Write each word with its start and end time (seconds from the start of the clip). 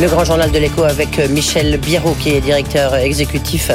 Le 0.00 0.08
grand 0.08 0.24
journal 0.24 0.50
de 0.50 0.58
l'écho 0.58 0.82
avec 0.84 1.18
euh, 1.18 1.28
Michel 1.28 1.76
Biro, 1.76 2.14
qui 2.14 2.30
est 2.30 2.40
directeur 2.40 2.94
exécutif 2.94 3.70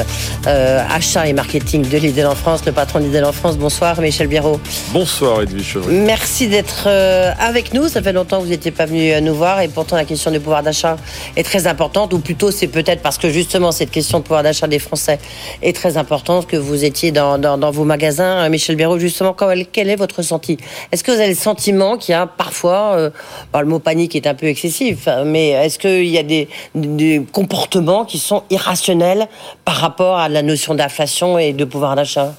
euh, 0.48 0.82
achat 0.90 1.28
et 1.28 1.32
marketing 1.32 1.88
de 1.88 1.98
Lidl 1.98 2.26
en 2.26 2.34
France, 2.34 2.62
le 2.66 2.72
patron 2.72 2.98
de 2.98 3.04
Lidl 3.04 3.24
en 3.24 3.30
France. 3.30 3.56
Bonsoir 3.56 4.00
Michel 4.00 4.26
Biro. 4.26 4.58
Bonsoir 4.92 5.42
Edwige 5.42 5.74
Chevrillon. 5.74 6.04
Merci 6.04 6.48
d'être 6.48 6.86
euh, 6.88 7.30
avec 7.38 7.72
nous. 7.72 7.86
Ça 7.86 8.02
fait 8.02 8.12
longtemps 8.12 8.38
que 8.38 8.42
vous 8.42 8.50
n'étiez 8.50 8.72
pas 8.72 8.86
venu 8.86 9.12
nous 9.22 9.36
voir 9.36 9.60
et 9.60 9.68
pourtant 9.68 9.94
la 9.94 10.04
question 10.04 10.32
du 10.32 10.40
pouvoir 10.40 10.64
d'achat 10.64 10.96
est 11.36 11.44
très 11.44 11.68
importante, 11.68 12.12
ou 12.12 12.18
plutôt 12.18 12.50
c'est 12.50 12.66
peut-être 12.66 13.02
parce 13.02 13.18
que 13.18 13.30
justement 13.30 13.70
cette 13.70 13.92
question 13.92 14.18
de 14.18 14.24
pouvoir 14.24 14.42
d'achat 14.42 14.66
des 14.66 14.80
Français 14.80 15.20
est 15.62 15.76
très 15.76 15.96
importante 15.96 16.48
que 16.48 16.56
vous 16.56 16.84
étiez 16.84 17.12
dans, 17.12 17.38
dans, 17.38 17.70
vos 17.70 17.84
magasins. 17.84 18.48
Michel 18.48 18.74
Biro, 18.74 18.98
justement, 18.98 19.36
quel 19.72 19.90
est 19.90 19.96
votre 19.96 20.16
ressenti 20.16 20.56
Est-ce 20.90 21.04
que 21.04 21.12
vous 21.12 21.20
avez 21.20 21.28
le 21.28 21.36
sentiment 21.36 21.96
qu'il 21.96 22.14
y 22.14 22.16
a 22.16 22.26
parfois, 22.26 23.12
le 23.54 23.64
mot 23.64 23.78
panique 23.78 24.16
est 24.16 24.26
un 24.26 24.34
peu 24.34 24.46
excessif, 24.46 25.08
mais 25.24 25.50
est-ce 25.50 25.78
qu'il 25.78 26.06
y 26.06 26.15
a 26.15 26.15
des, 26.22 26.48
des, 26.74 27.24
comportements 27.32 28.04
qui 28.04 28.18
sont 28.18 28.42
irrationnels 28.50 29.28
par 29.64 29.76
rapport 29.76 30.18
à 30.18 30.28
la 30.28 30.42
notion 30.42 30.74
d'inflation 30.74 31.38
et 31.38 31.52
de 31.52 31.64
pouvoir 31.64 31.96
d'achat 31.96 32.34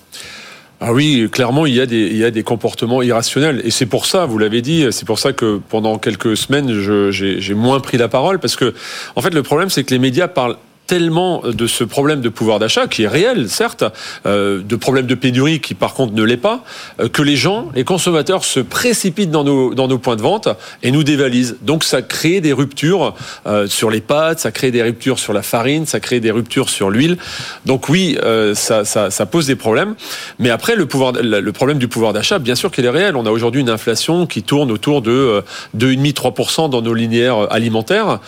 ah 0.80 0.94
oui, 0.94 1.28
clairement, 1.32 1.66
il 1.66 1.74
y, 1.74 1.82
a 1.82 1.88
des, 1.88 2.06
il 2.06 2.18
y 2.18 2.24
a 2.24 2.30
des 2.30 2.44
comportements 2.44 3.02
irrationnels. 3.02 3.62
Et 3.64 3.72
c'est 3.72 3.88
pour 3.88 4.06
ça, 4.06 4.28
vous 4.28 4.38
l'avez 4.38 4.62
dit, 4.62 4.86
c'est 4.92 5.08
pour 5.08 5.18
ça 5.18 5.34
que 5.34 5.60
pendant 5.70 5.98
quelques 5.98 6.38
semaines, 6.38 6.72
j'ai 7.10 7.54
moins 7.56 7.80
pris 7.80 7.98
la 7.98 8.08
parole. 8.08 8.38
Parce 8.38 8.56
que, 8.56 8.76
en 9.16 9.22
fait, 9.22 9.34
le 9.34 9.42
problème, 9.42 9.72
c'est 9.72 9.84
que 9.84 9.90
les 9.90 9.98
médias 9.98 10.28
parlent 10.28 10.58
tellement 10.88 11.44
de 11.44 11.68
ce 11.68 11.84
problème 11.84 12.22
de 12.22 12.30
pouvoir 12.30 12.60
d'achat, 12.60 12.88
qui 12.88 13.04
est 13.04 13.08
réel, 13.08 13.50
certes, 13.50 13.84
euh, 14.26 14.62
de 14.64 14.76
problème 14.78 15.06
de 15.06 15.16
pénurie 15.16 15.60
qui 15.60 15.76
par 15.76 15.94
contre 15.94 16.14
ne 16.14 16.24
l'est 16.24 16.38
pas, 16.38 16.64
euh, 17.00 17.10
que 17.10 17.22
les 17.22 17.36
gens, 17.36 17.70
les 17.76 17.84
consommateurs 17.84 18.46
se 18.46 18.62
précipitent 18.62 19.30
dans 19.30 19.44
nos, 19.44 19.74
dans 19.74 19.88
nos 19.88 19.98
points 19.98 20.16
de 20.16 20.22
vente 20.22 20.48
et 20.84 20.92
nous 20.92 21.04
dévalisent. 21.04 21.58
Donc 21.62 21.84
ça 21.84 22.02
crée 22.02 22.40
des 22.40 22.54
ruptures 22.54 23.14
euh, 23.46 23.68
sur 23.68 23.92
les 23.92 24.00
pâtes, 24.00 24.40
ça 24.40 24.52
crée 24.52 24.72
des 24.72 24.82
ruptures 24.82 25.20
sur 25.20 25.34
la 25.34 25.42
farine, 25.42 25.86
ça 25.86 26.00
crée 26.00 26.22
des 26.22 26.32
ruptures 26.32 26.70
sur 26.70 26.90
l'huile. 26.90 27.18
Donc 27.66 27.90
oui, 27.90 28.18
ça, 28.54 28.86
ça, 28.86 29.12
ça, 29.12 29.26
pose 29.26 29.48
des 29.48 29.56
problèmes. 29.56 29.96
Mais 30.40 30.50
après, 30.50 30.76
le, 30.76 30.86
pouvoir, 30.86 31.12
le 31.12 31.52
problème 31.52 31.78
du 31.78 31.88
pouvoir 31.88 32.14
d'achat, 32.14 32.40
bien 32.40 32.56
sûr 32.56 32.72
qu'il 32.72 32.86
est 32.86 32.90
réel. 32.90 33.16
On 33.16 33.26
a 33.26 33.32
aujourd'hui 33.32 33.62
une 33.62 33.70
inflation 33.70 34.26
qui 34.26 34.44
tourne 34.44 34.72
autour 34.72 35.02
de 35.02 35.44
2,5-3% 35.78 36.70
dans 36.70 36.82
nos 36.82 36.94
linéaires 36.94 37.52
alimentaires. 37.52 38.20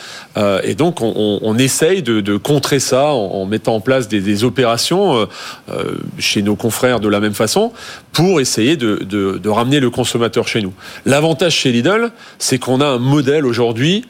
et 0.64 0.76
donc 0.76 1.02
on, 1.02 1.40
on 1.42 1.58
essaye 1.58 2.04
de, 2.04 2.20
de 2.20 2.38
contrer 2.50 2.80
ça 2.80 3.10
en, 3.10 3.46
mettant 3.46 3.76
en 3.76 3.80
place 3.80 4.08
des, 4.08 4.44
opérations 4.44 5.16
euh, 5.16 5.26
euh, 5.70 5.84
chez 6.18 6.42
nos 6.42 6.56
confrères 6.56 7.00
de 7.00 7.08
la 7.08 7.20
même 7.20 7.36
façon 7.36 7.72
pour 8.12 8.42
essayer 8.42 8.76
de, 8.76 9.48
ramener 9.48 9.80
le 9.80 9.92
consommateur 9.92 10.48
chez 10.48 10.64
nous. 10.64 10.74
L'avantage 11.06 11.54
chez 11.54 11.72
Lidl, 11.72 12.12
c'est 12.40 12.58
qu'on 12.58 12.82
a 12.82 12.88
un 12.88 12.98
modèle 12.98 13.46
aujourd'hui 13.46 14.06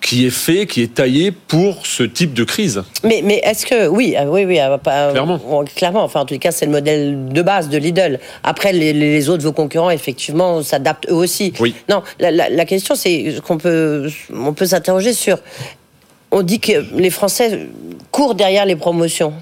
qui 0.00 0.24
est 0.24 0.30
fait, 0.30 0.66
qui 0.66 0.82
est 0.82 0.94
taillé 0.94 1.32
pour 1.32 1.84
ce 1.84 2.04
type 2.04 2.32
de 2.32 2.44
crise. 2.44 2.82
Mais, 3.02 3.22
mais 3.24 3.40
est-ce 3.44 3.66
que 3.66 3.88
oui, 3.88 4.14
euh, 4.16 4.26
oui, 4.26 4.44
oui, 4.44 4.60
clairement, 4.84 5.64
clairement. 5.74 6.04
Enfin, 6.04 6.20
en 6.20 6.26
tout 6.26 6.38
cas, 6.38 6.52
c'est 6.52 6.66
le 6.66 6.72
modèle 6.72 7.26
de 7.26 7.42
base 7.42 7.68
de 7.68 7.76
Lidl. 7.76 8.20
Après, 8.44 8.72
les, 8.72 9.28
autres 9.28 9.42
vos 9.42 9.52
concurrents, 9.52 9.90
effectivement, 9.90 10.62
s'adaptent 10.62 11.10
eux 11.10 11.14
aussi. 11.14 11.52
Oui. 11.58 11.74
Non, 11.88 12.02
la, 12.20 12.30
la 12.30 12.64
question, 12.64 12.94
c'est 12.94 13.34
qu'on 13.44 13.58
peut, 13.58 14.08
on 14.32 14.54
peut 14.54 14.66
s'interroger 14.66 15.12
sur 15.12 15.38
on 16.30 16.42
dit 16.42 16.60
que 16.60 16.84
les 16.94 17.10
Français 17.10 17.68
courent 18.10 18.34
derrière 18.34 18.64
les 18.64 18.76
promotions. 18.76 19.32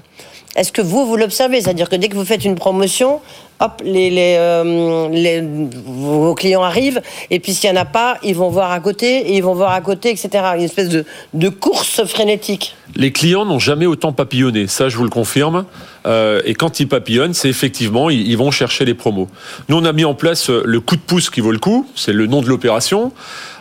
Est-ce 0.55 0.71
que 0.71 0.81
vous, 0.81 1.05
vous 1.05 1.15
l'observez? 1.15 1.61
C'est-à-dire 1.61 1.89
que 1.89 1.95
dès 1.95 2.09
que 2.09 2.15
vous 2.15 2.25
faites 2.25 2.43
une 2.43 2.55
promotion, 2.55 3.21
hop, 3.59 3.81
les, 3.83 4.35
euh, 4.37 5.45
vos 5.85 6.33
clients 6.33 6.63
arrivent, 6.63 7.01
et 7.29 7.39
puis 7.39 7.53
s'il 7.53 7.71
n'y 7.71 7.77
en 7.77 7.81
a 7.81 7.85
pas, 7.85 8.17
ils 8.23 8.35
vont 8.35 8.49
voir 8.49 8.71
à 8.71 8.79
côté, 8.79 9.29
et 9.29 9.37
ils 9.37 9.43
vont 9.43 9.53
voir 9.53 9.71
à 9.71 9.81
côté, 9.81 10.09
etc. 10.09 10.29
Une 10.57 10.63
espèce 10.63 10.89
de, 10.89 11.05
de 11.33 11.49
course 11.49 12.03
frénétique. 12.05 12.75
Les 12.95 13.11
clients 13.11 13.45
n'ont 13.45 13.59
jamais 13.59 13.85
autant 13.85 14.11
papillonné, 14.11 14.67
ça 14.67 14.89
je 14.89 14.97
vous 14.97 15.03
le 15.03 15.09
confirme. 15.09 15.65
Euh, 16.07 16.41
et 16.45 16.55
quand 16.55 16.79
ils 16.79 16.87
papillonnent, 16.87 17.33
c'est 17.33 17.49
effectivement, 17.49 18.09
ils, 18.09 18.37
vont 18.37 18.51
chercher 18.51 18.85
les 18.85 18.93
promos. 18.95 19.27
Nous, 19.67 19.77
on 19.77 19.85
a 19.85 19.93
mis 19.93 20.05
en 20.05 20.15
place 20.15 20.49
euh, 20.49 20.63
le 20.65 20.79
coup 20.79 20.95
de 20.95 21.01
pouce 21.01 21.29
qui 21.29 21.41
vaut 21.41 21.51
le 21.51 21.59
coup, 21.59 21.87
c'est 21.95 22.13
le 22.13 22.25
nom 22.25 22.41
de 22.41 22.47
l'opération. 22.47 23.11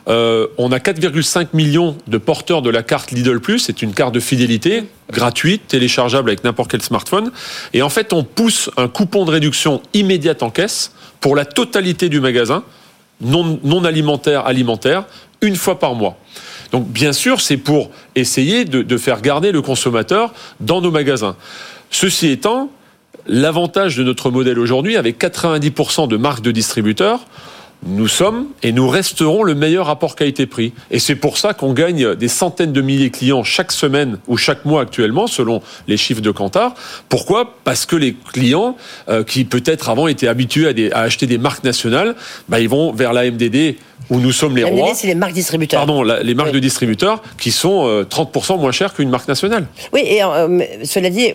Euh, 0.08 0.46
on 0.56 0.72
a 0.72 0.78
4,5 0.78 1.48
millions 1.52 1.96
de 2.06 2.18
porteurs 2.18 2.62
de 2.62 2.70
la 2.70 2.82
carte 2.82 3.10
Lidl. 3.10 3.40
C'est 3.58 3.82
une 3.82 3.92
carte 3.92 4.14
de 4.14 4.20
fidélité 4.20 4.84
gratuite, 5.12 5.66
téléchargeable 5.68 6.30
avec 6.30 6.44
n'importe 6.44 6.70
quel 6.70 6.82
smartphone. 6.82 7.30
Et 7.74 7.82
en 7.82 7.90
fait, 7.90 8.12
on 8.12 8.24
pousse 8.24 8.70
un 8.76 8.88
coupon 8.88 9.24
de 9.24 9.30
réduction 9.30 9.82
immédiate 9.92 10.42
en 10.42 10.50
caisse 10.50 10.92
pour 11.20 11.36
la 11.36 11.44
totalité 11.44 12.08
du 12.08 12.20
magasin, 12.20 12.62
non, 13.20 13.58
non 13.64 13.84
alimentaire, 13.84 14.46
alimentaire, 14.46 15.04
une 15.42 15.56
fois 15.56 15.78
par 15.78 15.94
mois. 15.94 16.16
Donc 16.72 16.86
bien 16.88 17.12
sûr, 17.12 17.40
c'est 17.40 17.56
pour 17.56 17.90
essayer 18.14 18.64
de, 18.64 18.96
faire 18.96 19.20
garder 19.20 19.52
le 19.52 19.62
consommateur 19.62 20.32
dans 20.60 20.80
nos 20.80 20.90
magasins. 20.90 21.36
Ceci 21.90 22.28
étant, 22.28 22.70
l'avantage 23.26 23.96
de 23.96 24.04
notre 24.04 24.30
modèle 24.30 24.58
aujourd'hui, 24.58 24.96
avec 24.96 25.20
90% 25.20 26.08
de 26.08 26.16
marques 26.16 26.42
de 26.42 26.50
distributeurs, 26.50 27.20
nous 27.86 28.08
sommes 28.08 28.48
et 28.62 28.72
nous 28.72 28.88
resterons 28.88 29.42
le 29.42 29.54
meilleur 29.54 29.86
rapport 29.86 30.16
qualité-prix. 30.16 30.72
Et 30.90 30.98
c'est 30.98 31.14
pour 31.14 31.38
ça 31.38 31.54
qu'on 31.54 31.72
gagne 31.72 32.14
des 32.16 32.28
centaines 32.28 32.72
de 32.72 32.80
milliers 32.80 33.10
de 33.10 33.16
clients 33.16 33.44
chaque 33.44 33.72
semaine 33.72 34.18
ou 34.26 34.36
chaque 34.36 34.64
mois 34.64 34.82
actuellement, 34.82 35.26
selon 35.26 35.62
les 35.86 35.96
chiffres 35.96 36.20
de 36.20 36.30
Kantar. 36.30 36.74
Pourquoi? 37.08 37.54
Parce 37.64 37.86
que 37.86 37.96
les 37.96 38.14
clients 38.32 38.76
euh, 39.08 39.22
qui 39.22 39.44
peut-être 39.44 39.90
avant 39.90 40.08
étaient 40.08 40.28
habitués 40.28 40.92
à, 40.92 41.00
acheter 41.00 41.26
des 41.26 41.38
marques 41.38 41.64
nationales, 41.64 42.16
bah, 42.48 42.60
ils 42.60 42.68
vont 42.68 42.92
vers 42.92 43.12
la 43.12 43.30
MDD 43.30 43.76
où 44.10 44.18
nous 44.18 44.32
sommes 44.32 44.56
les 44.56 44.62
la 44.62 44.68
rois. 44.68 44.94
c'est 44.94 45.06
les 45.06 45.14
marques 45.14 45.34
distributeurs. 45.34 45.80
Pardon, 45.80 46.02
les 46.02 46.34
marques 46.34 46.52
de 46.52 46.58
distributeurs 46.58 47.22
qui 47.38 47.50
sont 47.50 48.04
30% 48.04 48.54
euh, 48.54 48.56
moins 48.58 48.72
chères 48.72 48.94
qu'une 48.94 49.10
marque 49.10 49.28
nationale. 49.28 49.66
Oui, 49.92 50.02
et 50.04 50.22
euh, 50.22 50.62
cela 50.84 51.10
dit, 51.10 51.32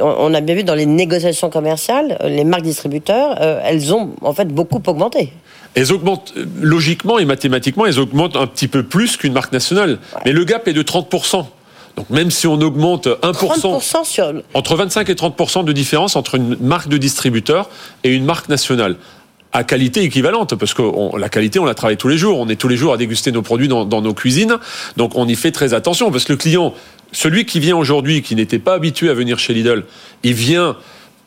on 0.00 0.34
a 0.34 0.40
bien 0.40 0.56
vu 0.56 0.64
dans 0.64 0.74
les 0.74 0.86
négociations 0.86 1.50
commerciales, 1.50 2.18
les 2.24 2.44
marques 2.44 2.62
distributeurs, 2.62 3.40
elles 3.40 3.94
ont 3.94 4.10
en 4.22 4.32
fait 4.32 4.48
beaucoup 4.48 4.82
augmenté 4.86 5.30
elles 5.74 5.92
augmentent 5.92 6.32
euh, 6.36 6.44
logiquement 6.60 7.18
et 7.18 7.24
mathématiquement, 7.24 7.86
elles 7.86 7.98
augmentent 7.98 8.36
un 8.36 8.46
petit 8.46 8.68
peu 8.68 8.82
plus 8.82 9.16
qu'une 9.16 9.32
marque 9.32 9.52
nationale. 9.52 9.98
Mais 10.24 10.32
le 10.32 10.44
gap 10.44 10.66
est 10.68 10.72
de 10.72 10.82
30%. 10.82 11.46
Donc 11.96 12.10
même 12.10 12.30
si 12.30 12.46
on 12.46 12.54
augmente 12.54 13.06
1%, 13.06 14.04
sur... 14.04 14.42
entre 14.54 14.76
25 14.76 15.08
et 15.10 15.14
30% 15.14 15.64
de 15.64 15.72
différence 15.72 16.16
entre 16.16 16.36
une 16.36 16.56
marque 16.60 16.88
de 16.88 16.96
distributeur 16.96 17.70
et 18.02 18.12
une 18.12 18.24
marque 18.24 18.48
nationale 18.48 18.96
à 19.52 19.62
qualité 19.62 20.02
équivalente, 20.02 20.56
parce 20.56 20.74
que 20.74 20.82
la 21.16 21.28
qualité, 21.28 21.60
on 21.60 21.64
la 21.64 21.74
travaille 21.74 21.96
tous 21.96 22.08
les 22.08 22.18
jours. 22.18 22.40
On 22.40 22.48
est 22.48 22.56
tous 22.56 22.66
les 22.66 22.76
jours 22.76 22.92
à 22.92 22.96
déguster 22.96 23.30
nos 23.30 23.42
produits 23.42 23.68
dans, 23.68 23.84
dans, 23.84 24.02
nos 24.02 24.12
cuisines, 24.12 24.56
donc 24.96 25.12
on 25.14 25.28
y 25.28 25.36
fait 25.36 25.52
très 25.52 25.74
attention, 25.74 26.10
parce 26.10 26.24
que 26.24 26.32
le 26.32 26.38
client, 26.38 26.74
celui 27.12 27.46
qui 27.46 27.60
vient 27.60 27.76
aujourd'hui, 27.76 28.22
qui 28.22 28.34
n'était 28.34 28.58
pas 28.58 28.74
habitué 28.74 29.10
à 29.10 29.14
venir 29.14 29.38
chez 29.38 29.54
Lidl, 29.54 29.84
il 30.24 30.34
vient 30.34 30.76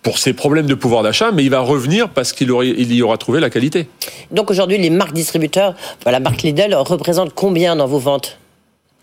pour 0.07 0.19
ses 0.19 0.31
problèmes 0.31 0.67
de 0.67 0.73
pouvoir 0.73 1.03
d'achat, 1.03 1.33
mais 1.33 1.43
il 1.43 1.49
va 1.49 1.59
revenir 1.59 2.07
parce 2.07 2.31
qu'il 2.31 2.49
il 2.63 2.93
y 2.93 3.01
aura 3.01 3.17
trouvé 3.17 3.41
la 3.41 3.49
qualité. 3.49 3.89
Donc 4.31 4.49
aujourd'hui, 4.49 4.77
les 4.77 4.89
marques 4.89 5.11
distributeurs, 5.11 5.75
la 6.05 6.21
marque 6.21 6.43
Lidl, 6.43 6.73
représente 6.75 7.33
combien 7.33 7.75
dans 7.75 7.87
vos 7.87 7.99
ventes? 7.99 8.39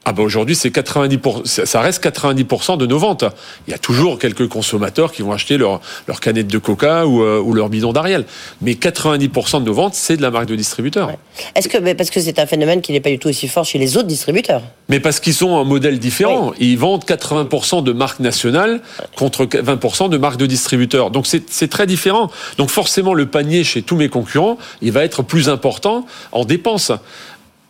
Ah 0.06 0.12
ben 0.12 0.22
aujourd'hui, 0.22 0.54
c'est 0.54 0.68
90%, 0.68 1.64
ça 1.64 1.80
reste 1.80 2.04
90% 2.04 2.76
de 2.76 2.86
nos 2.86 2.98
ventes. 2.98 3.24
Il 3.66 3.70
y 3.70 3.74
a 3.74 3.78
toujours 3.78 4.18
quelques 4.18 4.48
consommateurs 4.48 5.12
qui 5.12 5.22
vont 5.22 5.32
acheter 5.32 5.56
leur, 5.56 5.80
leur 6.06 6.20
canette 6.20 6.46
de 6.46 6.58
coca 6.58 7.06
ou, 7.06 7.22
euh, 7.22 7.40
ou 7.40 7.54
leur 7.54 7.70
bidon 7.70 7.92
d'Ariel. 7.92 8.26
Mais 8.60 8.72
90% 8.72 9.60
de 9.60 9.64
nos 9.64 9.72
ventes, 9.72 9.94
c'est 9.94 10.18
de 10.18 10.22
la 10.22 10.30
marque 10.30 10.46
de 10.46 10.56
distributeur. 10.56 11.10
Est-ce 11.54 11.68
que, 11.68 11.92
parce 11.94 12.10
que 12.10 12.20
c'est 12.20 12.38
un 12.38 12.46
phénomène 12.46 12.82
qui 12.82 12.92
n'est 12.92 13.00
pas 13.00 13.08
du 13.08 13.18
tout 13.18 13.28
aussi 13.28 13.48
fort 13.48 13.64
chez 13.64 13.78
les 13.78 13.96
autres 13.96 14.06
distributeurs 14.06 14.62
Mais 14.90 15.00
parce 15.00 15.20
qu'ils 15.20 15.42
ont 15.42 15.58
un 15.58 15.64
modèle 15.64 15.98
différent. 15.98 16.52
Ils 16.60 16.76
vendent 16.76 17.04
80% 17.04 17.82
de 17.82 17.92
marques 17.92 18.20
nationales 18.20 18.82
contre 19.16 19.46
20% 19.46 20.10
de 20.10 20.18
marques 20.18 20.36
de 20.38 20.46
distributeurs. 20.46 21.10
Donc 21.10 21.26
c'est 21.26 21.68
très 21.68 21.86
différent. 21.86 22.30
Donc 22.58 22.68
forcément, 22.68 23.14
le 23.14 23.24
panier 23.26 23.64
chez 23.64 23.80
tous 23.80 23.96
mes 23.96 24.10
concurrents, 24.10 24.58
il 24.82 24.92
va 24.92 25.02
être 25.02 25.22
plus 25.22 25.48
important 25.48 26.04
en 26.32 26.44
dépenses. 26.44 26.92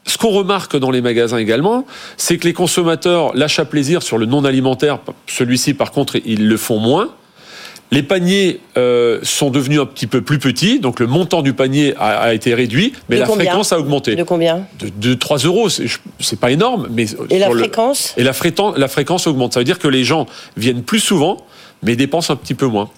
Ce 0.07 0.19
qu'on 0.19 0.31
remarque 0.31 0.77
dans 0.77 0.91
les 0.91 1.01
magasins 1.01 1.39
également, 1.39 1.87
c'est 2.17 2.37
que 2.37 2.45
les 2.45 2.53
consommateurs, 2.53 3.35
l'achat 3.35 3.65
plaisir 3.65 4.03
sur 4.03 4.19
le 4.19 4.27
non 4.27 4.45
alimentaire, 4.45 4.99
celui-ci 5.27 5.75
par 5.75 5.93
contre, 5.93 6.17
ils 6.25 6.47
le 6.47 6.57
font 6.57 6.79
moins. 6.79 7.11
Les 7.91 8.03
paniers 8.03 8.61
euh, 8.77 9.21
sont 9.23 9.51
devenus 9.51 9.81
un 9.81 9.87
petit 9.87 10.07
peu 10.07 10.21
plus 10.21 10.39
petits, 10.39 10.81
donc 10.81 11.01
le 11.01 11.07
montant 11.07 11.43
du 11.43 11.53
panier 11.53 11.95
a, 11.99 12.35
été 12.35 12.53
réduit, 12.53 12.93
mais 13.09 13.19
la 13.19 13.27
fréquence 13.27 13.73
a 13.73 13.79
augmenté. 13.79 14.17
De 14.17 14.25
combien 14.25 14.67
de, 14.81 15.15
3 15.15 15.39
euros. 15.39 15.69
C'est 15.69 16.41
pas 16.41 16.51
énorme, 16.51 16.89
mais 16.91 17.07
et 17.31 17.39
la 17.39 17.51
fréquence 17.51 18.15
Et 18.17 18.25
la, 18.25 18.33
fréquence, 18.33 18.77
la 18.77 18.89
fréquence 18.89 19.27
augmente. 19.27 19.55
Ça 19.55 19.61
veut 19.61 19.65
dire 19.65 19.79
que 19.79 19.89
les 19.89 20.03
gens 20.03 20.27
viennent 20.57 20.83
plus 20.83 21.01
souvent, 21.01 21.39
mais 21.83 21.95
dépensent 21.95 22.33
un 22.33 22.37
petit 22.37 22.55
peu 22.55 22.67
moins. 22.67 22.91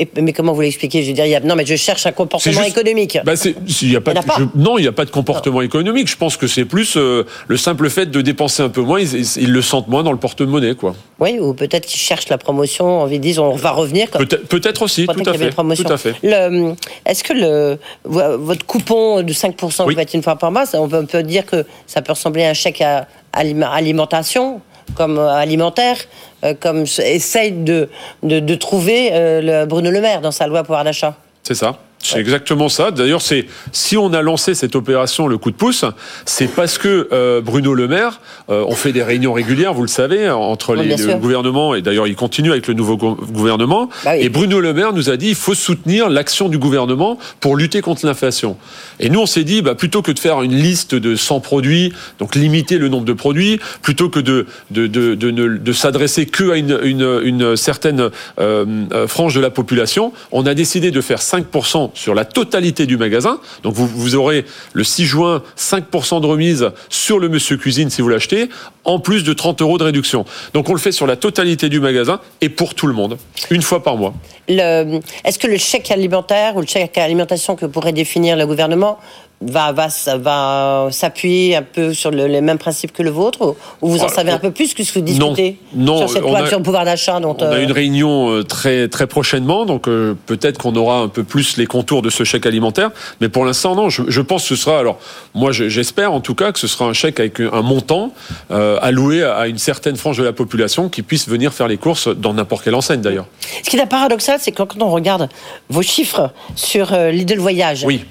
Et- 0.00 0.08
mais 0.22 0.32
comment 0.32 0.52
vous 0.54 0.62
l'expliquez? 0.62 1.02
Je 1.02 1.08
veux 1.08 1.14
dire, 1.14 1.26
il 1.26 1.30
y 1.30 1.34
a- 1.34 1.40
non, 1.40 1.54
mais 1.56 1.66
je 1.66 1.76
cherche 1.76 2.06
un 2.06 2.12
comportement 2.12 2.62
juste- 2.62 2.76
économique. 2.76 3.18
Bah, 3.24 3.34
y 3.82 3.96
a 3.96 4.00
pas 4.00 4.12
a 4.12 4.22
pas. 4.22 4.36
je- 4.38 4.44
non, 4.58 4.78
il 4.78 4.82
n'y 4.82 4.88
a 4.88 4.92
pas 4.92 5.04
de 5.04 5.10
comportement 5.10 5.60
économique. 5.60 6.08
Je 6.08 6.16
pense 6.16 6.36
que 6.38 6.46
c'est 6.46 6.64
plus 6.64 6.96
euh, 6.96 7.24
le 7.48 7.56
simple 7.58 7.90
fait 7.90 8.06
de 8.06 8.20
dépenser 8.22 8.62
un 8.62 8.70
peu 8.70 8.80
moins. 8.80 8.98
Ils, 8.98 9.14
ils- 9.14 9.42
ils 9.42 9.52
le 9.52 9.60
sentent 9.62 9.88
moins 9.88 10.02
dans 10.02 10.12
le 10.12 10.18
porte-monnaie, 10.18 10.74
quoi. 10.74 10.94
Oui, 11.18 11.38
ou 11.38 11.52
peut-être 11.52 11.86
qu'ils 11.86 12.00
cherchent 12.00 12.28
la 12.30 12.38
promotion, 12.38 13.02
envie 13.02 13.18
de 13.18 13.22
dire, 13.24 13.42
on 13.44 13.54
va 13.56 13.72
revenir. 13.72 14.10
Comme... 14.10 14.24
Peut-être 14.26 14.82
aussi, 14.82 15.06
tout 15.06 15.12
à 15.26 15.34
fait. 15.34 15.50
Tout 15.50 15.92
à 15.92 15.96
fait. 15.98 16.14
Le- 16.22 16.74
Est-ce 17.04 17.22
que 17.22 17.34
le, 17.34 17.78
votre 18.04 18.64
coupon 18.64 19.22
de 19.22 19.32
5% 19.34 19.82
que 19.82 19.88
Oui. 19.88 19.94
vous 19.94 20.00
faites 20.00 20.14
une 20.14 20.22
fois 20.22 20.36
par 20.36 20.50
mois, 20.50 20.64
on 20.74 20.88
peut, 20.88 21.22
dire 21.22 21.44
que 21.44 21.66
ça 21.86 22.00
peut 22.00 22.12
ressembler 22.12 22.44
à 22.44 22.50
un 22.50 22.54
chèque 22.54 22.80
à 22.80 23.06
alimentation, 23.32 24.60
comme 24.94 25.18
euh, 25.18 25.28
alimentaire, 25.28 25.96
euh, 26.44 26.54
comme 26.58 26.84
essaye 26.98 27.52
de, 27.52 27.88
de, 28.22 28.40
de 28.40 28.54
trouver 28.54 29.10
euh, 29.12 29.66
Bruno 29.66 29.90
Le 29.90 30.00
Maire 30.00 30.20
dans 30.20 30.32
sa 30.32 30.46
loi 30.46 30.62
pouvoir 30.62 30.84
d'achat. 30.84 31.14
C'est 31.42 31.54
ça. 31.54 31.78
C'est 32.02 32.18
exactement 32.18 32.70
ça. 32.70 32.90
D'ailleurs, 32.92 33.20
c'est 33.20 33.46
si 33.72 33.98
on 33.98 34.14
a 34.14 34.22
lancé 34.22 34.54
cette 34.54 34.74
opération, 34.74 35.26
le 35.28 35.36
coup 35.36 35.50
de 35.50 35.56
pouce, 35.56 35.84
c'est 36.24 36.48
parce 36.48 36.78
que 36.78 37.08
euh, 37.12 37.42
Bruno 37.42 37.74
Le 37.74 37.88
Maire, 37.88 38.20
euh, 38.48 38.64
on 38.66 38.74
fait 38.74 38.92
des 38.92 39.02
réunions 39.02 39.34
régulières, 39.34 39.74
vous 39.74 39.82
le 39.82 39.88
savez, 39.88 40.30
entre 40.30 40.76
Oui, 40.76 40.86
les, 40.88 40.96
le 40.96 41.16
gouvernement 41.16 41.74
et 41.74 41.82
d'ailleurs 41.82 42.06
il 42.06 42.16
continue 42.16 42.52
avec 42.52 42.66
le 42.68 42.72
nouveau 42.74 42.96
go- 42.96 43.18
gouvernement. 43.30 43.90
Bah 44.02 44.12
oui. 44.14 44.22
Et 44.24 44.28
Bruno 44.30 44.60
Le 44.60 44.72
Maire 44.72 44.94
nous 44.94 45.10
a 45.10 45.18
dit 45.18 45.28
il 45.28 45.34
faut 45.34 45.52
soutenir 45.54 46.08
l'action 46.08 46.48
du 46.48 46.56
gouvernement 46.56 47.18
pour 47.38 47.54
lutter 47.54 47.82
contre 47.82 48.06
l'inflation. 48.06 48.56
Et 48.98 49.10
nous 49.10 49.20
on 49.20 49.26
s'est 49.26 49.44
dit 49.44 49.60
bah, 49.60 49.74
plutôt 49.74 50.00
que 50.00 50.10
de 50.12 50.18
faire 50.18 50.40
une 50.40 50.54
liste 50.54 50.94
de 50.94 51.14
100 51.16 51.40
produits, 51.40 51.92
donc 52.18 52.34
limiter 52.34 52.78
le 52.78 52.88
nombre 52.88 53.04
de 53.04 53.12
produits, 53.12 53.60
plutôt 53.82 54.08
que 54.08 54.20
de 54.20 54.46
de 54.70 54.86
de 54.86 55.14
de, 55.14 55.30
ne- 55.30 55.58
de 55.58 55.72
s'adresser 55.74 56.24
que 56.24 56.50
à 56.50 56.56
une 56.56 56.80
une, 56.82 57.20
une 57.24 57.56
certaine 57.56 58.00
euh, 58.00 58.64
euh, 58.92 59.06
frange 59.06 59.34
de 59.34 59.40
la 59.40 59.50
population, 59.50 60.14
on 60.32 60.46
a 60.46 60.54
décidé 60.54 60.90
de 60.90 61.00
faire 61.02 61.18
5% 61.18 61.89
sur 61.94 62.14
la 62.14 62.24
totalité 62.24 62.86
du 62.86 62.96
magasin. 62.96 63.40
Donc 63.62 63.74
vous, 63.74 64.14
aurez 64.14 64.44
le 64.72 64.84
6 64.84 65.04
juin 65.04 65.42
5% 65.56 66.20
de 66.20 66.26
remise 66.26 66.70
sur 66.88 67.18
le 67.18 67.28
Monsieur 67.28 67.56
Cuisine 67.56 67.90
si 67.90 68.02
vous 68.02 68.08
l'achetez, 68.08 68.48
en 68.84 68.98
plus 68.98 69.24
de 69.24 69.32
30 69.32 69.62
euros 69.62 69.78
de 69.78 69.84
réduction. 69.84 70.24
Donc 70.54 70.68
on 70.68 70.72
le 70.72 70.78
fait 70.78 70.92
sur 70.92 71.06
la 71.06 71.16
totalité 71.16 71.68
du 71.68 71.80
magasin 71.80 72.20
et 72.40 72.48
pour 72.48 72.74
tout 72.74 72.86
le 72.86 72.94
monde, 72.94 73.18
une 73.50 73.62
fois 73.62 73.82
par 73.82 73.96
mois. 73.96 74.14
Est-ce 74.48 75.38
que 75.38 75.46
le 75.46 75.58
chèque 75.58 75.90
alimentaire 75.90 76.56
ou 76.56 76.60
le 76.60 76.66
chèque 76.66 76.98
alimentation 76.98 77.56
que 77.56 77.66
pourrait 77.66 77.92
définir 77.92 78.36
le 78.36 78.46
gouvernement 78.46 78.98
va, 79.42 79.72
va, 79.72 79.88
va 80.18 80.88
s'appuyer 80.90 81.56
un 81.56 81.62
peu 81.62 81.94
sur 81.94 82.10
le- 82.10 82.26
les 82.26 82.40
mêmes 82.42 82.58
principes 82.58 82.92
que 82.92 83.02
le 83.02 83.10
vôtre 83.10 83.40
ou, 83.40 83.56
ou 83.86 83.90
vous 83.90 84.00
en 84.02 84.06
Oh, 84.06 84.12
savez 84.14 84.30
un 84.32 84.38
peu 84.38 84.50
plus 84.50 84.74
que 84.74 84.84
ce 84.84 84.92
que 84.92 84.98
vous 84.98 85.04
discutez 85.04 85.56
non, 85.74 85.98
sur 85.98 86.10
cette 86.10 86.22
loi 86.22 86.40
a- 86.40 86.46
sur 86.46 86.58
le 86.58 86.62
pouvoir 86.62 86.84
d'achat 86.84 87.20
dont 87.20 87.36
On 87.40 87.44
a 87.44 87.54
euh, 87.54 87.62
une 87.62 87.72
réunion 87.72 88.30
euh, 88.30 88.44
très 88.44 88.88
très 88.88 89.06
prochainement, 89.06 89.64
donc 89.64 89.88
euh, 89.88 90.14
peut-être 90.26 90.58
qu'on 90.58 90.74
aura 90.76 90.98
un 90.98 91.08
peu 91.08 91.24
plus 91.24 91.56
les 91.56 91.66
contours 91.66 92.02
de 92.02 92.10
ce 92.10 92.24
chèque 92.24 92.44
alimentaire. 92.44 92.90
Mais 93.20 93.28
pour 93.28 93.44
l'instant, 93.44 93.74
non. 93.74 93.88
Je, 93.88 94.02
je 94.08 94.20
pense 94.20 94.42
que 94.42 94.48
ce 94.48 94.56
sera. 94.56 94.78
Alors, 94.78 94.98
moi, 95.34 95.52
je- 95.52 95.68
j'espère 95.68 96.12
en 96.12 96.20
tout 96.20 96.34
cas 96.34 96.52
que 96.52 96.58
ce 96.58 96.66
sera 96.66 96.84
un 96.86 96.92
chèque 96.92 97.18
avec 97.20 97.40
un 97.40 97.62
montant 97.62 98.12
euh, 98.50 98.78
alloué 98.82 99.22
à 99.24 99.46
une 99.46 99.58
certaine 99.58 99.96
frange 99.96 100.18
de 100.18 100.24
la 100.24 100.32
population 100.32 100.88
qui 100.88 101.02
puisse 101.02 101.28
venir 101.28 101.52
faire 101.54 101.68
les 101.68 101.78
courses 101.78 102.08
dans 102.08 102.34
n'importe 102.34 102.64
quelle 102.64 102.74
enseigne 102.74 103.00
d'ailleurs. 103.00 103.26
Ce 103.64 103.70
qui 103.70 103.76
est 103.78 103.86
paradoxal, 103.86 104.38
c'est 104.40 104.52
quand 104.52 104.68
on 104.82 104.90
regarde 104.90 105.28
vos 105.70 105.82
chiffres 105.82 106.30
sur 106.56 106.92
euh, 106.92 107.10
Lidl 107.10 107.38
Voyage. 107.38 107.84
Oui. 107.84 108.04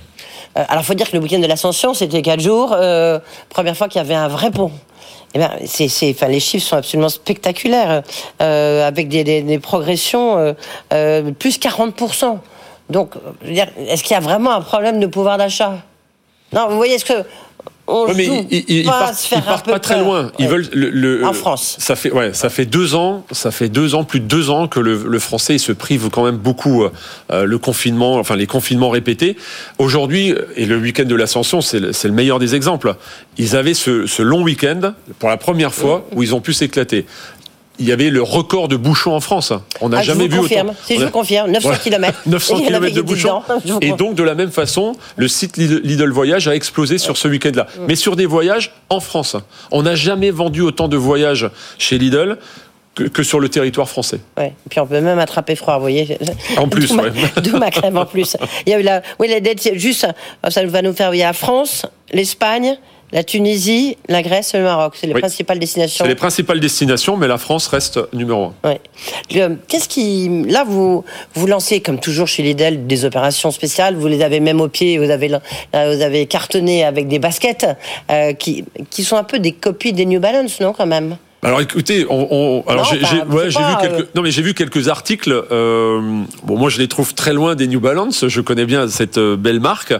Euh, 0.60 0.64
alors, 0.68 0.84
faut 0.84 0.94
dire 0.94 1.10
que 1.10 1.16
le 1.16 1.24
week-end 1.24 1.40
de 1.40 1.48
l'Ascension, 1.48 1.94
c'était 1.94 2.22
quatre 2.22 2.42
jours. 2.42 2.74
euh, 2.74 3.20
première 3.50 3.76
fois 3.78 3.88
qu'il 3.88 4.00
y 4.02 4.06
avait 4.06 4.16
un 4.16 4.28
vrai 4.28 4.52
pont. 4.52 4.72
Eh 5.36 5.40
c'est, 5.68 6.10
enfin, 6.12 6.28
les 6.28 6.40
chiffres 6.40 6.66
sont 6.68 6.78
absolument 6.78 7.10
spectaculaires, 7.10 8.02
euh, 8.42 8.88
avec 8.88 9.08
des, 9.10 9.24
des- 9.24 9.60
progressions 9.60 10.56
euh, 10.92 11.32
plus 11.38 11.60
40%. 11.60 12.40
Donc, 12.90 13.12
est-ce 13.46 14.02
qu'il 14.02 14.14
y 14.14 14.18
a 14.18 14.20
vraiment 14.20 14.52
un 14.52 14.62
problème 14.62 15.00
de 15.00 15.06
pouvoir 15.06 15.38
d'achat? 15.38 15.78
Non, 16.54 16.68
vous 16.70 16.78
voyez, 16.78 16.96
est-ce 16.96 17.06
que 17.06 17.14
on 17.92 18.06
Ouais, 18.06 18.14
mais 18.16 18.26
joue 18.26 18.46
ils, 18.52 18.86
pas 18.86 18.92
partent, 19.00 19.32
ils 19.32 19.42
pas 19.42 19.80
très 19.80 19.96
peur 19.96 20.04
loin. 20.06 20.32
Ils 20.38 20.46
Ouais. 20.46 20.52
veulent 20.52 20.68
le, 20.74 20.90
le- 20.92 21.26
En 21.26 21.34
France. 21.34 21.76
Ça 21.80 21.96
fait 21.96 22.12
ouais, 22.12 22.34
ça 22.36 22.50
fait 22.52 22.66
deux 22.68 22.94
ans, 22.94 23.26
ça 23.32 23.50
fait 23.50 23.68
deux 23.68 23.96
ans, 23.96 24.04
plus 24.04 24.20
de 24.20 24.26
deux 24.28 24.52
ans 24.52 24.68
que 24.68 24.80
le, 24.80 25.04
le 25.08 25.20
français 25.20 25.56
il 25.56 25.60
se 25.60 25.72
prive 25.72 26.10
quand 26.12 26.24
même 26.24 26.38
beaucoup 26.38 26.84
euh, 26.84 27.46
le 27.46 27.58
confinement, 27.58 28.18
enfin 28.18 28.36
les 28.36 28.46
confinements 28.46 28.92
répétés. 28.92 29.38
Aujourd'hui 29.80 30.36
et 30.56 30.68
le 30.68 30.78
week-end 30.78 31.06
de 31.06 31.16
l'Ascension, 31.16 31.62
c'est 31.62 31.80
le, 31.80 32.12
meilleur 32.12 32.38
des 32.38 32.54
exemples. 32.54 32.94
Ils 33.40 33.56
avaient 33.56 33.74
ce, 33.74 34.06
ce 34.06 34.22
long 34.22 34.44
week-end 34.44 34.94
pour 35.18 35.30
la 35.30 35.38
première 35.38 35.74
fois 35.74 36.06
où 36.16 36.22
ils 36.22 36.36
ont 36.36 36.42
pu 36.42 36.54
s'éclater. 36.54 37.08
Il 37.80 37.88
y 37.88 37.92
avait 37.92 38.10
le 38.10 38.22
record 38.22 38.68
de 38.68 38.76
bouchons 38.76 39.14
en 39.14 39.20
France. 39.22 39.54
On 39.82 39.90
n'a 39.90 40.00
Ah, 40.00 40.02
je 40.02 40.08
jamais 40.08 40.28
vous 40.28 40.36
vu 40.36 40.42
confirme. 40.42 40.70
autant. 40.70 40.78
Si 40.86 40.96
je 40.96 41.00
On 41.00 41.04
a- 41.04 41.06
vous 41.06 41.12
confirme, 41.12 41.52
900 41.52 41.68
Voilà. 41.70 41.80
kilomètres. 41.84 42.22
900 42.26 42.56
Il 42.58 42.66
y 42.66 42.68
en 42.68 42.74
avait 42.78 42.92
km 42.92 42.96
de 42.96 43.02
bouchons. 43.02 43.42
Je 43.66 43.74
Et 43.82 43.92
donc, 43.94 44.16
de 44.16 44.24
la 44.24 44.36
même 44.36 44.52
façon, 44.52 44.94
le 45.16 45.28
site 45.28 45.58
Lidl 45.58 46.10
Voyage 46.12 46.48
a 46.48 46.56
explosé 46.56 46.98
sur 46.98 47.16
ce 47.18 47.28
week-end-là. 47.28 47.68
Mais 47.88 47.96
sur 47.96 48.16
des 48.16 48.26
voyages 48.26 48.74
en 48.90 49.00
France. 49.00 49.36
On 49.72 49.84
n'a 49.84 49.96
jamais 49.96 50.32
vendu 50.32 50.62
autant 50.62 50.88
de 50.88 50.98
voyages 50.98 51.50
chez 51.78 51.98
Lidl 51.98 52.38
que, 53.14 53.24
sur 53.24 53.40
le 53.40 53.48
territoire 53.48 53.88
français. 53.88 54.20
Ouais. 54.38 54.48
Et 54.66 54.70
puis 54.70 54.80
on 54.82 54.86
peut 54.86 55.00
même 55.00 55.20
attraper 55.20 55.56
froid, 55.56 55.76
vous 55.76 55.82
voyez. 55.82 56.18
En 56.58 56.68
plus, 56.68 56.92
ouais. 56.92 57.12
D'où 57.44 57.58
ma 57.58 57.72
crème 57.72 57.98
en 57.98 58.06
plus. 58.06 58.36
Il 58.66 58.72
y 58.72 58.74
a 58.74 58.80
eu 58.80 58.84
la, 58.84 59.02
oui, 59.20 59.30
la 59.30 59.40
dette, 59.40 59.70
juste, 59.76 60.06
ça 60.50 60.66
va 60.66 60.82
nous 60.82 60.92
faire, 60.94 61.14
il 61.14 61.20
y 61.20 61.24
a 61.24 61.28
la 61.28 61.34
France, 61.34 61.86
l'Espagne, 62.12 62.78
la 63.12 63.24
Tunisie, 63.24 63.98
la 64.08 64.22
Grèce 64.22 64.54
et 64.54 64.58
le 64.58 64.64
Maroc. 64.64 64.94
C'est 65.00 65.08
les 65.08 65.14
Oui. 65.14 65.20
principales 65.22 65.60
destinations. 65.60 66.06
C'est 66.06 66.10
les 66.10 66.16
principales 66.16 66.60
destinations, 66.60 67.18
mais 67.18 67.28
la 67.28 67.38
France 67.38 67.68
reste 67.68 68.00
numéro 68.14 68.46
un. 68.64 68.70
Ouais. 68.70 68.82
Le- 69.34 69.58
Qu'est-ce 69.68 69.90
qui, 69.90 70.44
là, 70.48 70.64
vous, 70.68 71.04
vous 71.36 71.48
lancez, 71.48 71.82
comme 71.82 72.00
toujours 72.00 72.28
chez 72.28 72.44
Lidl, 72.44 72.86
des 72.88 73.06
opérations 73.06 73.52
spéciales. 73.52 73.96
Vous 73.96 74.08
les 74.08 74.22
avez 74.22 74.40
même 74.40 74.62
au 74.62 74.68
pied. 74.68 74.98
Vous 74.98 75.10
avez, 75.10 75.28
là, 75.28 75.42
vous 75.74 76.02
avez 76.02 76.26
cartonné 76.28 76.84
avec 76.84 77.08
des 77.08 77.20
baskets 77.20 77.66
euh, 78.12 78.34
qui, 78.34 78.66
qui 78.90 79.04
sont 79.04 79.18
un 79.18 79.24
peu 79.24 79.40
des 79.40 79.52
copies 79.54 79.94
des 79.94 80.06
New 80.06 80.20
Balance, 80.20 80.60
non, 80.60 80.74
quand 80.74 80.86
même? 80.86 81.18
Alors 81.42 81.62
écoutez, 81.62 82.06
on, 82.10 82.28
on- 82.32 82.64
alors 82.70 82.84
Non, 82.84 82.90
j'ai 82.92 83.00
j'ai- 83.06 83.22
ouais, 83.34 83.48
vu 83.48 83.54
quelques 83.82 84.00
euh, 84.02 84.10
non 84.14 84.22
mais 84.24 84.32
j'ai 84.32 84.42
vu 84.42 84.54
quelques 84.54 84.90
articles. 84.90 85.32
euh, 85.52 86.02
bon 86.44 86.58
moi 86.58 86.70
je 86.70 86.80
les 86.80 86.90
trouve 86.90 87.14
très 87.14 87.32
loin 87.32 87.56
des 87.56 87.68
New 87.68 87.80
Balance. 87.80 88.28
Je 88.28 88.42
connais 88.42 88.66
bien 88.66 88.90
cette 88.90 89.18
euh, 89.18 89.38
belle 89.38 89.62
marque, 89.62 89.94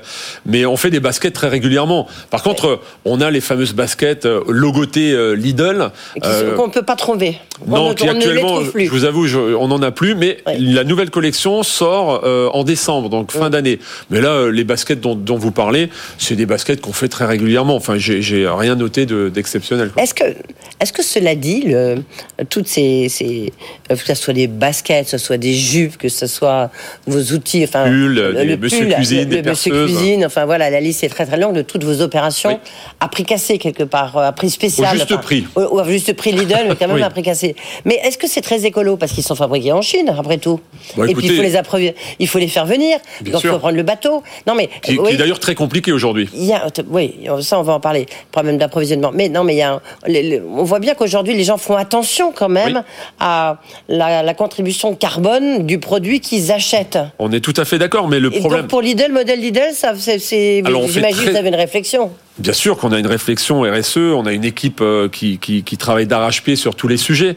mais 0.46 0.66
on 0.66 0.76
fait 0.76 0.90
des 0.90 1.00
baskets 1.00 1.32
très 1.34 1.48
régulièrement. 1.48 2.08
Par 2.30 2.44
contre, 2.44 2.82
on 3.06 3.22
a 3.22 3.32
les 3.32 3.40
fameuses 3.40 3.72
baskets 3.74 4.26
euh, 4.26 4.42
logotées 4.50 5.16
Lidl. 5.38 5.92
Euh, 6.26 6.56
qu'on 6.58 6.68
ne 6.68 6.74
peut 6.74 6.82
pas 6.82 6.98
trouver. 6.98 7.38
On 7.66 7.72
Non, 7.72 7.94
qui 7.94 8.04
on 8.04 8.12
actuellement, 8.12 8.62
plus. 8.64 8.86
je 8.88 8.92
vous 8.92 9.06
avoue, 9.06 9.26
je- 9.26 9.38
on 9.56 9.70
n'en 9.70 9.82
a 9.82 9.92
plus, 9.92 10.16
mais 10.16 10.40
Ouais. 10.46 10.58
la 10.60 10.84
nouvelle 10.84 11.10
collection 11.10 11.64
sort 11.64 12.22
en 12.54 12.64
décembre, 12.66 13.08
donc 13.10 13.32
fin 13.32 13.50
d'année. 13.50 13.80
Mais 14.10 14.20
là, 14.20 14.50
les 14.52 14.66
baskets 14.66 15.00
dont, 15.00 15.16
dont 15.16 15.38
vous 15.38 15.52
parlez, 15.52 15.90
c'est 16.18 16.36
des 16.36 16.46
baskets 16.46 16.82
qu'on 16.82 16.94
fait 16.94 17.08
très 17.08 17.26
régulièrement. 17.26 17.76
Enfin, 17.78 17.96
j'ai 17.98 18.46
rien 18.50 18.76
noté 18.76 19.06
de- 19.06 19.30
d'exceptionnel. 19.30 19.90
quoi. 19.92 20.04
Est-ce 20.04 20.14
que, 20.14 20.24
est-ce 20.80 20.94
que 20.94 21.04
cela 21.04 21.36
dit, 21.36 21.62
le, 21.66 22.04
toutes 22.50 22.68
ces, 22.68 23.10
ces, 23.10 23.52
euh, 23.92 23.96
que 23.96 24.06
ce 24.06 24.14
soit 24.16 24.34
des 24.34 24.48
baskets, 24.48 25.06
que 25.06 25.12
ce 25.12 25.18
soit 25.18 25.38
des 25.38 25.54
jupes, 25.54 25.98
que 25.98 26.10
ce 26.10 26.26
soit 26.28 26.70
vos 27.08 27.20
outils, 27.34 27.64
enfin, 27.64 27.88
le, 27.90 28.34
des 28.46 28.58
monsieur 28.58 28.86
pull, 28.86 28.94
cuisine, 28.96 29.30
le- 29.30 29.36
le 29.38 29.42
monsieur 29.50 29.86
cuisine, 29.86 30.26
enfin 30.26 30.46
voilà, 30.46 30.70
la 30.70 30.80
liste 30.80 31.04
est 31.04 31.10
très 31.10 31.26
très 31.26 31.38
longue 31.38 31.56
de 31.56 31.62
toutes 31.62 31.84
vos 31.84 32.02
opérations 32.02 32.50
Oui. 32.50 32.70
à 33.00 33.08
prix 33.08 33.24
cassé 33.26 33.58
quelque 33.58 33.84
part, 33.84 34.16
euh, 34.18 34.28
à 34.28 34.32
prix 34.32 34.50
spécial. 34.50 34.96
Au 34.96 35.00
juste 35.00 35.12
enfin, 35.12 35.22
prix. 35.22 35.46
Au, 35.56 35.62
au 35.62 35.84
juste 35.84 36.14
prix 36.14 36.32
Lidl, 36.32 36.56
mais 36.70 36.76
quand 36.76 36.88
même 36.88 36.92
Oui. 36.96 37.04
à 37.04 37.10
prix 37.10 37.24
cassé. 37.24 37.56
Mais 37.86 37.96
est-ce 38.04 38.18
que 38.18 38.28
c'est 38.28 38.42
très 38.42 38.66
écolo? 38.66 38.96
Parce 38.98 39.12
qu'ils 39.12 39.24
sont 39.24 39.36
fabriqués 39.36 39.72
en 39.74 39.82
Chine 39.82 40.14
après 40.18 40.38
tout 40.38 40.60
Bah, 40.96 41.04
Et 41.08 41.14
puis 41.14 41.26
il 41.26 41.32
écoutez- 41.32 41.36
faut 41.36 41.78
les 41.78 41.94
il 42.20 42.28
faut 42.28 42.40
les 42.40 42.48
faire 42.48 42.66
venir, 42.66 42.98
donc 43.22 43.42
il 43.44 43.50
faut 43.50 43.60
prendre 43.60 43.76
le 43.76 43.84
bateau. 43.84 44.24
Non 44.48 44.56
mais 44.56 44.70
Qui, 44.82 44.94
est 45.10 45.18
d'ailleurs 45.18 45.40
très 45.40 45.56
compliqué 45.56 45.92
aujourd'hui. 45.92 46.30
Oui, 46.90 47.16
ça 47.42 47.60
on 47.60 47.64
va 47.64 47.74
en 47.74 47.80
parler, 47.80 48.06
problème 48.32 48.58
d'approvisionnement. 48.58 49.12
Mais 49.14 49.30
non, 49.30 49.44
mais 49.44 49.56
il 49.56 49.58
y 49.58 49.62
a, 49.62 49.82
on 50.56 50.64
voit 50.70 50.80
bien 50.80 50.94
qu'aujourd'hui 50.96 51.36
les 51.36 51.44
gens 51.44 51.58
font 51.58 51.76
attention 51.76 52.32
quand 52.34 52.48
même 52.50 52.78
Oui. 52.78 52.82
à 53.20 53.58
la, 53.88 54.24
la 54.24 54.34
contribution 54.34 54.96
carbone 54.96 55.66
du 55.66 55.80
produit 55.80 56.20
qu'ils 56.22 56.52
achètent. 56.52 56.98
On 57.20 57.32
est 57.32 57.42
tout 57.42 57.54
à 57.58 57.66
fait 57.66 57.78
d'accord, 57.80 58.08
mais 58.08 58.20
le 58.20 58.34
Et 58.34 58.40
problème, 58.40 58.62
donc 58.62 58.70
pour 58.70 58.82
Lidl, 58.82 59.12
modèle 59.12 59.40
Lidl, 59.42 59.74
ça, 59.74 59.94
c'est, 59.98 60.20
j'imagine 60.64 61.02
que 61.02 61.22
très- 61.22 61.32
vous 61.32 61.36
avez 61.38 61.50
une 61.50 61.56
réflexion. 61.56 62.12
Bien 62.40 62.54
sûr 62.54 62.78
qu'on 62.78 62.92
a 62.92 63.00
une 63.00 63.08
réflexion 63.08 63.62
RSE, 63.62 63.98
on 63.98 64.26
a 64.26 64.32
une 64.32 64.46
équipe 64.46 64.80
euh, 64.82 65.10
qui, 65.10 65.38
qui, 65.40 65.64
qui 65.64 65.78
travaille 65.78 66.08
d'arrache-pied 66.08 66.56
sur 66.56 66.76
tous 66.76 66.88
les 66.88 66.98
sujets. 66.98 67.36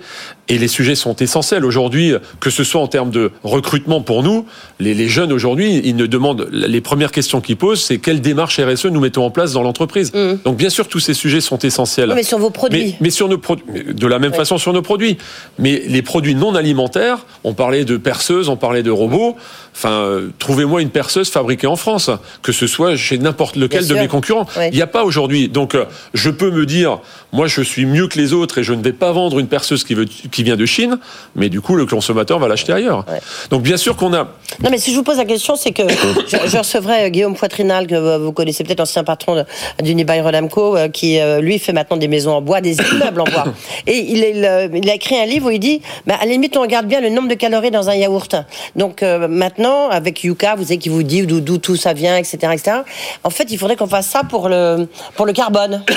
Et 0.49 0.59
les 0.59 0.69
sujets 0.69 0.95
sont 0.95 1.17
essentiels 1.17 1.65
aujourd'hui, 1.65 2.15
que 2.41 2.51
ce 2.51 2.63
soit 2.63 2.81
en 2.81 2.89
termes 2.89 3.11
de 3.11 3.31
recrutement 3.43 4.01
pour 4.01 4.23
nous. 4.23 4.45
Les, 4.81 4.93
les 4.93 5.09
jeunes 5.09 5.33
aujourd'hui, 5.33 5.81
ils 5.85 5.97
ne 5.97 6.07
demandent, 6.07 6.49
les 6.53 6.81
premières 6.81 7.13
questions 7.13 7.41
qu'ils 7.41 7.57
posent, 7.57 7.83
c'est 7.83 7.99
quelle 7.99 8.21
démarche 8.21 8.61
RSE 8.61 8.87
nous 8.87 9.01
mettons 9.01 9.25
en 9.25 9.31
place 9.31 9.53
dans 9.53 9.63
l'entreprise. 9.63 10.13
Donc 10.45 10.57
bien 10.57 10.69
sûr, 10.69 10.89
tous 10.89 11.01
ces 11.01 11.15
sujets 11.15 11.41
sont 11.41 11.59
essentiels. 11.59 12.11
Oui, 12.11 12.17
mais 12.17 12.23
sur 12.23 12.39
vos 12.39 12.51
produits. 12.51 12.85
Mais, 12.85 12.97
mais 13.01 13.11
sur 13.11 13.29
nos 13.29 13.39
produits, 13.39 13.65
de 13.95 14.07
la 14.07 14.19
même 14.19 14.35
façon 14.35 14.59
sur 14.59 14.73
nos 14.73 14.83
produits. 14.83 15.17
Mais 15.59 15.83
les 15.87 16.03
produits 16.03 16.35
non 16.35 16.55
alimentaires, 16.55 17.25
on 17.45 17.55
parlait 17.55 17.85
de 17.85 17.97
perceuses, 17.97 18.49
on 18.49 18.57
parlait 18.57 18.83
de 18.83 18.91
robots. 18.91 19.37
Enfin, 19.75 19.91
euh, 19.91 20.29
trouvez-moi 20.39 20.83
une 20.83 20.91
perceuse 20.91 21.31
fabriquée 21.31 21.67
en 21.67 21.77
France, 21.77 22.11
que 22.43 22.53
ce 22.53 22.67
soit 22.67 22.97
chez 22.97 23.17
n'importe 23.17 23.57
lequel 23.57 23.81
Bien 23.81 23.89
de 23.89 23.95
sûr. 23.95 24.03
mes 24.03 24.09
concurrents. 24.09 24.47
Il 24.73 24.83
a 24.83 24.87
pas 24.93 25.05
aujourd'hui. 25.05 25.49
Donc, 25.49 25.75
euh, 25.75 25.87
je 26.15 26.31
peux 26.31 26.51
me 26.51 26.67
dire, 26.67 27.01
moi, 27.33 27.47
je 27.47 27.63
suis 27.63 27.87
mieux 27.87 28.07
que 28.07 28.19
les 28.19 28.33
autres 28.33 28.59
et 28.59 28.63
je 28.63 28.75
ne 28.75 28.83
vais 28.83 28.93
pas 28.93 29.11
vendre 29.11 29.39
une 29.39 29.49
perceuse 29.49 29.85
qui, 29.85 29.95
veut, 29.95 30.05
qui 30.05 30.43
vient 30.43 30.57
de 30.57 30.67
Chine, 30.67 30.99
mais 31.35 31.49
du 31.49 31.61
coup, 31.61 31.75
le 31.75 31.87
consommateur 31.87 32.39
va 32.39 32.47
l'acheter 32.47 32.73
ailleurs. 32.73 33.05
Donc, 33.51 33.63
bien 33.63 33.77
sûr 33.77 33.97
qu'on 33.97 34.13
a. 34.15 34.29
Non, 34.63 34.71
mais 34.71 34.79
si 34.79 34.93
je 34.93 34.97
vous 34.97 35.03
pose 35.03 35.17
la 35.17 35.25
question, 35.25 35.57
c'est 35.57 35.73
que 35.73 35.83
je, 36.29 36.37
je, 36.47 36.59
recevrai 36.59 37.11
Guillaume 37.11 37.35
Poitrinal, 37.35 37.87
que 37.87 38.19
vous 38.19 38.33
connaissez 38.33 38.63
peut-être, 38.63 38.81
ancien 38.81 39.03
patron 39.03 39.45
d'Unibail 39.83 40.21
Rodamco, 40.21 40.77
qui, 40.93 41.19
lui, 41.41 41.59
fait 41.59 41.73
maintenant 41.73 41.97
des 41.97 42.09
maisons 42.09 42.33
en 42.33 42.43
bois, 42.43 42.61
des 42.61 42.77
immeubles 42.93 43.23
en 43.23 43.25
bois. 43.25 43.45
Et 43.87 43.99
il, 43.99 44.19
il, 44.19 44.91
a 44.91 44.95
écrit 44.95 45.17
un 45.17 45.27
livre 45.27 45.49
où 45.49 45.51
il 45.51 45.59
dit, 45.59 45.81
bah, 46.07 46.17
à 46.21 46.27
la 46.27 46.33
limite, 46.33 46.57
on 46.57 46.61
regarde 46.61 46.87
bien 46.87 47.01
le 47.01 47.09
nombre 47.09 47.29
de 47.29 47.35
calories 47.35 47.71
dans 47.71 47.89
un 47.89 47.95
yaourt. 47.95 48.37
Donc, 48.77 49.03
maintenant, 49.03 49.89
avec 49.89 50.23
Yuka, 50.23 50.55
vous 50.55 50.65
savez, 50.65 50.79
qui 50.79 50.91
vous 50.91 51.03
dit 51.03 51.23
d'où 51.27 51.59
tout 51.59 51.77
ça 51.77 51.95
vient, 51.95 52.17
etc., 52.17 52.37
etc. 52.53 52.77
En 53.25 53.31
fait, 53.31 53.51
il 53.51 53.59
faudrait 53.59 53.77
qu'on 53.77 53.87
fasse 53.87 54.09
ça 54.09 54.23
pour 54.29 54.49
le, 54.49 54.82
pour 55.17 55.27
le 55.27 55.33
carbone. 55.33 55.85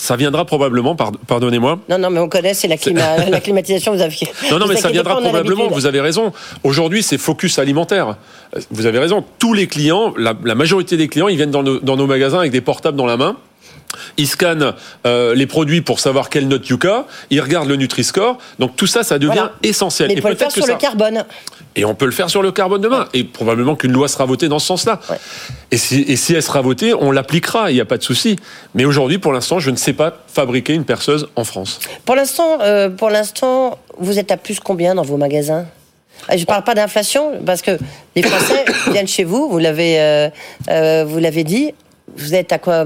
Ça 0.00 0.16
viendra 0.16 0.46
probablement, 0.46 0.96
pardonnez-moi. 0.96 1.78
Non, 1.90 1.98
non, 1.98 2.08
mais 2.08 2.20
on 2.20 2.28
connaît, 2.30 2.54
c'est 2.54 2.68
la, 2.68 2.76
la, 3.28 3.40
climatisation. 3.40 3.92
Vous 3.92 4.00
avez, 4.00 4.16
non, 4.50 4.58
non, 4.58 4.66
mais 4.66 4.76
ça 4.76 4.88
viendra 4.88 5.20
probablement, 5.20 5.68
vous 5.68 5.84
avez 5.84 6.00
raison. 6.00 6.32
Aujourd'hui, 6.64 7.02
c'est 7.02 7.18
focus 7.18 7.58
alimentaire. 7.58 8.16
Vous 8.70 8.86
avez 8.86 8.98
raison. 8.98 9.22
Tous 9.38 9.52
les 9.52 9.66
clients, 9.66 10.14
la, 10.16 10.32
majorité 10.54 10.96
des 10.96 11.08
clients, 11.08 11.28
ils 11.28 11.36
viennent 11.36 11.50
dans 11.50 11.62
nos, 11.62 11.80
dans 11.80 11.98
nos 11.98 12.06
magasins 12.06 12.38
avec 12.38 12.50
des 12.50 12.62
portables 12.62 12.96
dans 12.96 13.04
la 13.04 13.18
main. 13.18 13.36
Ils 14.16 14.26
scannent 14.26 14.74
euh, 15.06 15.34
les 15.34 15.46
produits 15.46 15.80
pour 15.80 16.00
savoir 16.00 16.28
quelle 16.30 16.48
note 16.48 16.68
Yuka. 16.68 17.06
Ils 17.30 17.40
regardent 17.40 17.68
le 17.68 17.76
Nutri-Score. 17.76 18.38
Donc 18.58 18.76
tout 18.76 18.86
ça, 18.86 19.02
ça 19.02 19.18
devient 19.18 19.50
essentiel. 19.62 20.08
Mais 20.08 20.18
on 20.18 20.22
peut 20.22 20.30
le 20.30 20.36
faire 20.36 20.50
sur 20.50 20.66
le 20.66 20.74
carbone. 20.76 21.24
Et 21.76 21.84
on 21.84 21.94
peut 21.94 22.04
le 22.04 22.10
faire 22.10 22.28
sur 22.28 22.42
le 22.42 22.50
carbone 22.50 22.80
demain. 22.80 23.08
Et 23.14 23.24
probablement 23.24 23.76
qu'une 23.76 23.92
loi 23.92 24.08
sera 24.08 24.24
votée 24.24 24.48
dans 24.48 24.58
ce 24.58 24.66
sens-là. 24.66 25.00
Et, 25.70 25.76
si, 25.76 26.00
et, 26.02 26.16
si, 26.16 26.34
elle 26.34 26.42
sera 26.42 26.60
votée, 26.62 26.94
on 26.94 27.12
l'appliquera, 27.12 27.70
il 27.70 27.74
n'y 27.74 27.80
a 27.80 27.84
pas 27.84 27.96
de 27.96 28.02
souci. 28.02 28.36
Mais 28.74 28.84
aujourd'hui, 28.84 29.18
pour 29.18 29.32
l'instant, 29.32 29.60
je 29.60 29.70
ne 29.70 29.76
sais 29.76 29.92
pas 29.92 30.18
fabriquer 30.26 30.74
une 30.74 30.84
perceuse 30.84 31.28
en 31.36 31.44
France. 31.44 31.78
Pour 32.04 32.16
l'instant, 32.16 32.60
euh, 32.60 32.88
pour 32.90 33.10
l'instant, 33.10 33.78
vous 33.98 34.18
êtes 34.18 34.32
à 34.32 34.36
plus 34.36 34.58
combien 34.58 34.94
dans 34.96 35.02
vos 35.02 35.16
magasins? 35.16 35.66
Euh, 36.28 36.34
je 36.34 36.40
ne 36.40 36.44
parle 36.44 36.64
pas 36.64 36.74
d'inflation 36.74 37.32
parce 37.46 37.62
que 37.62 37.78
les 38.16 38.22
Français 38.22 38.64
viennent 38.90 39.08
chez 39.08 39.24
vous, 39.24 39.48
vous 39.48 39.58
l'avez, 39.58 40.00
euh, 40.68 41.04
vous 41.06 41.18
l'avez 41.18 41.44
dit. 41.44 41.72
Vous 42.16 42.34
êtes 42.34 42.52
à 42.52 42.58
quoi 42.58 42.84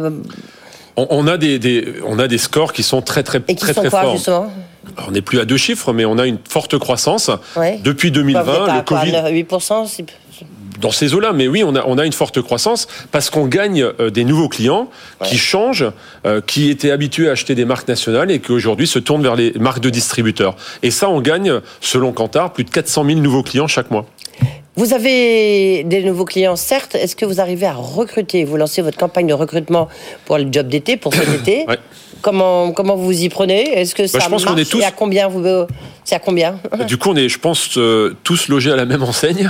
on, 0.97 1.27
a 1.27 1.37
des, 1.37 1.85
on 2.07 2.19
a 2.19 2.29
des 2.29 2.39
scores 2.39 2.73
qui 2.73 2.83
sont 2.83 3.03
très 3.03 3.23
très 3.23 3.39
Et 3.49 3.55
qui 3.55 3.57
très 3.57 3.75
sont 3.75 3.81
très 3.81 3.91
quoi, 3.91 4.03
forts. 4.03 4.17
Justement 4.17 4.53
on 5.07 5.11
n'est 5.13 5.23
plus 5.23 5.41
à 5.41 5.45
deux 5.45 5.57
chiffres, 5.57 5.93
mais 5.93 6.05
on 6.05 6.19
a 6.19 6.27
une 6.27 6.39
forte 6.49 6.79
croissance. 6.79 7.31
Depuis 7.83 8.11
2020, 8.11 8.77
le 8.77 8.83
Covid. 8.83 9.13
8%, 9.13 10.05
dans 10.81 10.91
ces 10.91 11.15
eaux-là, 11.15 11.33
mais 11.33 11.49
oui, 11.49 11.63
on 11.65 11.75
a, 11.77 11.85
on 11.87 11.99
a 11.99 12.05
une 12.05 12.13
forte 12.13 12.43
croissance 12.43 12.89
parce 13.13 13.31
qu'on 13.31 13.47
gagne 13.47 13.83
euh, 13.83 14.11
des 14.11 14.25
nouveaux 14.25 14.49
clients 14.49 14.91
qui 15.25 15.39
changent, 15.39 15.87
euh, 16.27 16.41
qui 16.45 16.69
étaient 16.69 16.91
habitués 16.91 17.29
à 17.29 17.33
acheter 17.33 17.55
des 17.55 17.65
marques 17.65 17.89
nationales 17.89 18.31
et 18.31 18.41
qui 18.41 18.53
aujourd'hui 18.53 18.87
se 18.87 18.99
tournent 18.99 19.23
vers 19.23 19.37
les 19.37 19.53
marques 19.53 19.81
de 19.81 19.89
distributeurs. 19.89 20.57
Et 20.83 20.91
ça, 20.91 21.09
on 21.09 21.21
gagne, 21.21 21.61
selon 21.81 22.13
Kantar, 22.13 22.53
plus 22.53 22.65
de 22.65 22.71
400 22.71 23.07
000 23.07 23.21
nouveaux 23.21 23.43
clients 23.43 23.69
chaque 23.69 23.91
mois. 23.91 24.05
Vous 24.77 24.93
avez 24.93 25.85
des 25.85 26.03
nouveaux 26.03 26.25
clients, 26.25 26.57
certes. 26.57 26.97
Est-ce 26.97 27.15
que 27.15 27.25
vous 27.25 27.41
arrivez 27.41 27.67
à 27.67 27.75
recruter 27.75 28.45
Vous 28.45 28.57
lancez 28.57 28.83
votre 28.83 28.99
campagne 28.99 29.29
de 29.29 29.35
recrutement 29.35 29.89
pour 30.25 30.37
le 30.37 30.49
job 30.51 30.67
d'été, 30.67 30.97
pour 30.97 31.15
cet 31.15 31.29
été. 31.41 31.65
Comment, 32.25 32.73
comment 32.73 32.97
vous 32.97 33.13
y 33.13 33.29
prenez? 33.29 33.79
Est-ce 33.79 33.95
que 33.95 34.01
bah, 34.01 34.09
ça 34.09 34.19
je 34.21 34.29
pense 34.31 34.47
marche 34.47 34.59
est 34.59 34.65
tous... 34.65 34.81
Et 34.81 34.85
à 34.85 34.91
combien 34.91 35.29
vous 35.29 35.43
c'est 36.05 36.17
à 36.17 36.19
combien? 36.19 36.61
Du 36.87 36.99
coup, 36.99 37.11
on 37.11 37.17
est, 37.17 37.31
je 37.31 37.39
pense, 37.39 37.79
euh, 37.79 38.15
tous 38.25 38.49
logés 38.49 38.71
à 38.71 38.77
la 38.77 38.85
même 38.85 39.03
enseigne. 39.03 39.49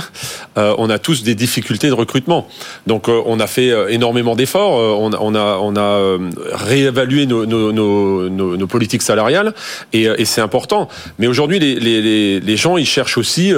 Euh, 0.57 0.73
on 0.77 0.89
a 0.89 0.99
tous 0.99 1.21
des 1.21 1.35
difficultés 1.35 1.89
de 1.89 1.93
recrutement. 1.93 2.47
Donc, 2.87 3.09
euh, 3.09 3.21
on 3.25 3.41
a 3.41 3.47
fait 3.47 3.73
énormément 3.89 4.37
d'efforts. 4.37 4.71
On, 5.01 5.11
on, 5.13 5.35
a, 5.35 5.57
on 5.61 5.75
a 5.75 6.17
réévalué 6.53 7.25
nos, 7.25 7.45
nos, 7.45 7.73
nos, 7.73 8.29
nos, 8.29 8.67
politiques 8.67 9.01
salariales 9.01 9.53
et, 9.91 10.03
et 10.03 10.23
c'est 10.23 10.39
important. 10.39 10.87
Mais 11.19 11.27
aujourd'hui, 11.27 11.59
les, 11.59 11.75
les, 11.75 12.39
les, 12.39 12.57
gens, 12.57 12.77
ils 12.77 12.85
cherchent 12.85 13.17
aussi 13.17 13.51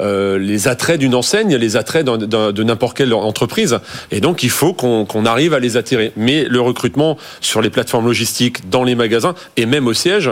les 0.00 0.68
attraits 0.68 1.00
d'une 1.00 1.16
enseigne, 1.16 1.56
les 1.56 1.76
attraits 1.76 2.06
de 2.06 2.62
n'importe 2.62 2.96
quelle 2.96 3.12
entreprise. 3.14 3.80
Et 4.12 4.20
donc, 4.20 4.44
il 4.44 4.50
faut 4.50 4.74
qu'on 4.74 5.26
arrive 5.26 5.54
à 5.54 5.58
les 5.58 5.76
attirer. 5.76 6.12
Mais 6.16 6.44
le 6.44 6.60
recrutement 6.60 7.18
sur 7.40 7.60
les 7.62 7.70
plateformes 7.70 8.06
logistiques, 8.06 8.63
dans 8.70 8.84
les 8.84 8.94
magasins 8.94 9.34
et 9.56 9.66
même 9.66 9.86
au 9.86 9.94
siège 9.94 10.30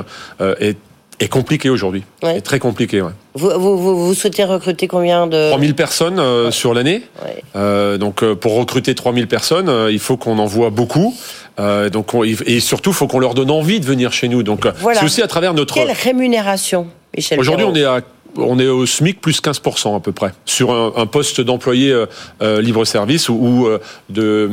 est 0.61 0.77
est 1.23 1.29
compliqué 1.29 1.71
aujourd'hui. 1.71 2.03
Ouais. 2.23 2.39
Est 2.39 2.41
très 2.41 2.59
compliqué. 2.59 3.01
Ouais. 3.01 3.13
Vous, 3.35 3.51
vous, 3.59 4.07
vous, 4.07 4.15
souhaitez 4.15 4.45
recruter 4.45 4.89
combien 4.89 5.27
de 5.27 5.51
3000 5.51 5.75
personnes 5.75 6.19
euh, 6.19 6.51
sur 6.51 6.75
l'année. 6.75 7.03
Euh, 7.57 7.97
donc 7.97 8.23
euh, 8.23 8.35
pour 8.35 8.57
recruter 8.57 8.95
3000 8.95 9.29
personnes, 9.29 9.69
euh, 9.69 9.93
il 9.93 9.99
faut 9.99 10.17
qu'on 10.17 10.39
envoie 10.39 10.71
beaucoup. 10.71 11.15
donc 11.59 12.15
on, 12.15 12.25
et 12.25 12.61
surtout, 12.61 12.91
il 12.91 12.97
faut 12.97 13.07
qu'on 13.07 13.21
leur 13.21 13.35
donne 13.35 13.51
envie 13.51 13.81
de 13.81 13.87
venir 13.87 14.13
chez 14.13 14.29
nous. 14.29 14.43
Donc 14.43 14.67
voilà. 14.81 14.99
c'est 14.99 15.07
aussi 15.07 15.23
à 15.23 15.29
travers 15.29 15.55
notre. 15.55 15.75
Quelle 15.75 15.93
rémunération, 15.93 16.89
Michel 17.17 17.39
Aujourd'hui, 17.39 17.67
on 17.67 17.75
est 17.75 17.85
à 17.85 18.01
on 18.39 18.59
est 18.59 18.67
au 18.67 18.87
SMIC 18.87 19.21
plus 19.21 19.43
15% 19.43 19.95
à 19.95 20.01
peu 20.01 20.13
près 20.13 20.33
sur 20.47 20.73
un, 20.73 20.95
un 20.97 21.05
poste 21.05 21.43
d'employé 21.43 21.95
libre 22.41 22.85
service 22.85 23.29
ou, 23.29 23.35
ou 23.35 23.69
de. 24.09 24.51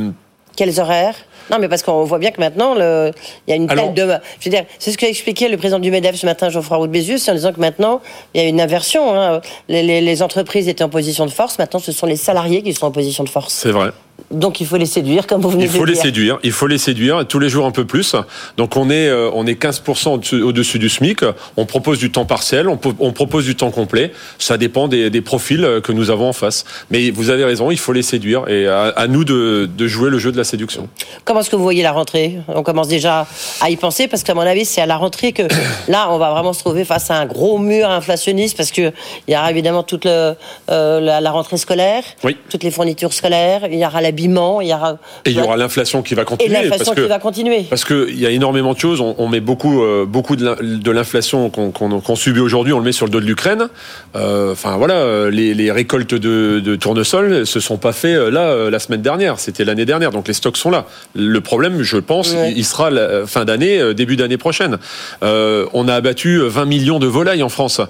Quels 0.56 0.78
horaires? 0.80 1.14
Non, 1.50 1.58
mais 1.58 1.68
parce 1.68 1.82
qu'on 1.82 2.04
voit 2.04 2.18
bien 2.18 2.30
que 2.30 2.40
maintenant, 2.40 2.74
il 2.76 3.12
y 3.48 3.52
a 3.52 3.56
une 3.56 3.66
telle 3.66 3.94
de. 3.94 4.02
Je 4.38 4.44
veux 4.44 4.50
dire, 4.50 4.64
c'est 4.78 4.92
ce 4.92 4.98
qu'a 4.98 5.08
expliqué 5.08 5.48
le 5.48 5.56
président 5.56 5.78
du 5.78 5.90
MEDEF 5.90 6.16
ce 6.16 6.26
matin, 6.26 6.48
Geoffroy 6.48 6.76
Roux 6.76 6.86
de 6.86 6.92
Bézieux, 6.92 7.16
en 7.28 7.34
disant 7.34 7.52
que 7.52 7.60
maintenant, 7.60 8.00
il 8.34 8.42
y 8.42 8.44
a 8.44 8.48
une 8.48 8.60
inversion. 8.60 9.14
Hein. 9.14 9.40
Les, 9.68 10.00
les, 10.00 10.22
entreprises 10.22 10.68
étaient 10.68 10.84
en 10.84 10.88
position 10.88 11.26
de 11.26 11.30
force, 11.30 11.58
maintenant, 11.58 11.80
ce 11.80 11.92
sont 11.92 12.06
les 12.06 12.16
salariés 12.16 12.62
qui 12.62 12.74
sont 12.74 12.86
en 12.86 12.90
position 12.90 13.24
de 13.24 13.28
force. 13.28 13.54
C'est 13.54 13.70
vrai. 13.70 13.90
Donc 14.30 14.60
il 14.60 14.66
faut 14.66 14.76
les 14.76 14.86
séduire, 14.86 15.26
comme 15.26 15.40
vous 15.40 15.50
venez 15.50 15.66
de 15.66 15.68
dire. 15.68 15.76
Il 15.76 15.78
faut 15.80 15.84
les 15.86 15.94
séduire, 15.94 16.38
il 16.42 16.52
faut 16.52 16.66
les 16.66 16.78
séduire 16.78 17.26
tous 17.26 17.38
les 17.38 17.48
jours 17.48 17.66
un 17.66 17.70
peu 17.70 17.84
plus. 17.84 18.14
Donc 18.56 18.76
on 18.76 18.90
est, 18.90 19.08
euh, 19.08 19.30
on 19.34 19.46
est 19.46 19.60
15% 19.60 20.42
au-dessus 20.42 20.78
du 20.78 20.88
SMIC. 20.88 21.20
On 21.56 21.66
propose 21.66 21.98
du 21.98 22.10
temps 22.10 22.24
partiel, 22.24 22.68
on, 22.68 22.78
on 22.98 23.12
propose 23.12 23.44
du 23.44 23.56
temps 23.56 23.70
complet. 23.70 24.12
Ça 24.38 24.58
dépend 24.58 24.88
des, 24.88 25.10
des, 25.10 25.20
profils 25.20 25.64
euh, 25.64 25.80
que 25.80 25.92
nous 25.92 26.10
avons 26.10 26.28
en 26.28 26.32
face. 26.32 26.64
Mais 26.90 27.10
vous 27.10 27.30
avez 27.30 27.44
raison, 27.44 27.70
il 27.70 27.78
faut 27.78 27.92
les 27.92 28.02
séduire 28.02 28.48
et 28.48 28.66
à, 28.66 28.88
à 28.88 29.06
nous 29.06 29.24
de, 29.24 29.68
de, 29.72 29.86
jouer 29.86 30.10
le 30.10 30.18
jeu 30.18 30.32
de 30.32 30.36
la 30.36 30.44
séduction. 30.44 30.88
Comment 31.24 31.40
est-ce 31.40 31.50
que 31.50 31.56
vous 31.56 31.62
voyez 31.62 31.82
la 31.82 31.92
rentrée? 31.92 32.38
On 32.48 32.62
commence 32.62 32.88
déjà 32.88 33.26
à 33.60 33.70
y 33.70 33.76
penser 33.76 34.08
parce 34.08 34.22
qu'à 34.22 34.34
mon 34.34 34.40
avis, 34.40 34.64
c'est 34.64 34.80
à 34.80 34.86
la 34.86 34.96
rentrée 34.96 35.32
que 35.32 35.42
là, 35.88 36.08
on 36.10 36.18
va 36.18 36.30
vraiment 36.30 36.52
se 36.52 36.60
trouver 36.60 36.84
face 36.84 37.10
à 37.10 37.16
un 37.16 37.26
gros 37.26 37.58
mur 37.58 37.88
inflationniste 37.88 38.56
parce 38.56 38.70
que 38.70 38.92
il 39.28 39.34
y 39.34 39.36
aura 39.36 39.50
évidemment 39.50 39.82
toute 39.82 40.04
le, 40.04 40.34
euh, 40.70 41.00
la, 41.00 41.20
la, 41.20 41.30
rentrée 41.30 41.56
scolaire, 41.56 42.02
oui. 42.24 42.36
toutes 42.48 42.62
les 42.62 42.70
fournitures 42.70 43.12
scolaires, 43.12 43.66
il 43.70 43.78
y 43.78 43.86
aura 43.86 44.00
la 44.00 44.09
l'habillement, 44.10 44.60
il 44.60 44.68
y 44.68 44.74
aura 44.74 44.98
et 45.24 45.30
il 45.30 45.36
y 45.36 45.40
aura 45.40 45.56
l'inflation 45.56 46.02
qui 46.02 46.14
va 46.14 46.24
continuer. 46.24 46.58
Et 46.58 46.62
l'inflation 46.62 46.94
qui 46.94 47.06
va 47.06 47.18
continuer. 47.18 47.64
Parce 47.68 47.84
qu'il 47.84 48.18
y 48.18 48.26
a 48.26 48.30
énormément 48.30 48.74
de 48.74 48.78
choses. 48.78 49.00
On, 49.00 49.28
met 49.28 49.40
beaucoup, 49.40 49.82
euh, 49.82 50.04
beaucoup 50.06 50.36
de 50.36 50.90
l'inflation 50.90 51.50
qu'on 51.50 52.16
subit 52.16 52.40
aujourd'hui, 52.40 52.72
on 52.72 52.78
le 52.78 52.84
met 52.84 52.92
sur 52.92 53.06
le 53.06 53.12
dos 53.12 53.20
de 53.20 53.26
l'Ukraine. 53.26 53.68
Euh, 54.16 54.52
enfin 54.52 54.76
voilà, 54.76 55.30
les, 55.30 55.54
les 55.54 55.70
récoltes 55.70 56.14
de, 56.14 56.60
de, 56.60 56.76
tournesol 56.76 57.46
se 57.46 57.60
sont 57.60 57.76
pas 57.76 57.92
fait 57.92 58.14
euh, 58.14 58.30
là 58.30 58.70
la 58.70 58.78
semaine 58.78 59.02
dernière. 59.02 59.38
C'était 59.38 59.64
l'année 59.64 59.84
dernière, 59.84 60.10
donc 60.10 60.26
les 60.26 60.34
stocks 60.34 60.56
sont 60.56 60.70
là. 60.70 60.86
Le 61.14 61.40
problème, 61.40 61.82
je 61.82 61.98
pense, 61.98 62.32
ouais. 62.32 62.52
il 62.56 62.64
sera 62.64 62.90
la 62.90 63.26
fin 63.26 63.44
d'année, 63.44 63.94
début 63.94 64.16
d'année 64.16 64.38
prochaine. 64.38 64.78
on 65.22 65.88
a 65.88 65.94
abattu 65.94 66.40
20 66.40 66.64
millions 66.64 66.98
de 66.98 67.06
volailles 67.06 67.42
en 67.42 67.48
France. 67.48 67.80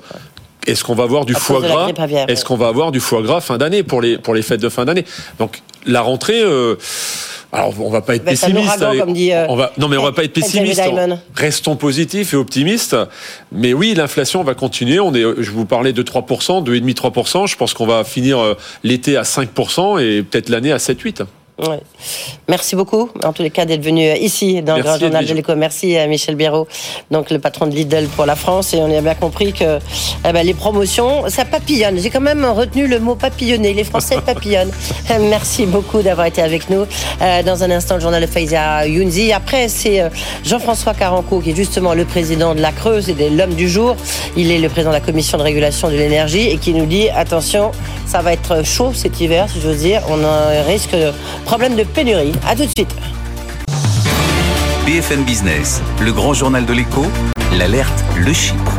Est-ce 0.67 0.85
qu'on 0.85 0.95
va 0.95 1.05
avoir 1.05 1.25
du 1.25 1.35
foie 1.35 1.61
gras 1.61 1.91
Est-ce 2.29 2.45
qu'on 2.45 2.57
va 2.57 2.69
avoir 2.69 2.93
du 2.93 3.01
foie 3.01 3.23
gras 3.23 3.41
fin 3.41 3.59
d'année 3.59 3.83
pour 3.83 4.01
les 4.03 4.19
pour 4.19 4.35
les 4.35 4.43
fêtes 4.43 4.61
de 4.61 4.69
fin 4.69 4.85
d'année 4.85 5.05
Donc 5.39 5.63
la 5.87 6.03
rentrée. 6.03 6.43
Euh, 6.43 6.77
alors, 7.53 7.75
on 7.81 7.91
va 7.91 8.01
pas 8.01 8.15
être 8.15 8.25
pessimiste. 8.25 8.81
Euh, 8.81 9.47
on 9.49 9.57
va, 9.57 9.73
non, 9.77 9.89
mais 9.89 9.97
on 9.97 10.05
va 10.05 10.13
pas 10.13 10.23
être 10.23 10.33
pessimiste. 10.33 10.81
Restons 11.35 11.75
positifs 11.75 12.33
et 12.33 12.37
optimistes. 12.37 12.97
Mais 13.51 13.73
oui, 13.73 13.95
l'inflation 13.95 14.45
va 14.45 14.55
continuer. 14.55 15.01
On 15.01 15.13
est, 15.15 15.25
je 15.39 15.51
vous 15.51 15.65
parlais 15.65 15.93
de 15.93 16.03
3%, 16.03 16.65
2,5-3%. 16.65 17.49
Je 17.49 17.57
pense 17.57 17.75
qu'on 17.75 17.87
va 17.87 18.05
finir 18.05 18.39
euh, 18.39 18.55
l'été 18.85 19.17
à 19.17 19.23
5% 19.23 20.01
et 20.01 20.23
peut-être 20.23 20.49
l'année 20.49 20.71
à 20.71 20.77
7-8%. 20.77 21.27
Merci 22.49 22.75
beaucoup, 22.75 23.11
en 23.23 23.33
tous 23.33 23.43
les 23.43 23.51
cas, 23.51 23.65
d'être 23.65 23.85
venu 23.85 24.13
ici 24.17 24.63
dans 24.63 24.75
Merci 24.75 24.79
le 24.79 24.83
Grand 24.83 24.99
Journal 24.99 25.27
de 25.27 25.35
l'Éco. 25.35 25.55
Merci 25.55 25.97
à 25.97 26.07
Michel 26.07 26.35
Béraud, 26.35 26.67
donc 27.11 27.31
le 27.31 27.39
patron 27.39 27.67
de 27.67 27.75
Lidl 27.75 28.07
pour 28.09 28.27
la 28.27 28.37
France. 28.37 28.75
Et 28.75 28.79
on 28.79 28.97
a 28.97 29.01
bien 29.01 29.15
compris 29.15 29.53
que 29.53 29.79
eh 30.29 30.33
ben, 30.33 30.45
les 30.45 30.55
promotions, 30.55 31.29
ça 31.29 31.45
papillonne. 31.45 31.99
J'ai 31.99 32.11
quand 32.11 32.21
même 32.21 32.45
retenu 32.45 32.87
le 32.87 32.99
mot 32.99 33.15
papillonner. 33.15 33.75
Les 33.75 33.85
Français 33.85 34.17
papillonnent. 34.27 34.73
Merci 35.21 35.67
beaucoup 35.67 36.03
d'avoir 36.03 36.27
été 36.27 36.43
avec 36.43 36.71
nous. 36.71 36.87
Euh, 37.23 37.43
dans 37.43 37.63
un 37.63 37.71
instant, 37.71 37.97
le 37.97 38.01
journal 38.01 38.23
de 38.23 38.27
Faiza 38.27 38.87
Younzi. 38.87 39.33
Après, 39.33 39.69
c'est 39.69 40.01
euh, 40.01 40.09
Jean-François 40.45 40.95
Caranco, 40.95 41.41
qui 41.41 41.51
est 41.51 41.57
justement 41.57 41.95
le 41.95 42.05
président 42.05 42.55
de 42.55 42.61
la 42.61 42.73
Creuse 42.73 43.09
et 43.09 43.31
l'homme 43.31 43.55
du 43.55 43.69
jour. 43.69 43.97
Il 44.37 44.51
est 44.51 44.59
le 44.59 44.69
président 44.69 44.91
de 44.91 44.97
la 44.97 45.01
commission 45.01 45.39
de 45.39 45.43
régulation 45.43 45.89
de 45.89 45.95
l'énergie 45.95 46.49
et 46.49 46.59
qui 46.59 46.73
nous 46.73 46.87
dit 46.87 47.09
attention, 47.11 47.73
ça 48.07 48.23
va 48.23 48.33
être 48.33 48.65
chaud 48.65 48.93
cet 48.95 49.21
hiver, 49.21 49.47
si 49.53 49.61
j'ose 49.61 49.79
dire. 49.79 50.03
On 50.09 50.19
risque 50.67 50.93
de 50.93 51.13
problème 51.51 51.75
de 51.75 51.83
pénurie. 51.83 52.31
À 52.47 52.55
tout 52.55 52.65
de 52.65 52.71
suite. 52.71 52.95
BFM 54.87 55.25
Business, 55.25 55.81
le 56.01 56.13
grand 56.13 56.33
journal 56.33 56.65
de 56.65 56.73
l'écho, 56.73 57.05
l'alerte, 57.59 58.05
le 58.17 58.33
Chypre. 58.33 58.79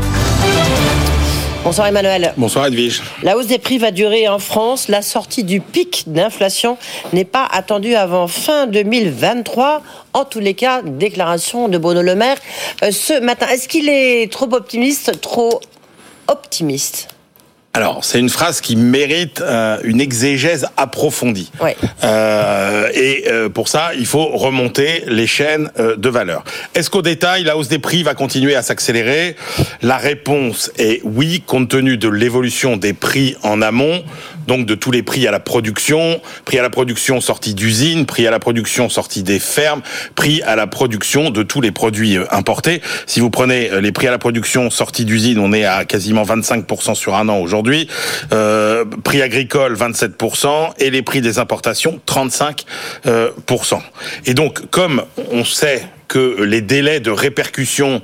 Bonsoir 1.66 1.88
Emmanuel. 1.88 2.34
Bonsoir 2.38 2.68
Edwige. 2.68 3.04
La 3.24 3.36
hausse 3.36 3.48
des 3.48 3.60
prix 3.60 3.78
va 3.78 3.92
durer 3.92 4.30
en 4.30 4.40
France. 4.40 4.88
La 4.88 5.02
sortie 5.02 5.44
du 5.44 5.60
pic 5.60 6.06
d'inflation 6.08 6.78
n'est 7.12 7.26
pas 7.26 7.46
attendue 7.52 7.96
avant 7.96 8.30
fin 8.30 8.68
2023. 8.68 9.82
En 10.14 10.24
tous 10.24 10.40
les 10.40 10.54
cas, 10.54 10.82
déclaration 10.82 11.68
de 11.68 11.78
Bruno 11.78 12.02
Le 12.02 12.16
Maire 12.16 12.38
euh, 12.84 12.92
ce 12.92 13.20
matin. 13.20 13.48
Est-ce 13.50 13.68
qu'il 13.68 13.90
est 13.90 14.32
trop 14.32 14.48
optimiste, 14.54 15.20
trop 15.20 15.60
optimiste? 16.30 17.10
Alors, 17.74 18.04
c'est 18.04 18.20
une 18.20 18.30
phrase 18.30 18.60
qui 18.60 18.76
mérite 18.76 19.40
euh, 19.40 19.78
une 19.84 20.02
exégèse 20.02 20.68
approfondie. 20.76 21.52
Ouais. 21.62 21.78
Euh, 22.04 22.90
et 22.94 23.24
euh, 23.30 23.48
pour 23.48 23.70
ça, 23.70 23.92
il 23.98 24.06
faut 24.06 24.26
remonter 24.26 25.04
les 25.08 25.26
chaînes 25.26 25.72
de 25.78 26.10
valeur. 26.10 26.44
Est-ce 26.76 26.90
qu'au 26.90 27.02
détail, 27.02 27.46
la 27.46 27.56
hausse 27.56 27.70
des 27.70 27.80
prix 27.80 28.04
va 28.04 28.14
continuer 28.14 28.56
à 28.56 28.62
s'accélérer? 28.62 29.38
La 29.82 29.98
réponse 29.98 30.70
est 30.78 31.00
oui, 31.06 31.44
compte 31.46 31.70
tenu 31.70 31.96
de 31.96 32.10
l'évolution 32.10 32.76
des 32.76 32.92
prix 32.92 33.38
en 33.42 33.62
amont, 33.62 34.04
donc 34.48 34.66
de 34.66 34.76
tous 34.76 34.92
les 34.92 35.04
prix 35.04 35.28
à 35.28 35.32
la 35.32 35.40
production, 35.40 36.20
prix 36.46 36.60
à 36.60 36.62
la 36.62 36.70
production 36.70 37.22
sortis 37.22 37.54
d'usines, 37.54 38.06
prix 38.06 38.26
à 38.28 38.32
la 38.32 38.40
production 38.40 38.90
sortis 38.90 39.24
des 39.24 39.40
fermes, 39.40 39.82
prix 40.16 40.42
à 40.42 40.56
la 40.56 40.68
production 40.68 41.30
de 41.30 41.44
tous 41.44 41.62
les 41.62 41.72
produits 41.72 42.18
euh, 42.18 42.26
importés. 42.32 42.82
Si 43.06 43.20
vous 43.20 43.30
prenez 43.30 43.70
euh, 43.72 43.82
les 43.82 43.92
prix 43.92 44.08
à 44.08 44.12
la 44.12 44.18
production 44.18 44.70
sortis 44.70 45.06
d'usines, 45.06 45.40
on 45.40 45.54
est 45.54 45.66
à 45.66 45.86
quasiment 45.86 46.24
25% 46.24 46.96
sur 46.96 47.16
un 47.16 47.30
an 47.30 47.38
aujourd'hui 47.38 47.52
aujourd'hui. 47.52 47.90
Euh, 48.32 48.86
prix 49.04 49.22
agricole 49.22 49.76
27% 49.76 50.72
et 50.80 50.90
les 50.90 51.02
prix 51.02 51.20
des 51.20 51.38
importations 51.38 52.00
35%. 52.08 53.82
Et 54.26 54.34
donc, 54.34 54.70
comme 54.70 55.04
on 55.32 55.44
sait 55.44 55.84
que 56.12 56.44
les 56.44 56.60
délais 56.60 57.00
de 57.00 57.10
répercussion 57.10 58.02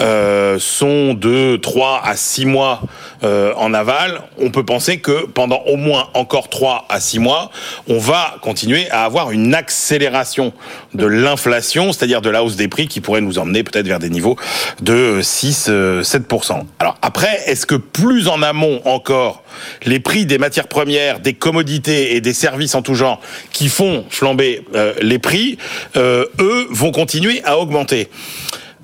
euh, 0.00 0.58
sont 0.58 1.12
de 1.12 1.56
3 1.56 2.00
à 2.04 2.16
6 2.16 2.46
mois 2.46 2.80
euh, 3.22 3.52
en 3.56 3.74
aval, 3.74 4.22
on 4.38 4.50
peut 4.50 4.64
penser 4.64 4.98
que 4.98 5.26
pendant 5.26 5.60
au 5.66 5.76
moins 5.76 6.08
encore 6.14 6.48
3 6.48 6.86
à 6.88 7.00
6 7.00 7.18
mois, 7.18 7.50
on 7.88 7.98
va 7.98 8.36
continuer 8.40 8.90
à 8.90 9.04
avoir 9.04 9.30
une 9.30 9.54
accélération 9.54 10.52
de 10.94 11.06
l'inflation, 11.06 11.92
c'est-à-dire 11.92 12.22
de 12.22 12.30
la 12.30 12.42
hausse 12.42 12.56
des 12.56 12.68
prix 12.68 12.88
qui 12.88 13.00
pourrait 13.00 13.20
nous 13.20 13.38
emmener 13.38 13.62
peut-être 13.62 13.86
vers 13.86 13.98
des 13.98 14.10
niveaux 14.10 14.36
de 14.80 15.20
6-7%. 15.20 16.62
Alors 16.78 16.96
après, 17.02 17.42
est-ce 17.46 17.66
que 17.66 17.74
plus 17.74 18.28
en 18.28 18.42
amont 18.42 18.80
encore, 18.84 19.42
les 19.84 20.00
prix 20.00 20.26
des 20.26 20.38
matières 20.38 20.68
premières, 20.68 21.20
des 21.20 21.34
commodités 21.34 22.16
et 22.16 22.20
des 22.20 22.34
services 22.34 22.74
en 22.74 22.82
tout 22.82 22.94
genre 22.94 23.20
qui 23.52 23.68
font 23.68 24.04
flamber 24.08 24.64
euh, 24.74 24.94
les 25.02 25.18
prix, 25.18 25.58
euh, 25.96 26.24
eux 26.40 26.66
vont 26.70 26.92
continuer 26.92 27.42
à 27.44 27.58
augmenter? 27.58 28.08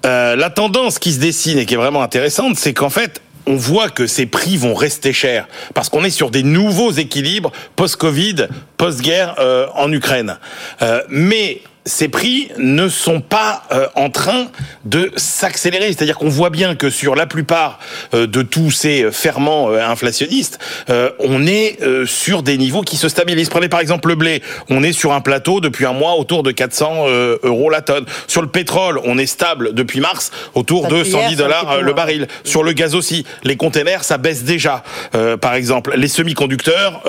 Euh, 0.05 0.37
la 0.37 0.50
tendance 0.50 0.99
qui 0.99 1.12
se 1.12 1.19
dessine 1.19 1.59
et 1.59 1.66
qui 1.66 1.75
est 1.75 1.78
vraiment 1.78 2.02
intéressante, 2.02 2.57
c'est 2.57 2.75
qu'en 2.75 2.90
fait, 2.90 3.21
on 3.46 3.56
voit 3.56 3.88
que 3.88 4.06
ces 4.06 4.26
prix 4.26 4.56
vont 4.56 4.74
rester 4.74 5.12
chers 5.12 5.48
parce 5.74 5.88
qu'on 5.88 6.04
est 6.04 6.10
sur 6.10 6.30
des 6.30 6.42
nouveaux 6.42 6.90
équilibres 6.90 7.52
post-Covid, 7.76 8.48
post-guerre 8.76 9.36
euh, 9.38 9.66
en 9.74 9.92
Ukraine. 9.92 10.38
Euh, 10.82 11.02
mais 11.08 11.62
ces 11.87 12.09
prix 12.09 12.49
ne 12.59 12.88
sont 12.88 13.21
pas 13.21 13.62
euh, 13.71 13.87
en 13.95 14.11
train 14.11 14.49
de 14.85 15.12
s'accélérer. 15.16 15.87
C'est-à-dire 15.87 16.19
qu'on 16.19 16.28
voit 16.28 16.50
bien 16.50 16.75
que 16.75 16.90
sur 16.90 17.14
la 17.14 17.26
plupart 17.26 17.78
euh, 18.12 18.26
de 18.26 18.43
tous 18.43 18.73
ces 18.73 19.11
ferments 19.12 19.71
euh, 19.71 19.81
inflationnistes, 19.81 20.59
euh, 20.90 21.11
on 21.21 21.47
est 21.47 21.81
euh, 21.83 22.05
sur 22.05 22.43
des 22.43 22.59
niveaux 22.59 22.83
qui 22.83 22.97
se 22.97 23.09
stabilisent. 23.09 23.49
Prenez 23.49 23.69
par 23.69 23.81
exemple 23.81 24.09
le 24.09 24.16
blé. 24.16 24.43
On 24.69 24.83
est 24.83 24.93
sur 24.93 25.12
un 25.12 25.21
plateau 25.21 25.61
depuis 25.61 25.87
un 25.87 25.93
mois 25.93 26.16
autour 26.16 26.43
de 26.43 26.50
400 26.50 27.05
euh, 27.07 27.38
euros 27.45 27.71
la 27.71 27.83
tonne. 27.83 28.05
Sur 28.26 28.43
le 28.43 28.49
pétrole, 28.49 29.00
on 29.05 29.16
est 29.16 29.26
stable 29.26 29.73
depuis 29.73 30.00
mars 30.00 30.33
autour 30.55 30.88
de 30.88 30.97
Depuis 30.99 31.11
hier, 31.12 31.23
110 31.23 31.37
c'est 31.37 31.43
un 31.43 31.45
dollars 31.45 31.83
le 31.83 31.93
baril. 31.93 32.26
Sur 32.43 32.64
le 32.64 32.73
gaz 32.73 32.97
aussi. 32.97 33.25
Les 33.45 33.57
containers, 33.57 34.02
ça 34.02 34.19
baisse 34.19 34.43
déjà. 34.43 34.83
Euh, 35.14 35.37
par 35.37 35.55
exemple, 35.55 35.95
les 35.97 36.09
semi-conducteurs, 36.09 37.02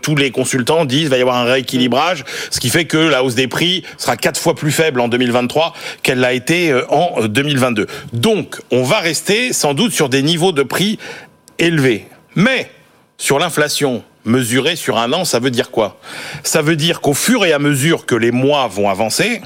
tous 0.00 0.16
les 0.16 0.30
consultants 0.30 0.86
disent 0.86 1.10
va 1.10 1.18
y 1.18 1.20
avoir 1.20 1.36
un 1.36 1.44
rééquilibrage, 1.44 2.24
ce 2.50 2.58
qui 2.58 2.70
fait 2.70 2.86
que 2.86 2.96
la 2.96 3.22
hausse 3.22 3.34
des 3.34 3.48
prix 3.48 3.84
sera 3.98 4.13
quatre 4.16 4.40
fois 4.40 4.54
plus 4.54 4.72
faible 4.72 5.00
en 5.00 5.08
2023 5.08 5.74
qu'elle 6.02 6.20
l'a 6.20 6.32
été 6.32 6.70
euh, 6.70 6.84
en 6.90 7.26
2022. 7.26 7.86
Donc, 8.12 8.60
on 8.70 8.82
va 8.82 9.00
rester 9.00 9.52
sans 9.52 9.74
doute 9.74 9.92
sur 9.92 10.08
des 10.08 10.22
niveaux 10.22 10.52
de 10.52 10.62
prix 10.62 10.98
élevés. 11.58 12.06
Mais 12.34 12.70
sur 13.18 13.38
l'inflation 13.38 14.02
mesurée 14.24 14.76
sur 14.76 14.98
un 14.98 15.12
an, 15.12 15.24
ça 15.24 15.38
veut 15.38 15.50
dire 15.50 15.70
quoi? 15.70 15.98
Ça 16.42 16.62
veut 16.62 16.76
dire 16.76 17.00
qu'au 17.00 17.14
fur 17.14 17.44
et 17.44 17.52
à 17.52 17.58
mesure 17.58 18.06
que 18.06 18.14
les 18.14 18.30
mois 18.30 18.68
vont 18.68 18.88
avancer, 18.88 19.42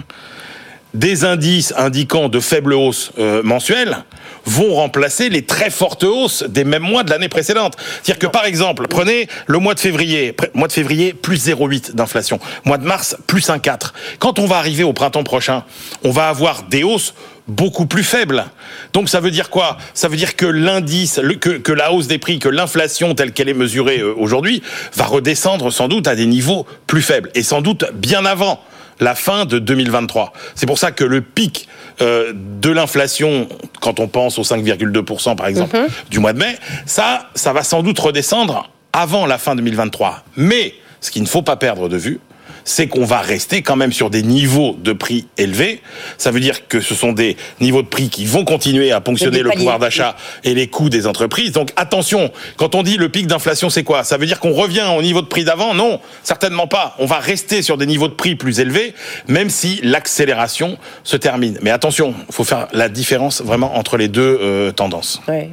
des 0.94 1.24
indices 1.24 1.74
indiquant 1.76 2.28
de 2.28 2.40
faibles 2.40 2.72
hausses 2.72 3.12
euh, 3.18 3.42
mensuelles 3.42 4.04
vont 4.44 4.74
remplacer 4.74 5.28
les 5.28 5.42
très 5.42 5.70
fortes 5.70 6.04
hausses 6.04 6.42
des 6.42 6.64
mêmes 6.64 6.82
mois 6.82 7.04
de 7.04 7.10
l'année 7.10 7.28
précédente. 7.28 7.76
C'est-à-dire 8.02 8.18
que 8.18 8.32
par 8.32 8.44
exemple, 8.44 8.86
prenez 8.88 9.28
le 9.46 9.58
mois 9.58 9.74
de 9.74 9.80
février, 9.80 10.34
mois 10.54 10.68
de 10.68 10.72
février 10.72 11.12
plus 11.12 11.48
0,8 11.48 11.94
d'inflation, 11.94 12.38
mois 12.64 12.78
de 12.78 12.84
mars 12.84 13.16
plus 13.26 13.48
1,4. 13.48 13.92
Quand 14.18 14.38
on 14.38 14.46
va 14.46 14.56
arriver 14.56 14.84
au 14.84 14.92
printemps 14.92 15.24
prochain, 15.24 15.64
on 16.04 16.10
va 16.10 16.28
avoir 16.28 16.64
des 16.64 16.82
hausses 16.82 17.14
beaucoup 17.48 17.86
plus 17.86 18.04
faibles. 18.04 18.44
Donc 18.92 19.08
ça 19.08 19.20
veut 19.20 19.30
dire 19.30 19.50
quoi? 19.50 19.78
Ça 19.94 20.08
veut 20.08 20.16
dire 20.16 20.36
que 20.36 20.46
l'indice, 20.46 21.20
que 21.40 21.72
la 21.72 21.92
hausse 21.92 22.06
des 22.06 22.18
prix, 22.18 22.38
que 22.38 22.48
l'inflation 22.48 23.14
telle 23.14 23.32
qu'elle 23.32 23.48
est 23.48 23.54
mesurée 23.54 24.00
euh, 24.00 24.14
aujourd'hui, 24.16 24.62
va 24.94 25.06
redescendre 25.06 25.72
sans 25.72 25.88
doute 25.88 26.06
à 26.06 26.14
des 26.14 26.26
niveaux 26.26 26.66
plus 26.86 27.02
faibles 27.02 27.30
et 27.34 27.42
sans 27.42 27.62
doute 27.62 27.86
bien 27.94 28.24
avant 28.26 28.62
la 29.00 29.14
fin 29.14 29.46
de 29.46 29.58
2023. 29.58 30.32
C'est 30.54 30.66
pour 30.66 30.78
ça 30.78 30.90
que 30.90 31.04
le 31.04 31.20
pic 31.22 31.68
euh, 32.00 32.32
de 32.34 32.70
l'inflation, 32.70 33.48
quand 33.80 34.00
on 34.00 34.08
pense 34.08 34.38
aux 34.38 34.42
5,2% 34.42 35.36
par 35.36 35.46
exemple 35.46 35.76
du 36.10 36.18
mois 36.18 36.32
de 36.32 36.38
mai, 36.38 36.56
ça, 36.86 37.28
ça 37.34 37.52
va 37.52 37.62
sans 37.62 37.82
doute 37.82 37.98
redescendre 37.98 38.70
avant 38.92 39.26
la 39.26 39.38
fin 39.38 39.54
2023. 39.56 40.24
Mais 40.36 40.74
ce 41.00 41.10
qu'il 41.10 41.22
ne 41.22 41.28
faut 41.28 41.42
pas 41.42 41.56
perdre 41.56 41.88
de 41.88 41.96
vue, 41.96 42.20
c'est 42.64 42.86
qu'on 42.86 43.04
va 43.04 43.20
rester 43.20 43.62
quand 43.62 43.76
même 43.76 43.92
sur 43.92 44.10
des 44.10 44.22
niveaux 44.22 44.76
de 44.78 44.92
prix 44.92 45.26
élevés. 45.36 45.80
Ça 46.16 46.30
veut 46.30 46.40
dire 46.40 46.68
que 46.68 46.80
ce 46.80 46.94
sont 46.94 47.12
des 47.12 47.36
niveaux 47.60 47.82
de 47.82 47.88
prix 47.88 48.08
qui 48.08 48.26
vont 48.26 48.44
continuer 48.44 48.92
à 48.92 49.00
ponctionner 49.00 49.40
le 49.40 49.50
pouvoir 49.50 49.78
d'achat 49.78 50.16
et 50.44 50.54
les 50.54 50.66
coûts 50.66 50.88
des 50.88 51.06
entreprises. 51.06 51.52
Donc 51.52 51.72
attention, 51.76 52.30
quand 52.56 52.74
on 52.74 52.82
dit 52.82 52.96
le 52.96 53.08
pic 53.08 53.26
d'inflation, 53.26 53.70
c'est 53.70 53.84
quoi? 53.84 54.04
Ça 54.04 54.16
veut 54.16 54.26
dire 54.26 54.40
qu'on 54.40 54.52
revient 54.52 54.86
au 54.96 55.02
niveau 55.02 55.22
de 55.22 55.26
prix 55.26 55.44
d'avant? 55.44 55.74
Non, 55.74 56.00
certainement 56.22 56.66
pas. 56.66 56.94
On 56.98 57.06
va 57.06 57.18
rester 57.18 57.62
sur 57.62 57.76
des 57.76 57.86
niveaux 57.86 58.08
de 58.08 58.14
prix 58.14 58.34
plus 58.34 58.60
élevés, 58.60 58.94
même 59.26 59.50
si 59.50 59.80
l'accélération 59.82 60.78
se 61.04 61.16
termine. 61.16 61.58
Mais 61.62 61.70
attention, 61.70 62.14
il 62.28 62.34
faut 62.34 62.44
faire 62.44 62.68
la 62.72 62.88
différence 62.88 63.42
vraiment 63.42 63.76
entre 63.76 63.96
les 63.96 64.08
deux 64.08 64.38
euh, 64.40 64.72
tendances. 64.72 65.20
Ouais. 65.28 65.50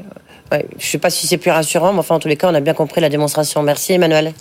Je 0.51 0.57
ne 0.57 0.61
sais 0.79 0.97
pas 0.99 1.09
si 1.09 1.25
c'est 1.27 1.37
plus 1.37 1.49
rassurant, 1.51 1.91
mais 1.91 1.99
enfin, 1.99 2.15
en 2.15 2.19
tous 2.19 2.27
les 2.27 2.37
cas, 2.37 2.47
on 2.49 2.53
a 2.53 2.59
bien 2.59 2.73
compris 2.73 3.01
la 3.01 3.09
démonstration. 3.09 3.63
Merci, 3.63 3.93
Emmanuel. 3.93 4.31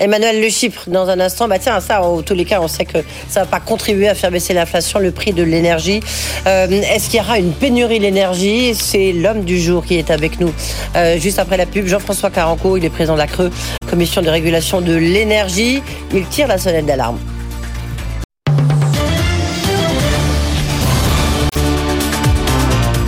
Emmanuel, 0.00 0.40
le 0.40 0.48
Chypre, 0.48 0.84
dans 0.88 1.08
un 1.08 1.20
instant. 1.20 1.46
Bah, 1.46 1.58
tiens, 1.58 1.80
ça, 1.80 2.02
en 2.02 2.20
tous 2.22 2.34
les 2.34 2.44
cas, 2.44 2.60
on 2.60 2.68
sait 2.68 2.84
que 2.84 2.98
ça 3.28 3.40
ne 3.40 3.44
va 3.44 3.50
pas 3.50 3.60
contribuer 3.60 4.08
à 4.08 4.14
faire 4.14 4.30
baisser 4.30 4.54
l'inflation, 4.54 4.98
le 4.98 5.12
prix 5.12 5.32
de 5.32 5.42
l'énergie. 5.42 6.00
Euh, 6.46 6.66
Est-ce 6.68 7.08
qu'il 7.08 7.20
y 7.20 7.22
aura 7.22 7.38
une 7.38 7.52
pénurie 7.52 7.98
de 7.98 8.04
l'énergie 8.04 8.74
C'est 8.74 9.12
l'homme 9.12 9.44
du 9.44 9.60
jour 9.60 9.84
qui 9.84 9.96
est 9.96 10.10
avec 10.10 10.40
nous. 10.40 10.52
Euh, 10.96 11.18
juste 11.18 11.38
après 11.38 11.56
la 11.56 11.66
pub, 11.66 11.86
Jean-François 11.86 12.30
Caranco, 12.30 12.76
il 12.76 12.84
est 12.84 12.90
président 12.90 13.14
de 13.14 13.18
la 13.18 13.28
Creux, 13.28 13.50
commission 13.88 14.20
de 14.20 14.28
régulation 14.28 14.80
de 14.80 14.94
l'énergie. 14.94 15.80
Il 16.12 16.26
tire 16.26 16.48
la 16.48 16.58
sonnette 16.58 16.86
d'alarme. 16.86 17.18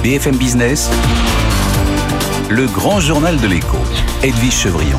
BFM 0.03 0.37
Business, 0.37 0.91
le 2.55 2.67
grand 2.67 3.01
journal 3.01 3.37
de 3.41 3.49
l'écho, 3.49 3.79
Edwige 4.23 4.53
Chevrillon. 4.55 4.99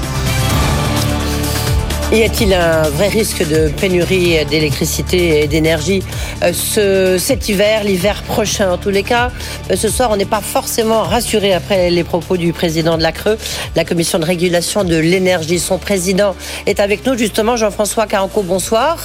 Y 2.12 2.24
a-t-il 2.24 2.54
un 2.54 2.82
vrai 2.90 3.08
risque 3.08 3.48
de 3.48 3.70
pénurie 3.70 4.44
d'électricité 4.46 5.42
et 5.42 5.48
d'énergie 5.48 6.04
euh, 6.44 6.52
ce, 6.52 7.18
cet 7.18 7.48
hiver, 7.48 7.86
l'hiver 7.86 8.24
prochain? 8.24 8.72
En 8.74 8.78
tous 8.78 8.90
les 8.90 9.04
cas 9.04 9.32
Euh, 9.72 9.78
Ce 9.78 9.88
soir, 9.88 10.10
on 10.12 10.18
n'est 10.18 10.26
pas 10.26 10.42
forcément 10.42 11.04
rassuré 11.04 11.54
après 11.54 11.90
les 11.90 12.04
propos 12.04 12.36
du 12.36 12.52
président 12.52 12.98
de 12.98 13.04
la 13.04 13.14
Creux, 13.14 13.38
la 13.78 13.86
commission 13.86 14.20
de 14.20 14.26
régulation 14.26 14.84
de 14.84 14.98
l'énergie. 14.98 15.58
Son 15.60 15.78
président 15.78 16.36
est 16.66 16.82
avec 16.82 17.06
nous 17.06 17.18
justement, 17.18 17.56
Jean-François 17.56 18.06
Caranco, 18.06 18.44
bonsoir. 18.44 18.98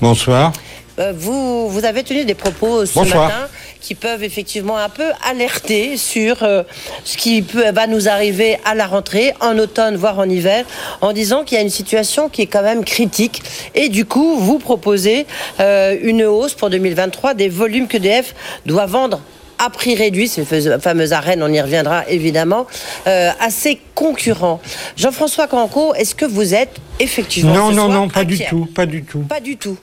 Bonsoir. 0.00 0.52
Euh, 0.98 1.12
Vous, 1.16 1.68
vous 1.68 1.84
avez 1.84 2.02
tenu 2.02 2.24
des 2.24 2.34
propos 2.34 2.84
ce 2.84 2.94
Bonsoir. 2.94 3.28
matin 3.28 3.48
qui 3.80 3.94
peuvent 3.94 4.22
effectivement 4.22 4.76
un 4.76 4.88
peu 4.88 5.10
alerter 5.28 5.96
sur 5.96 6.42
euh, 6.42 6.62
ce 7.04 7.16
qui 7.16 7.42
peut, 7.42 7.70
va 7.70 7.86
nous 7.86 8.08
arriver 8.08 8.58
à 8.64 8.74
la 8.74 8.86
rentrée, 8.86 9.34
en 9.40 9.58
automne, 9.58 9.96
voire 9.96 10.18
en 10.18 10.28
hiver, 10.28 10.64
en 11.00 11.12
disant 11.12 11.44
qu'il 11.44 11.56
y 11.56 11.60
a 11.60 11.64
une 11.64 11.70
situation 11.70 12.28
qui 12.28 12.42
est 12.42 12.46
quand 12.46 12.62
même 12.62 12.84
critique. 12.84 13.42
Et 13.74 13.88
du 13.88 14.04
coup, 14.04 14.36
vous 14.36 14.58
proposez 14.58 15.26
euh, 15.60 15.96
une 16.02 16.24
hausse 16.24 16.54
pour 16.54 16.70
2023 16.70 17.34
des 17.34 17.48
volumes 17.48 17.88
que 17.88 17.98
DF 17.98 18.34
doit 18.66 18.86
vendre 18.86 19.20
à 19.58 19.70
prix 19.70 19.94
réduit, 19.94 20.28
c'est 20.28 20.50
la 20.66 20.78
fameuse 20.78 21.12
arène, 21.12 21.42
on 21.42 21.52
y 21.52 21.60
reviendra 21.60 22.08
évidemment, 22.08 22.66
euh, 23.06 23.30
à 23.40 23.50
ses 23.50 23.80
concurrents. 23.94 24.60
Jean-François 24.96 25.46
Canco, 25.46 25.94
est-ce 25.94 26.14
que 26.14 26.26
vous 26.26 26.54
êtes 26.54 26.76
effectivement 27.00 27.54
Non, 27.54 27.70
non, 27.70 27.88
non, 27.88 28.08
pas 28.08 28.24
du 28.24 28.38
tout, 28.38 28.66
pas 28.66 28.86
du 28.86 29.02
tout. 29.02 29.20
Pas 29.20 29.40
du 29.40 29.56
tout. 29.56 29.78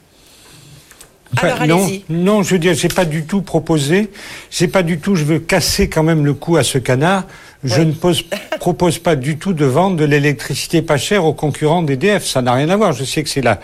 Enfin, 1.36 1.48
Alors 1.60 1.68
non, 1.68 1.90
non, 2.10 2.44
je 2.44 2.52
veux 2.52 2.60
dire, 2.60 2.76
c'est 2.78 2.94
pas 2.94 3.06
du 3.06 3.24
tout 3.26 3.42
proposé. 3.42 4.10
C'est 4.50 4.68
pas 4.68 4.84
du 4.84 5.00
tout. 5.00 5.16
Je 5.16 5.24
veux 5.24 5.40
casser 5.40 5.90
quand 5.90 6.04
même 6.04 6.26
le 6.26 6.34
cou 6.34 6.58
à 6.58 6.64
ce 6.64 6.78
canard. 6.78 7.24
je 7.64 7.82
ne 7.82 7.92
pose, 7.94 8.24
propose 8.60 9.00
pas 9.00 9.16
du 9.16 9.38
tout 9.38 9.54
de 9.54 9.66
vendre 9.66 9.96
de 9.98 10.06
l'électricité 10.06 10.82
pas 10.82 10.98
chère 10.98 11.26
aux 11.26 11.34
concurrents 11.34 11.82
d'EDF. 11.82 12.26
Ça 12.26 12.42
n'a 12.42 12.54
rien 12.54 12.70
à 12.70 12.78
voir. 12.78 12.94
Je 12.94 13.04
sais 13.04 13.24
que 13.24 13.30
c'est 13.30 13.42
la, 13.42 13.60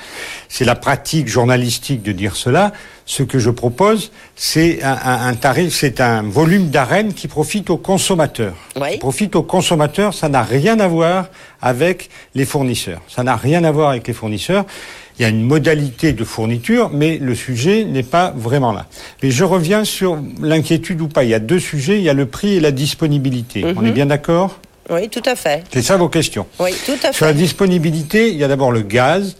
c'est 0.47 0.65
la 0.65 0.75
pratique 0.75 1.27
journalistique 1.27 2.01
de 2.01 2.11
dire 2.11 2.35
cela. 2.35 2.71
Ce 3.05 3.23
que 3.23 3.39
je 3.39 3.49
propose, 3.49 4.11
c'est 4.35 4.83
un, 4.83 4.91
un- 5.03 5.27
un 5.27 5.33
tarif, 5.33 5.73
c'est 5.73 5.99
un 5.99 6.21
volume 6.21 6.69
d'arène 6.69 7.13
qui 7.13 7.27
profite 7.27 7.71
aux 7.71 7.77
consommateurs. 7.77 8.53
Oui. 8.79 8.91
Qui 8.93 8.97
profite 8.99 9.35
aux 9.35 9.41
consommateurs. 9.43 10.13
Ça 10.13 10.29
n'a 10.29 10.43
rien 10.43 10.79
à 10.79 10.87
voir 10.87 11.27
avec 11.61 12.09
les 12.35 12.45
fournisseurs. 12.45 13.01
Ça 13.07 13.23
n'a 13.23 13.35
rien 13.35 13.63
à 13.63 13.71
voir 13.71 13.89
avec 13.89 14.07
les 14.07 14.13
fournisseurs. 14.13 14.65
Il 15.19 15.23
y 15.23 15.25
a 15.25 15.29
une 15.29 15.43
modalité 15.43 16.13
de 16.13 16.23
fourniture, 16.23 16.89
mais 16.93 17.17
le 17.17 17.35
sujet 17.35 17.83
n'est 17.83 18.03
pas 18.03 18.33
vraiment 18.37 18.71
là. 18.71 18.85
Mais 19.21 19.31
je 19.31 19.43
reviens 19.43 19.83
sur 19.83 20.17
l'inquiétude 20.41 21.01
ou 21.01 21.09
pas. 21.09 21.25
Il 21.25 21.29
y 21.29 21.33
a 21.33 21.39
deux 21.39 21.59
sujets. 21.59 21.97
Il 21.97 22.03
y 22.03 22.09
a 22.09 22.13
le 22.13 22.25
prix 22.25 22.55
et 22.55 22.59
la 22.61 22.71
disponibilité. 22.71 23.65
On 23.75 23.85
est 23.85 23.91
bien 23.91 24.05
d'accord? 24.05 24.59
Oui, 24.89 25.09
tout 25.09 25.21
à 25.25 25.35
fait. 25.35 25.65
C'est 25.73 25.81
ça 25.81 25.97
vos 25.97 26.07
questions? 26.07 26.47
Oui, 26.59 26.71
tout 26.85 26.93
à 27.03 27.11
Sur 27.11 27.25
la 27.25 27.33
fait. 27.33 27.37
disponibilité, 27.37 28.29
il 28.29 28.37
y 28.37 28.45
a 28.45 28.47
d'abord 28.47 28.71
le 28.71 28.81
gaz. 28.81 29.35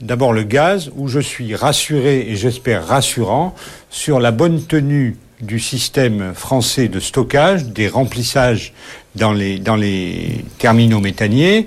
D'abord 0.00 0.32
le 0.32 0.44
gaz, 0.44 0.90
où 0.94 1.08
je 1.08 1.18
suis 1.20 1.56
rassuré 1.56 2.26
et 2.28 2.36
j'espère 2.36 2.86
rassurant 2.86 3.54
sur 3.90 4.20
la 4.20 4.30
bonne 4.30 4.62
tenue 4.62 5.16
du 5.40 5.60
système 5.60 6.32
français 6.34 6.88
de 6.88 7.00
stockage, 7.00 7.64
des 7.66 7.88
remplissages 7.88 8.72
dans 9.14 9.32
les, 9.32 9.58
dans 9.58 9.76
les 9.76 10.44
terminaux 10.58 11.00
méthaniers, 11.00 11.66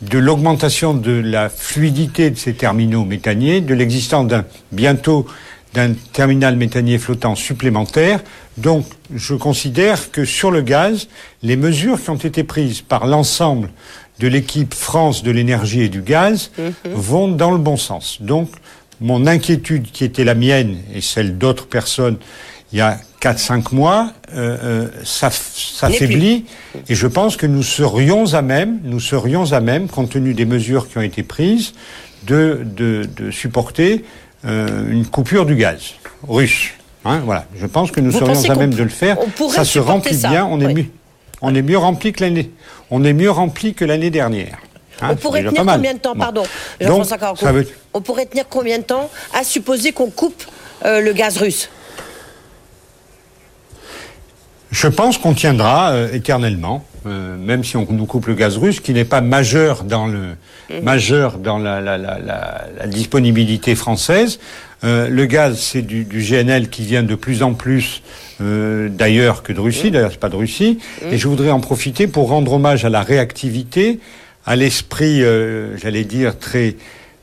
de 0.00 0.18
l'augmentation 0.18 0.94
de 0.94 1.12
la 1.12 1.48
fluidité 1.48 2.30
de 2.30 2.36
ces 2.36 2.54
terminaux 2.54 3.04
méthaniers, 3.04 3.60
de 3.60 3.74
l'existence 3.74 4.26
d'un 4.26 4.44
bientôt 4.72 5.26
d'un 5.74 5.94
terminal 6.12 6.56
méthanier 6.56 6.98
flottant 6.98 7.34
supplémentaire. 7.34 8.20
Donc, 8.58 8.84
je 9.14 9.34
considère 9.34 10.10
que 10.10 10.24
sur 10.24 10.50
le 10.50 10.60
gaz, 10.60 11.08
les 11.42 11.56
mesures 11.56 12.02
qui 12.02 12.10
ont 12.10 12.16
été 12.16 12.44
prises 12.44 12.82
par 12.82 13.06
l'ensemble 13.06 13.70
de 14.18 14.28
l'équipe 14.28 14.74
France 14.74 15.22
de 15.22 15.30
l'énergie 15.30 15.80
et 15.80 15.88
du 15.88 16.02
gaz 16.02 16.50
vont 16.84 17.28
dans 17.28 17.50
le 17.50 17.58
bon 17.58 17.78
sens. 17.78 18.18
Donc, 18.20 18.50
mon 19.00 19.26
inquiétude 19.26 19.90
qui 19.90 20.04
était 20.04 20.24
la 20.24 20.34
mienne 20.34 20.76
et 20.94 21.00
celle 21.00 21.38
d'autres 21.38 21.66
personnes 21.66 22.18
il 22.72 22.78
y 22.78 22.80
a 22.80 22.98
4-5 23.20 23.74
mois, 23.74 24.12
euh, 24.34 24.56
euh, 24.62 24.88
ça 25.04 25.30
s'affaiblit 25.30 26.44
et 26.88 26.94
je 26.94 27.06
pense 27.06 27.36
que 27.36 27.46
nous 27.46 27.62
serions 27.62 28.34
à 28.34 28.42
même, 28.42 28.80
nous 28.84 29.00
serions 29.00 29.52
à 29.52 29.60
même, 29.60 29.88
compte 29.88 30.10
tenu 30.10 30.34
des 30.34 30.44
mesures 30.46 30.88
qui 30.88 30.98
ont 30.98 31.02
été 31.02 31.22
prises, 31.22 31.74
de, 32.24 32.60
de, 32.64 33.08
de 33.16 33.30
supporter 33.30 34.04
euh, 34.46 34.90
une 34.90 35.06
coupure 35.06 35.44
du 35.46 35.54
gaz 35.56 35.94
russe. 36.26 36.70
Hein, 37.04 37.20
voilà, 37.24 37.46
je 37.56 37.66
pense 37.66 37.90
que 37.90 38.00
nous 38.00 38.10
Vous 38.12 38.18
serions 38.20 38.50
à 38.50 38.54
même 38.54 38.74
de 38.74 38.82
le 38.82 38.88
faire. 38.88 39.18
Ça 39.52 39.64
se 39.64 39.78
remplit 39.78 40.14
ça, 40.16 40.28
bien, 40.28 40.46
on 40.46 40.60
est 40.60 40.72
mieux, 40.72 40.86
on 41.40 41.54
est 41.54 41.62
mieux 41.62 41.78
rempli 41.78 42.12
que 42.12 42.22
l'année, 42.24 42.50
on 42.90 43.04
est 43.04 43.12
mieux 43.12 43.30
rempli 43.30 43.74
que 43.74 43.84
l'année 43.84 44.10
dernière. 44.10 44.58
Hein, 45.00 45.08
on 45.12 45.16
pourrait 45.16 45.42
tenir 45.42 45.64
combien 45.66 45.94
de 45.94 45.98
temps, 45.98 46.12
Bon. 46.14 46.20
pardon, 46.20 46.42
Donc, 46.80 47.04
ça 47.06 47.52
veut- 47.52 47.68
On 47.92 48.00
pourrait 48.00 48.26
tenir 48.26 48.44
combien 48.48 48.78
de 48.78 48.84
temps 48.84 49.10
à 49.34 49.42
supposer 49.42 49.90
qu'on 49.92 50.10
coupe 50.10 50.44
euh, 50.84 51.00
le 51.00 51.12
gaz 51.12 51.38
russe? 51.38 51.68
Je 54.72 54.88
pense 54.88 55.18
qu'on 55.18 55.34
tiendra 55.34 55.92
euh, 55.92 56.10
éternellement, 56.14 56.82
euh, 57.04 57.36
même 57.36 57.62
si 57.62 57.76
on 57.76 57.86
nous 57.90 58.06
coupe 58.06 58.26
le 58.26 58.34
gaz 58.34 58.56
russe, 58.56 58.80
qui 58.80 58.94
n'est 58.94 59.04
pas 59.04 59.20
majeur 59.20 59.84
dans 59.84 60.06
la, 60.08 61.80
la, 61.82 61.98
la, 61.98 62.18
la, 62.18 62.86
disponibilité 62.86 63.74
française. 63.74 64.40
Euh, 64.82 65.10
le 65.10 65.26
gaz, 65.26 65.58
c'est 65.58 65.82
du, 65.82 66.04
GNL 66.04 66.70
qui 66.70 66.84
vient 66.84 67.02
de 67.02 67.14
plus 67.14 67.42
en 67.42 67.52
plus 67.52 68.02
d'ailleurs 68.40 69.44
que 69.44 69.52
de 69.52 69.60
Russie. 69.60 69.92
D'ailleurs, 69.92 70.10
c'est 70.10 70.18
pas 70.18 70.30
de 70.30 70.36
Russie. 70.36 70.78
Et 71.12 71.16
je 71.16 71.28
voudrais 71.28 71.52
en 71.52 71.60
profiter 71.60 72.08
pour 72.08 72.28
rendre 72.28 72.54
hommage 72.54 72.84
à 72.84 72.88
la 72.88 73.02
réactivité, 73.02 74.00
à 74.46 74.56
l'esprit, 74.56 75.22
j'allais 75.80 76.02
dire 76.02 76.36
très 76.36 76.74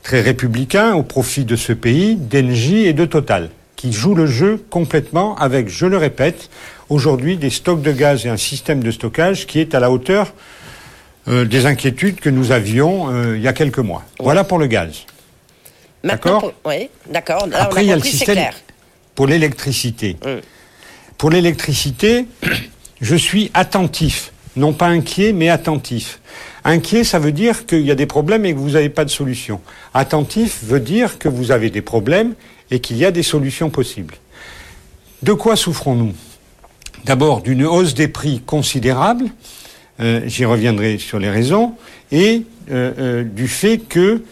très 0.02 0.22
républicain 0.22 0.94
au 0.94 1.02
profit 1.02 1.44
de 1.44 1.56
ce 1.56 1.74
pays, 1.74 2.16
d'Engie 2.16 2.86
et 2.86 2.94
de 2.94 3.04
Total, 3.04 3.50
qui 3.76 3.92
jouent 3.92 4.14
le 4.14 4.24
jeu 4.24 4.64
complètement 4.70 5.36
avec, 5.36 5.68
je 5.68 5.84
le 5.84 5.98
répète, 5.98 6.48
aujourd'hui 6.90 7.36
des 7.38 7.48
stocks 7.50 7.80
de 7.80 7.92
gaz 7.92 8.26
et 8.26 8.28
un 8.28 8.36
système 8.36 8.82
de 8.82 8.90
stockage 8.90 9.46
qui 9.46 9.60
est 9.60 9.74
à 9.74 9.80
la 9.80 9.90
hauteur 9.90 10.34
euh, 11.28 11.44
des 11.44 11.64
inquiétudes 11.66 12.20
que 12.20 12.28
nous 12.28 12.52
avions 12.52 13.08
euh, 13.10 13.36
il 13.36 13.42
y 13.42 13.48
a 13.48 13.52
quelques 13.52 13.78
mois. 13.78 14.04
Voilà 14.18 14.44
pour 14.44 14.58
le 14.58 14.66
gaz. 14.66 15.06
Maintenant, 16.02 16.32
D'accord. 16.34 16.40
pour- 16.62 16.70
Oui, 16.72 16.88
d'accord. 17.10 17.46
Après, 17.54 17.80
on 17.80 17.84
il 17.84 17.88
y 17.88 17.92
a 17.92 17.96
le 17.96 18.02
système 18.02 18.34
clair. 18.34 18.54
pour 19.14 19.26
l'électricité. 19.26 20.16
Mm. 20.24 20.40
Pour 21.18 21.30
l'électricité, 21.30 22.26
je 23.00 23.14
suis 23.16 23.50
attentif, 23.54 24.32
non 24.56 24.72
pas 24.72 24.86
inquiet, 24.88 25.32
mais 25.32 25.48
attentif. 25.50 26.20
Inquiet, 26.64 27.04
ça 27.04 27.18
veut 27.18 27.32
dire 27.32 27.66
qu'il 27.66 27.82
y 27.82 27.90
a 27.90 27.94
des 27.94 28.06
problèmes 28.06 28.44
et 28.46 28.52
que 28.54 28.58
vous 28.58 28.70
n'avez 28.70 28.88
pas 28.88 29.04
de 29.04 29.10
solution. 29.10 29.60
Attentif 29.94 30.60
veut 30.64 30.80
dire 30.80 31.18
que 31.18 31.28
vous 31.28 31.52
avez 31.52 31.70
des 31.70 31.82
problèmes 31.82 32.34
et 32.70 32.80
qu'il 32.80 32.96
y 32.96 33.04
a 33.04 33.10
des 33.10 33.22
solutions 33.22 33.68
possibles. 33.70 34.14
De 35.22 35.32
quoi 35.34 35.56
souffrons-nous? 35.56 36.14
D'abord 37.04 37.42
d'une 37.42 37.64
hausse 37.64 37.94
des 37.94 38.08
prix 38.08 38.40
considérable, 38.44 39.24
euh, 40.00 40.20
j'y 40.26 40.44
reviendrai 40.44 40.98
sur 40.98 41.18
les 41.18 41.30
raisons, 41.30 41.74
et 42.12 42.42
euh, 42.70 42.92
euh, 42.98 43.24
du 43.24 43.48
fait 43.48 43.78
que 43.78 44.22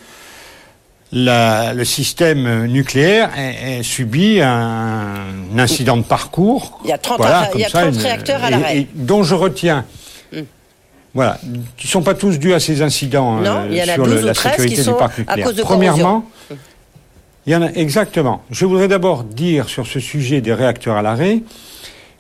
la- 1.12 1.72
le 1.72 1.84
système 1.84 2.66
nucléaire 2.66 3.30
est 3.38 3.82
subit 3.82 4.40
un, 4.42 5.14
un 5.54 5.58
incident 5.58 5.96
de 5.96 6.02
parcours. 6.02 6.80
Il 6.84 6.90
y 6.90 6.92
a 6.92 6.98
30 6.98 7.16
voilà, 7.18 7.38
arrêts- 7.38 7.50
il 7.54 7.60
y 7.60 7.64
a 7.64 7.70
comme 7.70 7.92
30 7.92 8.02
réacteurs 8.02 8.44
à 8.44 8.50
l'arrêt. 8.50 8.86
dont 8.94 9.22
je 9.22 9.34
retiens. 9.34 9.84
Voilà, 11.14 11.40
qui 11.78 11.86
ne 11.86 11.90
sont 11.90 12.02
pas 12.02 12.14
tous 12.14 12.38
dus 12.38 12.52
à 12.52 12.60
ces 12.60 12.82
incidents 12.82 13.36
Non, 13.40 13.62
euh, 13.62 13.66
il 13.70 13.76
y 13.78 13.80
en 13.80 13.88
a 13.88 13.94
sur 13.94 14.04
12 14.04 14.14
le- 14.16 14.22
ou 14.22 14.26
la 14.26 14.34
13 14.34 14.52
sécurité 14.52 14.74
qui 14.76 14.82
sont 14.82 14.92
du 14.92 14.98
parc 14.98 15.14
à 15.14 15.20
nucléaire. 15.22 15.46
cause 15.46 15.56
de 15.56 15.62
Premièrement, 15.62 16.30
il 17.46 17.52
y 17.52 17.56
en 17.56 17.62
a 17.62 17.70
exactement. 17.72 18.42
Je 18.50 18.66
voudrais 18.66 18.88
d'abord 18.88 19.24
dire 19.24 19.68
sur 19.70 19.86
ce 19.86 19.98
sujet 20.00 20.42
des 20.42 20.52
réacteurs 20.52 20.96
à 20.96 21.02
l'arrêt 21.02 21.40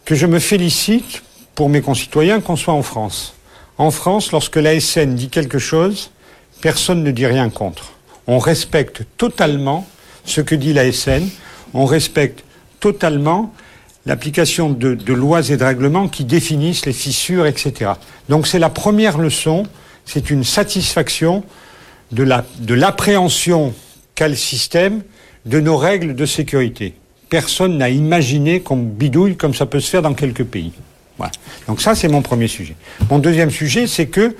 que 0.08 0.14
je 0.14 0.24
me 0.24 0.38
félicite 0.38 1.22
pour 1.54 1.68
mes 1.68 1.82
concitoyens 1.82 2.40
qu'on 2.40 2.56
soit 2.56 2.72
en 2.72 2.82
France. 2.82 3.34
En 3.76 3.90
France, 3.90 4.32
lorsque 4.32 4.56
l'ASN 4.56 5.14
dit 5.14 5.28
quelque 5.28 5.58
chose, 5.58 6.12
personne 6.62 7.02
ne 7.02 7.10
dit 7.10 7.26
rien 7.26 7.50
contre. 7.50 7.92
On 8.26 8.38
respecte 8.38 9.02
totalement 9.18 9.86
ce 10.24 10.40
que 10.40 10.54
dit 10.54 10.72
l'ASN, 10.72 11.28
on 11.74 11.84
respecte 11.84 12.42
totalement 12.80 13.52
l'application 14.06 14.70
de, 14.70 15.12
lois 15.12 15.46
et 15.50 15.58
de 15.58 15.64
règlements 15.64 16.08
qui 16.08 16.24
définissent 16.24 16.86
les 16.86 16.94
fissures, 16.94 17.44
etc. 17.44 17.90
Donc 18.30 18.46
c'est 18.46 18.58
la 18.58 18.70
première 18.70 19.18
leçon, 19.18 19.64
c'est 20.06 20.30
une 20.30 20.42
satisfaction 20.42 21.44
de 22.12 22.72
l'appréhension 22.72 23.74
qu'a 24.14 24.28
le 24.28 24.36
système 24.36 25.02
de 25.44 25.60
nos 25.60 25.76
règles 25.76 26.14
de 26.14 26.24
sécurité. 26.24 26.94
Personne 27.28 27.76
n'a 27.78 27.90
imaginé 27.90 28.60
qu'on 28.60 28.76
bidouille 28.78 29.36
comme 29.36 29.54
ça 29.54 29.66
peut 29.66 29.80
se 29.80 29.90
faire 29.90 30.02
dans 30.02 30.14
quelques 30.14 30.44
pays. 30.44 30.72
Voilà. 31.18 31.32
Donc 31.66 31.80
ça, 31.82 31.94
c'est 31.94 32.08
mon 32.08 32.22
premier 32.22 32.48
sujet. 32.48 32.74
Mon 33.10 33.18
deuxième 33.18 33.50
sujet, 33.50 33.86
c'est 33.86 34.06
que 34.06 34.34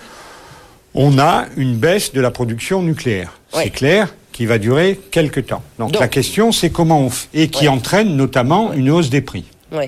on 0.95 1.19
a 1.19 1.45
une 1.57 1.77
baisse 1.77 2.13
de 2.13 2.21
la 2.21 2.31
production 2.31 2.83
nucléaire. 2.83 3.39
Ouais. 3.55 3.65
C'est 3.65 3.71
clair 3.71 4.15
qui 4.33 4.47
va 4.47 4.59
durer 4.59 4.99
quelques 5.11 5.47
temps. 5.47 5.63
Donc, 5.79 5.93
Donc- 5.93 6.01
la 6.01 6.09
question, 6.09 6.51
c'est 6.53 6.71
comment 6.71 7.01
on 7.01 7.11
fait, 7.11 7.29
et 7.35 7.49
qui 7.49 7.65
Ouais. 7.65 7.69
entraîne 7.69 8.17
notamment 8.17 8.73
une 8.73 8.91
hausse 8.91 9.11
des 9.11 9.21
prix. 9.21 9.45
Oui. 9.73 9.85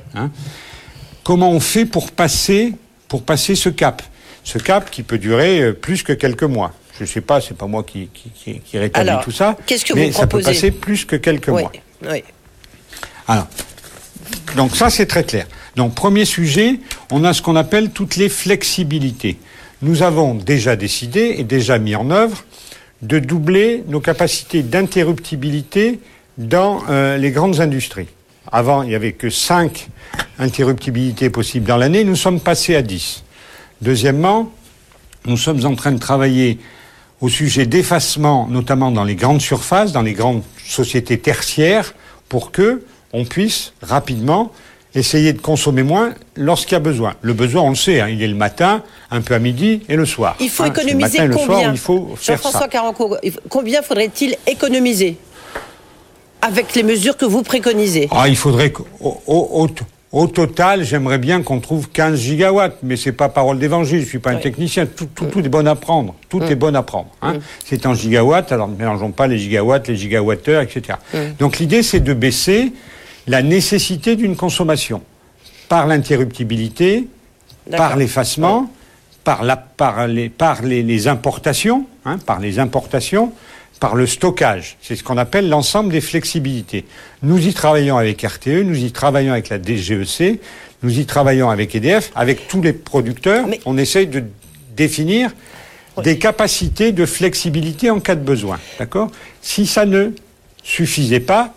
Comment 1.22 1.50
on 1.52 1.60
fait 1.60 1.86
pour 1.86 2.10
passer, 2.10 2.74
pour 3.08 3.22
passer 3.22 3.54
ce 3.54 3.68
cap? 3.68 4.02
Ce 4.44 4.58
cap 4.58 4.90
qui 4.90 5.02
peut 5.02 5.18
durer 5.18 5.60
euh, 5.60 5.72
plus 5.72 6.02
que 6.02 6.12
quelques 6.12 6.42
mois. 6.42 6.72
Je 6.98 7.04
ne 7.04 7.08
sais 7.08 7.20
pas, 7.20 7.40
c'est 7.40 7.56
pas 7.56 7.66
moi 7.66 7.82
qui, 7.84 8.08
qui, 8.12 8.30
qui, 8.30 8.60
qui 8.60 8.78
rétablit 8.78 9.08
Alors, 9.08 9.24
tout 9.24 9.30
ça. 9.30 9.56
qu'est-ce 9.66 9.84
que 9.84 9.92
mais 9.94 10.06
vous 10.08 10.12
ça 10.12 10.22
peut 10.22 10.38
proposez? 10.38 10.52
passer 10.52 10.70
plus 10.70 11.04
que 11.04 11.16
quelques 11.16 11.48
mois. 11.48 11.70
oui. 12.10 12.22
Alors, 13.28 13.46
donc 14.56 14.76
ça 14.76 14.90
c'est 14.90 15.06
très 15.06 15.24
clair. 15.24 15.46
Donc 15.76 15.94
premier 15.94 16.24
sujet, 16.24 16.80
on 17.11 17.24
a 17.24 17.33
ce 17.33 17.42
qu'on 17.42 17.56
appelle 17.56 17.90
toutes 17.90 18.16
les 18.16 18.28
flexibilités. 18.28 19.38
Nous 19.83 20.02
avons 20.02 20.35
déjà 20.35 20.76
décidé 20.76 21.37
et 21.38 21.44
déjà 21.44 21.78
mis 21.78 21.94
en 21.94 22.11
œuvre 22.11 22.44
de 23.02 23.18
doubler 23.18 23.83
nos 23.88 24.00
capacités 24.00 24.62
d'interruptibilité 24.62 26.00
dans 26.37 26.83
euh, 26.88 27.16
les 27.16 27.30
grandes 27.30 27.61
industries. 27.61 28.09
Avant, 28.52 28.83
il 28.83 28.88
n'y 28.88 28.94
avait 28.94 29.12
que 29.12 29.30
5 29.30 29.88
interruptibilités 30.38 31.30
possibles 31.30 31.66
dans 31.66 31.76
l'année, 31.76 32.04
nous 32.04 32.16
sommes 32.16 32.40
passés 32.40 32.74
à 32.74 32.83
10. 32.83 33.22
Deuxièmement, 33.80 34.52
nous 35.26 35.37
sommes 35.37 35.64
en 35.64 35.74
train 35.74 35.92
de 35.92 35.98
travailler 35.98 36.59
au 37.20 37.28
sujet 37.28 37.66
d'effacement, 37.66 38.48
notamment 38.48 38.90
dans 38.90 39.04
les 39.04 39.14
grandes 39.14 39.42
surfaces, 39.42 39.92
dans 39.92 40.02
les 40.02 40.14
grandes 40.14 40.42
sociétés 40.66 41.18
tertiaires, 41.18 41.94
pour 42.28 42.50
que 42.50 42.83
on 43.12 43.25
puisse 43.25 43.73
rapidement 43.83 44.53
essayer 44.94 45.33
de 45.33 45.40
consommer 45.40 45.83
moins 45.85 46.14
lorsqu'il 46.37 46.73
y 46.73 46.77
a 46.77 46.81
besoin. 46.81 47.14
Le 47.23 47.33
besoin, 47.33 47.62
on 47.62 47.70
le 47.70 47.75
sait, 47.77 48.01
hein, 48.01 48.09
il 48.09 48.23
est 48.23 48.29
le 48.29 48.35
matin, 48.35 48.83
un 49.12 49.20
peu 49.20 49.35
à 49.35 49.38
midi 49.38 49.83
et 49.88 49.94
le 49.96 50.05
soir. 50.05 50.35
Il 50.40 50.49
faut 50.51 50.64
Hein, 50.64 50.66
le 50.66 50.73
économiser 50.73 51.18
matin 51.18 51.25
et 51.25 51.27
le 51.29 51.33
soir 51.35 51.46
combien 51.46 51.70
où 51.70 51.73
il 51.75 51.79
faut 51.79 52.14
faire 52.16 52.37
Jean-François 52.37 52.61
ça. 52.62 52.68
Carencourt, 52.68 53.16
il 53.23 53.33
faut- 53.33 53.40
combien 53.49 53.83
faudrait-il 53.83 54.37
économiser 54.49 55.16
avec 56.42 56.75
les 56.75 56.83
mesures 56.83 57.16
que 57.16 57.25
vous 57.25 57.42
préconisez? 57.42 58.09
Ah, 58.11 58.27
il 58.29 58.37
faudrait 58.37 58.70
qu'au 58.70 58.87
au- 59.01 59.20
au- 59.27 59.68
Au 60.12 60.27
total, 60.27 60.83
j'aimerais 60.85 61.18
bien 61.18 61.40
qu'on 61.40 61.61
trouve 61.61 61.88
15 61.88 62.18
gigawatts, 62.18 62.79
mais 62.83 62.96
c'est 62.96 63.12
pas 63.12 63.29
parole 63.29 63.61
d'évangile, 63.61 64.01
je 64.01 64.07
suis 64.09 64.18
pas 64.18 64.31
un 64.33 64.38
technicien. 64.38 64.85
Tout, 64.85 65.07
tout, 65.14 65.27
tout, 65.27 65.38
est 65.38 65.49
bon 65.49 65.64
à 65.68 65.77
prendre. 65.77 66.16
Tout 66.29 66.42
est 66.42 66.57
bon 66.57 66.75
à 66.75 66.83
prendre. 66.83 67.07
Hein. 67.23 67.35
C'est 67.64 67.87
en 67.87 67.94
gigawatts, 67.94 68.51
alors 68.51 68.66
ne 68.66 68.75
mélangeons 68.75 69.12
pas 69.12 69.29
les 69.29 69.38
gigawatts, 69.38 69.87
les 69.87 69.94
gigawattheures, 69.94 70.62
etc. 70.62 70.99
Donc 71.38 71.59
l'idée, 71.61 71.85
c'est 71.85 72.01
de 72.01 72.12
baisser 72.12 72.73
la 73.26 73.42
nécessité 73.42 74.16
d'une 74.16 74.37
consommation 74.37 75.02
par 75.68 75.87
l'interruptibilité, 75.87 77.06
par 77.70 77.96
l'effacement, 77.96 78.70
par, 79.24 79.44
la, 79.44 79.56
par, 79.56 80.06
les, 80.09 80.28
par 80.28 80.62
les, 80.62 80.83
les 80.83 81.09
importations, 81.09 81.87
hein, 82.04 82.18
par 82.18 82.40
les 82.40 82.59
importations, 82.59 83.33
par 83.78 83.94
le 83.94 84.06
stockage. 84.06 84.76
C'est 84.83 84.96
ce 84.96 85.04
qu'on 85.04 85.16
appelle 85.16 85.48
l'ensemble 85.48 85.90
des 85.92 86.00
flexibilités. 86.00 86.85
Nous 87.22 87.46
y 87.46 87.54
travaillons 87.54 87.96
avec 87.96 88.20
RTE, 88.22 88.62
nous 88.64 88.76
y 88.76 88.90
travaillons 88.92 89.33
avec 89.33 89.48
la 89.48 89.59
DGEC, 89.62 90.40
nous 90.83 90.98
y 90.98 91.06
travaillons 91.06 91.50
avec 91.50 91.74
EDF, 91.74 92.11
avec 92.14 92.48
tous 92.48 92.62
les 92.62 92.72
producteurs. 92.72 93.46
Mais- 93.46 93.61
On 93.64 93.78
essaye 93.78 94.06
de 94.06 94.24
définir 94.76 95.30
des 96.02 96.18
capacités 96.18 96.92
de 96.92 97.04
flexibilité 97.06 97.90
en 97.90 98.00
cas 98.00 98.14
de 98.14 98.22
besoin. 98.24 98.59
D'accord? 98.78 99.11
Si 99.42 99.66
ça 99.66 99.85
ne 99.85 100.11
suffisait 100.62 101.20
pas, 101.20 101.54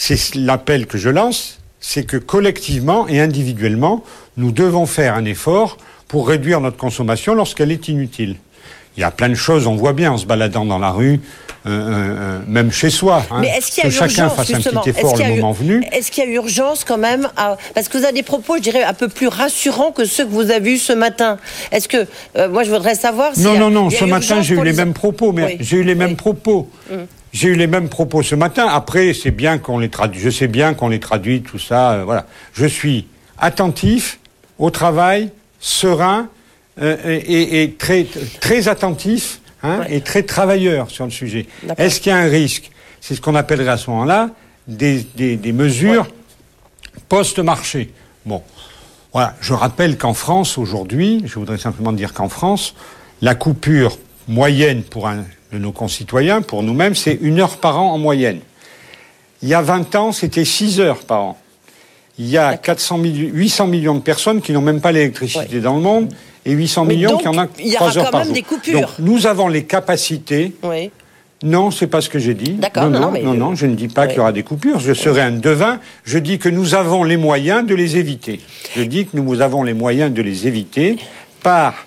c'est 0.00 0.34
l'appel 0.36 0.86
que 0.86 0.96
je 0.96 1.08
lance, 1.10 1.58
c'est 1.80 2.04
que 2.04 2.16
collectivement 2.16 3.06
et 3.08 3.20
individuellement, 3.20 4.04
nous 4.36 4.52
devons 4.52 4.86
faire 4.86 5.14
un 5.14 5.24
effort 5.24 5.76
pour 6.06 6.28
réduire 6.28 6.60
notre 6.60 6.76
consommation 6.76 7.34
lorsqu'elle 7.34 7.72
est 7.72 7.88
inutile. 7.88 8.36
Il 8.96 9.00
y 9.00 9.04
a 9.04 9.10
plein 9.10 9.28
de 9.28 9.34
choses, 9.34 9.66
on 9.66 9.76
voit 9.76 9.92
bien 9.92 10.10
en 10.12 10.18
se 10.18 10.26
baladant 10.26 10.64
dans 10.64 10.78
la 10.78 10.90
rue, 10.90 11.20
euh, 11.66 11.68
euh, 11.70 12.16
euh, 12.18 12.38
même 12.48 12.72
chez 12.72 12.90
soi. 12.90 13.24
hein, 13.30 13.38
Mais 13.40 13.48
est-ce 13.48 13.70
qu'il 13.70 13.84
y 13.84 13.86
a 13.86 13.90
que 13.90 13.94
chacun 13.94 14.24
urgence, 14.24 14.36
fasse 14.36 14.50
un 14.54 14.58
petit 14.60 14.66
effort 14.68 14.86
Est-ce 14.86 15.02
le 15.02 15.16
qu'il 15.18 15.20
y 15.20 15.32
a 15.32 15.36
moment 15.36 15.52
venu. 15.52 15.84
Est-ce 15.92 16.10
qu'il 16.10 16.24
y 16.24 16.26
a 16.26 16.30
urgence 16.30 16.82
quand 16.84 16.98
même 16.98 17.28
à... 17.36 17.56
Parce 17.74 17.88
que 17.88 17.98
vous 17.98 18.04
avez 18.04 18.12
des 18.14 18.22
propos, 18.24 18.56
je 18.56 18.62
dirais, 18.62 18.82
un 18.82 18.94
peu 18.94 19.08
plus 19.08 19.28
rassurants 19.28 19.92
que 19.92 20.04
ceux 20.04 20.24
que 20.24 20.30
vous 20.30 20.50
avez 20.50 20.72
eus 20.74 20.78
ce 20.78 20.92
matin. 20.92 21.38
Est-ce 21.70 21.86
que... 21.88 22.06
euh, 22.36 22.48
moi, 22.48 22.64
je 22.64 22.70
voudrais 22.70 22.94
savoir 22.96 23.34
si... 23.34 23.42
Non, 23.42 23.56
non, 23.58 23.70
non, 23.70 23.90
ce 23.90 24.04
matin, 24.04 24.42
j'ai 24.42 24.54
eu 24.56 24.64
les 24.64 24.72
mêmes 24.72 24.94
propos, 24.94 25.30
mais 25.32 25.44
Oui. 25.44 25.56
j'ai 25.60 25.76
eu 25.78 25.84
les 25.84 25.94
mêmes 25.94 26.10
Oui. 26.10 26.16
propos. 26.16 26.68
J'ai 27.32 27.48
eu 27.48 27.54
les 27.54 27.66
mêmes 27.66 27.88
propos 27.88 28.22
ce 28.22 28.34
matin. 28.34 28.66
Après, 28.68 29.12
c'est 29.14 29.30
bien 29.30 29.58
qu'on 29.58 29.78
les 29.78 29.88
traduit. 29.90 30.20
Je 30.20 30.30
sais 30.30 30.48
bien 30.48 30.74
qu'on 30.74 30.88
les 30.88 31.00
traduit, 31.00 31.42
tout 31.42 31.58
ça. 31.58 31.92
euh, 31.92 32.04
voilà. 32.04 32.26
Je 32.54 32.66
suis 32.66 33.06
attentif 33.38 34.18
au 34.58 34.70
travail, 34.70 35.30
serein 35.60 36.28
euh, 36.80 36.96
et, 37.04 37.62
et 37.62 37.72
très, 37.72 38.06
très 38.40 38.68
attentif 38.68 39.40
hein, 39.62 39.80
Ouais. 39.80 39.96
et 39.96 40.00
très 40.00 40.22
travailleur 40.22 40.90
sur 40.90 41.04
le 41.04 41.10
sujet. 41.10 41.46
Est-ce 41.76 42.00
qu'il 42.00 42.10
y 42.10 42.14
a 42.14 42.18
un 42.18 42.28
risque? 42.28 42.70
C'est 43.00 43.14
ce 43.14 43.20
qu'on 43.20 43.34
appellerait 43.34 43.70
à 43.72 43.76
ce 43.76 43.90
moment-là 43.90 44.30
des, 44.66 45.02
des, 45.16 45.36
des 45.36 45.52
mesures 45.52 46.08
post-marché. 47.08 47.92
Bon, 48.26 48.42
voilà. 49.12 49.34
Je 49.40 49.52
rappelle 49.52 49.96
qu'en 49.98 50.14
France, 50.14 50.58
aujourd'hui, 50.58 51.22
je 51.26 51.34
voudrais 51.38 51.58
simplement 51.58 51.92
dire 51.92 52.12
qu'en 52.12 52.28
France, 52.28 52.74
la 53.22 53.34
coupure 53.34 53.98
moyenne 54.26 54.82
pour 54.82 55.08
un 55.08 55.24
de 55.52 55.58
nos 55.58 55.72
concitoyens, 55.72 56.42
pour 56.42 56.62
nous-mêmes, 56.62 56.94
c'est 56.94 57.18
une 57.22 57.40
heure 57.40 57.56
par 57.56 57.80
an 57.80 57.92
en 57.92 57.98
moyenne. 57.98 58.40
Il 59.42 59.48
y 59.48 59.54
a 59.54 59.62
20 59.62 59.94
ans, 59.94 60.12
c'était 60.12 60.44
6 60.44 60.80
heures 60.80 60.98
par 60.98 61.20
an. 61.22 61.38
Il 62.18 62.26
y 62.28 62.36
a 62.36 62.56
400 62.56 62.98
milli- 62.98 63.30
800 63.32 63.68
millions 63.68 63.94
de 63.94 64.00
personnes 64.00 64.40
qui 64.42 64.52
n'ont 64.52 64.60
même 64.60 64.80
pas 64.80 64.90
l'électricité 64.92 65.60
dans 65.60 65.74
le 65.76 65.80
monde 65.80 66.12
et 66.44 66.52
800 66.52 66.84
Mais 66.84 66.94
millions 66.96 67.10
donc, 67.12 67.20
qui 67.22 67.28
en 67.28 67.38
ont 67.38 67.48
il 67.60 67.68
y 67.68 67.76
aura 67.76 67.86
3 67.90 67.98
heures 67.98 68.04
quand 68.06 68.10
par 68.10 68.20
même 68.20 68.26
jour. 68.26 68.34
des 68.34 68.42
coupures. 68.42 68.80
Donc, 68.80 68.88
nous 68.98 69.26
avons 69.26 69.46
les 69.48 69.64
capacités 69.64 70.52
Oui. 70.64 70.90
non, 71.44 71.70
c'est 71.70 71.86
pas 71.86 72.00
ce 72.00 72.08
que 72.08 72.18
j'ai 72.18 72.34
dit. 72.34 72.54
D'accord, 72.54 72.84
non, 72.84 72.90
non, 72.90 73.00
non, 73.06 73.10
mais- 73.12 73.22
non, 73.22 73.34
non, 73.34 73.54
je 73.54 73.66
ne 73.66 73.76
dis 73.76 73.86
pas 73.86 74.02
Oui. 74.02 74.08
qu'il 74.08 74.16
y 74.16 74.20
aura 74.20 74.32
des 74.32 74.42
coupures. 74.42 74.80
Je 74.80 74.92
serai 74.92 75.20
un 75.22 75.30
devin. 75.30 75.78
Je 76.04 76.18
dis 76.18 76.38
que 76.38 76.48
nous 76.48 76.74
avons 76.74 77.04
les 77.04 77.16
moyens 77.16 77.64
de 77.64 77.74
les 77.76 77.96
éviter. 77.96 78.40
Je 78.74 78.82
dis 78.82 79.06
que 79.06 79.16
nous 79.16 79.40
avons 79.40 79.62
les 79.62 79.74
moyens 79.74 80.12
de 80.12 80.20
les 80.20 80.48
éviter 80.48 80.96
par 81.44 81.86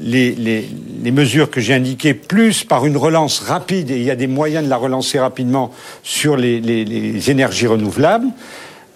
les, 0.00 0.32
les- 0.32 0.68
mesures 1.10 1.50
que 1.50 1.60
j'ai 1.60 1.74
indiquées, 1.74 2.14
plus 2.14 2.64
par 2.64 2.84
une 2.86 2.96
relance 2.96 3.40
rapide, 3.40 3.90
et 3.90 3.96
il 3.96 4.02
y 4.04 4.10
a 4.10 4.16
des 4.16 4.26
moyens 4.26 4.64
de 4.64 4.70
la 4.70 4.76
relancer 4.76 5.18
rapidement 5.18 5.72
sur 6.02 6.36
les, 6.36 6.60
les- 6.60 6.84
les 6.84 7.30
énergies 7.30 7.66
renouvelables, 7.66 8.28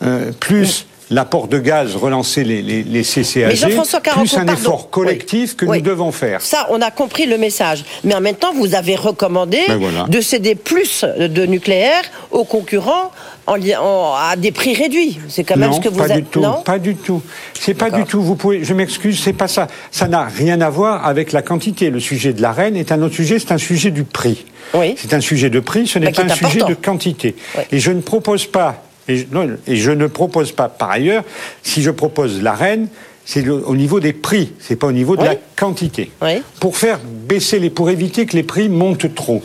euh, 0.02 0.32
plus 0.38 0.86
l'apport 1.12 1.48
de 1.48 1.58
gaz, 1.58 1.94
relancer 1.96 2.44
les, 2.44 2.62
les, 2.62 2.82
les 2.82 3.02
CCAG, 3.02 3.46
Mais 3.48 3.56
Jean-François 3.56 4.00
Carenco, 4.00 4.26
plus 4.26 4.36
un 4.36 4.44
pardon. 4.44 4.60
effort 4.60 4.90
collectif 4.90 5.50
Oui. 5.52 5.56
que 5.56 5.64
Oui. 5.66 5.78
nous 5.78 5.84
devons 5.84 6.12
faire. 6.12 6.40
Ça, 6.40 6.66
on 6.70 6.80
a 6.80 6.90
compris 6.90 7.26
le 7.26 7.38
message. 7.38 7.84
Mais 8.04 8.14
en 8.14 8.20
même 8.20 8.34
temps, 8.36 8.52
vous 8.54 8.74
avez 8.74 8.96
recommandé 8.96 9.58
Ben 9.68 9.76
voilà. 9.78 10.04
de 10.08 10.20
céder 10.20 10.54
plus 10.54 11.04
de 11.04 11.46
nucléaire 11.46 12.02
aux 12.30 12.44
concurrents 12.44 13.10
en, 13.46 13.54
li- 13.56 13.74
en- 13.76 14.14
à 14.14 14.36
des 14.36 14.52
prix 14.52 14.74
réduits. 14.74 15.18
C'est 15.28 15.44
quand 15.44 15.56
même 15.56 15.70
non, 15.70 15.76
ce 15.76 15.80
que 15.80 15.88
vous 15.88 16.00
avez. 16.00 16.22
tout, 16.22 16.40
Non 16.40 16.62
pas 16.62 16.78
du 16.78 16.94
tout. 16.94 17.22
C'est 17.60 17.74
pas 17.74 17.90
du 17.90 18.04
tout. 18.04 18.22
Vous 18.22 18.36
pouvez, 18.36 18.64
je 18.64 18.72
m'excuse, 18.74 19.20
c'est 19.22 19.32
pas 19.32 19.48
ça. 19.48 19.66
Ça 19.90 20.08
n'a 20.08 20.24
rien 20.24 20.60
à 20.60 20.70
voir 20.70 21.06
avec 21.06 21.32
la 21.32 21.42
quantité. 21.42 21.90
Le 21.90 22.00
sujet 22.00 22.32
de 22.32 22.40
la 22.42 22.52
reine 22.52 22.76
est 22.76 22.92
un 22.92 23.02
autre 23.02 23.14
sujet. 23.14 23.38
C'est 23.38 23.52
un 23.52 23.58
sujet 23.58 23.90
du 23.90 24.04
prix. 24.04 24.44
Oui. 24.74 24.94
C'est 24.96 25.12
un 25.12 25.20
sujet 25.20 25.50
de 25.50 25.60
prix. 25.60 25.86
Ce 25.86 25.98
n'est 25.98 26.06
Bah, 26.06 26.12
qui 26.12 26.22
pas 26.24 26.32
un 26.32 26.36
sujet 26.50 26.64
de 26.66 26.74
quantité. 26.74 27.34
Oui. 27.58 27.64
Et 27.72 27.78
je 27.78 27.90
ne 27.90 28.00
propose 28.00 28.46
pas. 28.46 28.82
Et 29.08 29.16
je, 29.18 29.26
non, 29.32 29.48
et 29.66 29.76
je 29.76 29.90
ne 29.90 30.06
propose 30.06 30.52
pas. 30.52 30.68
Par 30.68 30.90
ailleurs, 30.90 31.24
si 31.62 31.82
je 31.82 31.90
propose 31.90 32.40
la 32.42 32.52
reine, 32.52 32.88
c'est 33.24 33.48
au 33.48 33.74
niveau 33.76 34.00
des 34.00 34.12
prix. 34.12 34.52
C'est 34.60 34.76
pas 34.76 34.86
au 34.88 34.92
niveau 34.92 35.16
de 35.16 35.22
Oui. 35.22 35.28
la 35.28 35.36
quantité. 35.56 36.10
Oui. 36.22 36.42
Pour 36.60 36.76
faire 36.76 36.98
baisser 37.04 37.58
les, 37.58 37.70
pour 37.70 37.90
éviter 37.90 38.26
que 38.26 38.36
les 38.36 38.42
prix 38.42 38.68
montent 38.68 39.14
trop. 39.14 39.42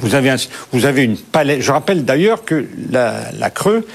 Vous 0.00 0.14
avez, 0.14 0.30
un- 0.30 0.36
vous 0.72 0.84
avez 0.84 1.02
une 1.04 1.16
palette. 1.16 1.60
Je 1.60 1.72
rappelle 1.72 2.04
d'ailleurs 2.04 2.44
que 2.44 2.66
la, 2.90 3.32
la 3.38 3.50
Creux 3.50 3.86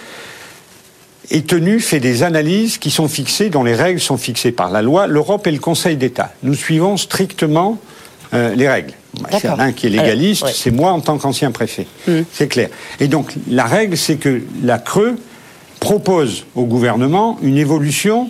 est 1.31 1.47
tenue, 1.47 1.79
fait 1.79 1.99
des 2.01 2.23
analyses 2.23 2.77
qui 2.77 2.91
sont 2.91 3.07
fixées, 3.07 3.49
dont 3.49 3.63
les 3.63 3.75
règles 3.75 4.01
sont 4.01 4.17
fixées 4.17 4.51
par 4.51 4.69
la 4.69 4.81
loi, 4.81 5.07
l'Europe 5.07 5.47
et 5.47 5.51
le 5.51 5.59
Conseil 5.59 5.95
d'État. 5.95 6.33
Nous 6.43 6.53
suivons 6.53 6.97
strictement 6.97 7.79
euh, 8.33 8.55
les 8.55 8.67
règles. 8.67 8.93
C'est 9.31 9.45
un 9.47 9.71
qui 9.71 9.87
est 9.87 9.89
légaliste, 9.89 10.41
Alors, 10.43 10.53
ouais. 10.53 10.59
c'est 10.61 10.71
moi 10.71 10.91
en 10.91 10.99
tant 11.01 11.17
qu'ancien 11.17 11.51
préfet. 11.51 11.85
Hmm. 12.07 12.21
C'est 12.31 12.47
clair. 12.47 12.69
Et 12.99 13.07
donc, 13.07 13.33
la 13.47 13.65
règle, 13.65 13.95
c'est 13.97 14.15
que 14.17 14.41
la 14.63 14.79
Creux 14.79 15.17
propose 15.79 16.45
au 16.55 16.63
gouvernement 16.65 17.37
une 17.41 17.57
évolution 17.57 18.29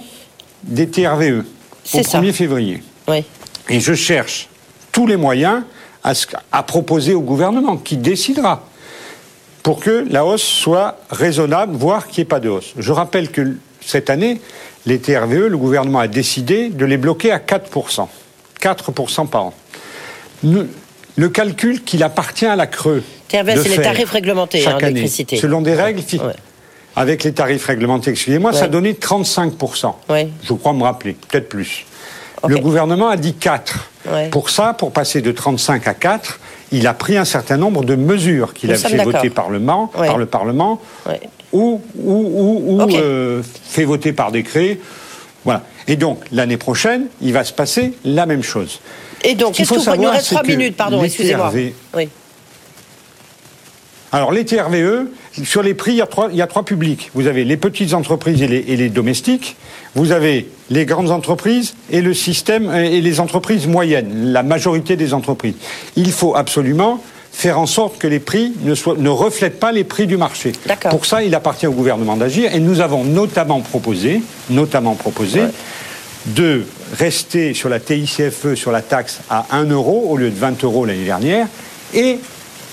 des 0.63 0.88
TRVE 0.89 1.39
au 1.39 1.44
C'est 1.84 2.04
ça. 2.04 2.20
1er 2.22 2.34
février. 2.34 2.84
Oui. 3.08 3.24
Et 3.70 3.80
je 3.80 3.94
cherche 3.94 4.50
tous 4.92 5.08
les 5.08 5.18
moyens 5.18 5.63
à, 6.04 6.13
ce- 6.16 6.28
à 6.52 6.63
proposer 6.63 7.13
au 7.13 7.22
gouvernement, 7.22 7.78
qui 7.78 7.96
décidera, 7.98 8.68
pour 9.62 9.80
que 9.80 10.06
la 10.10 10.26
hausse 10.26 10.44
soit 10.44 10.98
raisonnable, 11.10 11.76
voire 11.76 12.08
qu'il 12.08 12.22
n'y 12.22 12.24
ait 12.24 12.30
pas 12.30 12.39
de 12.42 12.50
hausse. 12.50 12.74
Je 12.78 12.92
rappelle 12.92 13.30
que 13.32 13.56
cette 13.86 14.10
année, 14.10 14.42
les 14.86 15.00
TRVE, 15.00 15.48
le 15.48 15.58
gouvernement 15.58 16.00
a 16.00 16.08
décidé 16.10 16.68
de 16.70 16.86
les 16.86 16.98
bloquer 16.98 17.32
à 17.32 17.39
4%. 17.39 18.08
4% 18.62 19.28
par 19.28 19.46
an. 19.46 19.54
Le 20.43 21.29
calcul 21.29 21.84
qu'il 21.84 22.03
appartient 22.03 22.45
à 22.45 22.56
la 22.56 22.67
Creux. 22.67 23.03
C'est 23.29 23.43
les 23.69 23.82
tarifs 23.82 24.12
réglementés, 24.12 24.60
chaque 24.60 24.73
hein, 24.75 24.77
année, 24.77 24.93
d'électricité. 24.93 25.38
Selon 25.38 25.62
des 25.62 25.73
règles 25.73 26.01
Ouais. 26.13 26.34
Avec 26.95 27.23
les 27.23 27.34
tarifs 27.34 27.65
réglementés, 27.65 28.12
excusez-moi, 28.12 28.53
ça 28.53 28.67
donnait 28.67 28.91
35%. 28.93 29.95
Ouais. 30.10 30.29
Je 30.43 30.53
crois 30.53 30.73
me 30.73 30.84
rappeler, 30.84 31.13
peut-être 31.29 31.49
plus. 31.49 31.86
Le 32.47 32.58
gouvernement 32.58 33.10
a 33.10 33.17
dit 33.17 33.34
4. 33.34 33.89
Ouais. 34.12 34.29
Pour 34.29 34.49
ça, 34.49 34.73
pour 34.73 34.91
passer 34.91 35.21
de 35.21 35.32
35 35.32 35.88
à 35.88 35.93
4, 35.93 36.39
il 36.71 36.86
a 36.88 36.93
pris 36.93 37.17
un 37.17 37.25
certain 37.25 37.58
nombre 37.58 37.84
de 37.86 37.95
mesures 37.95 38.53
qu'il 38.53 38.71
a 38.71 38.75
fait 38.75 38.97
voter 39.03 39.29
par 39.29 39.49
le, 39.49 39.60
Parlement- 39.60 39.91
Ouais. 39.97 40.08
par 40.08 40.17
le 40.17 40.25
Parlement 40.25 40.82
Ouais. 41.08 41.21
ou, 41.53 41.82
ou, 41.95 42.13
ou, 42.13 42.63
ou, 42.75 42.82
Ok. 42.84 42.93
euh, 42.95 43.41
fait 43.63 43.86
voter 43.86 44.12
par 44.13 44.32
décret. 44.32 44.77
Voilà. 45.45 45.63
Et 45.88 45.95
donc, 45.95 46.19
l'année 46.32 46.58
prochaine, 46.58 47.06
il 47.21 47.34
va 47.34 47.43
se 47.43 47.53
passer 47.53 47.93
la 48.06 48.25
même 48.25 48.43
chose. 48.43 48.82
Et 49.23 49.36
donc, 49.36 49.53
Ce 49.53 49.57
qu'il 49.57 49.67
qu'est-ce 49.67 49.79
que 49.79 49.83
faut 49.83 49.91
vous... 49.91 50.01
Il 50.01 50.05
nous 50.05 50.12
reste 50.12 50.27
trois 50.27 50.43
minutes, 50.43 50.75
pardon, 50.75 51.03
excusez-moi. 51.03 51.51
Oui. 51.95 52.09
Alors, 54.12 54.31
les 54.31 54.45
TRVE, 54.45 55.07
sur 55.43 55.63
les 55.63 55.73
prix, 55.73 55.93
il 55.93 55.97
y, 55.97 56.01
a 56.01 56.05
trois, 56.05 56.27
il 56.31 56.38
y 56.38 56.41
a 56.43 56.47
trois 56.47 56.63
publics. 56.63 57.09
Vous 57.15 57.25
avez 57.25 57.43
les 57.43 57.57
petites 57.57 57.95
entreprises 57.95 58.43
et 58.43 58.47
les, 58.47 58.63
et 58.67 58.75
les 58.75 58.89
domestiques. 58.89 59.55
Vous 59.95 60.12
avez 60.12 60.49
les 60.69 60.86
grandes 60.86 61.09
entreprises 61.09 61.73
et 61.89 62.01
le 62.01 62.13
système 62.13 62.69
euh, 62.69 62.83
et 62.83 63.01
les 63.01 63.19
entreprises 63.19 63.65
moyennes, 63.65 64.31
la 64.31 64.43
majorité 64.43 64.95
des 64.97 65.15
entreprises. 65.15 65.55
Il 65.95 66.12
faut 66.12 66.36
absolument 66.36 67.01
faire 67.31 67.57
en 67.59 67.65
sorte 67.65 67.97
que 67.97 68.05
les 68.05 68.19
prix 68.19 68.53
ne, 68.62 68.75
soient, 68.75 68.95
ne 68.95 69.09
reflètent 69.09 69.59
pas 69.59 69.71
les 69.71 69.83
prix 69.83 70.05
du 70.05 70.17
marché. 70.17 70.51
Pour 70.91 71.07
ça, 71.07 71.23
il 71.23 71.33
appartient 71.33 71.65
au 71.65 71.71
gouvernement 71.71 72.15
d'agir 72.15 72.53
et 72.53 72.59
nous 72.59 72.79
avons 72.81 73.03
notamment 73.03 73.62
proposé, 73.62 74.21
notamment 74.51 74.93
proposé 74.93 75.41
de 76.27 76.63
rester 76.97 77.53
sur 77.53 77.69
la 77.69 77.79
TICFE, 77.79 78.55
sur 78.55 78.71
la 78.71 78.81
taxe 78.81 79.19
à 79.29 79.45
1 79.51 79.65
euro 79.65 80.05
au 80.09 80.17
lieu 80.17 80.29
de 80.29 80.38
20 80.38 80.63
euros 80.63 80.86
l'année 80.86 81.05
dernière 81.05 81.47
et 81.93 82.17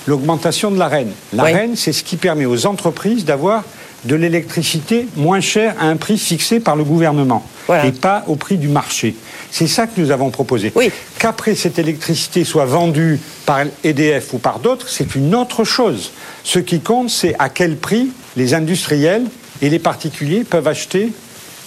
l'augmentation 0.06 0.70
de 0.70 0.78
la 0.78 0.88
reine. 0.88 1.10
La 1.32 1.44
Oui. 1.44 1.52
reine, 1.52 1.76
c'est 1.76 1.92
ce 1.92 2.04
qui 2.04 2.16
permet 2.16 2.46
aux 2.46 2.66
entreprises 2.66 3.24
d'avoir 3.24 3.64
de 4.04 4.14
l'électricité 4.14 5.06
moins 5.16 5.40
chère 5.40 5.74
à 5.78 5.84
un 5.84 5.96
prix 5.96 6.16
fixé 6.16 6.58
par 6.58 6.74
le 6.74 6.84
gouvernement 6.84 7.44
Voilà. 7.66 7.84
et 7.84 7.92
pas 7.92 8.24
au 8.28 8.36
prix 8.36 8.56
du 8.56 8.68
marché. 8.68 9.14
C'est 9.50 9.66
ça 9.66 9.86
que 9.86 10.00
nous 10.00 10.10
avons 10.10 10.30
proposé. 10.30 10.72
Oui. 10.74 10.90
Qu'après 11.18 11.54
cette 11.54 11.78
électricité 11.78 12.44
soit 12.44 12.64
vendue 12.64 13.20
par 13.44 13.60
EDF 13.84 14.32
ou 14.32 14.38
par 14.38 14.58
d'autres, 14.60 14.88
c'est 14.88 15.14
une 15.16 15.34
autre 15.34 15.64
chose. 15.64 16.12
Ce 16.44 16.58
qui 16.58 16.80
compte, 16.80 17.10
c'est 17.10 17.34
à 17.38 17.50
quel 17.50 17.76
prix 17.76 18.08
les 18.36 18.54
industriels 18.54 19.24
et 19.60 19.68
les 19.68 19.78
particuliers 19.78 20.44
peuvent 20.44 20.68
acheter 20.68 21.12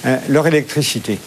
euh, 0.07 0.17
leur 0.27 0.47
électricité. 0.47 1.19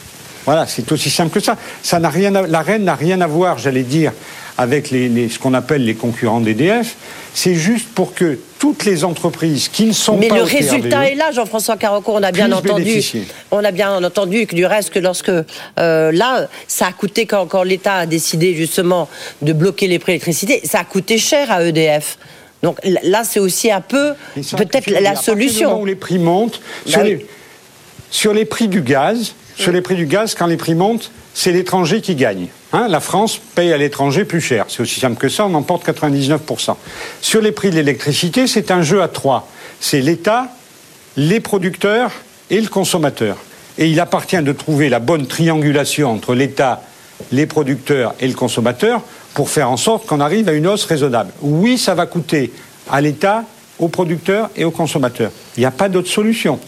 Voilà, 0.46 0.66
c'est 0.66 0.90
aussi 0.92 1.10
simple 1.10 1.30
que 1.30 1.40
ça. 1.40 1.56
ça 1.82 1.98
n'a 1.98 2.08
rien 2.08 2.30
la 2.30 2.60
reine 2.62 2.84
n'a 2.84 2.94
rien 2.94 3.20
à 3.20 3.26
voir, 3.26 3.58
j'allais 3.58 3.82
dire, 3.82 4.12
avec 4.56 4.90
les, 4.90 5.28
ce 5.28 5.38
qu'on 5.38 5.54
appelle 5.54 5.84
les 5.84 5.94
concurrents 5.94 6.40
d'EDF. 6.40 6.96
C'est 7.34 7.54
juste 7.54 7.88
pour 7.88 8.14
que 8.14 8.38
toutes 8.58 8.84
les 8.84 9.04
entreprises 9.04 9.68
qui 9.68 9.86
ne 9.86 9.92
sont 9.92 10.16
Mais 10.16 10.28
pas 10.28 10.36
le 10.36 10.42
résultat 10.44 11.08
est 11.08 11.14
là, 11.14 11.30
Jean-François 11.32 11.76
Caranco. 11.76 12.12
On 12.14 12.22
a 12.22 12.32
bien 12.32 12.50
entendu, 12.52 13.02
on 13.50 13.62
a 13.62 13.70
bien 13.72 14.02
entendu 14.02 14.46
que 14.46 14.54
du 14.54 14.64
reste 14.64 14.90
que 14.90 14.98
lorsque 14.98 15.30
euh, 15.30 16.12
là, 16.12 16.48
ça 16.66 16.86
a 16.86 16.92
coûté 16.92 17.26
quand, 17.26 17.46
quand 17.46 17.62
l'État 17.62 17.96
a 17.96 18.06
décidé 18.06 18.54
justement 18.54 19.08
de 19.42 19.52
bloquer 19.52 19.88
les 19.88 19.98
prix 19.98 20.12
d'électricité, 20.12 20.62
ça 20.64 20.80
a 20.80 20.84
coûté 20.84 21.18
cher 21.18 21.50
à 21.50 21.62
EDF. 21.62 22.16
Donc 22.62 22.78
là, 22.84 23.24
c'est 23.24 23.40
aussi 23.40 23.70
un 23.70 23.82
peu 23.82 24.14
peut-être 24.34 24.90
la 24.90 25.16
solution. 25.16 25.80
où 25.80 25.84
les 25.84 25.94
prix 25.94 26.18
montent, 26.18 26.60
bah 26.86 26.92
sur, 26.92 27.02
les, 27.02 27.26
sur 28.10 28.32
les 28.32 28.44
prix 28.46 28.68
du 28.68 28.80
gaz, 28.80 29.34
sur 29.56 29.72
les 29.72 29.80
prix 29.80 29.96
du 29.96 30.06
gaz, 30.06 30.34
quand 30.34 30.46
les 30.46 30.56
prix 30.56 30.74
montent, 30.74 31.10
c'est 31.34 31.52
l'étranger 31.52 32.00
qui 32.00 32.14
gagne. 32.14 32.48
Hein, 32.72 32.88
la 32.88 33.00
France 33.00 33.40
paye 33.54 33.72
à 33.72 33.78
l'étranger 33.78 34.24
plus 34.24 34.40
cher. 34.40 34.66
C'est 34.68 34.80
aussi 34.80 35.00
simple 35.00 35.16
que 35.16 35.28
ça, 35.28 35.46
on 35.46 35.54
emporte 35.54 35.86
99%. 35.86 36.76
Sur 37.20 37.40
les 37.40 37.52
prix 37.52 37.70
de 37.70 37.76
l'électricité, 37.76 38.46
c'est 38.46 38.70
un 38.70 38.82
jeu 38.82 39.02
à 39.02 39.08
trois. 39.08 39.48
C'est 39.80 40.00
l'État, 40.00 40.48
les 41.16 41.40
producteurs 41.40 42.12
et 42.50 42.60
le 42.60 42.68
consommateur. 42.68 43.36
Et 43.78 43.88
il 43.88 44.00
appartient 44.00 44.40
de 44.42 44.52
trouver 44.52 44.88
la 44.88 44.98
bonne 44.98 45.26
triangulation 45.26 46.12
entre 46.12 46.34
l'État, 46.34 46.82
les 47.32 47.46
producteurs 47.46 48.14
et 48.20 48.28
le 48.28 48.34
consommateur 48.34 49.02
pour 49.34 49.50
faire 49.50 49.70
en 49.70 49.76
sorte 49.76 50.06
qu'on 50.06 50.20
arrive 50.20 50.48
à 50.48 50.52
une 50.52 50.66
hausse 50.66 50.84
raisonnable. 50.84 51.32
Oui, 51.42 51.78
ça 51.78 51.94
va 51.94 52.06
coûter 52.06 52.52
à 52.90 53.00
l'État, 53.00 53.44
aux 53.78 53.88
producteurs 53.88 54.50
et 54.56 54.64
aux 54.64 54.70
consommateurs. 54.70 55.30
Il 55.56 55.60
n'y 55.60 55.66
a 55.66 55.70
pas 55.70 55.88
d'autre 55.88 56.08
solution. 56.08 56.58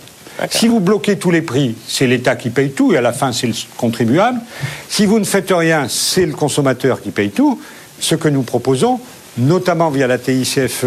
Si 0.50 0.68
vous 0.68 0.78
bloquez 0.78 1.18
tous 1.18 1.30
les 1.30 1.42
prix, 1.42 1.74
c'est 1.88 2.06
l'État 2.06 2.36
qui 2.36 2.50
paye 2.50 2.70
tout 2.70 2.92
et 2.92 2.96
à 2.96 3.00
la 3.00 3.12
fin 3.12 3.32
c'est 3.32 3.48
le 3.48 3.54
contribuable. 3.76 4.40
Si 4.88 5.04
vous 5.04 5.18
ne 5.18 5.24
faites 5.24 5.50
rien, 5.50 5.86
c'est 5.88 6.26
le 6.26 6.32
consommateur 6.32 7.02
qui 7.02 7.10
paye 7.10 7.30
tout. 7.30 7.60
Ce 7.98 8.14
que 8.14 8.28
nous 8.28 8.42
proposons, 8.42 9.00
notamment 9.36 9.90
via 9.90 10.06
la 10.06 10.18
TICFE 10.18 10.84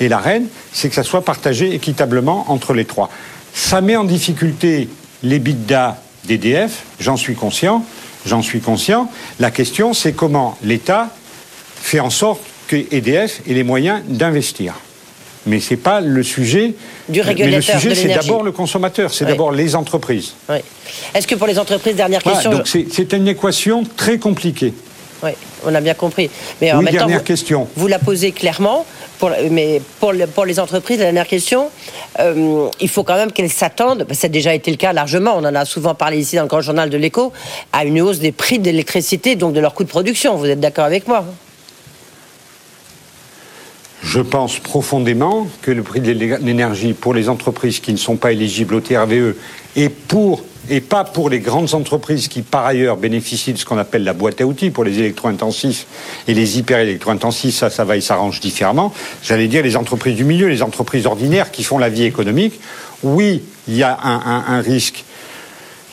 et 0.00 0.08
la 0.08 0.18
REN, 0.18 0.46
c'est 0.72 0.88
que 0.88 0.94
ça 0.94 1.02
soit 1.02 1.24
partagé 1.24 1.74
équitablement 1.74 2.46
entre 2.48 2.72
les 2.72 2.84
trois. 2.84 3.10
Ça 3.52 3.80
met 3.80 3.96
en 3.96 4.04
difficulté 4.04 4.88
les 5.24 5.40
bidas 5.40 5.96
d'EDF, 6.24 6.84
j'en 7.00 7.16
suis 7.16 7.34
conscient, 7.34 7.84
j'en 8.26 8.42
suis 8.42 8.60
conscient. 8.60 9.10
La 9.40 9.50
question, 9.50 9.92
c'est 9.92 10.12
comment 10.12 10.56
l'État 10.62 11.10
fait 11.74 12.00
en 12.00 12.10
sorte 12.10 12.42
que 12.68 12.76
EDF 12.76 13.42
ait 13.48 13.54
les 13.54 13.64
moyens 13.64 14.02
d'investir 14.06 14.74
mais 15.46 15.60
ce 15.60 15.70
n'est 15.70 15.80
pas 15.80 16.00
le 16.00 16.22
sujet. 16.22 16.74
Du 17.08 17.20
régulateur. 17.20 17.76
Mais 17.76 17.90
le 17.90 17.94
sujet, 17.94 17.94
c'est 17.94 18.14
d'abord 18.14 18.42
le 18.42 18.52
consommateur, 18.52 19.12
c'est 19.12 19.24
d'abord 19.24 19.52
les 19.52 19.74
entreprises. 19.76 20.34
Oui. 20.48 20.58
Est-ce 21.14 21.26
que 21.26 21.34
pour 21.34 21.46
les 21.46 21.58
entreprises, 21.58 21.96
dernière 21.96 22.22
question. 22.22 22.50
donc 22.50 22.66
c'est 22.66 23.12
une 23.12 23.28
équation 23.28 23.84
très 23.96 24.18
compliquée. 24.18 24.72
Oui, 25.22 25.30
on 25.64 25.74
a 25.74 25.80
bien 25.80 25.94
compris. 25.94 26.28
Mais 26.60 26.72
en 26.72 26.78
oui, 26.78 26.84
même 26.84 26.94
dernière 26.94 27.18
vous, 27.18 27.24
question. 27.24 27.66
Vous 27.76 27.86
la 27.86 27.98
posez 27.98 28.32
clairement, 28.32 28.84
pour, 29.18 29.30
mais 29.50 29.80
pour, 29.98 30.12
pour, 30.34 30.44
les 30.44 30.60
entreprises, 30.60 30.98
la 30.98 31.04
dernière 31.04 31.26
question, 31.26 31.70
euh, 32.20 32.68
il 32.80 32.88
faut 32.90 33.04
quand 33.04 33.14
même 33.14 33.32
qu'elles 33.32 33.50
s'attendent, 33.50 34.06
ça 34.12 34.26
a 34.26 34.28
déjà 34.28 34.54
été 34.54 34.70
le 34.70 34.76
cas 34.76 34.92
largement, 34.92 35.32
on 35.34 35.44
en 35.44 35.54
a 35.54 35.64
souvent 35.64 35.94
parlé 35.94 36.18
ici 36.18 36.36
dans 36.36 36.42
le 36.42 36.48
grand 36.48 36.60
journal 36.60 36.90
de 36.90 36.98
l'écho, 36.98 37.32
à 37.72 37.86
une 37.86 38.02
hausse 38.02 38.18
des 38.18 38.32
prix 38.32 38.58
de 38.58 38.64
l'électricité, 38.64 39.34
donc 39.34 39.54
de 39.54 39.60
leur 39.60 39.72
coût 39.72 39.84
de 39.84 39.88
production. 39.88 40.36
Vous 40.36 40.46
êtes 40.46 40.60
d'accord 40.60 40.84
avec 40.84 41.08
moi 41.08 41.24
je 44.04 44.20
pense 44.20 44.58
profondément 44.58 45.48
que 45.62 45.70
le 45.70 45.82
prix 45.82 46.00
de 46.00 46.12
l'énergie 46.12 46.92
pour 46.92 47.14
les 47.14 47.28
entreprises 47.28 47.80
qui 47.80 47.90
ne 47.92 47.96
sont 47.96 48.16
pas 48.16 48.32
éligibles 48.32 48.74
au 48.74 48.80
TRVE 48.80 49.34
et 49.76 49.88
pour 49.88 50.44
et 50.70 50.80
pas 50.80 51.04
pour 51.04 51.28
les 51.28 51.40
grandes 51.40 51.74
entreprises 51.74 52.28
qui, 52.28 52.40
par 52.40 52.64
ailleurs, 52.64 52.96
bénéficient 52.96 53.52
de 53.52 53.58
ce 53.58 53.66
qu'on 53.66 53.76
appelle 53.76 54.02
la 54.02 54.14
boîte 54.14 54.40
à 54.40 54.46
outils 54.46 54.70
pour 54.70 54.84
les 54.84 54.98
électro-intensifs 54.98 55.86
et 56.26 56.32
les 56.32 56.58
hyper-électro-intensifs, 56.58 57.54
ça, 57.54 57.68
ça 57.68 57.84
va 57.84 57.98
et 57.98 58.00
s'arrange 58.00 58.40
différemment. 58.40 58.92
J'allais 59.22 59.46
dire 59.46 59.62
les 59.62 59.76
entreprises 59.76 60.16
du 60.16 60.24
milieu, 60.24 60.48
les 60.48 60.62
entreprises 60.62 61.06
ordinaires 61.06 61.50
qui 61.50 61.64
font 61.64 61.76
la 61.76 61.90
vie 61.90 62.04
économique. 62.04 62.60
Oui, 63.02 63.42
il 63.68 63.76
y 63.76 63.82
a 63.82 63.98
un 64.02 64.60
risque 64.60 65.04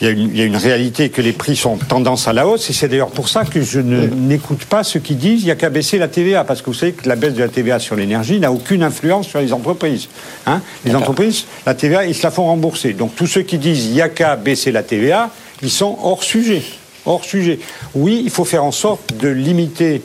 il 0.01 0.35
y, 0.35 0.41
a 0.41 0.45
une, 0.45 0.55
réalité 0.55 1.09
que 1.09 1.21
les 1.21 1.31
prix 1.31 1.55
sont 1.55 1.77
tendance 1.77 2.27
à 2.27 2.33
la 2.33 2.47
hausse, 2.47 2.67
et 2.71 2.73
c'est 2.73 2.87
d'ailleurs 2.87 3.11
pour 3.11 3.29
ça 3.29 3.45
que 3.45 3.61
je 3.61 3.79
n'écoute 3.79 4.65
pas 4.65 4.83
ceux 4.83 4.99
qui 4.99 5.13
disent 5.13 5.39
qu'il 5.39 5.45
n'y 5.45 5.51
a 5.51 5.55
qu'à 5.55 5.69
baisser 5.69 5.99
la 5.99 6.07
TVA, 6.07 6.43
parce 6.43 6.63
que 6.63 6.67
vous 6.67 6.73
savez 6.73 6.93
que 6.93 7.07
la 7.07 7.15
baisse 7.15 7.35
de 7.35 7.43
la 7.43 7.49
TVA 7.49 7.77
sur 7.77 7.95
l'énergie 7.95 8.39
n'a 8.39 8.51
aucune 8.51 8.81
influence 8.81 9.27
sur 9.27 9.39
les 9.39 9.53
entreprises. 9.53 10.07
Hein 10.47 10.61
les 10.85 10.95
entreprises, 10.95 11.45
la 11.67 11.75
TVA, 11.75 12.05
ils 12.05 12.15
se 12.15 12.23
la 12.23 12.31
font 12.31 12.45
rembourser. 12.45 12.93
Donc 12.93 13.15
tous 13.15 13.27
ceux 13.27 13.43
qui 13.43 13.59
disent 13.59 13.83
qu'il 13.83 13.91
n'y 13.91 14.01
a 14.01 14.09
qu'à 14.09 14.35
baisser 14.37 14.71
la 14.71 14.81
TVA, 14.81 15.29
ils 15.61 15.69
sont 15.69 15.95
hors 16.01 16.23
sujet. 16.23 16.63
Hors 17.05 17.23
sujet. 17.23 17.59
Oui, 17.93 18.21
il 18.23 18.31
faut 18.31 18.45
faire 18.45 18.63
en 18.63 18.71
sorte 18.71 19.15
de 19.19 19.27
limiter 19.27 20.01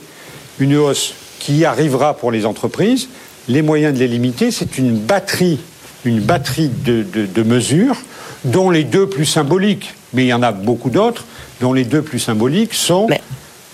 une 0.58 0.76
hausse 0.76 1.14
qui 1.38 1.64
arrivera 1.64 2.18
pour 2.18 2.30
les 2.30 2.44
entreprises. 2.44 3.08
Les 3.48 3.62
moyens 3.62 3.94
de 3.94 4.00
les 4.00 4.08
limiter, 4.08 4.50
c'est 4.50 4.76
une 4.76 4.98
batterie, 4.98 5.58
une 6.04 6.20
batterie 6.20 6.68
de, 6.84 7.02
de 7.02 7.42
mesures 7.42 7.96
dont 8.44 8.70
les 8.70 8.84
deux 8.84 9.08
plus 9.08 9.26
symboliques, 9.26 9.94
mais 10.12 10.24
il 10.24 10.28
y 10.28 10.34
en 10.34 10.42
a 10.42 10.52
beaucoup 10.52 10.90
d'autres, 10.90 11.24
dont 11.60 11.72
les 11.72 11.84
deux 11.84 12.02
plus 12.02 12.18
symboliques 12.18 12.74
sont 12.74 13.08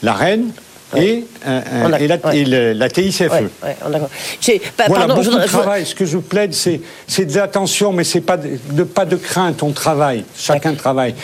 la 0.03 0.12
reine 0.12 0.51
et, 0.96 1.25
euh, 1.46 1.61
euh, 1.72 2.75
la, 2.75 2.88
TICFE. 2.88 3.31
voilà, 4.88 5.07
beaucoup 5.07 5.22
de 5.22 5.46
travail. 5.46 5.87
Ce 5.87 5.94
que 5.94 6.05
je 6.05 6.18
plaide, 6.18 6.53
c'est 6.55 7.25
de 7.25 7.37
l'attention, 7.37 7.92
mais 7.92 8.05
c'est 8.05 8.20
pas 8.20 8.37
de, 8.37 8.85
pas 8.85 9.05
de 9.05 9.16
crainte. 9.16 9.62
On 9.62 9.72
travaille, 9.72 10.25
chacun 10.37 10.75
travaille 10.75 11.14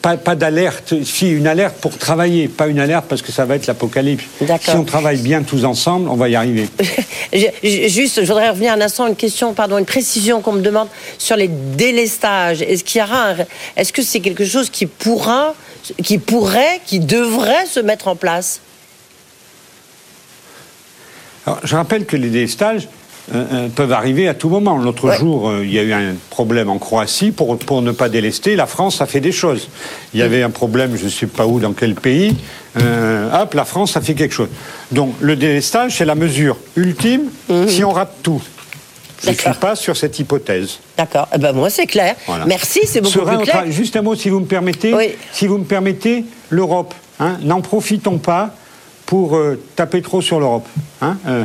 pas, 0.00 0.16
d'alerte, 0.34 0.94
si 1.04 1.30
une 1.30 1.46
alerte 1.46 1.76
pour 1.80 1.96
travailler, 1.98 2.48
pas 2.48 2.66
une 2.66 2.78
alerte 2.78 3.06
parce 3.08 3.22
que 3.22 3.32
ça 3.32 3.44
va 3.44 3.56
être 3.56 3.66
l'apocalypse. 3.66 4.24
Si 4.60 4.70
on 4.70 4.84
travaille 4.84 5.18
bien 5.18 5.42
tous 5.42 5.64
ensemble, 5.64 6.08
on 6.08 6.16
va 6.16 6.28
y 6.28 6.36
arriver. 6.36 6.68
Juste, 7.62 8.22
je 8.22 8.26
voudrais 8.26 8.50
revenir 8.50 8.72
un 8.72 8.80
instant, 8.80 9.06
une 9.06 9.16
question, 9.16 9.52
pardon, 9.52 9.78
une 9.78 9.84
précision 9.84 10.40
qu'on 10.40 10.52
me 10.52 10.62
demande 10.62 10.88
sur 11.18 11.36
les 11.36 11.48
délestages. 11.48 12.62
Est-ce 12.62 12.84
qu'il 12.84 13.00
y 13.00 13.04
aura 13.04 13.18
est-ce 13.76 13.92
que 13.92 14.02
c'est 14.02 14.20
quelque 14.20 14.44
chose 14.44 14.70
qui 14.70 14.86
pourra, 14.86 15.54
qui 16.02 16.18
pourrait, 16.18 16.80
qui 16.86 17.00
devrait 17.00 17.66
se 17.66 17.80
mettre 17.80 18.08
en 18.08 18.16
place? 18.16 18.60
Alors, 21.46 21.60
je 21.64 21.76
rappelle 21.76 22.04
que 22.04 22.16
les 22.16 22.28
délestages, 22.28 22.88
euh, 23.34 23.44
euh, 23.52 23.68
peuvent 23.68 23.92
arriver 23.92 24.26
à 24.26 24.32
tout 24.32 24.48
moment. 24.48 24.78
L'autre 24.78 25.12
jour, 25.12 25.50
euh, 25.50 25.64
il 25.64 25.70
y 25.70 25.78
a 25.78 25.82
eu 25.82 25.92
un 25.92 26.14
problème 26.30 26.70
en 26.70 26.78
Croatie 26.78 27.30
pour, 27.30 27.58
pour 27.58 27.82
ne 27.82 27.92
pas 27.92 28.08
délester. 28.08 28.56
La 28.56 28.66
France 28.66 29.02
a 29.02 29.06
fait 29.06 29.20
des 29.20 29.32
choses. 29.32 29.68
Il 30.14 30.20
y 30.20 30.22
avait 30.22 30.42
un 30.42 30.50
problème, 30.50 30.96
je 30.96 31.04
ne 31.04 31.10
sais 31.10 31.26
pas 31.26 31.46
où, 31.46 31.60
dans 31.60 31.72
quel 31.72 31.94
pays. 31.94 32.36
hop, 32.76 33.54
la 33.54 33.64
France 33.66 33.96
a 33.98 34.00
fait 34.00 34.14
quelque 34.14 34.32
chose. 34.34 34.48
Donc 34.92 35.14
le 35.20 35.36
délestage, 35.36 35.98
c'est 35.98 36.06
la 36.06 36.14
mesure 36.14 36.56
ultime 36.76 37.24
mhm. 37.50 37.68
si 37.68 37.84
on 37.84 37.92
rate 37.92 38.14
tout. 38.22 38.42
Je 39.22 39.30
ne 39.30 39.34
suis 39.34 39.54
pas 39.60 39.76
sur 39.76 39.96
cette 39.96 40.18
hypothèse. 40.18 40.78
D'accord. 40.96 41.28
Eh 41.34 41.38
ben 41.38 41.52
moi, 41.52 41.68
c'est 41.68 41.86
clair. 41.86 42.14
Merci, 42.46 42.80
c'est 42.86 43.00
beaucoup 43.00 43.26
plus 43.26 43.38
clair. 43.38 43.64
Juste 43.68 43.96
un 43.96 44.02
mot, 44.02 44.14
si 44.14 44.30
vous 44.30 44.40
me 44.40 44.46
permettez. 44.46 45.18
Si 45.32 45.46
vous 45.46 45.58
me 45.58 45.64
permettez, 45.64 46.24
l'Europe. 46.48 46.94
Hein, 47.20 47.36
n'en 47.42 47.60
profitons 47.60 48.18
pas 48.18 48.54
pour 49.04 49.38
taper 49.74 50.02
trop 50.02 50.22
sur 50.22 50.38
l'Europe. 50.38 50.66
Hein, 51.02 51.16
euh, 51.26 51.44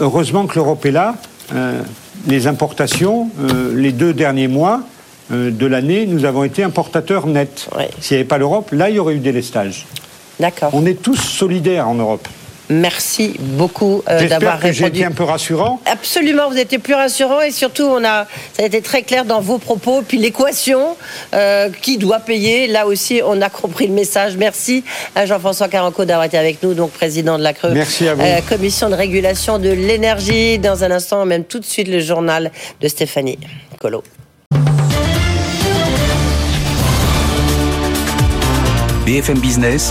heureusement 0.00 0.46
que 0.46 0.54
l'Europe 0.56 0.84
est 0.86 0.90
là. 0.90 1.14
Euh, 1.54 1.80
les 2.26 2.46
importations, 2.46 3.30
euh, 3.40 3.74
les 3.74 3.92
deux 3.92 4.12
derniers 4.12 4.48
mois 4.48 4.82
de 5.30 5.66
l'année, 5.66 6.06
nous 6.06 6.24
avons 6.24 6.42
été 6.42 6.62
importateurs 6.62 7.26
nets. 7.26 7.68
S'il 8.00 8.16
n'y 8.16 8.20
avait 8.20 8.28
pas 8.28 8.38
l'Europe, 8.38 8.70
là, 8.72 8.88
il 8.88 8.96
y 8.96 8.98
aurait 8.98 9.14
eu 9.14 9.18
des 9.18 9.32
lestages. 9.32 9.86
D'accord. 10.40 10.70
On 10.72 10.86
est 10.86 11.02
tous 11.02 11.16
solidaires 11.16 11.86
en 11.86 11.94
Europe. 11.94 12.26
Merci 12.70 13.34
beaucoup 13.38 14.02
euh, 14.08 14.28
d'avoir 14.28 14.58
répondu. 14.58 14.74
J'ai 14.74 14.86
été 14.86 15.04
un 15.04 15.10
peu 15.10 15.24
rassurant. 15.24 15.80
Absolument, 15.86 16.50
vous 16.50 16.58
étiez 16.58 16.78
plus 16.78 16.94
rassurant 16.94 17.40
et 17.40 17.50
surtout, 17.50 17.84
on 17.84 18.04
a, 18.04 18.26
ça 18.52 18.62
a 18.62 18.66
été 18.66 18.82
très 18.82 19.02
clair 19.02 19.24
dans 19.24 19.40
vos 19.40 19.58
propos. 19.58 20.02
Puis 20.06 20.18
l'équation, 20.18 20.96
euh, 21.34 21.70
qui 21.82 21.96
doit 21.96 22.20
payer, 22.20 22.66
là 22.66 22.86
aussi, 22.86 23.22
on 23.24 23.40
a 23.40 23.48
compris 23.48 23.86
le 23.86 23.94
message. 23.94 24.36
Merci 24.36 24.84
à 25.14 25.24
Jean-François 25.24 25.68
Caranco 25.68 26.04
d'avoir 26.04 26.26
été 26.26 26.36
avec 26.36 26.62
nous, 26.62 26.74
donc 26.74 26.90
président 26.90 27.38
de 27.38 27.42
la 27.42 27.54
Creux. 27.54 27.70
Merci 27.70 28.08
à 28.08 28.14
vous. 28.14 28.22
Euh, 28.22 28.40
commission 28.48 28.90
de 28.90 28.94
régulation 28.94 29.58
de 29.58 29.70
l'énergie. 29.70 30.58
Dans 30.58 30.84
un 30.84 30.90
instant, 30.90 31.24
même 31.24 31.44
tout 31.44 31.60
de 31.60 31.64
suite, 31.64 31.88
le 31.88 32.00
journal 32.00 32.50
de 32.80 32.88
Stéphanie 32.88 33.38
Colo. 33.80 34.02
BFM 39.06 39.38
Business. 39.38 39.90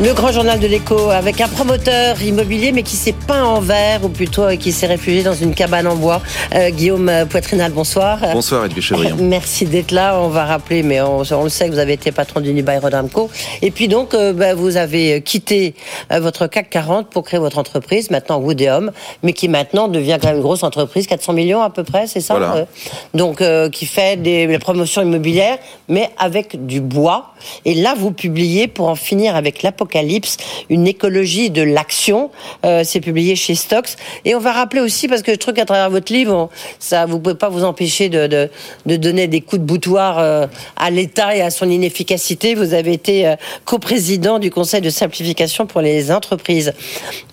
Le 0.00 0.14
grand 0.14 0.30
journal 0.30 0.60
de 0.60 0.68
l'écho 0.68 1.10
avec 1.10 1.40
un 1.40 1.48
promoteur 1.48 2.22
immobilier 2.22 2.70
mais 2.70 2.84
qui 2.84 2.94
s'est 2.94 3.16
peint 3.26 3.44
en 3.44 3.60
vert 3.60 4.04
ou 4.04 4.08
plutôt 4.08 4.44
euh, 4.44 4.54
qui 4.54 4.70
s'est 4.70 4.86
réfugié 4.86 5.24
dans 5.24 5.34
une 5.34 5.56
cabane 5.56 5.88
en 5.88 5.96
bois. 5.96 6.22
Euh, 6.54 6.70
Guillaume 6.70 7.10
Poitrinal, 7.28 7.72
bonsoir. 7.72 8.20
Bonsoir 8.32 8.66
Edwige 8.66 8.84
Chevrillon. 8.84 9.16
Merci 9.20 9.64
d'être 9.64 9.90
là. 9.90 10.20
On 10.20 10.28
va 10.28 10.44
rappeler, 10.44 10.84
mais 10.84 11.00
on, 11.00 11.24
le 11.42 11.48
sait 11.48 11.66
que 11.66 11.72
vous 11.72 11.80
avez 11.80 11.94
été 11.94 12.12
patron 12.12 12.38
d'Unibail 12.38 12.78
Rodamco. 12.78 13.28
Et 13.60 13.72
puis 13.72 13.88
donc, 13.88 14.14
euh, 14.14 14.32
bah, 14.32 14.54
vous 14.54 14.76
avez 14.76 15.20
quitté 15.20 15.74
votre 16.12 16.46
CAC 16.46 16.70
40 16.70 17.10
pour 17.10 17.24
créer 17.24 17.40
votre 17.40 17.58
entreprise, 17.58 18.12
maintenant 18.12 18.38
Woodeum, 18.38 18.92
mais 19.24 19.32
qui 19.32 19.48
maintenant 19.48 19.88
devient 19.88 20.18
quand 20.22 20.28
même 20.28 20.36
une 20.36 20.42
grosse 20.42 20.62
entreprise, 20.62 21.08
400 21.08 21.32
millions 21.32 21.60
à 21.60 21.70
peu 21.70 21.82
près, 21.82 22.06
c'est 22.06 22.20
ça 22.20 22.34
voilà. 22.38 22.66
Donc, 23.14 23.42
qui 23.72 23.86
fait 23.86 24.16
des, 24.16 24.58
promotions 24.60 25.02
immobilières, 25.02 25.58
mais 25.88 26.08
avec 26.18 26.66
du 26.66 26.80
bois. 26.80 27.32
Et 27.64 27.74
là, 27.74 27.94
vous 27.96 28.12
publiez 28.12 28.68
pour 28.68 28.88
en 28.88 28.94
finir 28.94 29.34
avec 29.34 29.62
l'apocalypse 29.62 29.78
Apocalypse, 29.88 30.36
une 30.70 30.86
écologie 30.86 31.50
de 31.50 31.62
l'action. 31.62 32.30
Euh, 32.66 32.82
c'est 32.84 33.00
publié 33.00 33.36
chez 33.36 33.54
Stocks. 33.54 33.90
Et 34.24 34.34
on 34.34 34.40
va 34.40 34.52
rappeler 34.52 34.80
aussi, 34.80 35.08
parce 35.08 35.22
que 35.22 35.32
je 35.32 35.36
trouve 35.36 35.54
qu'à 35.54 35.64
travers 35.64 35.88
votre 35.88 36.12
livre, 36.12 36.50
ça, 36.78 37.06
vous 37.06 37.20
pouvez 37.20 37.36
pas 37.36 37.48
vous 37.48 37.64
empêcher 37.64 38.08
de, 38.08 38.50
donner 38.84 39.28
des 39.28 39.40
coups 39.40 39.62
de 39.62 39.66
boutoir 39.66 40.18
euh, 40.18 40.46
à 40.76 40.90
l'État 40.90 41.34
et 41.36 41.40
à 41.40 41.50
son 41.50 41.70
inefficacité. 41.70 42.54
Vous 42.54 42.74
avez 42.74 42.92
été 42.92 43.26
euh, 43.26 43.36
coprésident 43.64 44.38
du 44.38 44.50
Conseil 44.50 44.80
de 44.80 44.90
simplification 44.90 45.66
pour 45.66 45.80
les 45.80 46.10
entreprises. 46.10 46.72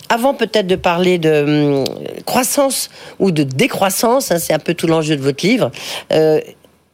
Avant 0.08 0.32
peut-être 0.32 0.68
de 0.68 0.76
parler 0.76 1.18
de 1.18 1.82
hum, 1.82 1.84
croissance 2.24 2.90
ou 3.18 3.32
de 3.32 3.42
décroissance, 3.42 4.30
hein, 4.30 4.38
c'est 4.38 4.54
un 4.54 4.60
peu 4.60 4.74
tout 4.74 4.86
l'enjeu 4.86 5.16
de 5.16 5.22
votre 5.22 5.44
livre. 5.44 5.70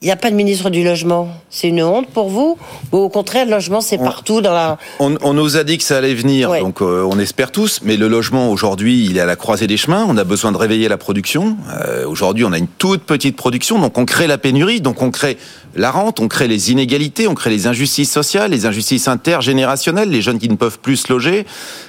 Il 0.02 0.06
n'y 0.06 0.10
a 0.10 0.16
pas 0.16 0.32
de 0.32 0.34
ministre 0.34 0.68
du 0.68 0.82
logement. 0.82 1.28
C'est 1.48 1.68
une 1.68 1.80
honte 1.80 2.08
pour 2.08 2.28
vous 2.28 2.58
Ou 2.90 2.96
au 2.96 3.08
contraire, 3.08 3.44
le 3.44 3.52
logement, 3.52 3.80
c'est 3.80 3.98
partout 3.98 4.40
dans 4.40 4.52
la... 4.52 4.76
On, 4.98 5.14
on, 5.22 5.32
nous 5.32 5.56
a 5.56 5.62
dit 5.62 5.78
que 5.78 5.84
ça 5.84 5.98
allait 5.98 6.14
venir, 6.14 6.50
donc 6.58 6.82
euh, 6.82 7.08
on 7.08 7.20
espère 7.20 7.52
tous. 7.52 7.78
Mais 7.84 7.96
le 7.96 8.08
logement, 8.08 8.50
aujourd'hui, 8.50 9.06
il 9.06 9.16
est 9.16 9.20
à 9.20 9.26
la 9.26 9.36
croisée 9.36 9.68
des 9.68 9.76
chemins. 9.76 10.04
On 10.08 10.16
a 10.16 10.24
besoin 10.24 10.50
de 10.50 10.56
réveiller 10.56 10.88
la 10.88 10.98
production. 10.98 11.56
Euh, 11.70 12.04
aujourd'hui, 12.04 12.44
on 12.44 12.50
a 12.50 12.58
une 12.58 12.66
toute 12.66 13.04
petite 13.04 13.36
production, 13.36 13.78
donc 13.78 13.96
on 13.96 14.04
crée 14.04 14.26
la 14.26 14.38
pénurie, 14.38 14.80
donc 14.80 15.02
on 15.02 15.12
crée 15.12 15.38
la 15.74 15.90
rente, 15.90 16.20
on 16.20 16.28
crée 16.28 16.48
les 16.48 16.70
inégalités, 16.70 17.28
on 17.28 17.34
crée 17.34 17.50
les 17.50 17.66
injustices 17.66 18.10
sociales, 18.10 18.50
les 18.50 18.66
injustices 18.66 19.08
intergénérationnelles, 19.08 20.10
les 20.10 20.22
jeunes 20.22 20.38
qui 20.38 20.48
ne 20.48 20.56
peuvent 20.56 20.78
plus 20.78 20.96
se 20.96 21.12
loger. 21.12 21.46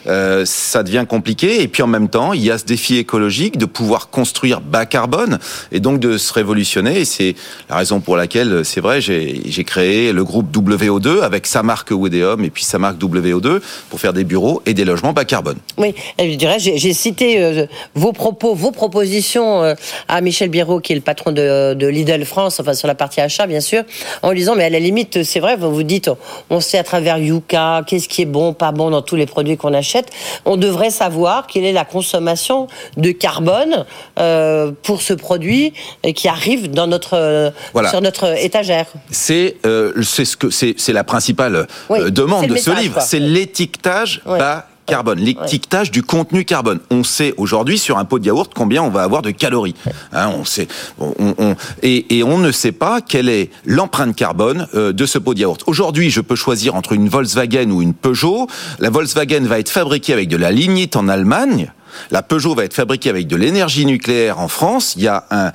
Euh, 0.07 0.43
ça 0.45 0.83
devient 0.83 1.05
compliqué. 1.07 1.61
Et 1.61 1.67
puis 1.67 1.83
en 1.83 1.87
même 1.87 2.09
temps, 2.09 2.33
il 2.33 2.43
y 2.43 2.51
a 2.51 2.57
ce 2.57 2.65
défi 2.65 2.97
écologique 2.97 3.57
de 3.57 3.65
pouvoir 3.65 4.09
construire 4.09 4.61
bas 4.61 4.85
carbone 4.85 5.39
et 5.71 5.79
donc 5.79 5.99
de 5.99 6.17
se 6.17 6.33
révolutionner. 6.33 6.99
Et 6.99 7.05
c'est 7.05 7.35
la 7.69 7.77
raison 7.77 7.99
pour 7.99 8.17
laquelle, 8.17 8.63
c'est 8.63 8.81
vrai, 8.81 9.01
j'ai 9.01 9.63
créé 9.63 10.11
le 10.11 10.23
groupe 10.23 10.55
WO2 10.55 11.21
avec 11.21 11.47
sa 11.47 11.63
marque 11.63 11.91
Wodeum 11.91 12.43
et 12.43 12.49
puis 12.49 12.63
sa 12.63 12.79
marque 12.79 12.99
WO2 12.99 13.59
pour 13.89 13.99
faire 13.99 14.13
des 14.13 14.23
bureaux 14.23 14.61
et 14.65 14.73
des 14.73 14.85
logements 14.85 15.13
bas 15.13 15.25
carbone. 15.25 15.57
Oui, 15.77 15.93
je 16.19 16.35
dirais, 16.35 16.57
j'ai 16.59 16.93
cité 16.93 17.41
euh, 17.41 17.65
vos 17.95 18.13
propos, 18.13 18.53
vos 18.55 18.71
propositions 18.71 19.63
euh, 19.63 19.73
à 20.07 20.21
Michel 20.21 20.49
Biro, 20.49 20.79
qui 20.79 20.93
est 20.93 20.95
le 20.95 21.01
patron 21.01 21.31
de, 21.31 21.73
de, 21.73 21.87
Lidl 21.87 22.25
France, 22.25 22.59
enfin 22.59 22.73
sur 22.73 22.87
la 22.87 22.95
partie 22.95 23.21
achat, 23.21 23.47
bien 23.47 23.59
sûr, 23.59 23.72
en 24.21 24.33
disant, 24.33 24.55
mais 24.55 24.65
à 24.65 24.69
la 24.69 24.79
limite, 24.79 25.23
c'est 25.23 25.39
vrai, 25.39 25.55
vous 25.55 25.73
vous 25.73 25.83
dites, 25.83 26.09
on 26.49 26.59
sait 26.59 26.77
à 26.77 26.83
travers 26.83 27.17
Yuka, 27.17 27.83
qu'est-ce 27.87 28.07
qui 28.07 28.21
est 28.21 28.25
bon, 28.25 28.53
pas 28.53 28.71
bon 28.71 28.89
dans 28.89 29.01
tous 29.01 29.15
les 29.15 29.25
produits 29.25 29.57
qu'on 29.57 29.73
achète. 29.73 30.09
On 30.45 30.57
devrait 30.57 30.89
savoir 30.89 31.47
quelle 31.47 31.65
est 31.65 31.71
la 31.71 31.85
consommation 31.85 32.67
de 32.97 33.11
carbone 33.11 33.85
euh, 34.19 34.71
pour 34.83 35.01
ce 35.01 35.13
produit 35.13 35.73
qui 36.15 36.27
arrive 36.27 36.71
dans 36.71 36.87
notre 36.87 37.51
voilà 37.73 37.89
sur 37.89 38.01
notre 38.01 38.37
étagère. 38.37 38.85
C'est 39.11 39.57
euh, 39.65 39.91
ce 40.01 40.35
que 40.35 40.49
c'est 40.49 40.93
la 40.93 41.03
principale 41.03 41.67
euh, 41.91 42.09
demande 42.09 42.47
de 42.47 42.55
ce 42.55 42.71
livre, 42.71 43.01
c'est 43.01 43.19
l'étiquetage 43.19 44.21
bas 44.25 44.67
carbone, 44.85 45.19
l'étiquetage 45.19 45.91
du 45.91 46.03
contenu 46.03 46.45
carbone. 46.45 46.79
On 46.89 47.03
sait 47.03 47.33
aujourd'hui 47.37 47.77
sur 47.77 47.97
un 47.97 48.05
pot 48.05 48.19
de 48.19 48.25
yaourt 48.25 48.51
combien 48.53 48.83
on 48.83 48.89
va 48.89 49.03
avoir 49.03 49.21
de 49.21 49.31
calories. 49.31 49.75
Hein, 50.11 50.31
on 50.37 50.45
sait, 50.45 50.67
on, 50.99 51.35
on, 51.37 51.55
et, 51.81 52.17
et, 52.17 52.23
on 52.23 52.37
ne 52.37 52.51
sait 52.51 52.71
pas 52.71 53.01
quelle 53.01 53.29
est 53.29 53.49
l'empreinte 53.65 54.15
carbone 54.15 54.67
euh, 54.75 54.93
de 54.93 55.05
ce 55.05 55.17
pot 55.17 55.33
de 55.33 55.39
yaourt. 55.39 55.63
Aujourd'hui, 55.67 56.09
je 56.09 56.21
peux 56.21 56.35
choisir 56.35 56.75
entre 56.75 56.93
une 56.93 57.09
Volkswagen 57.09 57.69
ou 57.71 57.81
une 57.81 57.93
Peugeot. 57.93 58.47
La 58.79 58.89
Volkswagen 58.89 59.41
va 59.41 59.59
être 59.59 59.69
fabriquée 59.69 60.13
avec 60.13 60.29
de 60.29 60.37
la 60.37 60.51
lignite 60.51 60.95
en 60.95 61.07
Allemagne. 61.07 61.71
La 62.11 62.23
Peugeot 62.23 62.55
va 62.55 62.65
être 62.65 62.73
fabriquée 62.73 63.09
avec 63.09 63.27
de 63.27 63.35
l'énergie 63.35 63.85
nucléaire 63.85 64.39
en 64.39 64.47
France. 64.47 64.93
Il 64.97 65.03
y 65.03 65.07
a 65.07 65.25
un 65.31 65.51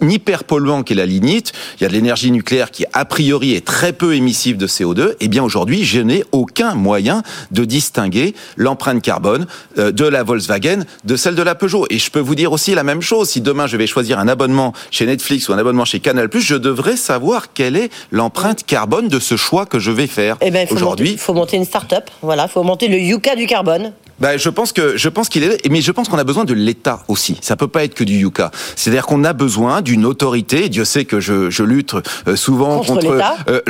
hyper 0.00 0.44
polluant 0.44 0.82
qu'est 0.82 0.94
la 0.94 1.06
lignite, 1.06 1.52
il 1.78 1.82
y 1.82 1.86
a 1.86 1.88
de 1.88 1.92
l'énergie 1.92 2.30
nucléaire 2.30 2.70
qui 2.70 2.84
a 2.92 3.04
priori 3.04 3.54
est 3.54 3.64
très 3.64 3.92
peu 3.92 4.14
émissive 4.14 4.56
de 4.56 4.66
CO2, 4.66 5.10
et 5.10 5.16
eh 5.20 5.28
bien 5.28 5.42
aujourd'hui 5.42 5.84
je 5.84 6.00
n'ai 6.00 6.24
aucun 6.32 6.74
moyen 6.74 7.22
de 7.50 7.64
distinguer 7.64 8.34
l'empreinte 8.56 9.02
carbone 9.02 9.46
euh, 9.78 9.92
de 9.92 10.04
la 10.04 10.22
Volkswagen 10.22 10.84
de 11.04 11.16
celle 11.16 11.34
de 11.34 11.42
la 11.42 11.54
Peugeot. 11.54 11.86
Et 11.90 11.98
je 11.98 12.10
peux 12.10 12.20
vous 12.20 12.34
dire 12.34 12.52
aussi 12.52 12.74
la 12.74 12.84
même 12.84 13.02
chose, 13.02 13.30
si 13.30 13.40
demain 13.40 13.66
je 13.66 13.76
vais 13.76 13.86
choisir 13.86 14.18
un 14.18 14.28
abonnement 14.28 14.72
chez 14.90 15.06
Netflix 15.06 15.48
ou 15.48 15.52
un 15.52 15.58
abonnement 15.58 15.84
chez 15.84 16.00
Canal+, 16.00 16.28
je 16.34 16.54
devrais 16.54 16.96
savoir 16.96 17.52
quelle 17.52 17.76
est 17.76 17.90
l'empreinte 18.10 18.64
carbone 18.64 19.08
de 19.08 19.18
ce 19.18 19.36
choix 19.36 19.66
que 19.66 19.78
je 19.78 19.90
vais 19.90 20.06
faire. 20.06 20.36
Eh 20.40 20.50
ben, 20.50 20.66
aujourd'hui, 20.70 21.12
il 21.12 21.18
faut 21.18 21.34
monter 21.34 21.56
une 21.56 21.64
start-up, 21.64 22.10
voilà, 22.22 22.44
il 22.44 22.52
faut 22.52 22.62
monter 22.62 22.88
le 22.88 22.98
Yuka 22.98 23.36
du 23.36 23.46
carbone. 23.46 23.92
Ben, 24.18 24.38
je 24.38 24.48
pense 24.48 24.72
que 24.72 24.96
je 24.96 25.08
pense 25.08 25.28
qu'il 25.28 25.44
est, 25.44 25.68
mais 25.70 25.82
je 25.82 25.92
pense 25.92 26.08
qu'on 26.08 26.18
a 26.18 26.24
besoin 26.24 26.44
de 26.44 26.54
l'État 26.54 27.02
aussi. 27.08 27.36
Ça 27.42 27.56
peut 27.56 27.68
pas 27.68 27.84
être 27.84 27.94
que 27.94 28.04
du 28.04 28.14
Yuka. 28.14 28.50
C'est-à-dire 28.74 29.06
qu'on 29.06 29.24
a 29.24 29.32
besoin 29.32 29.82
d'une 29.82 30.06
autorité. 30.06 30.68
Dieu 30.68 30.84
sait 30.84 31.04
que 31.04 31.20
je, 31.20 31.50
je 31.50 31.62
lutte 31.62 31.94
euh, 32.26 32.36
souvent 32.36 32.82
contre, 32.82 33.18
euh, 33.48 33.60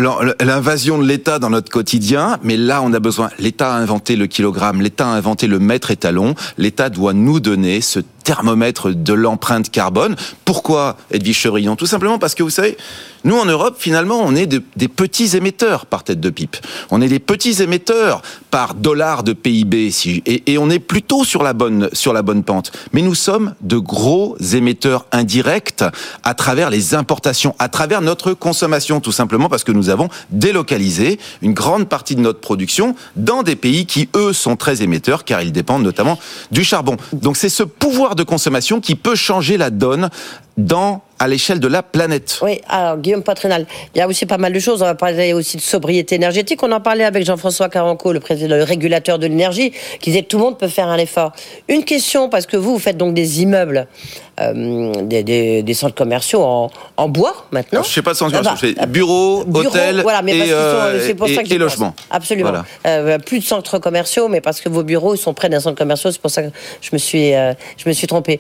l'invasion 0.41 0.99
de 0.99 1.07
l'État 1.07 1.39
dans 1.39 1.51
notre 1.51 1.71
quotidien, 1.71 2.39
mais 2.43 2.57
là 2.57 2.81
on 2.83 2.93
a 2.93 3.01
besoin. 3.01 3.31
L'État 3.39 3.75
a 3.75 3.79
inventé 3.79 4.15
le 4.17 4.27
kilogramme, 4.27 4.81
l'État 4.83 5.09
a 5.09 5.15
inventé 5.15 5.47
le 5.47 5.59
mètre 5.59 5.91
étalon. 5.91 6.35
L'État 6.59 6.91
doit 6.91 7.13
nous 7.13 7.41
donner 7.41 7.81
ce 7.81 8.01
thermomètre 8.27 8.91
de 8.91 9.13
l'empreinte 9.13 9.71
carbone. 9.71 10.17
Pourquoi, 10.45 10.97
Edwige 11.13 11.39
Chevrillon? 11.39 11.77
Tout 11.77 11.87
simplement 11.87 12.19
parce 12.19 12.35
que 12.35 12.43
vous 12.43 12.51
savez, 12.51 12.77
nous 13.23 13.37
en 13.37 13.45
Europe, 13.45 13.77
finalement, 13.79 14.21
on 14.21 14.35
est 14.35 14.47
des 14.47 14.89
petits 14.89 15.37
émetteurs 15.37 15.87
par 15.87 16.03
tête 16.05 16.21
de 16.21 16.31
pipe. 16.31 16.57
On 16.91 17.01
est 17.01 17.09
des 17.09 17.21
petits 17.21 17.63
émetteurs 17.63 18.23
par 18.51 18.75
dollar 18.75 19.23
de 19.23 19.33
PIB, 19.33 19.93
et, 20.27 20.53
et 20.53 20.59
on 20.59 20.71
est 20.71 20.79
plutôt 20.79 21.25
sur 21.25 21.43
la 21.43 21.53
bonne 21.53 21.89
sur 21.93 22.13
la 22.13 22.23
bonne 22.23 22.43
pente. 22.43 22.73
Mais 22.93 23.03
nous 23.03 23.15
sommes 23.15 23.55
de 23.61 23.79
gros 23.79 24.37
émetteurs 24.55 25.07
indirects 25.13 25.85
à 26.25 26.35
travers 26.35 26.71
les 26.71 26.95
importations, 26.95 27.55
à 27.59 27.69
travers 27.69 28.01
notre 28.01 28.33
consommation, 28.33 29.01
tout 29.01 29.13
simplement 29.13 29.49
parce 29.49 29.63
que 29.63 29.73
nous 29.73 29.89
avons 29.89 30.09
délocalisé 30.31 31.19
une 31.43 31.55
grande 31.55 31.89
partie 31.89 32.17
de 32.17 32.21
notre 32.21 32.41
production 32.41 32.97
dans 33.15 33.43
des 33.43 33.57
pays 33.57 33.87
qui 33.87 34.09
eux 34.17 34.33
sont 34.33 34.57
très 34.57 34.83
émetteurs, 34.83 35.25
car 35.25 35.43
ils 35.43 35.53
dépendent 35.53 35.85
notamment 35.85 36.19
du 36.51 36.65
charbon. 36.65 36.97
Donc 37.13 37.37
c'est 37.37 37.49
ce 37.49 37.63
pouvoir 37.63 38.16
de 38.17 38.25
consommation 38.25 38.81
qui 38.81 38.97
peut 38.97 39.15
changer 39.15 39.57
la 39.57 39.71
donne 39.71 40.11
dans 40.57 41.03
à 41.19 41.29
l'échelle 41.29 41.61
de 41.61 41.69
la 41.69 41.83
planète. 41.83 42.39
Oui, 42.43 42.61
alors 42.69 42.99
Guillaume 42.99 43.23
Patrinal, 43.23 43.67
il 43.95 43.99
y 43.99 44.01
a 44.01 44.09
aussi 44.09 44.27
pas 44.27 44.39
mal 44.39 44.53
de 44.53 44.59
choses. 44.59 44.83
On 44.83 44.87
va 44.87 44.95
parler 44.95 45.33
aussi 45.33 45.57
de 45.57 45.63
sobriété 45.63 46.15
énergétique. 46.15 46.63
On 46.63 46.73
en 46.73 46.81
parlait 46.81 47.05
avec 47.05 47.25
Jean-François 47.25 47.69
Caranco, 47.69 48.13
le 48.13 48.21
président, 48.21 48.57
le 48.57 48.63
régulateur 48.63 49.19
de 49.19 49.27
l'énergie, 49.27 49.73
qui 50.01 50.11
disait 50.11 50.23
que 50.23 50.29
tout 50.29 50.39
le 50.39 50.45
monde 50.45 50.59
peut 50.59 50.69
faire 50.69 50.89
un 50.89 50.99
effort. 50.99 51.33
Une 51.69 51.85
question, 51.85 52.29
parce 52.29 52.47
que 52.47 52.57
vous, 52.57 52.73
vous 52.73 52.79
faites 52.79 52.97
donc 52.97 53.15
des 53.15 53.43
immeubles, 53.43 53.87
euh, 54.39 54.93
des, 55.03 55.63
des, 55.63 55.75
centres 55.75 55.95
commerciaux 55.95 56.43
en, 56.43 56.71
en 56.99 57.09
bois 57.09 57.47
maintenant. 57.53 57.83
je 57.83 57.89
ne 57.89 57.93
sais 57.93 58.03
pas 58.03 58.13
centres 58.13 58.37
commerciaux, 58.37 58.69
je 58.69 58.75
fais 58.75 58.87
bureaux, 58.87 59.41
hôtels 59.43 60.03
voilà, 60.03 60.21
mais 60.21 60.37
et, 60.37 60.45
euh, 60.51 61.15
pour 61.15 61.29
ça 61.29 61.41
et, 61.43 61.59
logements. 61.59 61.95
Absolument. 62.11 62.53
Euh, 62.87 63.19
plus 63.19 63.39
de 63.39 63.45
centres 63.45 63.79
commerciaux, 63.79 64.29
mais 64.29 64.43
parce 64.43 64.61
que 64.61 64.69
vos 64.69 64.83
bureaux 64.83 65.17
sont 65.17 65.33
près 65.33 65.49
d'un 65.49 65.61
centre 65.61 65.79
commercial, 65.79 66.13
c'est 66.13 66.21
pour 66.21 66.31
ça 66.31 66.43
que 66.43 66.49
je 66.83 66.91
me 66.93 66.99
suis, 66.99 67.31
je 67.31 67.89
me 67.89 67.93
suis 67.93 68.07
trompé. 68.07 68.39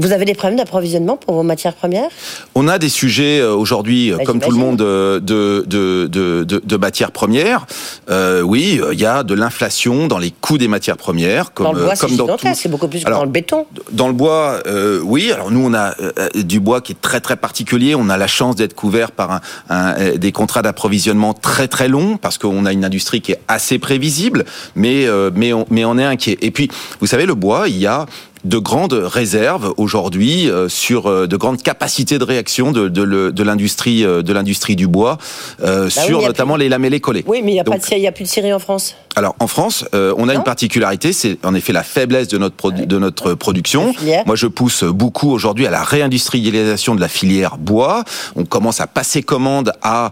Vous 0.00 0.12
avez 0.12 0.24
des 0.24 0.34
problèmes 0.34 0.56
d'approvisionnement 0.56 1.18
pour 1.18 1.34
vos 1.34 1.42
matières 1.42 1.74
premières? 1.74 2.08
On 2.54 2.68
a 2.68 2.78
des 2.78 2.88
sujets 2.88 3.38
euh, 3.40 3.54
aujourd'hui, 3.54 4.10
euh, 4.10 4.16
bah, 4.16 4.24
comme 4.24 4.40
tout 4.40 4.50
le 4.50 4.56
monde, 4.56 4.80
euh, 4.80 5.20
de, 5.20 5.62
de, 5.66 6.06
de, 6.06 6.42
de, 6.44 6.76
matières 6.78 7.12
premières. 7.12 7.66
Euh, 8.08 8.40
oui, 8.40 8.80
il 8.92 8.98
y 8.98 9.04
a 9.04 9.22
de 9.22 9.34
l'inflation 9.34 10.06
dans 10.06 10.16
les 10.16 10.30
coûts 10.30 10.56
des 10.56 10.68
matières 10.68 10.96
premières. 10.96 11.52
Comme, 11.52 11.66
dans 11.66 11.72
le 11.74 11.84
bois, 11.84 11.96
comme 11.96 12.16
dans 12.16 12.38
tout... 12.38 12.46
c'est 12.54 12.70
beaucoup 12.70 12.88
plus 12.88 13.04
que 13.04 13.10
dans 13.10 13.24
le 13.24 13.30
béton. 13.30 13.66
Dans 13.92 14.08
le 14.08 14.14
bois, 14.14 14.62
euh, 14.66 15.00
oui. 15.04 15.32
Alors 15.32 15.50
nous, 15.50 15.62
on 15.66 15.74
a 15.74 15.94
du 16.34 16.60
bois 16.60 16.80
qui 16.80 16.92
est 16.92 17.00
très 17.02 17.20
très 17.20 17.36
particulier. 17.36 17.94
On 17.94 18.08
a 18.08 18.16
la 18.16 18.26
chance 18.26 18.56
d'être 18.56 18.74
couvert 18.74 19.12
par 19.12 19.32
un, 19.32 19.40
un, 19.68 20.16
des 20.16 20.32
contrats 20.32 20.62
d'approvisionnement 20.62 21.34
très 21.34 21.68
très 21.68 21.88
longs 21.88 22.16
parce 22.16 22.38
qu'on 22.38 22.64
a 22.64 22.72
une 22.72 22.86
industrie 22.86 23.20
qui 23.20 23.32
est 23.32 23.40
assez 23.48 23.78
prévisible, 23.78 24.46
mais 24.74 25.06
mais 25.34 25.52
on, 25.52 25.66
mais 25.68 25.84
on 25.84 25.98
est 25.98 26.04
inquiet. 26.04 26.38
Et 26.40 26.50
puis, 26.50 26.70
vous 27.00 27.06
savez, 27.06 27.26
le 27.26 27.34
bois, 27.34 27.68
il 27.68 27.76
y 27.76 27.86
a 27.86 28.06
de 28.44 28.58
grandes 28.58 28.92
réserves 28.92 29.74
aujourd'hui 29.76 30.50
euh, 30.50 30.68
sur 30.68 31.06
euh, 31.06 31.26
de 31.26 31.36
grandes 31.36 31.62
capacités 31.62 32.18
de 32.18 32.24
réaction 32.24 32.72
de, 32.72 32.88
de, 32.88 33.42
l'industrie 33.42 34.02
de 34.02 34.32
l'industrie 34.32 34.76
du 34.76 34.86
bois 34.86 35.18
bah 35.60 35.90
sur 35.90 36.22
notamment 36.22 36.56
les 36.56 36.68
lamellés 36.68 37.00
collés. 37.00 37.24
Oui, 37.26 37.42
mais 37.44 37.52
il 37.52 37.54
n'y 37.54 37.60
a, 37.60 37.64
pas 37.64 37.76
de, 37.76 38.06
a 38.06 38.12
plus 38.12 38.24
de 38.24 38.28
scierie 38.28 38.52
en 38.52 38.58
France. 38.58 38.96
Alors 39.16 39.34
en 39.40 39.46
France, 39.46 39.84
on 39.92 40.28
a 40.28 40.34
une 40.34 40.42
particularité, 40.42 41.12
c'est 41.12 41.38
en 41.44 41.54
effet 41.54 41.72
la 41.72 41.82
faiblesse 41.82 42.28
de 42.28 42.38
notre 42.38 42.70
de 42.70 42.98
notre 42.98 43.34
production. 43.34 43.92
Moi, 44.26 44.36
je 44.36 44.46
pousse 44.46 44.84
beaucoup 44.84 45.30
aujourd'hui 45.30 45.66
à 45.66 45.70
la 45.70 45.82
réindustrialisation 45.82 46.94
de 46.94 47.00
la 47.00 47.08
filière 47.08 47.56
bois. 47.58 48.04
On 48.36 48.44
commence 48.44 48.80
à 48.80 48.86
passer 48.86 49.22
commande 49.22 49.72
à 49.82 50.10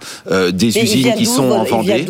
des 0.50 0.78
usines 0.78 1.14
qui 1.14 1.26
sont 1.26 1.50
en 1.50 1.64
Vendée. 1.64 2.06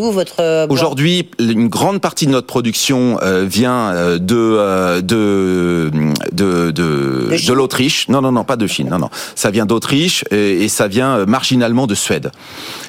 Aujourd'hui, 0.68 1.30
une 1.38 1.68
grande 1.68 2.00
partie 2.00 2.26
de 2.26 2.32
notre 2.32 2.46
production 2.46 3.18
vient 3.44 4.16
de 4.18 5.00
de 5.00 5.90
de, 6.32 6.70
de, 6.70 7.36
de, 7.46 7.52
l'Autriche. 7.52 8.08
Non, 8.08 8.20
non, 8.20 8.32
non, 8.32 8.44
pas 8.44 8.56
de 8.56 8.66
Chine. 8.66 8.88
Non, 8.90 8.98
non. 8.98 9.10
Ça 9.34 9.50
vient 9.50 9.66
d'Autriche 9.66 10.24
et, 10.30 10.68
ça 10.68 10.88
vient 10.88 11.18
euh, 11.18 11.26
marginalement 11.26 11.86
de 11.86 11.94
Suède. 11.94 12.30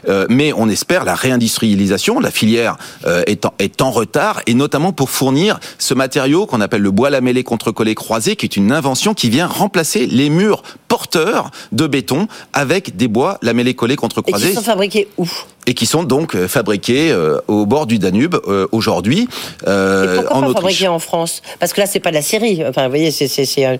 Euh, 0.08 0.26
mais 0.30 0.54
on 0.54 0.70
espère 0.70 1.06
la 1.06 1.16
réindustrialisation. 1.16 2.20
La 2.20 2.32
filière 2.32 2.78
euh, 3.06 3.24
est, 3.28 3.46
en, 3.46 3.54
est 3.60 3.82
en 3.82 3.92
retard 3.92 4.42
et 4.48 4.54
notamment 4.54 4.92
pour 4.92 5.10
fournir 5.10 5.60
ce 5.78 5.94
matériau 5.94 6.46
qu'on 6.46 6.62
appelle 6.62 6.82
le 6.82 6.92
bois 6.92 7.10
lamellé 7.10 7.44
contre-collé 7.44 7.96
croisé, 7.96 8.36
qui 8.36 8.46
est 8.46 8.58
une 8.58 8.72
invention 8.72 9.14
qui 9.14 9.30
vient 9.30 9.48
remplacer 9.48 10.06
les 10.06 10.30
murs 10.30 10.64
porteurs 10.88 11.52
de 11.72 11.88
béton 11.88 12.28
avec 12.54 12.98
des 12.98 13.08
bois 13.08 13.38
lamellés 13.42 13.76
collés 13.76 13.96
contre-croisés. 13.96 14.48
Et 14.48 14.50
qui 14.50 14.56
sont 14.56 14.62
fabriqués 14.62 15.08
où? 15.18 15.28
Et 15.70 15.76
qui 15.76 15.86
sont 15.86 16.04
donc 16.04 16.36
euh, 16.36 16.48
fabriqués 16.48 17.12
euh, 17.12 17.38
au 17.48 17.68
bord 17.68 17.86
du 17.86 18.00
Danube 18.00 18.36
euh, 18.48 18.66
aujourd'hui. 18.72 19.30
Euh, 19.68 20.16
pourquoi 20.16 20.38
en 20.38 20.42
pas 20.42 20.54
fabriqués 20.54 20.88
en 20.88 20.98
France? 20.98 21.44
Parce 21.60 21.74
que 21.74 21.82
là, 21.82 21.86
c'est 21.86 22.00
pas 22.00 22.10
de 22.10 22.16
la 22.16 22.24
Syrie. 22.24 22.64
Enfin, 22.68 22.86
vous 22.86 22.90
voyez, 22.90 23.12
c'est, 23.12 23.28
c'est, 23.28 23.80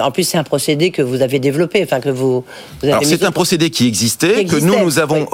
en 0.00 0.10
plus 0.10 0.24
c'est 0.24 0.38
un 0.38 0.44
procédé 0.44 0.90
que 0.90 1.02
vous 1.02 1.20
avez 1.20 1.38
développé. 1.38 1.82
Enfin, 1.84 2.00
que 2.00 2.08
vous. 2.08 2.42
vous 2.80 2.84
avez 2.84 2.92
Alors 2.92 3.04
c'est 3.04 3.22
un 3.22 3.32
procédé 3.32 3.68
qui 3.68 3.86
existait, 3.86 4.46
que 4.46 4.56
nous 4.56 4.78
nous 4.78 4.98
avons 4.98 5.28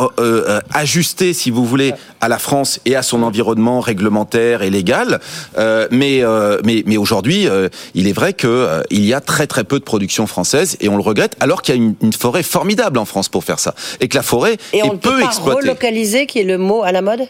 ajusté, 0.75 1.33
si 1.33 1.53
vous 1.53 1.65
voulez, 1.65 1.93
à 2.21 2.29
la 2.29 2.39
France 2.39 2.81
et 2.85 2.97
à 2.97 3.05
son 3.05 3.23
environnement 3.23 3.79
réglementaire 3.79 4.63
et 4.63 4.71
légal. 4.71 5.21
mais 5.93 6.23
mais 6.65 6.83
mais 6.85 6.97
aujourd'hui, 6.97 7.47
il 7.95 8.09
est 8.09 8.13
vrai 8.13 8.33
que 8.33 8.83
il 8.91 9.05
y 9.05 9.15
a 9.15 9.21
très 9.21 9.47
très 9.47 9.63
peu 9.63 9.79
de 9.79 9.85
production 9.85 10.27
française 10.27 10.77
et 10.81 10.89
on 10.89 10.97
le 10.97 11.03
regrette, 11.03 11.37
alors 11.39 11.63
qu'il 11.63 11.77
y 11.77 11.79
a 11.79 11.81
une, 11.81 11.95
une 12.03 12.13
forêt 12.13 12.43
formidable 12.43 12.99
en 12.99 13.05
France 13.05 13.29
pour 13.29 13.45
faire 13.45 13.61
ça 13.61 13.77
et 14.01 14.09
que 14.09 14.17
la 14.17 14.23
forêt 14.25 14.57
et 14.73 14.79
est 14.79 14.97
peu 15.01 15.23
exploitée 15.23 15.76
localiser 15.77 16.25
qui 16.25 16.41
est 16.41 16.45
le 16.45 16.57
mot 16.57 16.83
à 16.83 16.91
la 16.91 17.03
mode? 17.03 17.29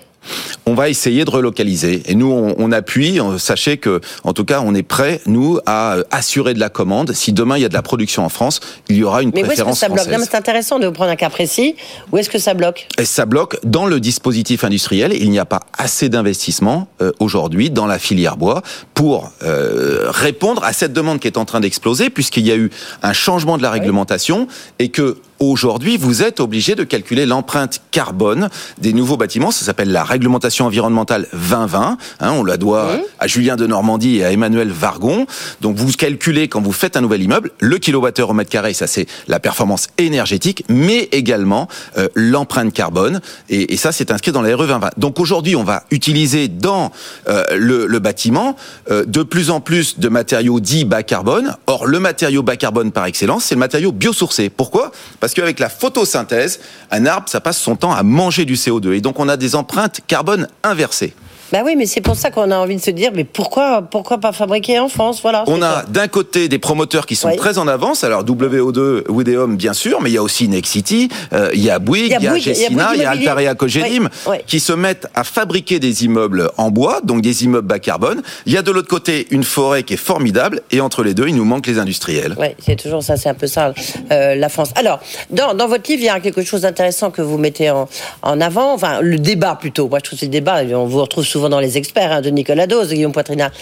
On 0.69 0.75
va 0.75 0.89
essayer 0.89 1.25
de 1.25 1.31
relocaliser. 1.31 2.03
Et 2.07 2.17
nous, 2.17 2.33
on, 2.59 2.73
appuie. 2.73 3.21
Sachez 3.39 3.77
que, 3.77 4.01
en 4.25 4.33
tout 4.33 4.45
cas, 4.45 4.61
on 4.65 4.75
est 4.75 4.83
prêt, 4.83 5.21
nous, 5.27 5.61
à 5.65 5.99
assurer 6.11 6.55
de 6.55 6.59
la 6.59 6.69
commande. 6.69 7.13
Si 7.13 7.33
demain 7.33 7.57
il 7.57 7.63
y 7.63 7.65
a 7.65 7.69
de 7.69 7.75
la 7.75 7.83
production 7.83 8.25
en 8.25 8.29
France, 8.29 8.59
il 8.89 8.97
y 8.97 9.05
aura 9.05 9.23
une 9.23 9.31
préférence 9.31 9.57
Mais 9.57 9.63
où 9.63 9.71
est-ce 9.71 9.73
que 9.73 9.79
ça 9.79 9.89
bloque? 9.89 10.29
C'est 10.29 10.37
intéressant 10.37 10.81
de 10.81 10.87
vous 10.87 10.93
prendre 10.93 11.13
un 11.13 11.17
cas 11.17 11.31
précis. 11.31 11.77
Où 12.11 12.19
est-ce 12.19 12.29
que 12.29 12.41
ça 12.41 12.55
bloque? 12.55 12.89
Et 12.99 13.05
Ça 13.05 13.27
bloque 13.27 13.59
dans 13.63 13.87
le 13.87 14.01
dispositif 14.01 14.65
industriel. 14.65 15.13
Il 15.13 15.31
n'y 15.31 15.39
a 15.39 15.45
pas 15.45 15.61
assez 15.79 16.09
d'investissement 16.09 16.89
euh, 17.01 17.13
aujourd'hui 17.21 17.71
dans 17.71 17.87
la 17.87 18.01
filière 18.01 18.37
bois 18.37 18.63
pour 18.93 19.31
euh, 19.45 20.11
répondre 20.11 20.65
à 20.65 20.73
cette 20.73 20.93
demande 20.93 21.21
qui 21.21 21.29
est 21.29 21.39
en 21.39 21.45
train 21.45 21.61
d'exploser, 21.61 22.11
puisqu'il 22.11 22.45
y 22.45 22.51
a 22.51 22.57
eu 22.57 22.71
un 23.05 23.13
changement 23.13 23.57
de 23.57 23.63
la 23.63 23.71
réglementation 23.71 24.49
et 24.81 24.89
que 24.89 25.19
Aujourd'hui, 25.39 25.99
vous 25.99 26.23
êtes 26.23 26.41
obligé 26.41 26.75
de 26.75 26.85
calculer 26.85 27.27
l'empreinte 27.27 27.83
carbone 27.91 28.49
des 28.79 28.95
nouveaux 28.95 29.19
bâtiments. 29.19 29.51
Ça 29.51 29.67
s'appelle 29.67 29.93
la 29.93 30.03
réglementation 30.03 30.65
environnementale 30.65 31.27
2020. 31.33 31.99
Hein, 32.21 32.31
on 32.33 32.43
la 32.43 32.57
doit 32.57 32.93
à 33.19 33.27
Julien 33.27 33.57
de 33.57 33.67
Normandie 33.67 34.17
et 34.17 34.25
à 34.25 34.33
Emmanuel 34.33 34.71
Vargon. 34.71 35.27
Donc 35.61 35.77
vous 35.77 35.93
calculez 35.93 36.49
quand 36.49 36.63
vous 36.63 36.73
faites 36.73 36.97
un 36.97 37.03
nouvel 37.03 37.23
immeuble 37.23 37.51
le 37.61 37.79
kilowattheure 37.79 38.31
au 38.31 38.33
mètre 38.33 38.51
carré. 38.51 38.73
Ça 38.73 38.87
c'est 38.87 39.07
la 39.29 39.39
performance 39.39 39.89
énergétique, 39.99 40.65
mais 40.69 41.09
également 41.13 41.69
euh, 41.99 42.09
l'empreinte 42.15 42.73
carbone. 42.73 43.21
Et, 43.51 43.75
et 43.75 43.77
ça 43.77 43.93
c'est 43.93 44.11
inscrit 44.11 44.33
dans 44.33 44.43
la 44.43 44.57
RE 44.57 44.67
2020. 44.67 44.91
Donc 44.97 45.21
aujourd'hui, 45.21 45.55
on 45.55 45.65
va 45.65 45.85
utiliser 45.91 46.49
dans 46.49 46.93
euh, 47.29 47.45
le, 47.57 47.87
le, 47.87 47.99
bâtiment 47.99 48.57
euh, 48.91 49.05
de 49.05 49.23
plus 49.23 49.51
en 49.51 49.61
plus 49.61 49.99
de 49.99 50.09
matériaux 50.09 50.61
dits 50.61 50.85
bas 50.85 51.03
carbone. 51.03 51.57
Or 51.67 51.87
le 51.87 52.01
matériau 52.01 52.43
bas 52.43 52.57
carbone 52.57 52.93
par 52.93 53.05
excellence, 53.05 53.45
c'est 53.45 53.55
le 53.55 53.61
matériau 53.61 53.93
biosourcé. 53.93 54.49
Pourquoi? 54.49 54.93
Parce 55.21 55.26
qu'avec 55.35 55.59
la 55.59 55.69
photosynthèse, 55.69 56.61
un 56.91 57.07
arbre, 57.07 57.29
ça 57.29 57.41
passe 57.41 57.59
son 57.59 57.77
temps 57.77 57.93
à 57.93 58.03
manger 58.03 58.45
du 58.45 58.55
CO2. 58.55 58.93
Et 58.95 59.01
donc 59.01 59.19
on 59.19 59.29
a 59.29 59.37
des 59.37 59.55
empreintes 59.55 60.01
carbone 60.07 60.49
inversées. 60.63 61.15
Bah 61.53 61.61
oui, 61.65 61.77
mais 61.77 61.87
c'est 61.87 62.01
pour 62.01 62.17
ça 62.17 62.31
qu'on 62.31 62.51
a 62.51 62.57
envie 62.57 62.77
de 62.77 62.81
se 62.81 62.91
dire, 62.91 63.13
mais 63.15 63.25
pourquoi, 63.25 63.83
pourquoi 63.83 64.19
pas 64.19 64.33
fabriquer 64.33 64.79
en 64.81 64.89
France 64.89 65.21
Voilà. 65.23 65.45
On 65.47 65.63
a 65.63 65.85
d'un 65.85 66.09
côté 66.09 66.49
des 66.49 66.59
promoteurs 66.59 67.07
qui 67.07 67.15
sont 67.15 67.35
très 67.37 67.59
en 67.59 67.69
avance. 67.69 68.03
Alors 68.03 68.25
WO2, 68.25 69.09
Wideum, 69.09 69.57
bien 69.57 69.73
sûr, 69.73 70.01
mais 70.01 70.11
il 70.11 70.15
y 70.15 70.19
a 70.19 70.23
aussi 70.23 70.49
Nexity, 70.49 71.09
euh, 71.33 71.51
il 71.55 71.63
y 71.63 71.71
a 71.71 71.79
Bouygues, 71.79 72.17
il 72.19 72.25
y 72.25 72.29
a 72.29 72.37
Gessina, 72.37 72.91
il 72.95 73.01
y 73.01 73.05
a 73.05 73.11
Altarea 73.11 73.55
Cogedim, 73.55 74.09
qui 74.47 74.59
se 74.59 74.73
mettent 74.73 75.07
à 75.15 75.23
fabriquer 75.23 75.79
des 75.79 76.05
immeubles 76.05 76.51
en 76.57 76.71
bois, 76.71 77.01
donc 77.05 77.23
des 77.23 77.45
immeubles 77.45 77.69
bas 77.69 77.79
carbone. 77.79 78.23
Il 78.47 78.53
y 78.53 78.57
a 78.57 78.63
de 78.63 78.71
l'autre 78.73 78.89
côté 78.89 79.29
une 79.31 79.45
forêt 79.45 79.85
qui 79.85 79.95
est 79.95 79.99
formidable, 79.99 80.63
et 80.73 80.81
entre 80.81 81.05
les 81.05 81.15
deux, 81.15 81.29
il 81.29 81.37
nous 81.37 81.45
manque 81.45 81.67
les 81.67 81.79
industriels. 81.79 82.35
Oui, 82.39 82.49
c'est 82.59 82.77
toujours 82.77 83.03
ça, 83.03 83.17
c'est 83.17 83.29
un 83.29 83.35
peu 83.35 83.47
ça, 83.47 83.73
euh, 84.11 84.35
la 84.35 84.49
France. 84.49 84.71
Alors, 84.75 84.99
dans, 85.31 85.55
dans, 85.55 85.69
votre 85.69 85.89
livre, 85.89 86.03
il 86.03 86.07
y 86.07 86.09
a 86.09 86.19
quelque 86.19 86.43
chose 86.43 86.63
d'intéressant 86.63 87.11
que 87.11 87.23
vous 87.23 87.39
mettez 87.39 87.71
en, 87.71 87.89
en 88.23 88.41
avant, 88.41 88.73
enfin, 88.73 89.01
le 89.01 89.19
débat 89.19 89.55
plutôt. 89.55 89.89
Moi, 89.89 90.01
je 90.01 90.05
trouve 90.05 90.17
que 90.17 90.21
c'est 90.21 90.27
le 90.27 90.33
débat, 90.33 90.63
on 90.75 90.87
vous 90.87 91.01
retrouve 91.01 91.25
souvent 91.25 91.36
dans 91.37 91.61
les 91.61 91.79
experts, 91.79 92.13
hein, 92.13 92.21
de 92.21 92.31
Nicolas 92.31 92.67
Dose, 92.67 92.93
Guillaume 92.93 93.13
Poitrina, 93.13 93.53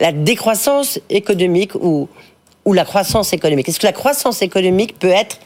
la 0.00 0.12
décroissance 0.12 1.00
économique 1.10 1.74
ou, 1.74 2.08
ou 2.64 2.72
la 2.72 2.84
croissance 2.84 3.32
économique. 3.32 3.68
Est-ce 3.68 3.80
que 3.80 3.86
la 3.86 3.92
croissance 3.92 4.42
économique 4.42 4.98
peut 4.98 5.08
être 5.08 5.38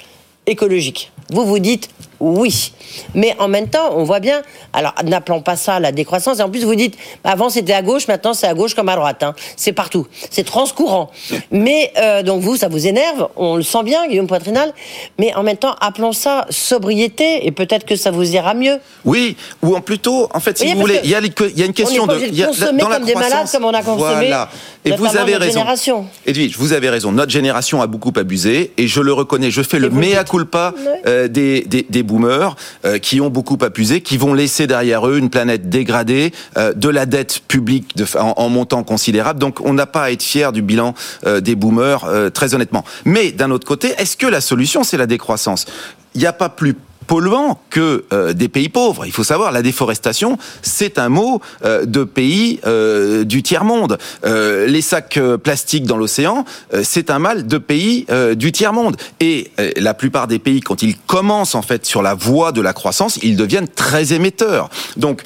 écologique? 0.46 1.12
Vous 1.30 1.44
vous 1.44 1.58
dites 1.58 1.90
oui. 2.20 2.72
Mais 3.14 3.34
en 3.38 3.48
même 3.48 3.68
temps, 3.68 3.90
on 3.92 4.04
voit 4.04 4.20
bien, 4.20 4.42
alors 4.72 4.94
n'appelons 5.04 5.42
pas 5.42 5.56
ça 5.56 5.80
la 5.80 5.92
décroissance, 5.92 6.38
et 6.38 6.42
en 6.42 6.50
plus 6.50 6.64
vous 6.64 6.74
dites, 6.74 6.96
avant 7.24 7.50
c'était 7.50 7.72
à 7.72 7.82
gauche, 7.82 8.08
maintenant 8.08 8.34
c'est 8.34 8.46
à 8.46 8.54
gauche 8.54 8.74
comme 8.74 8.88
à 8.88 8.96
droite, 8.96 9.22
hein. 9.22 9.34
c'est 9.56 9.72
partout, 9.72 10.06
c'est 10.30 10.44
transcourant. 10.44 11.10
Mais 11.50 11.92
euh, 11.98 12.22
donc 12.22 12.42
vous, 12.42 12.56
ça 12.56 12.68
vous 12.68 12.86
énerve, 12.86 13.28
on 13.36 13.56
le 13.56 13.62
sent 13.62 13.82
bien, 13.84 14.06
Guillaume 14.08 14.26
Poitrinal, 14.26 14.72
mais 15.18 15.34
en 15.34 15.42
même 15.42 15.56
temps, 15.56 15.74
appelons 15.80 16.12
ça 16.12 16.46
sobriété, 16.50 17.46
et 17.46 17.52
peut-être 17.52 17.84
que 17.84 17.96
ça 17.96 18.10
vous 18.10 18.34
ira 18.34 18.54
mieux. 18.54 18.78
Oui, 19.04 19.36
ou 19.62 19.76
en 19.76 19.80
plutôt, 19.80 20.28
en 20.32 20.40
fait, 20.40 20.58
si 20.58 20.72
vous 20.72 20.80
voulez, 20.80 21.00
il 21.04 21.10
y, 21.10 21.14
a, 21.14 21.20
il 21.20 21.58
y 21.58 21.62
a 21.62 21.66
une 21.66 21.72
question 21.72 22.06
de... 22.06 22.18
Il 22.26 22.34
y 22.34 22.42
a, 22.42 22.46
dans 22.46 22.78
comme 22.78 22.90
la 22.90 22.98
des 23.00 23.14
malades, 23.14 23.48
comme 23.50 23.64
on 23.64 23.74
a 23.74 23.82
consommé. 23.82 24.28
Voilà. 24.28 24.48
Et 24.84 24.92
vous 24.92 25.16
avez 25.16 25.36
raison. 25.36 25.52
Génération. 25.52 26.06
Edwige, 26.24 26.56
vous 26.56 26.72
avez 26.72 26.88
raison. 26.90 27.10
Notre 27.10 27.32
génération 27.32 27.82
a 27.82 27.86
beaucoup 27.86 28.12
abusé, 28.16 28.72
et 28.76 28.86
je 28.86 29.00
le 29.00 29.12
reconnais, 29.12 29.50
je 29.50 29.62
fais 29.62 29.78
le 29.78 29.90
mea 29.90 30.24
culpa 30.24 30.74
euh, 31.06 31.28
des, 31.28 31.62
des, 31.62 31.86
des 31.88 32.02
boomers 32.06 32.56
euh, 32.84 32.98
qui 32.98 33.20
ont 33.20 33.28
beaucoup 33.28 33.58
abusé, 33.60 34.00
qui 34.00 34.16
vont 34.16 34.32
laisser 34.32 34.66
derrière 34.66 35.06
eux 35.06 35.18
une 35.18 35.30
planète 35.30 35.68
dégradée, 35.68 36.32
euh, 36.56 36.72
de 36.72 36.88
la 36.88 37.04
dette 37.04 37.40
publique 37.40 37.94
en, 38.14 38.48
montant 38.48 38.82
considérable. 38.84 39.38
Donc 39.38 39.60
on 39.60 39.74
n'a 39.74 39.86
pas 39.86 40.04
à 40.04 40.10
être 40.10 40.22
fier 40.22 40.52
du 40.52 40.62
bilan 40.62 40.94
euh, 41.26 41.40
des 41.40 41.54
boomers, 41.54 42.06
très 42.32 42.54
honnêtement. 42.54 42.84
Mais 43.04 43.32
d'un 43.32 43.50
autre 43.50 43.66
côté, 43.66 43.94
est-ce 43.98 44.16
que 44.16 44.26
la 44.26 44.40
solution 44.40 44.84
c'est 44.84 44.96
la 44.96 45.06
décroissance? 45.06 45.66
Il 46.14 46.20
n'y 46.20 46.26
a 46.26 46.32
pas 46.32 46.48
plus 46.48 46.74
polluant 47.06 47.60
que 47.70 48.04
euh, 48.12 48.32
des 48.32 48.48
pays 48.48 48.68
pauvres. 48.68 49.06
Il 49.06 49.12
faut 49.12 49.24
savoir, 49.24 49.52
la 49.52 49.62
déforestation, 49.62 50.38
c'est 50.62 50.98
un 50.98 51.08
mot 51.08 51.40
euh, 51.64 51.84
de 51.84 52.04
pays 52.04 52.60
euh, 52.66 53.24
du 53.24 53.42
tiers-monde. 53.42 53.98
les 54.24 54.80
sacs 54.80 55.18
plastiques 55.42 55.84
dans 55.84 55.96
l'océan, 55.96 56.44
c'est 56.82 57.10
un 57.10 57.18
mal 57.18 57.46
de 57.46 57.58
pays 57.58 58.06
du 58.34 58.52
tiers-monde. 58.52 58.96
Et 59.20 59.50
la 59.76 59.94
plupart 59.94 60.26
des 60.26 60.38
pays, 60.38 60.60
quand 60.60 60.82
ils 60.82 60.96
commencent 60.96 61.54
en 61.54 61.62
fait 61.62 61.86
sur 61.86 62.02
la 62.02 62.14
voie 62.14 62.52
de 62.52 62.60
la 62.60 62.72
croissance, 62.72 63.18
ils 63.22 63.36
deviennent 63.36 63.68
très 63.68 64.12
émetteurs. 64.12 64.68
Donc, 64.96 65.22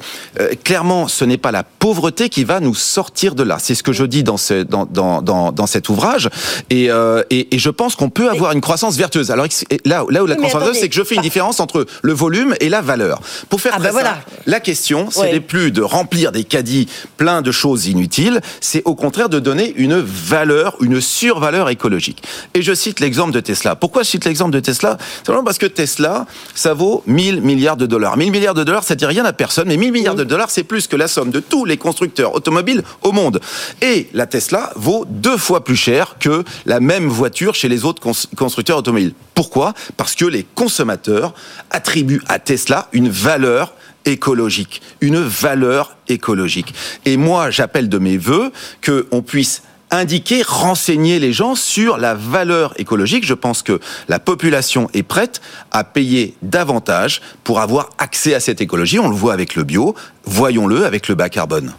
clairement, 0.63 1.07
ce 1.07 1.25
n'est 1.25 1.37
pas 1.37 1.51
la 1.51 1.63
pauvreté 1.63 2.29
qui 2.29 2.43
va 2.43 2.59
nous 2.59 2.75
sortir 2.75 3.35
de 3.35 3.43
là. 3.43 3.57
C'est 3.59 3.75
ce 3.75 3.83
que 3.83 3.93
je 3.93 4.05
dis 4.05 4.23
dans, 4.23 4.37
ce, 4.37 4.63
dans, 4.63 4.85
dans, 4.85 5.21
dans, 5.21 5.51
dans 5.51 5.67
cet 5.67 5.89
ouvrage. 5.89 6.29
Et, 6.69 6.89
et, 7.29 7.55
et 7.55 7.59
je 7.59 7.69
pense 7.69 7.95
qu'on 7.95 8.09
peut 8.09 8.29
avoir 8.29 8.51
une 8.51 8.61
croissance 8.61 8.97
vertueuse. 8.97 9.31
Alors 9.31 9.47
là, 9.85 10.05
là 10.09 10.23
où 10.23 10.27
la 10.27 10.35
croissance 10.35 10.61
vertueuse, 10.61 10.81
c'est 10.81 10.89
que 10.89 10.95
je 10.95 11.03
fais 11.03 11.15
une 11.15 11.21
différence 11.21 11.59
entre 11.59 11.70
le 12.01 12.13
volume 12.13 12.55
et 12.59 12.69
la 12.69 12.81
valeur. 12.81 13.21
Pour 13.49 13.61
faire 13.61 13.77
ah 13.77 13.91
ça, 13.91 14.17
la 14.45 14.59
question, 14.59 15.11
ce 15.11 15.21
n'est 15.21 15.39
plus 15.39 15.71
de 15.71 15.81
remplir 15.81 16.31
des 16.31 16.43
caddies 16.43 16.87
pleins 17.17 17.41
de 17.41 17.51
choses 17.51 17.87
inutiles, 17.87 18.41
c'est 18.59 18.81
au 18.85 18.95
contraire 18.95 19.29
de 19.29 19.39
donner 19.39 19.73
une 19.75 19.99
valeur, 19.99 20.75
une 20.81 21.01
survaleur 21.01 21.69
écologique. 21.69 22.23
Et 22.53 22.61
je 22.61 22.73
cite 22.73 22.99
l'exemple 22.99 23.31
de 23.31 23.39
Tesla. 23.39 23.75
Pourquoi 23.75 24.03
je 24.03 24.09
cite 24.09 24.25
l'exemple 24.25 24.51
de 24.51 24.59
Tesla? 24.59 24.97
Simplement 25.25 25.43
parce 25.43 25.57
que 25.57 25.65
Tesla, 25.65 26.25
ça 26.55 26.73
vaut 26.73 27.03
1000 27.07 27.41
milliards 27.41 27.77
de 27.77 27.85
dollars. 27.85 28.17
1000 28.17 28.31
milliards 28.31 28.53
de 28.53 28.63
dollars, 28.63 28.83
ça 28.83 28.95
dit 28.95 29.05
rien 29.05 29.25
à 29.25 29.33
personne, 29.33 29.67
mais 29.67 29.77
1000 29.77 29.91
milliards 29.91 30.15
de 30.15 30.23
dollars, 30.23 30.49
c'est 30.49 30.63
plus 30.63 30.87
que 30.87 30.95
la 30.95 31.07
somme 31.07 31.31
de 31.31 31.39
tous 31.39 31.65
les 31.65 31.77
constructeurs 31.77 32.35
automobiles 32.35 32.83
au 33.01 33.11
monde. 33.11 33.39
Et 33.81 34.09
la 34.13 34.25
Tesla 34.25 34.71
vaut 34.75 35.05
deux 35.07 35.37
fois 35.37 35.63
plus 35.63 35.75
cher 35.75 36.15
que 36.19 36.43
la 36.65 36.79
même 36.79 37.07
voiture 37.07 37.55
chez 37.55 37.69
les 37.69 37.85
autres 37.85 38.01
constructeurs 38.35 38.77
automobiles. 38.77 39.13
Pourquoi? 39.33 39.73
Parce 39.97 40.15
que 40.15 40.25
les 40.25 40.45
consommateurs 40.55 41.33
attribuent 41.71 42.21
à 42.27 42.37
Tesla 42.37 42.87
une 42.91 43.09
valeur 43.09 43.73
écologique, 44.05 44.81
une 45.01 45.19
valeur 45.19 45.97
écologique. 46.07 46.73
Et 47.05 47.17
moi, 47.17 47.49
j'appelle 47.49 47.89
de 47.89 47.97
mes 47.97 48.17
voeux 48.17 48.51
qu'on 48.85 49.21
puisse 49.21 49.63
indiquer, 49.91 50.41
renseigner 50.41 51.19
les 51.19 51.33
gens 51.33 51.53
sur 51.53 51.97
la 51.97 52.13
valeur 52.13 52.73
écologique. 52.79 53.25
Je 53.25 53.33
pense 53.33 53.61
que 53.61 53.79
la 54.07 54.19
population 54.19 54.89
est 54.93 55.03
prête 55.03 55.41
à 55.71 55.83
payer 55.83 56.35
davantage 56.41 57.21
pour 57.43 57.59
avoir 57.59 57.89
accès 57.97 58.33
à 58.33 58.39
cette 58.39 58.61
écologie. 58.61 58.99
On 58.99 59.09
le 59.09 59.15
voit 59.15 59.33
avec 59.33 59.55
le 59.55 59.63
bio, 59.63 59.93
voyons-le 60.23 60.85
avec 60.85 61.07
le 61.07 61.15
bas 61.15 61.29
carbone. 61.29 61.73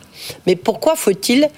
Mais 0.47 0.57
pourquoi 0.57 0.95
faut-il 0.95 1.49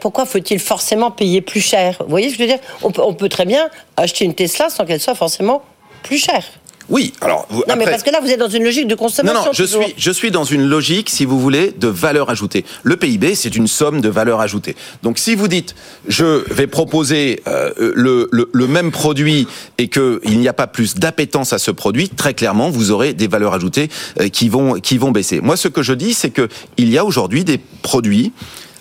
pourquoi 0.00 0.24
faut-il 0.24 0.60
forcément 0.60 1.10
payer 1.10 1.40
plus 1.40 1.60
cher? 1.60 1.96
Vous 1.98 2.10
voyez 2.10 2.28
ce 2.28 2.34
que 2.36 2.44
je 2.44 2.48
veux 2.48 2.54
dire? 2.54 2.60
On 2.80 3.14
peut 3.14 3.28
très 3.28 3.44
bien 3.44 3.68
acheter 3.96 4.24
une 4.24 4.34
Tesla 4.34 4.70
sans 4.70 4.84
qu'elle 4.84 5.00
soit 5.00 5.16
forcément 5.16 5.64
plus 6.04 6.18
chère. 6.18 6.44
Oui, 6.88 7.12
alors. 7.20 7.46
Vous, 7.50 7.64
non, 7.68 7.74
mais 7.76 7.84
parce 7.84 8.02
que 8.02 8.10
là, 8.10 8.20
vous 8.22 8.30
êtes 8.30 8.38
dans 8.38 8.48
une 8.48 8.64
logique 8.64 8.86
de 8.86 8.94
consommation. 8.94 9.38
Non, 9.40 9.46
non, 9.46 9.52
je 9.52 9.64
suis, 9.64 9.94
je 9.96 10.10
suis 10.10 10.30
dans 10.30 10.44
une 10.44 10.64
logique, 10.64 11.10
si 11.10 11.24
vous 11.24 11.38
voulez, 11.38 11.72
de 11.76 11.88
valeur 11.88 12.30
ajoutée. 12.30 12.64
Le 12.82 12.96
PIB, 12.96 13.34
c'est 13.34 13.54
une 13.54 13.66
somme 13.66 14.00
de 14.00 14.08
valeur 14.08 14.40
ajoutée. 14.40 14.74
Donc, 15.02 15.18
si 15.18 15.34
vous 15.34 15.48
dites, 15.48 15.74
je 16.06 16.44
vais 16.52 16.66
proposer 16.66 17.42
euh, 17.46 17.70
le, 17.94 18.28
le, 18.32 18.48
le, 18.52 18.66
même 18.66 18.90
produit 18.90 19.46
et 19.76 19.88
qu'il 19.88 20.20
n'y 20.38 20.48
a 20.48 20.52
pas 20.52 20.66
plus 20.66 20.94
d'appétence 20.94 21.52
à 21.52 21.58
ce 21.58 21.70
produit, 21.70 22.08
très 22.08 22.34
clairement, 22.34 22.70
vous 22.70 22.90
aurez 22.90 23.12
des 23.12 23.28
valeurs 23.28 23.54
ajoutées 23.54 23.88
euh, 24.20 24.28
qui 24.28 24.48
vont 24.48 24.74
qui 24.74 24.98
vont 24.98 25.10
baisser. 25.10 25.40
Moi, 25.40 25.56
ce 25.56 25.68
que 25.68 25.82
je 25.82 25.92
dis, 25.92 26.14
c'est 26.14 26.30
que 26.30 26.48
il 26.76 26.88
y 26.90 26.98
a 26.98 27.04
aujourd'hui 27.04 27.44
des 27.44 27.58
produits 27.82 28.32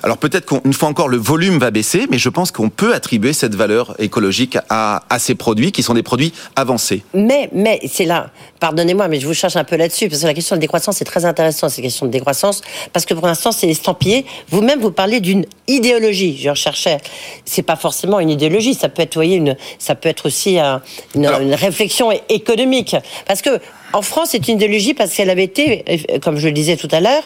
alors 0.07 0.17
peut-être 0.17 0.45
qu'une 0.45 0.71
fois 0.71 0.87
encore, 0.87 1.09
le 1.09 1.17
volume 1.17 1.59
va 1.59 1.69
baisser, 1.69 2.07
mais 2.09 2.17
je 2.17 2.29
pense 2.29 2.51
qu'on 2.53 2.69
peut 2.69 2.93
attribuer 2.93 3.33
cette 3.33 3.55
valeur 3.55 3.93
écologique 3.99 4.57
à, 4.69 5.03
à, 5.09 5.19
ces 5.19 5.35
produits 5.35 5.73
qui 5.73 5.83
sont 5.83 5.93
des 5.93 6.01
produits 6.01 6.31
avancés. 6.55 7.03
Mais, 7.13 7.49
mais 7.51 7.81
c'est 7.91 8.05
là, 8.05 8.29
pardonnez-moi, 8.61 9.09
mais 9.09 9.19
je 9.19 9.27
vous 9.27 9.33
cherche 9.33 9.57
un 9.57 9.65
peu 9.65 9.75
là-dessus, 9.75 10.07
parce 10.07 10.21
que 10.21 10.27
la 10.27 10.33
question 10.33 10.55
de 10.55 10.61
décroissance, 10.61 10.95
c'est 10.95 11.03
très 11.03 11.25
intéressant, 11.25 11.67
cette 11.67 11.83
question 11.83 12.05
de 12.05 12.11
décroissance, 12.11 12.61
parce 12.93 13.05
que 13.05 13.13
pour 13.13 13.27
l'instant, 13.27 13.51
c'est 13.51 13.67
estampillé. 13.67 14.25
Vous-même, 14.49 14.79
vous 14.79 14.91
parlez 14.91 15.19
d'une 15.19 15.45
idéologie. 15.67 16.37
Je 16.41 16.51
recherchais, 16.51 16.99
c'est 17.43 17.61
pas 17.61 17.75
forcément 17.75 18.21
une 18.21 18.29
idéologie, 18.29 18.75
ça 18.75 18.87
peut 18.87 19.01
être, 19.01 19.15
voyez, 19.15 19.35
une, 19.35 19.57
ça 19.77 19.93
peut 19.95 20.07
être 20.07 20.27
aussi 20.27 20.57
une, 20.57 21.25
une 21.25 21.53
réflexion 21.53 22.11
économique. 22.29 22.95
Parce 23.25 23.41
que 23.41 23.59
en 23.93 24.01
France, 24.01 24.29
c'est 24.31 24.47
une 24.47 24.55
idéologie 24.55 24.93
parce 24.93 25.13
qu'elle 25.13 25.29
avait 25.29 25.43
été, 25.43 25.83
comme 26.21 26.37
je 26.37 26.47
le 26.47 26.53
disais 26.53 26.77
tout 26.77 26.89
à 26.91 26.99
l'heure, 26.99 27.23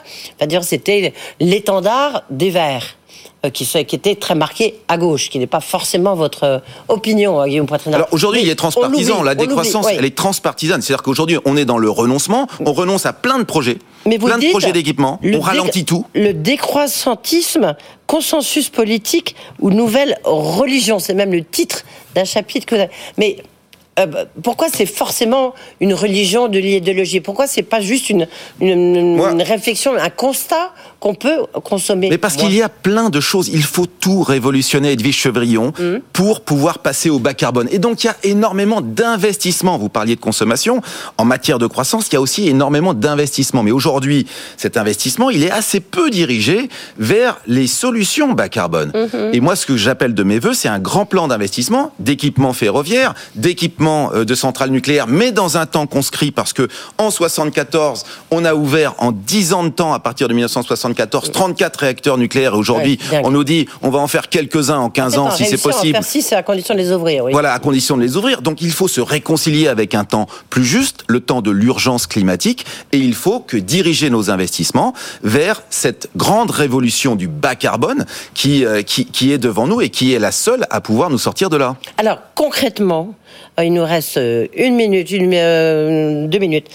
c'était 0.64 1.14
l'étendard 1.40 2.24
des 2.30 2.50
Verts. 2.50 2.98
Euh, 3.44 3.50
qui, 3.50 3.66
était 3.96 4.14
très 4.14 4.36
marqué 4.36 4.76
à 4.88 4.98
gauche, 4.98 5.32
qui 5.32 5.40
n'est 5.40 5.48
pas 5.48 5.62
forcément 5.62 6.14
votre 6.14 6.44
euh, 6.44 6.60
opinion, 6.90 7.40
hein, 7.40 7.48
Guillaume 7.48 7.66
Poitrinard. 7.66 8.02
Alors 8.02 8.14
aujourd'hui, 8.14 8.42
il 8.44 8.50
est 8.50 8.56
transpartisan. 8.56 9.24
La 9.24 9.34
décroissance, 9.34 9.88
elle 9.90 10.06
est 10.06 10.16
transpartisane. 10.16 10.84
C'est-à-dire 10.84 11.02
qu'aujourd'hui, 11.02 11.40
on 11.46 11.58
est 11.58 11.66
dans 11.66 11.80
le 11.80 11.90
renoncement, 11.90 12.48
on 12.64 12.72
renonce 12.72 13.08
à 13.08 13.14
plein 13.14 13.40
de 13.40 13.44
projets, 13.44 13.80
plein 14.04 14.38
de 14.38 14.52
projets 14.52 14.74
d'équipement, 14.74 15.20
on 15.24 15.40
ralentit 15.40 15.86
tout. 15.86 16.06
Le 16.14 16.34
décroissantisme, 16.34 17.76
consensus 18.06 18.70
politique 18.70 19.36
ou 19.60 19.72
nouvelle 19.72 20.20
religion, 20.24 21.00
c'est 21.00 21.16
même 21.16 21.32
le 21.32 21.44
titre 21.44 21.84
d'un 22.14 22.26
chapitre 22.26 22.68
que. 22.68 22.76
Mais 23.18 23.38
euh, 24.00 24.26
pourquoi 24.42 24.68
c'est 24.74 24.86
forcément 24.86 25.54
une 25.82 25.94
religion 25.94 26.48
de 26.48 26.58
l'idéologie? 26.60 27.20
Pourquoi 27.20 27.46
c'est 27.48 27.64
pas 27.64 27.82
juste 27.82 28.10
une, 28.10 28.28
une, 28.62 29.42
réflexion, 29.42 29.96
un 29.96 30.10
constat 30.10 30.72
qu'on 31.02 31.16
peut 31.16 31.48
consommer 31.64 32.10
Mais 32.12 32.20
parce 32.20 32.36
qu'il 32.36 32.54
y 32.54 32.62
a 32.62 32.70
plein 32.70 33.10
de 33.10 33.20
choses. 33.20 33.50
Il 33.50 33.64
faut 33.64 33.88
tout 33.88 34.22
révolutionner, 34.22 34.92
Edwige 34.92 35.18
Chevrillon, 35.18 35.74
mmh. 35.78 35.98
pour 36.14 36.42
pouvoir 36.42 36.78
passer 36.78 37.10
au 37.10 37.18
bas 37.18 37.34
carbone. 37.34 37.68
Et 37.72 37.80
donc 37.80 38.04
il 38.04 38.08
y 38.08 38.10
a 38.12 38.16
énormément 38.22 38.82
d'investissements. 38.82 39.80
Vous 39.80 39.90
parliez 39.90 40.16
de 40.16 40.22
consommation. 40.22 40.80
En 41.18 41.26
matière 41.26 41.58
de 41.58 41.66
croissance, 41.66 42.08
il 42.10 42.14
y 42.14 42.18
a 42.18 42.22
aussi 42.22 42.48
énormément 42.48 42.94
d'investissements. 42.94 43.64
Mais 43.64 43.72
aujourd'hui, 43.72 44.28
cet 44.58 44.78
investissement, 44.78 45.32
il 45.32 45.44
est 45.44 45.50
assez 45.50 45.80
peu 45.80 46.12
dirigé 46.12 46.70
vers 47.00 47.40
les 47.48 47.66
solutions 47.66 48.34
bas 48.34 48.48
carbone. 48.48 48.92
Mmh. 48.94 49.34
Et 49.34 49.40
moi, 49.40 49.56
ce 49.56 49.66
que 49.66 49.78
j'appelle 49.78 50.14
de 50.14 50.24
mes 50.24 50.38
voeux, 50.38 50.54
c'est 50.54 50.70
un 50.70 50.80
grand 50.80 51.08
plan 51.08 51.28
d'investissement, 51.28 51.94
d'équipement 51.98 52.54
ferroviaire, 52.54 53.16
d'équipement 53.34 54.12
euh, 54.14 54.24
de 54.24 54.36
centrales 54.36 54.70
nucléaires, 54.70 55.08
mais 55.08 55.32
dans 55.32 55.58
un 55.58 55.66
temps 55.66 55.88
conscrit, 55.88 56.30
parce 56.30 56.54
que 56.54 56.68
en 57.00 57.10
74, 57.10 58.04
on 58.30 58.46
a 58.46 58.54
ouvert 58.54 58.94
en 59.00 59.12
10 59.12 59.54
ans 59.54 59.64
de 59.64 59.70
temps, 59.70 59.94
à 59.94 60.00
partir 60.00 60.28
de 60.28 60.34
1974, 60.34 60.91
34 60.94 61.80
réacteurs 61.80 62.18
nucléaires. 62.18 62.56
Aujourd'hui, 62.56 63.00
on 63.24 63.32
nous 63.32 63.44
dit, 63.44 63.68
on 63.82 63.90
va 63.90 64.00
en 64.00 64.08
faire 64.08 64.30
quelques-uns 64.30 64.80
en 64.80 64.90
15 64.90 65.18
ans, 65.18 65.32
si 65.32 65.46
c'est 65.46 65.62
possible. 65.62 65.98
En 65.98 66.02
faire 66.02 66.22
c'est 66.22 66.36
à 66.36 66.44
condition 66.44 66.74
de 66.74 66.80
les 66.80 66.92
ouvrir. 66.92 67.26
Oui. 67.26 67.32
Voilà, 67.32 67.54
à 67.54 67.60
condition 67.60 67.98
de 67.98 68.02
les 68.02 68.18
ouvrir. 68.18 68.42
Donc, 68.42 68.62
il 68.62 68.72
faut 68.72 68.88
se 68.88 69.02
réconcilier 69.02 69.68
avec 69.68 69.96
un 69.96 70.04
temps 70.04 70.28
plus 70.50 70.66
juste, 70.66 71.04
le 71.08 71.20
temps 71.20 71.42
de 71.42 71.52
l'urgence 71.52 72.08
climatique, 72.08 72.66
et 72.92 72.98
il 72.98 73.16
faut 73.16 73.40
que 73.40 73.58
diriger 73.58 74.10
nos 74.10 74.30
investissements 74.30 74.94
vers 75.24 75.64
cette 75.70 76.10
grande 76.16 76.52
révolution 76.52 77.16
du 77.16 77.28
bas 77.28 77.56
carbone 77.56 78.06
qui, 78.34 78.66
euh, 78.66 78.82
qui, 78.82 79.06
qui 79.06 79.32
est 79.32 79.38
devant 79.38 79.68
nous 79.68 79.82
et 79.82 79.90
qui 79.90 80.14
est 80.14 80.20
la 80.20 80.32
seule 80.32 80.66
à 80.70 80.82
pouvoir 80.82 81.10
nous 81.10 81.18
sortir 81.18 81.50
de 81.50 81.58
là. 81.58 81.76
Alors, 81.98 82.20
concrètement, 82.36 83.16
euh, 83.60 83.66
il 83.66 83.74
nous 83.74 83.84
reste 83.84 84.18
euh, 84.18 84.48
une 84.56 84.76
minute, 84.76 85.12
une, 85.12 85.34
euh, 85.34 86.28
deux 86.28 86.40
minutes. 86.40 86.68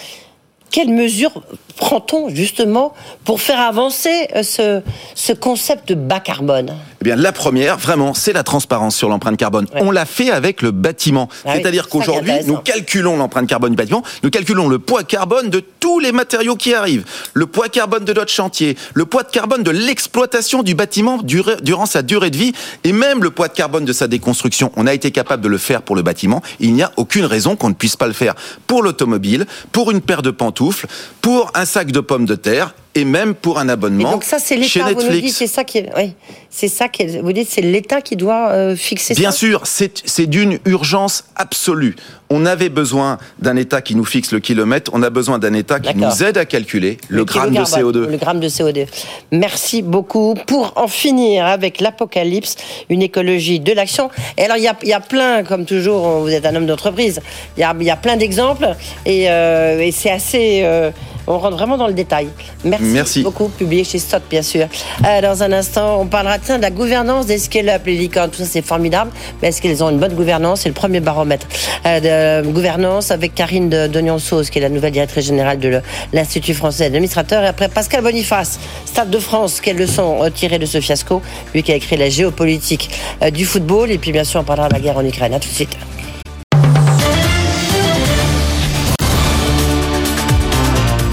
Quelles 0.76 0.92
mesures 0.92 1.32
prend-on 1.76 2.28
justement 2.28 2.92
pour 3.24 3.40
faire 3.40 3.60
avancer 3.60 4.28
ce, 4.42 4.82
ce 5.14 5.32
concept 5.32 5.88
de 5.88 5.94
bas 5.94 6.20
carbone? 6.20 6.76
Bien, 7.07 7.16
la 7.16 7.32
première, 7.32 7.78
vraiment, 7.78 8.14
c'est 8.14 8.32
la 8.32 8.42
transparence 8.42 8.96
sur 8.96 9.09
l'empreinte 9.09 9.36
carbone. 9.36 9.66
On 9.74 9.90
l'a 9.90 10.04
fait 10.04 10.30
avec 10.30 10.61
le 10.61 10.72
bâtiment. 10.72 11.28
Ah 11.44 11.54
C'est-à-dire 11.54 11.88
qu'aujourd'hui, 11.88 12.32
nous 12.46 12.57
calculons 12.57 13.16
l'empreinte 13.16 13.46
carbone 13.46 13.70
du 13.70 13.76
bâtiment, 13.76 14.02
nous 14.24 14.30
calculons 14.30 14.68
le 14.68 14.78
poids 14.78 15.04
carbone 15.04 15.48
de 15.48 15.61
tous 15.61 16.00
les 16.00 16.11
matériaux 16.11 16.57
qui 16.57 16.74
arrivent, 16.74 17.04
le 17.32 17.46
poids 17.46 17.68
carbone 17.68 18.04
de 18.04 18.12
notre 18.12 18.32
chantier, 18.32 18.76
le 18.94 19.07
poids 19.07 19.22
de 19.22 19.30
carbone 19.30 19.62
de 19.62 19.70
l'exploitation 19.70 20.64
du 20.64 20.74
bâtiment 20.74 21.20
durant 21.22 21.86
sa 21.86 22.02
durée 22.02 22.30
de 22.30 22.36
vie, 22.36 22.52
et 22.82 22.92
même 22.92 23.22
le 23.22 23.30
poids 23.30 23.48
de 23.48 23.54
carbone 23.54 23.84
de 23.84 23.92
sa 23.92 24.09
déconstruction. 24.09 24.72
On 24.76 24.86
a 24.88 24.92
été 24.92 25.12
capable 25.12 25.42
de 25.44 25.48
le 25.48 25.59
faire 25.59 25.82
pour 25.82 25.94
le 25.94 26.02
bâtiment. 26.02 26.42
Il 26.59 26.74
n'y 26.74 26.82
a 26.82 26.90
aucune 26.96 27.24
raison 27.24 27.54
qu'on 27.54 27.68
ne 27.68 27.74
puisse 27.74 27.96
pas 27.96 28.09
le 28.09 28.14
faire 28.14 28.34
pour 28.66 28.82
l'automobile, 28.82 29.46
pour 29.70 29.92
une 29.92 30.00
paire 30.00 30.22
de 30.22 30.30
pantoufles, 30.32 30.88
pour 31.20 31.52
un 31.54 31.64
sac 31.64 31.92
de 31.92 32.00
pommes 32.00 32.26
de 32.26 32.34
terre 32.34 32.74
et 32.97 33.05
même 33.05 33.34
pour 33.34 33.59
un 33.59 33.68
abonnement. 33.68 34.11
donc 34.11 34.24
ça, 34.24 34.38
c'est 34.38 34.57
l'État. 34.57 34.90
Vous 34.92 35.03
nous 35.03 35.20
dites, 35.20 35.34
c'est 35.34 35.47
ça 35.47 35.64
qui, 35.64 35.84
oui, 35.97 36.14
c'est 36.49 36.68
ça 36.68 36.88
qui, 36.88 37.07
vous 37.18 37.32
dites, 37.32 37.49
c'est 37.51 37.61
l'État 37.61 38.01
qui 38.01 38.16
doit 38.16 38.49
euh, 38.49 38.74
fixer 38.74 39.12
Bien 39.14 39.30
ça. 39.30 39.36
Sûr, 39.36 39.62
c'est 39.66 40.26
d'une 40.26 40.59
urgence 40.64 41.24
absolue. 41.36 41.94
On 42.30 42.47
avait 42.47 42.70
besoin 42.70 43.18
d'un 43.38 43.55
État 43.57 43.82
qui 43.82 43.94
nous 43.94 44.05
fixe 44.07 44.32
le 44.32 44.40
kilomètre. 44.40 44.90
On 44.94 45.03
a 45.03 45.11
besoin 45.11 45.38
d'un 45.38 45.53
État 45.53 45.78
qui 45.78 45.94
nous 45.94 46.24
aide 46.24 46.38
à 46.38 46.47
calculer 46.47 46.97
le, 47.09 47.26
gramme 47.26 47.53
de 47.53 47.61
CO2. 47.61 48.09
Le 48.09 48.16
gramme 48.16 48.40
de 48.40 48.49
CO2. 48.49 48.86
Merci 49.30 49.82
beaucoup. 49.82 50.34
Pour 50.47 50.72
en 50.76 50.88
finir 50.88 51.44
avec 51.44 51.80
l'apocalypse, 51.80 52.57
une 52.88 53.03
écologie 53.03 53.61
de 53.61 53.72
l'action. 53.72 54.09
Et 54.38 54.44
alors, 54.44 54.57
il 54.57 54.62
y 54.62 54.68
a, 54.68 54.76
y 54.82 54.94
a, 54.94 55.01
plein, 55.01 55.44
comme 55.44 55.66
toujours, 55.66 56.20
vous 56.20 56.30
êtes 56.30 56.47
un 56.47 56.57
homme 56.57 56.66
d'entreprise. 56.66 57.20
Il 57.59 57.61
y 57.61 57.64
a, 57.64 57.76
y 57.78 57.90
a, 57.90 57.97
plein 57.97 58.16
d'exemples 58.16 58.74
et, 59.05 59.30
euh, 59.30 59.80
et 59.80 59.92
c'est 59.92 60.11
assez. 60.11 60.62
Euh, 60.64 60.90
on 61.26 61.38
rentre 61.38 61.56
vraiment 61.56 61.76
dans 61.76 61.86
le 61.86 61.92
détail. 61.92 62.28
Merci, 62.64 63.22
beaucoup, 63.22 63.48
publié 63.48 63.84
chez 63.84 63.98
Stock, 63.98 64.22
bien 64.30 64.42
sûr. 64.42 64.66
Euh, 65.04 65.20
dans 65.20 65.42
un 65.42 65.52
instant, 65.52 66.00
on 66.00 66.06
parlera 66.06 66.38
de 66.38 66.62
la 66.62 66.70
gouvernance 66.70 67.26
des 67.26 67.38
scale-up, 67.38 67.82
les 67.86 67.96
licornes, 67.96 68.30
tout 68.30 68.38
ça 68.38 68.44
c'est 68.44 68.62
formidable. 68.62 69.10
Mais 69.40 69.48
est-ce 69.48 69.60
qu'ils 69.60 69.82
ont 69.82 69.90
une 69.90 69.98
bonne 69.98 70.14
gouvernance? 70.14 70.60
C'est 70.62 70.68
le 70.68 70.74
premier 70.74 71.00
baromètre 71.00 71.46
euh, 71.86 72.42
de 72.42 72.48
gouvernance 72.50 73.10
avec 73.10 73.34
Karine 73.34 73.68
Dognon-Sauce, 73.68 74.50
qui 74.50 74.58
est 74.58 74.62
la 74.62 74.68
nouvelle 74.68 74.92
directrice 74.92 75.26
générale 75.26 75.58
de 75.58 75.80
l'Institut 76.12 76.54
français 76.54 76.84
d'administrateurs. 76.90 77.42
Et 77.42 77.48
après, 77.48 77.68
Pascal 77.68 78.02
Boniface, 78.02 78.58
Stade 78.84 79.10
de 79.10 79.18
France, 79.18 79.60
quelles 79.60 79.76
leçons 79.76 80.30
tirées 80.34 80.58
de 80.58 80.66
ce 80.66 80.80
fiasco? 80.80 81.22
Lui 81.54 81.62
qui 81.62 81.72
a 81.72 81.76
écrit 81.76 81.96
la 81.96 82.08
géopolitique 82.08 82.90
euh, 83.22 83.30
du 83.30 83.44
football. 83.44 83.90
Et 83.90 83.98
puis, 83.98 84.12
bien 84.12 84.24
sûr, 84.24 84.40
on 84.40 84.44
parlera 84.44 84.68
de 84.68 84.74
la 84.74 84.80
guerre 84.80 84.96
en 84.96 85.04
Ukraine. 85.04 85.34
À 85.34 85.40
tout 85.40 85.48
de 85.48 85.54
suite. 85.54 85.76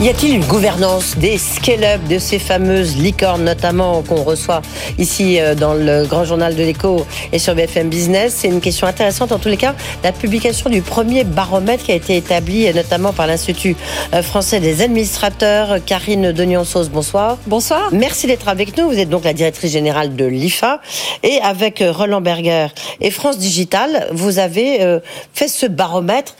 Y 0.00 0.08
a-t-il 0.08 0.34
une 0.34 0.44
gouvernance 0.44 1.16
des 1.16 1.38
scale-up, 1.38 2.00
de 2.08 2.18
ces 2.18 2.40
fameuses 2.40 2.96
licornes 2.96 3.44
notamment 3.44 4.02
qu'on 4.02 4.24
reçoit 4.24 4.60
ici 4.98 5.38
euh, 5.38 5.54
dans 5.54 5.74
le 5.74 6.06
grand 6.06 6.24
journal 6.24 6.56
de 6.56 6.62
l'écho 6.62 7.06
et 7.32 7.38
sur 7.38 7.54
BFM 7.54 7.88
Business? 7.88 8.34
C'est 8.38 8.48
une 8.48 8.60
question 8.60 8.88
intéressante 8.88 9.30
en 9.30 9.38
tous 9.38 9.48
les 9.48 9.56
cas. 9.56 9.76
La 10.02 10.10
publication 10.10 10.70
du 10.70 10.82
premier 10.82 11.22
baromètre 11.22 11.84
qui 11.84 11.92
a 11.92 11.94
été 11.94 12.16
établi 12.16 12.66
euh, 12.66 12.72
notamment 12.72 13.12
par 13.12 13.28
l'Institut 13.28 13.76
euh, 14.12 14.22
français 14.22 14.58
des 14.58 14.82
administrateurs. 14.82 15.76
Karine 15.86 16.32
Dognon-Sauce, 16.32 16.88
bonsoir. 16.88 17.38
Bonsoir. 17.46 17.90
Merci 17.92 18.26
d'être 18.26 18.48
avec 18.48 18.76
nous. 18.76 18.88
Vous 18.88 18.98
êtes 18.98 19.10
donc 19.10 19.22
la 19.22 19.34
directrice 19.34 19.70
générale 19.70 20.16
de 20.16 20.24
l'IFA. 20.24 20.80
Et 21.22 21.38
avec 21.42 21.82
Roland 21.86 22.20
Berger 22.20 22.68
et 23.00 23.12
France 23.12 23.38
Digital, 23.38 24.08
vous 24.10 24.40
avez 24.40 24.98
fait 25.32 25.48
ce 25.48 25.66
baromètre 25.66 26.34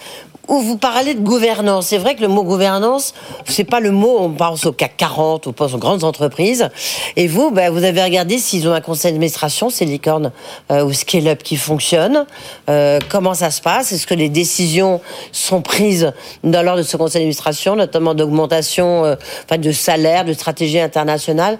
où 0.53 0.61
vous 0.61 0.77
parlez 0.77 1.15
de 1.15 1.21
gouvernance. 1.21 1.87
C'est 1.87 1.97
vrai 1.97 2.15
que 2.15 2.21
le 2.21 2.29
mot 2.29 2.45
gouvernance, 2.45 3.15
c'est 3.47 3.65
pas 3.65 3.81
le 3.81 3.91
mot, 3.91 4.19
on 4.21 4.31
pense 4.31 4.67
au 4.67 4.73
CAC 4.73 4.99
40, 4.99 5.47
on 5.47 5.53
pense 5.53 5.73
aux 5.73 5.79
grandes 5.79 6.05
entreprises. 6.05 6.69
Et 7.17 7.27
vous, 7.27 7.51
ben, 7.51 7.73
vous 7.73 7.85
avez 7.85 8.03
regardé 8.03 8.37
s'ils 8.37 8.69
ont 8.69 8.75
un 8.75 8.83
conseil 8.83 9.13
d'administration, 9.13 9.71
c'est 9.71 9.87
licorne 9.87 10.31
euh, 10.71 10.85
ou 10.85 10.93
scale-up 10.93 11.43
qui 11.43 11.57
fonctionne. 11.57 12.27
Euh, 12.69 12.99
comment 13.09 13.33
ça 13.33 13.51
se 13.51 13.63
passe? 13.63 13.93
Est-ce 13.93 14.07
que 14.07 14.13
les 14.13 14.29
décisions 14.29 15.01
sont 15.33 15.63
prises 15.63 16.13
dans 16.45 16.63
l'ordre 16.63 16.83
de 16.83 16.87
ce 16.87 16.99
conseil 16.99 17.21
d'administration, 17.23 17.75
notamment 17.75 18.13
d'augmentation 18.13 19.07
euh, 19.07 19.17
enfin, 19.45 19.57
de 19.57 19.73
salaire, 19.73 20.27
de 20.27 20.35
stratégie 20.35 20.81
internationale? 20.81 21.59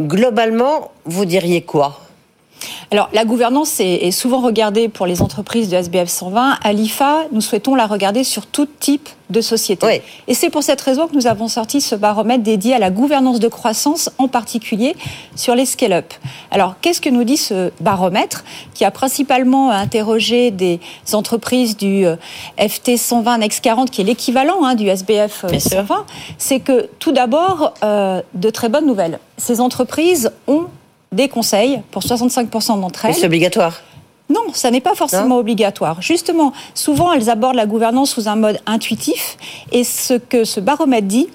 Globalement, 0.00 0.90
vous 1.04 1.26
diriez 1.26 1.62
quoi? 1.62 2.00
Alors, 2.90 3.08
la 3.14 3.24
gouvernance 3.24 3.80
est, 3.80 4.10
souvent 4.10 4.40
regardée 4.40 4.88
pour 4.88 5.06
les 5.06 5.22
entreprises 5.22 5.70
de 5.70 5.76
SBF 5.76 6.08
120. 6.08 6.58
À 6.62 6.72
l'IFA, 6.74 7.24
nous 7.32 7.40
souhaitons 7.40 7.74
la 7.74 7.86
regarder 7.86 8.22
sur 8.22 8.44
tout 8.44 8.66
type 8.66 9.08
de 9.30 9.40
société. 9.40 10.02
Et 10.28 10.34
c'est 10.34 10.50
pour 10.50 10.62
cette 10.62 10.80
raison 10.82 11.08
que 11.08 11.14
nous 11.14 11.26
avons 11.26 11.48
sorti 11.48 11.80
ce 11.80 11.94
baromètre 11.94 12.42
dédié 12.42 12.74
à 12.74 12.78
la 12.78 12.90
gouvernance 12.90 13.40
de 13.40 13.48
croissance, 13.48 14.10
en 14.18 14.28
particulier 14.28 14.94
sur 15.36 15.54
les 15.54 15.64
scale-up. 15.64 16.12
Alors, 16.50 16.74
qu'est-ce 16.82 17.00
que 17.00 17.08
nous 17.08 17.24
dit 17.24 17.38
ce 17.38 17.70
baromètre 17.80 18.44
qui 18.74 18.84
a 18.84 18.90
principalement 18.90 19.70
interrogé 19.70 20.50
des 20.50 20.78
entreprises 21.14 21.78
du 21.78 22.04
euh, 22.04 22.16
FT 22.58 22.98
120 22.98 23.38
Next 23.38 23.64
40, 23.64 23.90
qui 23.90 24.02
est 24.02 24.04
l'équivalent 24.04 24.64
hein, 24.64 24.74
du 24.74 24.86
SBF 24.86 25.46
120 25.58 25.94
euh, 25.94 25.98
C'est 26.36 26.60
que, 26.60 26.90
tout 26.98 27.12
d'abord, 27.12 27.72
euh, 27.82 28.20
de 28.34 28.50
très 28.50 28.68
bonnes 28.68 28.86
nouvelles. 28.86 29.18
Ces 29.38 29.62
entreprises 29.62 30.30
ont 30.46 30.66
des 31.12 31.28
conseils 31.28 31.80
pour 31.90 32.02
65% 32.02 32.80
d'entre 32.80 33.04
elles. 33.04 33.14
C'est 33.14 33.26
obligatoire 33.26 33.80
non, 34.32 34.54
ça 34.54 34.70
n'est 34.70 34.80
pas 34.80 34.94
forcément 34.94 35.36
obligatoire. 35.36 36.00
Justement, 36.00 36.54
souvent, 36.74 37.12
elles 37.12 37.28
abordent 37.28 37.56
la 37.56 37.66
gouvernance 37.66 38.12
sous 38.12 38.28
un 38.28 38.36
mode 38.36 38.58
intuitif. 38.64 39.36
Et 39.72 39.84
ce 39.84 40.14
que 40.14 40.44
ce 40.44 40.58
baromètre 40.58 41.06
dit, 41.06 41.28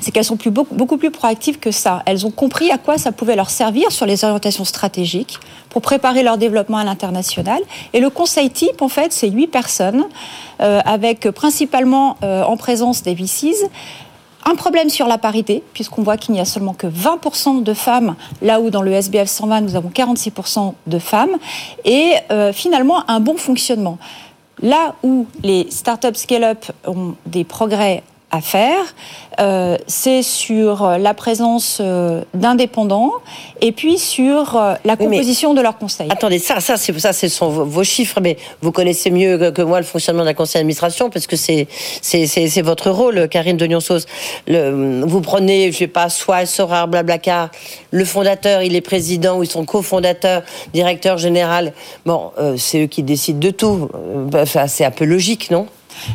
c'est 0.00 0.10
qu'elles 0.10 0.24
sont 0.24 0.36
plus, 0.36 0.50
beaucoup, 0.50 0.96
plus 0.96 1.10
proactives 1.10 1.58
que 1.58 1.70
ça. 1.70 2.02
Elles 2.06 2.26
ont 2.26 2.30
compris 2.30 2.70
à 2.70 2.78
quoi 2.78 2.98
ça 2.98 3.12
pouvait 3.12 3.36
leur 3.36 3.50
servir 3.50 3.92
sur 3.92 4.06
les 4.06 4.24
orientations 4.24 4.64
stratégiques 4.64 5.38
pour 5.70 5.82
préparer 5.82 6.22
leur 6.22 6.38
développement 6.38 6.78
à 6.78 6.84
l'international. 6.84 7.60
Et 7.92 8.00
le 8.00 8.10
conseil 8.10 8.50
type, 8.50 8.82
en 8.82 8.88
fait, 8.88 9.12
c'est 9.12 9.30
huit 9.30 9.46
personnes, 9.46 10.04
euh, 10.60 10.80
avec 10.84 11.30
principalement 11.30 12.16
euh, 12.22 12.42
en 12.42 12.56
présence 12.56 13.02
des 13.02 13.14
VCs, 13.14 13.68
un 14.46 14.54
problème 14.54 14.88
sur 14.88 15.08
la 15.08 15.18
parité, 15.18 15.62
puisqu'on 15.74 16.02
voit 16.02 16.16
qu'il 16.16 16.32
n'y 16.32 16.40
a 16.40 16.44
seulement 16.44 16.72
que 16.72 16.86
20% 16.86 17.64
de 17.64 17.74
femmes, 17.74 18.14
là 18.40 18.60
où 18.60 18.70
dans 18.70 18.80
le 18.80 18.92
SBF 18.92 19.28
120, 19.28 19.60
nous 19.62 19.76
avons 19.76 19.90
46% 19.90 20.74
de 20.86 20.98
femmes, 21.00 21.36
et 21.84 22.12
euh, 22.30 22.52
finalement 22.52 23.08
un 23.10 23.18
bon 23.18 23.36
fonctionnement. 23.36 23.98
Là 24.62 24.94
où 25.02 25.26
les 25.42 25.66
startups 25.70 26.14
scale-up 26.14 26.64
ont 26.86 27.14
des 27.26 27.44
progrès 27.44 28.04
à 28.36 28.40
faire, 28.40 28.94
euh, 29.40 29.76
c'est 29.86 30.22
sur 30.22 30.98
la 30.98 31.14
présence 31.14 31.78
euh, 31.80 32.22
d'indépendants 32.34 33.12
et 33.60 33.72
puis 33.72 33.98
sur 33.98 34.56
euh, 34.56 34.74
la 34.84 34.96
composition 34.96 35.52
de 35.52 35.60
leur 35.60 35.76
conseil. 35.78 36.08
Attendez, 36.10 36.38
ça, 36.38 36.60
ça, 36.60 36.76
c'est 36.76 36.98
ça, 36.98 37.12
ce 37.12 37.28
sont 37.28 37.48
vos, 37.50 37.84
chiffres, 37.84 38.20
mais 38.22 38.36
vous 38.62 38.72
connaissez 38.72 39.10
mieux 39.10 39.50
que, 39.50 39.62
moi 39.62 39.80
le 39.80 39.86
fonctionnement 39.86 40.24
d'un 40.24 40.34
conseil 40.34 40.60
d'administration 40.60 41.10
parce 41.10 41.26
que 41.26 41.36
c'est 41.36 41.66
c'est 42.02 42.62
votre 42.62 42.90
rôle, 42.90 43.28
Karine 43.28 43.56
de 43.56 43.66
Le, 44.46 45.04
vous 45.04 45.20
prenez, 45.20 45.72
je 45.72 45.78
sais 45.78 45.86
pas, 45.86 46.08
soit 46.08 46.46
Sorar, 46.46 46.88
Blablacar, 46.88 47.50
le 47.90 48.04
fondateur, 48.04 48.62
il 48.62 48.74
est 48.74 48.80
président 48.80 49.38
ou 49.38 49.42
ils 49.42 49.50
sont 49.50 49.64
cofondateurs, 49.64 50.42
directeur 50.72 51.18
général. 51.18 51.72
Bon, 52.04 52.32
c'est 52.56 52.84
eux 52.84 52.86
qui 52.86 53.02
décident 53.02 53.38
de 53.38 53.50
tout. 53.50 53.88
Enfin, 54.34 54.66
c'est 54.66 54.84
un 54.84 54.90
peu 54.90 55.04
logique, 55.04 55.50
non? 55.50 55.66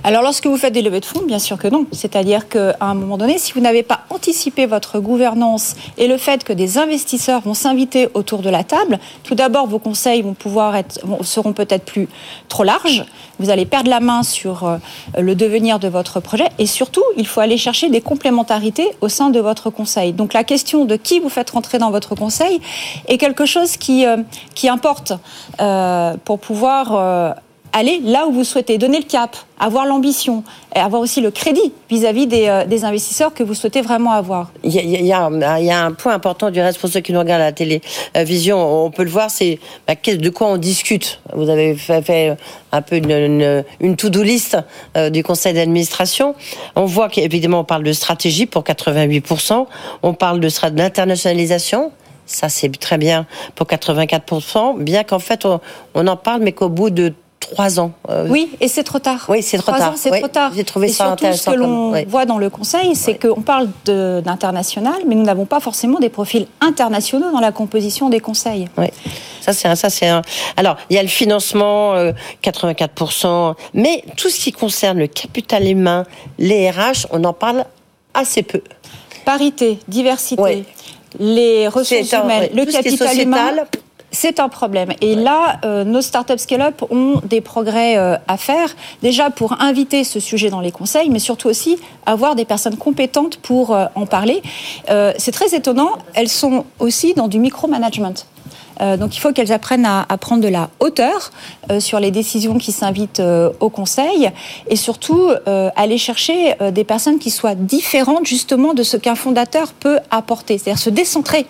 Alors 0.04 0.22
lorsque 0.22 0.48
vous 0.48 0.58
faites 0.58 0.74
des 0.74 0.82
levées 0.82 1.00
de 1.00 1.06
fonds, 1.06 1.24
bien 1.26 1.40
sûr 1.40 1.58
que 1.58 1.68
non. 1.68 1.86
C'est-à-dire 1.92 2.48
qu'à 2.50 2.76
un 2.82 2.94
moment 2.94 3.18
donné, 3.18 3.38
si 3.38 3.54
vous 3.54 3.62
n'avez 3.62 3.84
pas 3.84 4.02
anticipé 4.10 4.66
votre 4.66 5.00
gouvernance 5.00 5.76
et 5.98 6.08
le 6.08 6.18
fait 6.18 6.44
que 6.44 6.54
des 6.54 6.78
investisseurs 6.78 7.42
vont 7.42 7.54
s'inviter 7.54 8.10
autour 8.14 8.42
de 8.42 8.50
la 8.50 8.64
table, 8.64 9.00
tout 9.24 9.36
d'abord 9.36 9.68
vos 9.68 9.80
conseils 9.80 10.22
vont 10.22 10.34
pouvoir 10.34 10.76
être, 10.76 11.00
seront 11.24 11.54
peut-être 11.54 11.86
plus 11.86 12.08
trop 12.50 12.64
larges. 12.64 13.06
Vous 13.40 13.50
allez 13.50 13.66
perdre 13.66 13.90
la 13.90 14.00
main 14.00 14.24
sur 14.24 14.66
euh, 14.66 14.78
le 15.18 15.36
devenir 15.36 15.80
de 15.80 15.88
votre 15.88 16.20
projet 16.20 16.48
et 16.60 16.66
surtout, 16.66 17.04
il 17.18 17.26
faut 17.26 17.42
aller 17.42 17.58
chercher 17.58 17.90
des 17.90 18.02
complémentarités 18.02 18.88
au 19.02 19.10
sein 19.10 19.30
de 19.30 19.40
votre 19.40 19.70
conseil. 19.70 20.14
Donc 20.14 20.34
la 20.34 20.44
question 20.44 20.86
de 20.86 20.96
qui 20.96 21.20
vous 21.20 21.30
faites 21.30 21.50
rentrer 21.50 21.78
dans 21.78 21.92
votre 21.92 22.16
conseil 22.16 22.60
est 23.08 23.18
quelque 23.18 23.46
chose 23.46 23.78
qui, 23.78 24.06
euh, 24.06 24.18
qui 24.56 24.70
importe 24.70 25.14
euh, 25.60 26.16
pour 26.24 26.40
pouvoir 26.40 27.36
aller 27.74 28.00
là 28.04 28.28
où 28.28 28.32
vous 28.32 28.44
souhaitez, 28.44 28.78
donner 28.78 29.00
le 29.00 29.06
cap, 29.06 29.36
avoir 29.60 29.86
l'ambition, 29.86 30.44
et 30.76 30.80
avoir 30.80 31.02
aussi 31.02 31.22
le 31.22 31.32
crédit 31.32 31.74
vis-à-vis 31.90 32.28
euh, 32.32 32.66
des, 32.66 32.86
investisseurs 32.86 33.34
que 33.34 33.44
vous 33.44 33.54
souhaitez 33.54 33.82
vraiment 33.82 34.12
avoir. 34.12 34.52
Il 34.64 34.74
y, 34.74 35.14
a, 35.14 35.26
un 35.26 35.92
point 35.92 36.14
important 36.14 36.52
du 36.52 36.60
reste 36.60 36.80
pour 36.80 36.90
ceux 36.90 37.00
qui 37.00 37.14
nous 37.14 37.20
regardent 37.20 37.42
à 37.42 37.46
la 37.46 37.52
télévision, 37.52 38.86
on 38.86 38.92
peut 38.92 39.04
le 39.04 39.10
voir, 39.10 39.30
c'est 39.30 39.60
bah, 39.88 39.96
de 39.96 40.30
quoi 40.30 40.48
on 40.48 40.58
discute? 40.58 41.20
Vous 41.34 41.50
avez 41.50 41.76
fait, 41.76 42.38
un 42.72 42.82
peu 42.82 42.98
une, 42.98 43.96
to-do 43.96 44.24
list 44.24 44.58
euh, 44.96 45.10
du 45.10 45.24
conseil 45.24 45.54
d'administration. 45.54 46.36
On 46.76 46.86
voit 46.86 47.10
qu'évidemment 47.10 47.60
on 47.60 47.64
parle 47.66 47.84
de 47.84 47.94
stratégie 47.94 48.46
pour 48.46 48.64
88%, 48.64 49.66
on 50.04 50.14
parle 50.14 50.40
de 50.40 50.50
ça, 52.32 52.50
c'est 52.50 52.70
très 52.80 52.98
bien 52.98 53.26
pour 53.56 53.68
84%, 53.68 54.80
bien 54.82 55.04
qu'en 55.04 55.20
fait, 55.20 55.46
on, 55.46 56.08
en 56.08 56.16
parle, 56.16 56.42
mais 56.42 56.54
qu'au 56.54 56.70
bout 56.70 56.90
de 56.90 57.14
trois 57.42 57.80
ans. 57.80 57.92
Euh, 58.10 58.28
oui, 58.30 58.50
et 58.62 58.68
c'est 58.68 58.84
trop 58.84 59.00
tard. 59.00 59.26
Oui, 59.28 59.44
c'est 59.44 59.58
trop 59.58 59.72
tard. 59.72 59.94
C'est 59.98 60.18
trop 60.18 60.28
tard. 60.30 60.52
J'ai 60.56 60.64
trouvé 60.64 60.88
et 60.88 60.92
ça 60.92 61.08
surtout, 61.08 61.34
Ce 61.34 61.50
que 61.50 61.56
l'on 61.56 61.92
voit 62.06 62.26
dans 62.26 62.38
le 62.38 62.50
Conseil, 62.50 62.96
c'est 62.96 63.16
qu'on 63.16 63.42
parle 63.42 63.68
d'international, 63.86 65.02
mais 65.08 65.16
nous 65.16 65.24
n'avons 65.24 65.46
pas 65.46 65.60
forcément 65.60 66.00
des 66.00 66.10
profils 66.10 66.48
internationaux 66.62 67.32
dans 67.32 67.40
la 67.40 67.52
composition 67.52 68.10
des 68.10 68.20
conseils. 68.20 68.70
Oui. 68.78 68.88
Ça, 69.42 69.54
c'est 69.54 69.68
un, 69.68 69.76
ça, 69.76 69.90
c'est 69.90 70.08
un. 70.08 70.22
Alors, 70.56 70.78
il 70.90 70.96
y 70.96 71.00
a 71.00 71.02
le 71.02 71.10
financement, 71.10 71.96
84%, 72.44 73.26
euh, 73.26 73.54
mais 73.74 74.04
tout 74.16 74.30
ce 74.30 74.40
qui 74.40 74.52
concerne 74.52 75.00
le 75.00 75.08
capital 75.08 75.68
humain, 75.68 76.06
les 76.38 76.70
RH, 76.70 77.08
on 77.12 77.24
en 77.24 77.34
parle 77.34 77.66
assez 78.14 78.44
peu. 78.44 78.62
Parité, 79.26 79.80
diversité, 79.88 80.64
les 81.20 81.68
ressources 81.68 82.12
humaines, 82.12 82.50
le 82.54 82.66
capital 82.66 83.20
humain 83.20 83.54
c'est 84.12 84.40
un 84.40 84.50
problème. 84.50 84.92
Et 85.02 85.16
là, 85.16 85.60
euh, 85.64 85.84
nos 85.84 86.02
startups 86.02 86.38
scale-up 86.38 86.84
ont 86.90 87.22
des 87.24 87.42
progrès 87.42 87.98
euh, 87.98 88.18
à 88.28 88.38
faire, 88.38 88.76
déjà 89.02 89.30
pour 89.30 89.62
inviter 89.62 90.04
ce 90.04 90.20
sujet 90.20 90.50
dans 90.50 90.60
les 90.60 90.72
conseils, 90.72 91.10
mais 91.10 91.20
surtout 91.20 91.48
aussi 91.48 91.78
avoir 92.06 92.36
des 92.36 92.46
personnes 92.46 92.78
compétentes 92.78 93.38
pour 93.38 93.74
euh, 93.74 93.86
en 93.96 94.06
parler. 94.06 94.42
c'est 95.18 95.32
très 95.32 95.56
étonnant, 95.56 95.92
elles 96.14 96.30
sont 96.30 96.66
aussi 96.80 97.14
dans 97.14 97.28
du 97.28 97.40
micromanagement. 97.40 98.14
Euh, 98.80 98.98
donc 98.98 99.16
il 99.16 99.20
faut 99.20 99.32
qu'elles 99.32 99.52
apprennent 99.52 99.86
à, 99.86 100.06
prendre 100.18 100.44
de 100.44 100.48
la 100.48 100.70
hauteur 100.80 101.32
euh, 101.70 101.80
sur 101.80 102.00
les 102.00 102.12
décisions 102.12 102.58
qui 102.58 102.72
s'invitent 102.72 103.20
euh, 103.20 103.52
au 103.60 103.70
Conseil 103.70 104.30
et 104.68 104.76
surtout 104.76 105.30
aller 105.76 105.98
chercher 105.98 106.56
des 106.72 106.84
personnes 106.84 107.20
qui 107.20 107.30
soient 107.30 107.56
différentes 107.56 108.26
justement 108.26 108.74
de 108.74 108.84
ce 108.84 108.98
qu'un 108.98 109.16
fondateur 109.16 109.74
peut 109.74 110.00
apporter, 110.10 110.58
c'est-à-dire 110.58 110.82
se 110.82 110.90
décentrer 110.90 111.46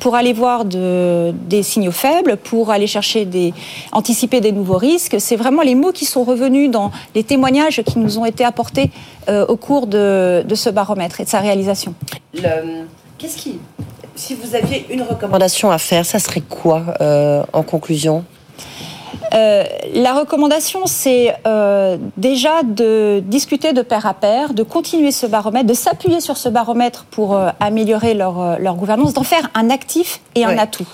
pour 0.00 0.14
aller 0.14 0.32
voir 0.32 0.64
des 0.64 1.62
signaux 1.62 1.92
faibles, 1.92 2.36
pour 2.36 2.70
aller 2.70 2.86
chercher 2.86 3.24
des 3.24 3.52
anticiper 3.92 4.40
des 4.40 4.52
nouveaux 4.52 4.76
risques. 4.76 5.16
C'est 5.18 5.36
vraiment 5.36 5.62
les 5.62 5.74
mots 5.74 5.92
qui 5.92 6.04
sont 6.04 6.24
revenus 6.24 6.70
dans 6.70 6.90
les 7.14 7.24
témoignages 7.24 7.82
qui 7.82 7.98
nous 7.98 8.18
ont 8.18 8.24
été 8.24 8.44
apportés 8.44 8.90
au 9.28 9.56
cours 9.56 9.86
de, 9.86 10.44
ce 10.54 10.70
baromètre 10.70 11.20
et 11.20 11.24
de 11.24 11.28
sa 11.28 11.40
réalisation. 11.40 11.94
Qu'est-ce 13.18 13.36
qui 13.36 13.58
si 14.18 14.34
vous 14.34 14.54
aviez 14.54 14.86
une 14.90 15.02
recommandation 15.02 15.70
à 15.70 15.78
faire, 15.78 16.04
ça 16.04 16.18
serait 16.18 16.40
quoi 16.40 16.82
euh, 17.00 17.42
en 17.52 17.62
conclusion? 17.62 18.24
Euh, 19.34 19.64
la 19.94 20.14
recommandation, 20.14 20.86
c'est 20.86 21.34
euh, 21.46 21.96
déjà 22.16 22.62
de 22.62 23.22
discuter 23.24 23.72
de 23.72 23.82
pair 23.82 24.06
à 24.06 24.14
pair, 24.14 24.54
de 24.54 24.62
continuer 24.62 25.12
ce 25.12 25.26
baromètre, 25.26 25.66
de 25.66 25.74
s'appuyer 25.74 26.20
sur 26.20 26.36
ce 26.36 26.48
baromètre 26.48 27.04
pour 27.04 27.38
améliorer 27.60 28.14
leur, 28.14 28.58
leur 28.58 28.74
gouvernance, 28.74 29.14
d'en 29.14 29.22
faire 29.22 29.50
un 29.54 29.70
actif 29.70 30.20
et 30.34 30.44
un 30.44 30.58
atout. 30.58 30.88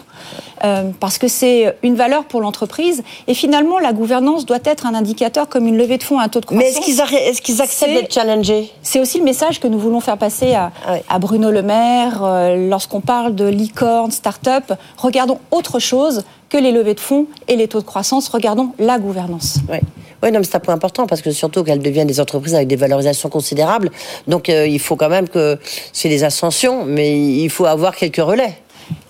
Euh, 0.64 0.90
parce 0.98 1.18
que 1.18 1.28
c'est 1.28 1.76
une 1.82 1.94
valeur 1.94 2.24
pour 2.24 2.40
l'entreprise. 2.40 3.02
Et 3.26 3.34
finalement, 3.34 3.78
la 3.78 3.92
gouvernance 3.92 4.46
doit 4.46 4.58
être 4.64 4.86
un 4.86 4.94
indicateur 4.94 5.48
comme 5.48 5.66
une 5.66 5.76
levée 5.76 5.98
de 5.98 6.02
fonds, 6.02 6.18
un 6.18 6.28
taux 6.28 6.40
de 6.40 6.46
croissance. 6.46 6.64
Mais 6.64 7.26
est-ce 7.28 7.42
qu'ils 7.42 7.60
acceptent 7.60 7.92
d'être 7.92 8.12
challengés? 8.12 8.70
C'est 8.82 9.00
aussi 9.00 9.18
le 9.18 9.24
message 9.24 9.60
que 9.60 9.68
nous 9.68 9.78
voulons 9.78 10.00
faire 10.00 10.16
passer 10.16 10.54
à, 10.54 10.72
ah 11.08 11.18
Bruno 11.18 11.50
Le 11.50 11.62
Maire 11.62 12.22
euh, 12.22 12.68
lorsqu'on 12.68 13.00
parle 13.00 13.34
de 13.34 13.46
licorne, 13.46 14.10
start-up. 14.10 14.72
Regardons 14.96 15.38
autre 15.50 15.78
chose 15.78 16.24
que 16.48 16.56
les 16.56 16.72
levées 16.72 16.94
de 16.94 17.00
fonds 17.00 17.26
et 17.48 17.56
les 17.56 17.68
taux 17.68 17.80
de 17.80 17.84
croissance. 17.84 18.28
Regardons 18.28 18.70
la 18.78 18.98
gouvernance. 18.98 19.58
Oui. 19.70 19.78
Oui, 20.22 20.32
non, 20.32 20.40
c'est 20.42 20.54
un 20.54 20.60
point 20.60 20.72
important 20.72 21.06
parce 21.06 21.20
que 21.20 21.30
surtout 21.32 21.62
qu'elles 21.64 21.82
deviennent 21.82 22.06
des 22.06 22.18
entreprises 22.18 22.54
avec 22.54 22.66
des 22.66 22.76
valorisations 22.76 23.28
considérables. 23.28 23.90
Donc, 24.26 24.48
euh, 24.48 24.66
il 24.66 24.78
faut 24.78 24.96
quand 24.96 25.10
même 25.10 25.28
que 25.28 25.58
c'est 25.92 26.08
des 26.08 26.24
ascensions, 26.24 26.86
mais 26.86 27.20
il 27.20 27.50
faut 27.50 27.66
avoir 27.66 27.94
quelques 27.94 28.16
relais. 28.16 28.56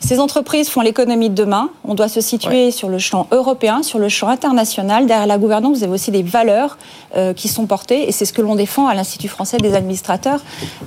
Ces 0.01 0.21
entreprises 0.21 0.69
font 0.69 0.83
l'économie 0.83 1.31
de 1.31 1.35
demain. 1.35 1.71
On 1.83 1.95
doit 1.95 2.09
se 2.09 2.21
situer 2.21 2.71
sur 2.71 2.89
le 2.91 2.99
champ 2.99 3.27
européen, 3.31 3.83
sur 3.83 3.99
le 3.99 4.11
champ 4.11 4.29
international. 4.29 5.07
Derrière 5.07 5.27
la 5.27 5.39
gouvernance, 5.39 5.79
vous 5.79 5.85
avez 5.85 5.93
aussi 5.93 6.11
des 6.11 6.23
valeurs 6.23 6.77
euh, 7.17 7.33
qui 7.33 7.49
sont 7.49 7.67
portées, 7.67 8.07
et 8.07 8.13
c'est 8.13 8.27
ce 8.27 8.35
que 8.35 8.43
l'on 8.43 8.55
défend 8.55 8.87
à 8.87 8.95
l'Institut 8.95 9.29
français 9.29 9.57
des 9.57 9.75
administrateurs 9.75 10.43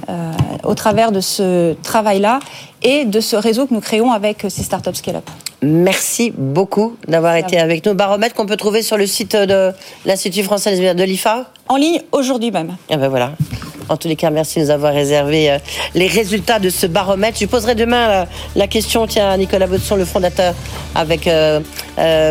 euh, 0.09 0.31
au 0.63 0.75
travers 0.75 1.11
de 1.11 1.19
ce 1.19 1.73
travail-là 1.81 2.39
et 2.83 3.05
de 3.05 3.19
ce 3.19 3.35
réseau 3.35 3.67
que 3.67 3.73
nous 3.73 3.81
créons 3.81 4.11
avec 4.11 4.45
ces 4.49 4.63
startups 4.63 4.95
scale-up. 4.95 5.29
Merci 5.61 6.31
beaucoup 6.37 6.97
d'avoir 7.07 7.35
été 7.35 7.59
avec 7.59 7.85
nous. 7.85 7.95
Baromètre 7.95 8.35
qu'on 8.35 8.45
peut 8.45 8.57
trouver 8.57 8.83
sur 8.83 8.95
le 8.95 9.07
site 9.07 9.35
de 9.35 9.71
l'Institut 10.05 10.43
français 10.43 10.93
de 10.93 11.03
l'IFA 11.03 11.45
En 11.67 11.77
ligne 11.77 12.01
aujourd'hui 12.11 12.51
même. 12.51 12.77
Ah 12.91 12.97
ben 12.97 13.07
voilà. 13.07 13.31
En 13.89 13.95
tous 13.95 14.07
les 14.07 14.15
cas, 14.15 14.29
merci 14.29 14.59
de 14.59 14.65
nous 14.65 14.69
avoir 14.69 14.93
réservé 14.93 15.49
euh, 15.49 15.57
les 15.95 16.07
résultats 16.07 16.59
de 16.59 16.69
ce 16.69 16.87
baromètre. 16.87 17.37
Je 17.39 17.45
poserai 17.45 17.73
demain 17.73 18.09
euh, 18.09 18.25
la 18.55 18.67
question, 18.67 19.07
tiens, 19.07 19.29
à 19.29 19.37
Nicolas 19.37 19.65
Baudson, 19.65 19.95
le 19.95 20.05
fondateur, 20.05 20.53
avec 20.93 21.27
euh, 21.27 21.61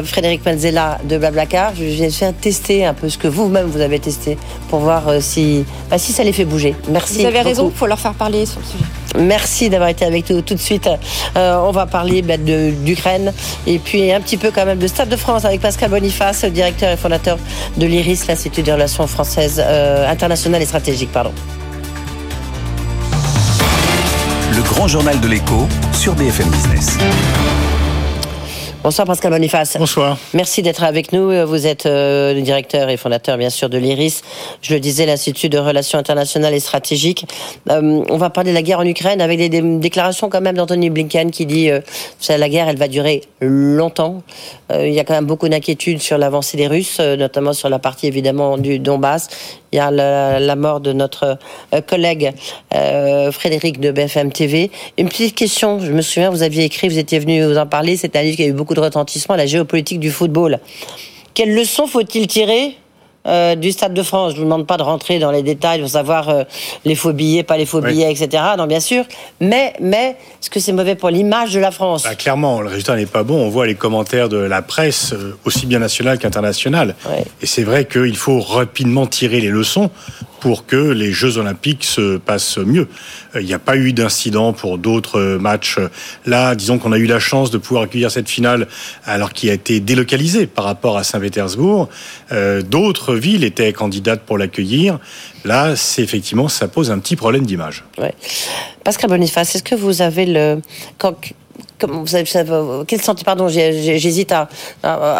Frédéric 0.05 0.43
Panzella 0.43 0.99
de 1.05 1.17
Blablacar. 1.17 1.73
Je 1.75 1.85
viens 1.85 2.11
faire 2.11 2.35
tester 2.35 2.85
un 2.85 2.95
peu 2.95 3.09
ce 3.09 3.17
que 3.17 3.29
vous-même 3.29 3.67
vous 3.67 3.81
avez 3.81 3.99
testé 3.99 4.37
pour 4.69 4.81
voir 4.81 5.05
si, 5.21 5.65
bah, 5.91 5.99
si 5.99 6.13
ça 6.13 6.25
les 6.25 6.33
fait 6.33 6.45
bouger. 6.45 6.75
Merci. 6.89 7.21
Vous 7.21 7.27
avez 7.27 7.41
raison, 7.41 7.71
il 7.73 7.77
faut 7.77 7.87
leur 7.87 7.99
faire 7.99 8.15
parler 8.15 8.45
sur 8.45 8.61
le 8.61 8.67
sujet. 8.67 8.85
Merci 9.19 9.71
d'avoir 9.71 9.89
été 9.89 10.05
avec 10.05 10.29
nous 10.29 10.36
tout 10.43 10.55
de 10.55 10.61
suite. 10.61 10.89
on 11.35 11.71
va 11.71 11.87
parler 11.87 12.23
bah, 12.23 12.37
d'Ukraine 12.37 13.33
et 13.67 13.79
puis 13.79 14.13
un 14.13 14.21
petit 14.21 14.37
peu 14.37 14.51
quand 14.51 14.67
même 14.67 14.79
de 14.79 14.87
Stade 14.87 15.09
de 15.09 15.17
France 15.17 15.45
avec 15.45 15.61
Pascal 15.61 15.91
Boniface, 15.91 16.45
directeur 16.45 16.91
et 16.91 16.97
fondateur 16.97 17.39
de 17.77 17.87
l'IRIS, 17.87 18.27
l'Institut 18.29 18.63
des 18.63 18.73
relations 18.73 19.07
françaises 19.07 19.61
internationales 19.61 20.63
et 20.63 20.67
stratégiques. 20.67 21.13
Pardon. 21.13 21.33
Le 24.57 24.63
grand 24.63 24.89
journal 24.89 25.21
de 25.21 25.29
l'écho 25.29 25.67
sur 25.93 26.15
BFM 26.15 26.49
Business. 26.49 26.97
Bonsoir 28.87 29.05
Pascal 29.05 29.33
Boniface. 29.33 29.77
Bonsoir. 29.81 30.17
Merci 30.33 30.63
d'être 30.63 30.85
avec 30.85 31.13
nous. 31.13 31.45
Vous 31.45 31.67
êtes 31.67 31.87
euh, 31.87 32.33
le 32.35 32.41
directeur 32.41 32.89
et 32.89 32.97
fondateur 32.97 33.37
bien 33.37 33.51
sûr 33.51 33.69
de 33.69 33.79
l'IRIS. 33.79 34.23
Je 34.63 34.75
le 34.75 34.79
disais, 34.79 35.07
l'Institut 35.07 35.49
de 35.49 35.59
relations 35.59 35.99
internationales 35.99 36.55
et 36.55 36.61
stratégiques. 36.61 37.27
Euh, 37.69 38.05
on 38.09 38.17
va 38.17 38.31
parler 38.31 38.51
de 38.51 38.55
la 38.55 38.63
guerre 38.63 38.79
en 38.79 38.87
Ukraine 38.87 39.21
avec 39.21 39.41
des, 39.41 39.61
déclarations 39.61 40.29
quand 40.29 40.41
même 40.41 40.55
d'Anthony 40.55 40.91
Blinken 40.91 41.33
qui 41.33 41.47
dit 41.47 41.69
euh, 41.69 41.81
que 41.81 42.33
la 42.33 42.49
guerre 42.49 42.69
elle 42.69 42.79
va 42.79 42.87
durer 42.87 43.23
longtemps. 43.41 44.23
il 44.73 44.93
y 44.93 45.01
a 45.01 45.05
quand 45.05 45.15
même 45.15 45.27
beaucoup 45.27 45.49
d'inquiétudes 45.49 46.01
sur 46.01 46.17
l'avancée 46.17 46.57
des 46.57 46.69
Russes, 46.69 47.01
notamment 47.01 47.55
sur 47.55 47.69
la 47.69 47.81
partie 47.81 48.07
évidemment 48.07 48.57
du 48.57 48.79
Donbass. 48.79 49.29
La, 49.77 50.57
mort 50.57 50.81
de 50.81 50.93
notre 50.93 51.39
collègue 51.87 52.33
Frédéric 52.73 53.81
de 53.81 53.91
BFM 53.91 54.33
TV. 54.33 54.71
Une 54.99 55.09
petite 55.09 55.35
question. 55.35 55.79
Je 55.81 55.93
me 55.93 56.03
souviens, 56.03 56.31
vous 56.31 56.43
aviez 56.43 56.65
écrit, 56.65 56.89
vous 56.89 56.99
étiez 56.99 57.19
venu 57.19 57.45
vous 57.45 57.59
en 57.59 57.67
parler. 57.67 57.97
C'est 57.97 58.17
un 58.17 58.23
livre 58.23 58.37
qui 58.37 58.43
a 58.43 58.47
eu 58.47 58.53
beaucoup 58.53 58.75
de 58.75 58.81
retentissement 58.81 59.37
la 59.37 59.47
géopolitique 59.47 60.01
du 60.01 60.11
football. 60.11 60.61
Quelles 61.35 61.55
leçons 61.55 61.87
faut-il 61.87 62.27
tirer 62.27 62.77
euh, 63.27 63.55
du 63.55 63.73
Stade 63.73 63.95
de 63.95 64.03
France. 64.03 64.33
Je 64.33 64.37
ne 64.37 64.41
vous 64.41 64.45
demande 64.45 64.67
pas 64.67 64.77
de 64.77 64.83
rentrer 64.83 65.19
dans 65.19 65.31
les 65.31 65.43
détails 65.43 65.81
pour 65.81 65.89
savoir 65.89 66.29
euh, 66.29 66.45
les 66.85 66.95
faux 66.95 67.13
billets, 67.13 67.43
pas 67.43 67.57
les 67.57 67.67
faux 67.67 67.81
billets, 67.81 68.11
etc. 68.11 68.43
Non, 68.57 68.67
bien 68.67 68.81
sûr. 68.81 69.05
Mais, 69.41 69.73
mais 69.81 70.17
est-ce 70.41 70.51
que 70.51 70.61
c'est 70.61 70.73
mauvais 70.73 70.95
pour 70.95 71.11
l'image 71.11 71.53
de 71.53 71.61
la 71.61 71.71
France 71.71 72.05
bah, 72.05 72.15
Clairement, 72.15 72.61
le 72.61 72.69
résultat 72.69 72.97
n'est 72.97 73.07
pas 73.07 73.23
bon. 73.23 73.37
On 73.45 73.49
voit 73.49 73.67
les 73.67 73.75
commentaires 73.75 74.29
de 74.29 74.37
la 74.37 74.63
presse, 74.63 75.13
euh, 75.13 75.37
aussi 75.45 75.67
bien 75.67 75.79
nationale 75.79 76.19
qu'internationale. 76.19 76.95
Et 77.43 77.47
c'est 77.47 77.65
vrai 77.65 77.85
qu'il 77.85 78.17
faut 78.17 78.41
rapidement 78.41 79.07
tirer 79.07 79.41
les 79.41 79.49
leçons 79.49 79.91
pour 80.37 80.67
que 80.67 80.77
les 80.77 81.13
Jeux 81.13 81.39
Olympiques 81.39 81.85
se 81.85 82.17
passent 82.17 82.59
mieux. 82.59 82.89
Euh, 83.35 83.41
il 83.41 83.47
n'y 83.47 83.55
a 83.55 83.59
pas 83.59 83.77
eu 83.77 83.93
d'incident 83.93 84.53
pour 84.53 84.79
d'autres 84.79 85.39
matchs. 85.41 85.79
Là, 86.25 86.55
disons 86.55 86.79
qu'on 86.79 86.93
a 86.93 86.99
eu 86.99 87.07
la 87.07 87.19
chance 87.19 87.51
de 87.51 87.59
pouvoir 87.59 87.85
accueillir 87.85 88.11
cette 88.11 88.29
finale 88.29 88.69
alors 89.05 89.33
qu'il 89.33 89.51
a 89.51 89.53
été 89.53 89.81
délocalisé 89.81 90.47
par 90.47 90.65
rapport 90.65 90.97
à 90.97 91.05
Saint-Pétersbourg. 91.05 91.89
Euh, 92.33 92.63
d'autres 92.63 93.15
villes 93.15 93.45
étaient 93.45 93.73
candidates 93.73 94.23
pour 94.23 94.39
l'accueillir. 94.39 94.99
Là, 95.45 95.77
c'est 95.77 96.03
effectivement, 96.03 96.49
ça 96.49 96.69
pose 96.69 96.91
un 96.91 96.99
petit 96.99 97.17
problème 97.17 97.47
d'image. 97.47 97.85
Pascal 98.85 99.11
Boniface, 99.11 99.55
est-ce 99.55 99.63
que 99.63 99.75
vous 99.75 100.03
avez 100.03 100.27
le... 100.27 100.61
Quand 100.99 101.15
vous 101.83 102.15
avez, 102.15 102.25
quel 102.87 103.01
sentiment 103.01 103.25
Pardon, 103.27 103.49
j'hésite 103.49 104.33
à, 104.33 104.49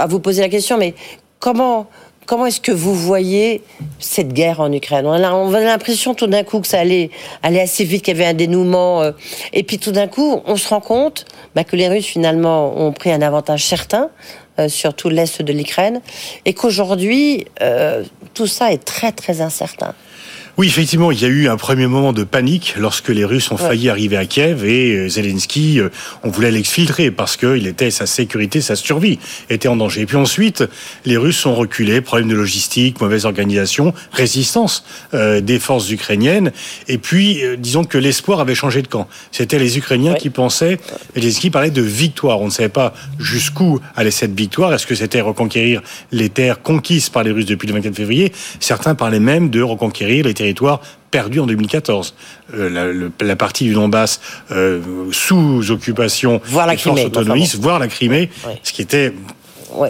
vous 0.09 0.21
poser 0.21 0.43
la 0.43 0.49
question, 0.49 0.79
mais 0.79 0.95
comment 1.39 1.89
Comment 2.27 2.47
est-ce 2.47 2.61
que 2.61 2.73
vous 2.73 2.95
voyez 2.95 3.63
cette 4.01 4.33
guerre 4.33 4.61
en 4.61 4.73
Ukraine? 4.73 5.07
On 5.07 5.13
a, 5.13 5.61
l'impression 5.61 6.13
tout 6.13 6.27
d'un 6.27 6.43
coup 6.43 6.61
que 6.61 6.67
ça 6.67 6.81
allait, 6.81 7.11
aller 7.45 7.61
assez 7.61 7.85
vite, 7.85 8.05
qu'il 8.05 8.17
y 8.17 8.21
avait 8.21 8.29
un 8.29 8.35
dénouement. 8.35 9.01
Euh, 9.03 9.13
et 9.53 9.63
puis 9.63 9.79
tout 9.79 9.93
d'un 9.93 10.09
coup, 10.09 10.43
on 10.45 10.57
se 10.57 10.69
rend 10.69 10.81
compte 10.81 11.25
bah, 11.55 11.63
que 11.63 11.77
les 11.77 11.87
Russes 11.87 12.07
finalement 12.07 12.77
ont 12.77 12.93
pris 12.93 13.13
un 13.13 13.23
avantage 13.23 13.65
certain 13.65 14.11
euh, 14.59 14.69
sur 14.69 14.95
tout 14.95 15.09
l'est 15.09 15.41
de 15.41 15.53
l'Ukraine 15.53 16.01
et 16.45 16.53
qu'aujourd'hui, 16.53 17.47
euh, 17.63 18.03
tout 18.35 18.49
ça 18.49 18.73
est 18.73 18.85
très 18.85 19.13
très 19.13 19.41
incertain. 19.41 19.95
Oui, 20.59 20.69
effectivement, 20.69 21.13
il 21.13 21.21
y 21.21 21.27
a 21.27 21.29
eu 21.29 21.49
un 21.49 21.59
premier 21.59 21.87
moment 21.87 22.15
de 22.15 22.25
panique 22.25 22.77
lorsque 22.79 23.11
les 23.11 23.27
Russes 23.27 23.53
ont 23.53 23.59
failli 23.59 23.91
arriver 23.91 24.17
à 24.17 24.25
Kiev 24.25 24.65
et 24.65 24.97
euh, 24.97 25.07
Zelensky, 25.07 25.81
euh, 25.81 25.91
on 26.23 26.31
voulait 26.31 26.51
l'exfiltrer 26.51 27.11
parce 27.11 27.37
que 27.37 27.59
il 27.59 27.67
était 27.67 27.91
sa 27.91 28.07
sécurité, 28.07 28.63
sa 28.63 28.75
survie 28.75 29.19
était 29.51 29.69
en 29.69 29.77
danger. 29.77 30.01
Et 30.01 30.07
puis 30.07 30.17
ensuite, 30.17 30.65
les 31.05 31.19
Russes 31.19 31.45
ont 31.45 31.55
reculé, 31.55 32.01
problème 32.01 32.29
de 32.29 32.35
logistique, 32.35 33.03
mauvaise 33.03 33.27
organisation, 33.27 33.93
résistance 34.13 34.87
euh, 35.13 35.43
des 35.43 35.59
forces 35.59 35.91
ukrainiennes. 35.91 36.53
Et 36.89 36.97
puis, 36.97 37.43
disons 37.59 37.85
que 37.85 37.99
l'espoir 37.99 38.41
avait 38.41 38.55
changé 38.55 38.81
de 38.81 38.89
camp. 38.89 39.09
C'était 39.33 39.59
les 39.59 39.77
Ukrainiens 39.77 40.15
qui 40.15 40.31
pensaient, 40.31 40.79
et 41.15 41.21
Zelensky 41.21 41.51
parlait 41.51 41.71
de 41.71 41.83
victoire. 41.83 42.41
On 42.41 42.47
ne 42.47 42.51
savait 42.51 42.71
pas 42.71 42.95
jusqu'où 43.19 43.79
allait 43.95 44.11
cette 44.11 44.35
victoire. 44.35 44.73
Est-ce 44.73 44.87
que 44.87 44.95
c'était 44.95 45.21
reconquérir 45.21 45.83
les 46.13 46.31
terres 46.31 46.63
conquises 46.63 47.11
par 47.11 47.25
les 47.25 47.31
Russes 47.31 47.45
depuis 47.45 47.69
le 47.69 47.75
24 47.75 47.95
février? 47.95 48.33
Certains 48.59 48.95
parlaient 48.95 49.21
même 49.21 49.51
de 49.51 49.61
reconquérir 49.61 50.25
les 50.25 50.33
territoires 50.47 50.81
perdu 51.11 51.41
en 51.41 51.47
2014. 51.47 52.15
Euh, 52.55 53.11
la, 53.21 53.37
partie 53.37 53.65
du 53.65 53.75
Donbass 53.75 54.21
euh, 54.51 54.81
sous 55.13 55.71
occupation 55.71 56.41
voire 56.45 56.67
la 56.67 56.77
Crimée, 56.77 57.07
autonomistes, 57.07 57.57
voire 57.57 57.79
la 57.79 57.89
Crimée, 57.89 58.31
ce 58.63 58.73
qui 58.73 58.83
était 58.83 59.13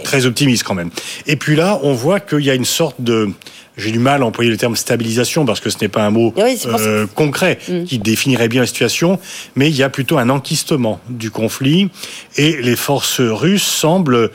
très 0.05 0.27
optimiste 0.27 0.63
quand 0.63 0.75
même. 0.75 0.91
Et 1.27 1.37
puis 1.37 1.57
là, 1.57 1.79
on 1.83 1.93
voit 1.93 2.21
qu'il 2.21 2.41
y 2.41 2.51
a 2.51 2.55
une 2.55 2.65
sorte 2.65 2.97
de 3.01 3.31
j'ai 3.77 3.91
du 3.91 3.99
mal 3.99 4.23
à 4.23 4.27
employer 4.27 4.51
le 4.51 4.57
terme 4.57 4.75
stabilisation 4.75 5.45
parce 5.45 5.61
que 5.61 5.69
ce 5.69 5.77
n'est 5.81 5.89
pas 5.89 6.05
un 6.05 6.11
mot 6.11 6.33
euh, 6.39 7.07
concret 7.15 7.59
mm. 7.69 7.85
qui 7.85 7.99
définirait 7.99 8.49
bien 8.49 8.63
la 8.63 8.67
situation, 8.67 9.19
mais 9.55 9.69
il 9.69 9.77
y 9.77 9.83
a 9.83 9.91
plutôt 9.91 10.19
un 10.19 10.31
enquistement 10.31 11.01
du 11.11 11.31
conflit 11.31 11.91
et 12.37 12.57
les 12.63 12.77
forces 12.77 13.21
russes 13.21 13.67
semblent 13.67 14.31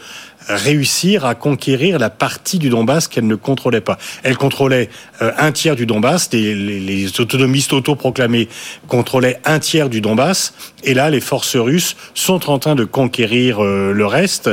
réussir 0.48 1.26
à 1.26 1.36
conquérir 1.36 2.00
la 2.00 2.10
partie 2.10 2.60
du 2.60 2.70
Donbass 2.70 3.08
qu'elle 3.08 3.28
ne 3.28 3.36
contrôlait 3.36 3.82
pas. 3.82 3.98
Elle 4.24 4.38
contrôlait 4.38 4.90
euh, 5.22 5.32
un 5.38 5.52
tiers 5.52 5.76
du 5.76 5.86
Donbass, 5.86 6.30
les, 6.32 6.56
les, 6.56 7.20
autonomistes 7.20 7.74
autoproclamés 7.74 8.48
contrôlaient 8.88 9.40
un 9.46 9.60
tiers 9.60 9.90
du 9.90 10.02
Donbass, 10.02 10.54
et 10.84 10.94
là 10.94 11.10
les 11.10 11.22
forces 11.22 11.56
russes 11.56 11.96
sont 12.14 12.50
en 12.50 12.60
train 12.60 12.76
de 12.76 12.86
conquérir 12.86 13.64
euh, 13.64 13.94
le 13.94 14.06
reste, 14.06 14.50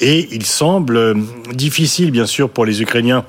et 0.00 0.28
il 0.32 0.44
semble 0.44 0.96
euh, 0.96 1.14
difficile 1.52 2.10
bien 2.10 2.26
sûr 2.26 2.50
pour 2.50 2.66
les 2.66 2.82
Ukrainiens 2.82 3.24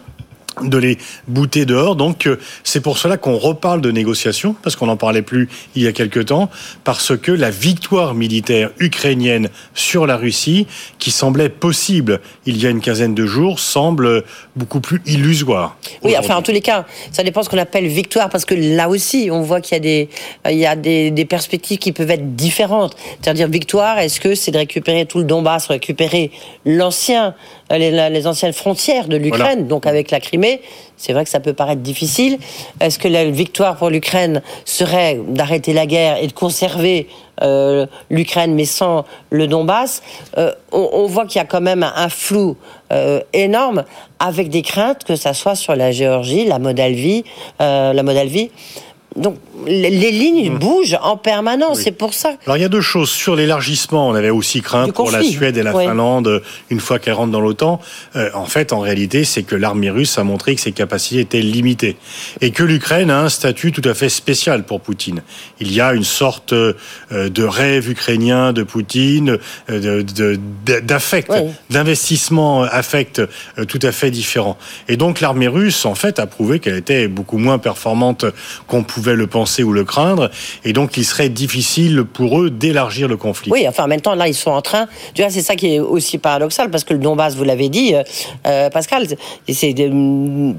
de 0.62 0.78
les 0.78 0.98
bouter 1.28 1.66
dehors. 1.66 1.96
Donc 1.96 2.28
euh, 2.28 2.38
c'est 2.64 2.82
pour 2.82 2.98
cela 2.98 3.18
qu'on 3.18 3.38
reparle 3.38 3.82
de 3.82 3.92
négociations, 3.92 4.56
parce 4.62 4.76
qu'on 4.76 4.88
n'en 4.88 4.98
parlait 4.98 5.22
plus 5.22 5.50
il 5.76 5.84
y 5.84 5.88
a 5.88 5.94
quelque 5.94 6.20
temps, 6.20 6.50
parce 6.84 7.16
que 7.18 7.32
la 7.32 7.50
victoire 7.50 8.14
militaire 8.14 8.72
ukrainienne 8.80 9.50
sur 9.74 10.06
la 10.06 10.18
Russie, 10.18 10.68
qui 11.00 11.12
semblait 11.12 11.50
possible 11.50 12.22
il 12.46 12.62
y 12.62 12.68
a 12.68 12.70
une 12.70 12.82
quinzaine 12.82 13.16
de 13.16 13.26
jours, 13.26 13.60
semble 13.60 14.24
beaucoup 14.56 14.82
plus 14.82 15.02
illusoire. 15.06 15.78
Oui, 16.04 16.16
enfin 16.18 16.36
en 16.36 16.42
tous 16.42 16.52
les 16.52 16.62
cas, 16.62 16.86
ça 17.12 17.24
dépend 17.24 17.44
ce 17.44 17.50
qu'on 17.50 17.58
appelle 17.58 17.88
victoire, 17.88 18.30
parce 18.30 18.46
que 18.46 18.56
là 18.56 18.90
aussi, 18.90 19.30
on 19.32 19.42
voit 19.42 19.62
qu'il 19.62 19.76
y 19.76 19.78
a 19.78 19.80
des, 19.80 20.10
il 20.50 20.58
y 20.58 20.66
a 20.66 20.76
des, 20.76 21.12
des 21.12 21.26
perspectives 21.26 21.78
qui 21.78 21.92
peuvent 21.92 22.12
être 22.12 22.36
différentes. 22.36 22.96
C'est-à-dire 23.22 23.48
victoire, 23.48 24.00
est-ce 24.00 24.20
que 24.20 24.36
c'est 24.36 24.52
de 24.52 24.58
récupérer 24.58 25.06
tout 25.06 25.20
le 25.20 25.24
Donbass, 25.24 25.68
récupérer 25.68 26.32
l'ancien 26.66 27.36
les, 27.78 28.28
anciennes 28.28 28.54
frontières 28.54 29.08
de 29.08 29.18
l'Ukraine, 29.18 29.68
donc 29.68 29.86
avec 29.86 30.12
la 30.12 30.20
Crimée. 30.20 30.62
C'est 30.98 31.14
vrai 31.14 31.24
que 31.24 31.30
ça 31.30 31.40
peut 31.40 31.54
paraître 31.54 31.82
difficile. 31.82 32.38
Est-ce 32.80 33.00
que 33.00 33.08
la 33.08 33.26
victoire 33.26 33.76
pour 33.78 33.90
l'Ukraine 33.90 34.42
serait 34.66 35.20
d'arrêter 35.28 35.74
la 35.74 35.86
guerre 35.86 36.18
et 36.22 36.28
de 36.28 36.34
conserver 36.34 37.08
euh, 37.42 37.88
l'Ukraine, 38.10 38.54
mais 38.54 38.66
sans 38.66 39.06
le 39.30 39.48
Donbass? 39.48 40.04
Euh, 40.38 40.52
on, 40.72 41.08
voit 41.08 41.26
qu'il 41.26 41.40
y 41.40 41.42
a 41.42 41.46
quand 41.46 41.62
même 41.62 41.84
un, 41.84 42.10
flou 42.10 42.56
euh, 42.94 43.22
énorme, 43.34 43.84
avec 44.20 44.50
des 44.50 44.62
craintes 44.62 45.04
que 45.04 45.16
ça 45.16 45.34
soit 45.34 45.56
sur 45.56 45.76
la 45.76 45.92
Géorgie, 45.92 46.46
la 46.46 46.60
Moldavie, 46.60 47.24
la 47.60 48.04
Moldavie 48.04 48.52
Donc 49.16 49.36
les 49.68 50.12
lignes 50.12 50.52
mm. 50.52 50.58
bougent 50.58 50.98
en 51.02 51.18
permanence, 51.18 51.82
c'est 51.82 51.92
pour 51.92 52.14
ça. 52.14 52.36
Alors 52.46 52.58
il 52.58 52.62
y 52.62 52.66
a 52.66 52.70
deux 52.70 52.82
choses. 52.82 53.10
Sur 53.10 53.36
l'élargissement, 53.36 54.08
on 54.08 54.16
avait 54.16 54.30
aussi 54.30 54.62
craint 54.62 54.90
pour 54.90 55.12
la 55.12 55.22
Suède 55.22 55.58
et 55.58 55.64
la 55.64 55.74
Finlande, 55.74 56.42
une 56.70 56.80
fois 56.80 57.00
qu'elles 57.00 57.14
rentrent 57.14 57.32
dans 57.32 57.42
l'OTAN. 57.42 57.82
Euh, 58.16 58.30
en 58.34 58.46
fait, 58.46 58.74
en 58.74 58.80
réalité, 58.80 59.24
c'est 59.24 59.44
que 59.44 59.56
l'armée 59.56 59.90
russe 59.90 60.18
a 60.18 60.24
montré 60.24 60.56
que 60.56 60.62
ses 60.62 60.72
capacités 60.72 61.22
étaient 61.22 61.42
limitées. 61.42 61.98
Et 62.40 62.52
que 62.52 62.64
l'Ukraine 62.64 63.12
a 63.12 63.22
un 63.22 63.30
statut 63.30 63.72
tout 63.72 63.88
à 63.88 63.94
fait 63.94 64.10
spécial 64.10 64.64
pour 64.64 64.82
Poutine. 64.82 65.22
Il 65.60 65.72
y 65.74 65.82
a 65.82 65.94
une 65.94 66.04
sorte 66.04 66.54
euh, 66.54 66.74
de 67.12 67.44
rêve 67.44 67.90
ukrainien 67.90 68.54
de 68.54 68.64
Poutine, 68.64 69.38
euh, 69.70 70.04
d'affect, 70.84 71.32
d'investissement 71.70 72.64
affect 72.64 73.22
tout 73.68 73.80
à 73.82 73.92
fait 73.92 74.12
différent. 74.12 74.58
Et 74.88 74.98
donc 74.98 75.22
l'armée 75.22 75.48
russe, 75.48 75.86
en 75.86 75.96
fait, 75.96 76.20
a 76.20 76.28
prouvé 76.28 76.60
qu'elle 76.60 76.78
était 76.78 77.08
beaucoup 77.08 77.38
moins 77.38 77.58
performante 77.58 78.26
qu'on 78.68 78.84
pouvait 78.84 79.01
pouvaient 79.02 79.16
le 79.16 79.26
penser 79.26 79.64
ou 79.64 79.74
le 79.74 79.84
craindre, 79.84 80.30
et 80.64 80.74
donc 80.74 80.96
il 80.96 81.04
serait 81.04 81.30
difficile 81.30 82.04
pour 82.04 82.40
eux 82.40 82.52
d'élargir 82.52 83.08
le 83.08 83.18
conflit. 83.18 83.52
Oui, 83.52 83.66
enfin 83.68 83.86
en 83.86 83.88
même 83.88 84.02
temps, 84.02 84.14
là, 84.14 84.28
ils 84.28 84.36
sont 84.36 84.52
en 84.52 84.62
train, 84.62 84.88
tu 85.16 85.24
vois, 85.24 85.32
c'est 85.32 85.42
ça 85.42 85.56
qui 85.56 85.74
est 85.74 85.80
aussi 85.80 86.20
paradoxal, 86.20 86.70
parce 86.70 86.84
que 86.84 86.94
le 86.94 87.00
Donbass, 87.00 87.36
vous 87.36 87.44
l'avez 87.44 87.70
dit, 87.70 87.96
euh, 87.96 88.04
euh 88.46 88.70
Pascal, 88.70 89.08
c'est 89.50 89.74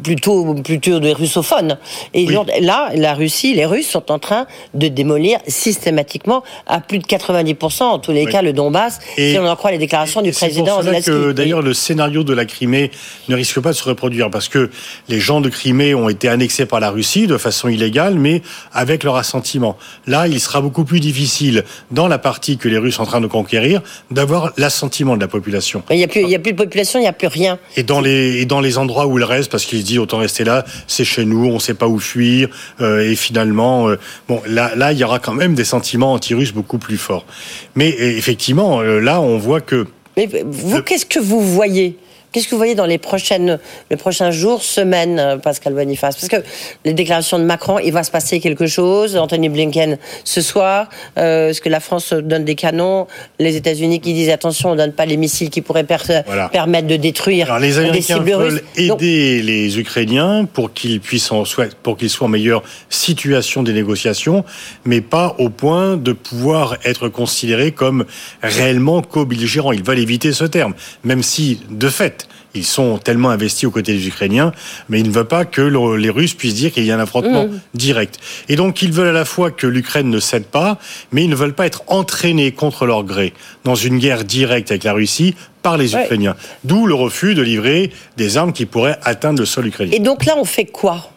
plutôt, 0.03 0.55
plutôt 0.55 0.99
des 0.99 1.13
russophones. 1.13 1.79
Et 2.15 2.27
là, 2.61 2.91
la 2.97 3.15
Russie, 3.15 3.55
les 3.55 3.65
Russes 3.65 3.87
sont 3.87 4.11
en 4.11 4.19
train 4.19 4.47
de 4.75 4.89
démolir 4.89 5.39
systématiquement 5.47 6.43
à 6.67 6.81
plus 6.81 6.99
de 6.99 7.05
90%, 7.05 7.85
en 7.85 7.99
tous 8.01 8.11
les 8.11 8.27
cas, 8.27 8.43
le 8.43 8.53
Donbass, 8.53 8.99
et, 9.17 9.33
si 9.33 9.39
on 9.39 9.47
en 9.47 9.55
croit 9.55 9.71
les 9.71 9.79
déclarations 9.79 10.21
du 10.21 10.33
président 10.33 10.83
Zelensky. 10.83 11.13
D'ailleurs, 11.33 11.63
le 11.63 11.75
scénario 11.75 12.25
de 12.25 12.35
la 12.35 12.45
Crimée 12.45 12.91
ne 13.29 13.37
risque 13.37 13.61
pas 13.61 13.71
de 13.71 13.77
se 13.77 13.85
reproduire, 13.85 14.31
parce 14.31 14.49
que 14.49 14.71
les 15.09 15.21
gens 15.21 15.41
de 15.41 15.49
Crimée 15.49 15.95
ont 15.95 16.09
été 16.09 16.29
annexés 16.29 16.67
par 16.67 16.81
la 16.81 16.91
Russie 16.91 17.29
de 17.29 17.37
façon 17.37 17.69
illégale, 17.69 18.15
mais 18.15 18.32
avec 18.73 19.03
leur 19.05 19.17
assentiment. 19.17 19.77
Là, 20.07 20.29
il 20.29 20.41
sera 20.41 20.61
beaucoup 20.61 20.85
plus 20.85 21.01
difficile, 21.01 21.65
dans 21.91 22.09
la 22.09 22.19
partie 22.19 22.57
que 22.57 22.69
les 22.69 22.79
Russes 22.79 22.95
sont 22.95 23.03
en 23.03 23.07
train 23.07 23.21
de 23.21 23.27
conquérir, 23.27 23.83
d'avoir 24.11 24.53
l'assentiment 24.57 25.17
de 25.17 25.21
la 25.21 25.29
population. 25.29 25.83
Il 25.91 25.97
n'y 25.97 26.05
a, 26.05 26.09
plus, 26.09 26.23
a 26.35 26.39
plus 26.39 26.53
de 26.53 26.63
population, 26.65 26.99
il 26.99 27.03
n'y 27.03 27.09
a 27.09 27.13
plus 27.13 27.27
rien. 27.29 27.59
Et 27.77 27.83
dans, 27.83 28.01
les, 28.01 28.41
et 28.41 28.47
dans 28.47 28.61
les 28.61 28.79
endroits 28.79 29.07
où 29.07 29.19
il 29.19 29.25
reste, 29.25 29.51
parce 29.51 29.65
qu'il 29.65 29.81
se 29.81 29.85
dit 29.85 29.99
autant 29.99 30.19
rester 30.19 30.45
là, 30.45 30.65
c'est 30.87 31.05
chez 31.05 31.25
nous, 31.25 31.47
on 31.47 31.55
ne 31.55 31.59
sait 31.59 31.75
pas 31.75 31.89
où 31.89 31.99
fuir, 31.99 32.49
euh, 32.81 33.11
et 33.11 33.17
finalement, 33.17 33.89
euh, 33.89 33.99
bon, 34.29 34.41
là, 34.47 34.73
là, 34.77 34.93
il 34.93 34.99
y 34.99 35.05
aura 35.05 35.19
quand 35.19 35.35
même 35.35 35.55
des 35.55 35.65
sentiments 35.65 36.13
anti-russes 36.13 36.53
beaucoup 36.53 36.79
plus 36.79 36.97
forts. 36.97 37.27
Mais 37.75 37.89
effectivement, 37.89 38.81
euh, 38.81 39.01
là, 39.01 39.21
on 39.21 39.39
voit 39.39 39.61
que... 39.61 39.87
Mais 40.17 40.29
vous, 40.45 40.83
qu'est-ce 40.83 41.07
que 41.07 41.19
vous 41.19 41.41
voyez? 41.41 41.97
Qu'est-ce 42.33 42.47
que 42.47 42.53
vous 42.53 42.59
voyez 42.59 42.75
dans 42.75 42.87
les, 42.87 42.97
prochaines, 42.97 43.59
les 43.91 43.97
prochains 43.99 44.31
jours, 44.31 44.63
semaines, 44.63 45.19
euh, 45.19 45.37
Pascal 45.37 45.75
Boniface? 45.75 46.17
Parce 46.17 46.29
que 46.29 46.49
les 46.87 46.95
déclarations 46.95 47.39
de 47.39 47.45
Macron, 47.45 47.79
il 47.79 47.93
va 47.93 48.03
se 48.05 48.11
passer 48.11 48.41
quelque 48.41 48.67
chose. 48.67 49.19
Anthony 49.19 49.51
Blinken 49.51 49.99
ce 50.25 50.41
soir. 50.41 50.89
Euh, 51.19 51.51
Est-ce 51.51 51.61
que 51.61 51.69
la 51.69 51.81
France 51.81 52.15
donne 52.15 52.47
des 52.47 52.55
canons? 52.55 53.07
Les 53.39 53.57
États-Unis 53.57 54.01
qui 54.01 54.15
disent 54.15 54.31
attention, 54.31 54.71
on 54.71 54.73
ne 54.73 54.79
donne 54.79 54.93
pas 54.93 55.05
les 55.05 55.19
missiles 55.19 55.51
qui 55.51 55.61
pourraient 55.61 55.85
permettre 55.85 56.87
de 56.87 56.97
détruire 56.97 57.47
Alors, 57.47 57.59
les 57.59 57.77
Américains 57.79 58.19
des 58.19 58.31
cibles 58.31 58.43
veulent 58.43 58.63
aider 58.77 59.43
les 59.43 59.79
Ukrainiens 59.79 60.47
pour 60.51 60.73
qu'ils 60.73 61.01
puissent 61.01 61.31
en 61.33 61.45
pour 61.83 61.99
qu'ils 61.99 62.09
soient 62.09 62.29
en 62.29 62.31
meilleure 62.31 62.63
situation 62.89 63.63
des 63.63 63.75
négociations, 63.75 64.43
mais 64.87 65.03
pas 65.03 65.35
au 65.39 65.51
point 65.51 65.99
de 65.99 66.13
pouvoir 66.13 66.79
être 66.85 67.09
considérés 67.09 67.73
comme 67.73 68.07
réellement 68.43 69.03
co-belligérants. 69.03 69.73
Ils 69.73 69.85
veulent 69.85 69.99
éviter 69.99 70.33
ce 70.33 70.45
terme, 70.45 70.73
même 71.05 71.23
si 71.23 71.61
de 71.69 71.89
fait 71.91 72.22
ils 72.55 72.65
sont 72.65 72.99
tellement 72.99 73.31
investis 73.31 73.65
aux 73.65 73.71
côtés 73.71 73.93
des 73.95 74.07
Ukrainiens, 74.07 74.53
mais 74.89 75.01
ils 75.01 75.07
ne 75.07 75.13
veulent 75.13 75.27
pas 75.27 75.45
que 75.45 75.63
les 75.97 76.11
Russes 76.11 76.35
puissent 76.35 76.55
dire 76.55 76.73
qu'il 76.73 76.85
y 76.85 76.91
a 76.91 76.97
un 76.97 77.01
affrontement 77.01 77.47
mmh. 77.47 77.61
direct. 77.75 78.19
Et 78.49 78.57
donc 78.57 78.83
ils 78.83 78.93
veulent 78.93 79.09
à 79.09 79.13
la 79.13 79.25
fois 79.25 79.51
que 79.51 79.67
l'Ukraine 79.67 80.11
ne 80.11 80.21
cède 80.21 80.45
pas, 80.45 80.79
mais 81.13 81.25
ils 81.25 81.31
ne 81.31 81.37
veulent 81.37 81.55
pas 81.55 81.67
être 81.67 81.83
entraînés 81.87 82.53
contre 82.53 82.87
leur 82.87 83.05
gré 83.05 83.33
dans 83.65 83.75
une 83.75 83.99
guerre 83.99 84.25
directe 84.25 84.71
avec 84.71 84.85
la 84.85 84.93
Russie 84.93 85.35
par 85.63 85.77
les 85.77 85.95
Ukrainiens. 85.95 86.37
D'où 86.65 86.87
le 86.87 86.95
refus 86.95 87.35
de 87.35 87.43
livrer 87.43 87.93
des 88.17 88.37
armes 88.37 88.53
qui 88.53 88.67
pourraient 88.67 88.99
atteindre 89.05 89.41
le 89.41 89.47
sol 89.47 89.67
ukrainien. 89.67 89.93
Et 89.93 90.01
donc 90.01 90.25
là, 90.25 90.35
on 90.37 90.45
fait 90.45 90.67
quoi? 90.67 91.11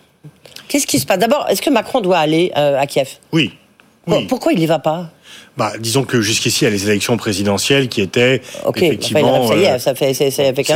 Qu'est-ce 0.67 0.87
qui 0.87 0.99
se 0.99 1.05
passe? 1.05 1.19
D'abord, 1.19 1.47
est-ce 1.49 1.61
que 1.61 1.69
Macron 1.69 2.01
doit 2.01 2.19
aller 2.19 2.51
euh, 2.55 2.79
à 2.79 2.85
Kiev? 2.87 3.09
Oui. 3.31 3.53
oui. 4.07 4.25
Pourquoi 4.27 4.53
il 4.53 4.59
n'y 4.59 4.65
va 4.65 4.79
pas? 4.79 5.09
Bah, 5.57 5.73
disons 5.79 6.03
que 6.03 6.21
jusqu'ici, 6.21 6.63
il 6.63 6.65
y 6.65 6.67
a 6.67 6.71
les 6.71 6.89
élections 6.89 7.15
présidentielles 7.15 7.87
qui 7.87 8.01
étaient 8.01 8.41
effectivement. 8.75 9.47
ça 9.47 9.55
y 9.55 9.63
est, 9.63 9.71
euh, 9.71 9.79
ça 9.79 9.95
fait, 9.95 10.13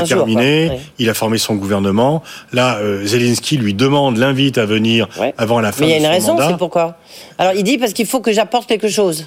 terminé. 0.05 0.79
Il 0.99 1.09
a 1.09 1.13
formé 1.13 1.37
son 1.37 1.55
gouvernement. 1.55 2.23
Là, 2.53 2.77
euh, 2.77 3.05
Zelensky 3.05 3.57
lui 3.57 3.73
demande, 3.73 4.17
l'invite 4.17 4.57
à 4.57 4.65
venir 4.65 5.07
avant 5.37 5.59
la 5.59 5.71
fin. 5.71 5.81
Mais 5.81 5.87
il 5.87 5.91
y 5.91 5.95
a 5.95 5.97
une 5.97 6.05
raison, 6.07 6.37
c'est 6.37 6.57
pourquoi? 6.57 6.97
Alors 7.37 7.53
il 7.55 7.63
dit 7.63 7.77
parce 7.77 7.93
qu'il 7.93 8.05
faut 8.05 8.21
que 8.21 8.31
j'apporte 8.31 8.67
quelque 8.67 8.89
chose. 8.89 9.25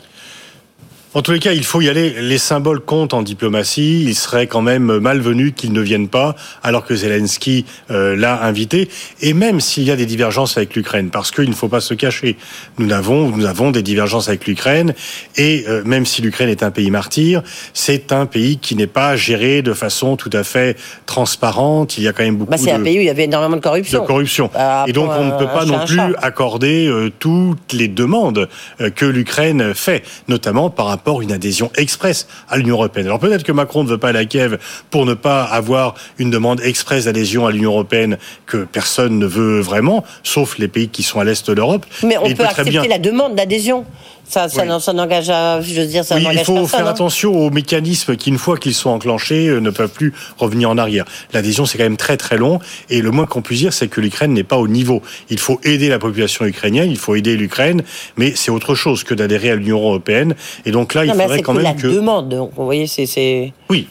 En 1.15 1.21
tous 1.21 1.33
les 1.33 1.41
cas, 1.41 1.53
il 1.53 1.63
faut 1.63 1.83
y 1.83 1.91
aller. 1.91 2.15
Les 2.23 2.39
symboles 2.39 2.81
comptent 2.81 3.13
en 3.13 3.21
diplomatie. 3.21 4.03
Il 4.05 4.15
serait 4.15 4.47
quand 4.47 4.63
même 4.63 4.99
malvenu 4.99 5.53
qu'ils 5.53 5.75
ne 5.75 5.83
viennent 5.83 6.09
pas, 6.09 6.35
alors 6.63 6.87
que 6.87 6.95
Zelensky 6.95 7.67
euh, 7.91 8.17
l'a 8.17 8.43
invité. 8.45 8.89
Et 9.21 9.35
même 9.35 9.61
s'il 9.61 9.83
y 9.83 9.91
a 9.91 9.97
des 9.97 10.07
divergences 10.07 10.57
avec 10.57 10.75
l'Ukraine, 10.75 11.11
parce 11.11 11.31
qu'il 11.31 11.51
ne 11.51 11.55
faut 11.55 11.69
pas 11.69 11.83
se 11.83 11.93
cacher, 11.93 12.39
nous 12.79 12.91
avons, 12.93 13.29
nous 13.29 13.45
avons 13.45 13.71
des 13.71 13.83
divergences 13.83 14.29
avec 14.29 14.47
l'Ukraine. 14.47 14.95
Et 15.37 15.65
euh, 15.69 15.83
même 15.85 16.07
si 16.07 16.23
l'Ukraine 16.23 16.49
est 16.49 16.63
un 16.63 16.71
pays 16.71 16.91
martyr, 16.91 17.43
c'est 17.75 18.11
un 18.13 18.25
pays 18.25 18.57
qui 18.57 18.75
n'est 18.75 18.87
pas 18.87 19.15
géré 19.15 19.61
de 19.61 19.75
façon 19.75 20.17
tout 20.17 20.31
à 20.33 20.45
fait 20.45 20.79
transparente. 21.05 21.99
Il 21.99 22.05
y 22.05 22.09
a 22.09 22.15
quand 22.15 22.25
même 22.25 22.37
beaucoup. 22.37 22.53
Bah, 22.53 22.57
c'est 22.57 22.73
un 22.73 22.81
pays 22.81 22.97
où 22.97 23.03
il 23.03 23.07
y 23.07 23.11
avait 23.11 23.25
énormément 23.25 23.57
de 23.57 23.63
corruption. 23.63 24.01
De 24.01 24.07
corruption. 24.07 24.49
Bah, 24.55 24.87
et 24.87 24.95
donc 24.95 25.11
on 25.11 25.27
ne 25.27 25.39
peut 25.39 25.53
pas 25.53 25.67
non 25.67 25.85
plus 25.85 26.01
accorder 26.23 26.87
euh, 26.87 27.13
toutes 27.19 27.75
les 27.75 27.89
demandes 27.89 28.49
que 28.95 29.05
l'Ukraine 29.05 29.75
fait, 29.75 30.05
notamment 30.27 30.71
par 30.71 30.87
rapport 30.87 31.02
une 31.21 31.33
adhésion 31.33 31.71
express 31.77 32.27
à 32.49 32.57
l'Union 32.57 32.77
européenne. 32.77 33.07
Alors 33.07 33.19
peut-être 33.19 33.43
que 33.43 33.53
Macron 33.53 33.85
ne 33.85 33.89
veut 33.89 33.99
pas 33.99 34.09
aller 34.09 34.21
à 34.21 34.25
Kiev 34.25 34.59
pour 34.91 35.05
ne 35.07 35.15
pas 35.15 35.45
avoir 35.45 35.95
une 36.19 36.31
demande 36.31 36.61
express 36.63 37.05
d'adhésion 37.05 37.47
à 37.47 37.51
l'Union 37.51 37.73
européenne 37.73 38.19
que 38.47 38.65
personne 38.65 39.19
ne 39.19 39.27
veut 39.27 39.61
vraiment, 39.61 40.05
sauf 40.23 40.59
les 40.59 40.69
pays 40.69 40.89
qui 40.89 41.03
sont 41.03 41.21
à 41.21 41.25
l'est 41.25 41.47
de 41.47 41.53
l'Europe. 41.53 41.85
Mais 42.03 42.17
on 42.17 42.33
peut, 42.33 42.45
accepter 42.45 42.89
la 42.89 42.99
demande 42.99 43.35
d'adhésion. 43.35 43.85
Ça, 44.29 44.49
ça, 44.49 44.65
n'engage, 44.65 45.27
je 45.27 45.81
veux 45.81 45.87
dire, 45.87 46.05
ça 46.05 46.17
oui, 46.17 46.27
Il 46.33 46.39
faut 46.45 46.67
faire 46.67 46.87
hein. 46.87 46.91
attention 46.91 47.35
aux 47.35 47.51
mécanismes 47.51 48.17
qui, 48.17 48.31
une 48.31 48.39
fois 48.39 48.57
qu'ils 48.57 48.75
sont 48.75 48.89
enclenchés, 48.89 49.49
euh, 49.49 49.61
ne 49.61 49.69
peuvent 49.69 49.91
plus 49.91 50.15
revenir 50.39 50.71
en 50.71 50.79
arrière. 50.79 51.05
L'adhésion, 51.35 51.67
c'est 51.67 51.77
quand 51.77 51.85
même 51.85 51.99
très 51.99 52.17
très 52.17 52.39
long, 52.39 52.59
et 52.89 53.03
le 53.03 53.11
moins 53.11 53.27
qu'on 53.27 53.43
puisse 53.43 53.61
dire, 53.61 53.73
c'est 53.75 53.89
que 53.89 54.01
l'Ukraine 54.01 54.33
n'est 54.33 54.43
pas 54.43 54.57
au 54.57 54.69
niveau. 54.69 55.03
Il 55.29 55.39
faut 55.39 55.61
aider 55.65 55.89
la 55.91 55.99
population 55.99 56.47
ukrainienne, 56.47 56.91
il 56.91 56.97
faut 56.97 57.15
aider 57.15 57.37
l'Ukraine, 57.37 57.83
mais 58.17 58.33
c'est 58.35 58.51
autre 58.51 58.75
chose 58.75 59.05
que 59.05 59.13
d'adhérer 59.13 59.51
à 59.51 59.57
l'Union 59.57 59.79
européenne. 59.79 60.35
Et 60.65 60.71
donc 60.71 60.95
là, 60.95 61.05
il 61.05 61.13
faudrait 61.13 61.43
quand 61.43 61.53
même 61.53 61.77
que 61.77 61.89
la 61.89 61.95
demande. 61.95 62.35
Vous 62.57 62.65
voyez, 62.65 62.87
c'est. 62.87 63.53
Oui, 63.69 63.87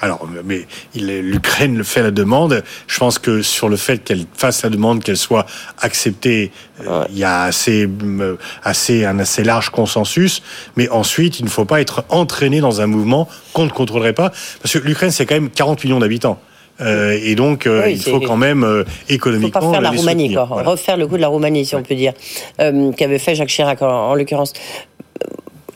alors, 0.00 0.28
mais 0.44 0.66
l'Ukraine 0.94 1.82
fait 1.84 2.02
la 2.02 2.10
demande. 2.10 2.62
Je 2.86 2.98
pense 2.98 3.18
que 3.18 3.42
sur 3.42 3.68
le 3.68 3.76
fait 3.76 4.04
qu'elle 4.04 4.26
fasse 4.34 4.62
la 4.62 4.70
demande, 4.70 5.02
qu'elle 5.02 5.16
soit 5.16 5.46
acceptée, 5.80 6.52
euh, 6.86 7.04
il 7.10 7.18
y 7.18 7.24
a 7.24 7.42
assez, 7.42 7.88
euh, 8.04 8.36
assez, 8.62 9.04
un 9.04 9.18
assez 9.18 9.42
large 9.42 9.70
consensus. 9.70 10.42
Mais 10.76 10.88
ensuite, 10.90 11.40
il 11.40 11.44
ne 11.44 11.50
faut 11.50 11.64
pas 11.64 11.80
être 11.80 12.04
entraîné 12.08 12.60
dans 12.60 12.80
un 12.80 12.86
mouvement 12.86 13.28
qu'on 13.52 13.64
ne 13.64 13.70
contrôlerait 13.70 14.12
pas. 14.12 14.30
Parce 14.62 14.74
que 14.74 14.78
l'Ukraine, 14.78 15.10
c'est 15.10 15.24
quand 15.24 15.34
même 15.34 15.50
40 15.50 15.82
millions 15.84 15.98
d'habitants. 15.98 16.38
Euh, 16.82 17.18
et 17.22 17.34
donc, 17.34 17.66
il 17.88 18.02
faut 18.02 18.20
quand 18.20 18.36
même 18.36 18.84
économiquement. 19.08 19.60
Il 19.60 19.64
faut 19.64 19.70
pas 19.70 19.72
faire 19.72 19.80
la 19.80 19.90
Roumanie, 19.90 20.34
quoi. 20.34 20.44
refaire 20.44 20.98
le 20.98 21.06
coup 21.06 21.16
de 21.16 21.22
la 21.22 21.28
Roumanie, 21.28 21.64
si 21.64 21.74
on 21.74 21.82
peut 21.82 21.94
dire, 21.94 22.12
qu'avait 22.58 23.18
fait 23.18 23.34
Jacques 23.34 23.48
Chirac 23.48 23.80
en 23.80 24.14
l'occurrence 24.14 24.52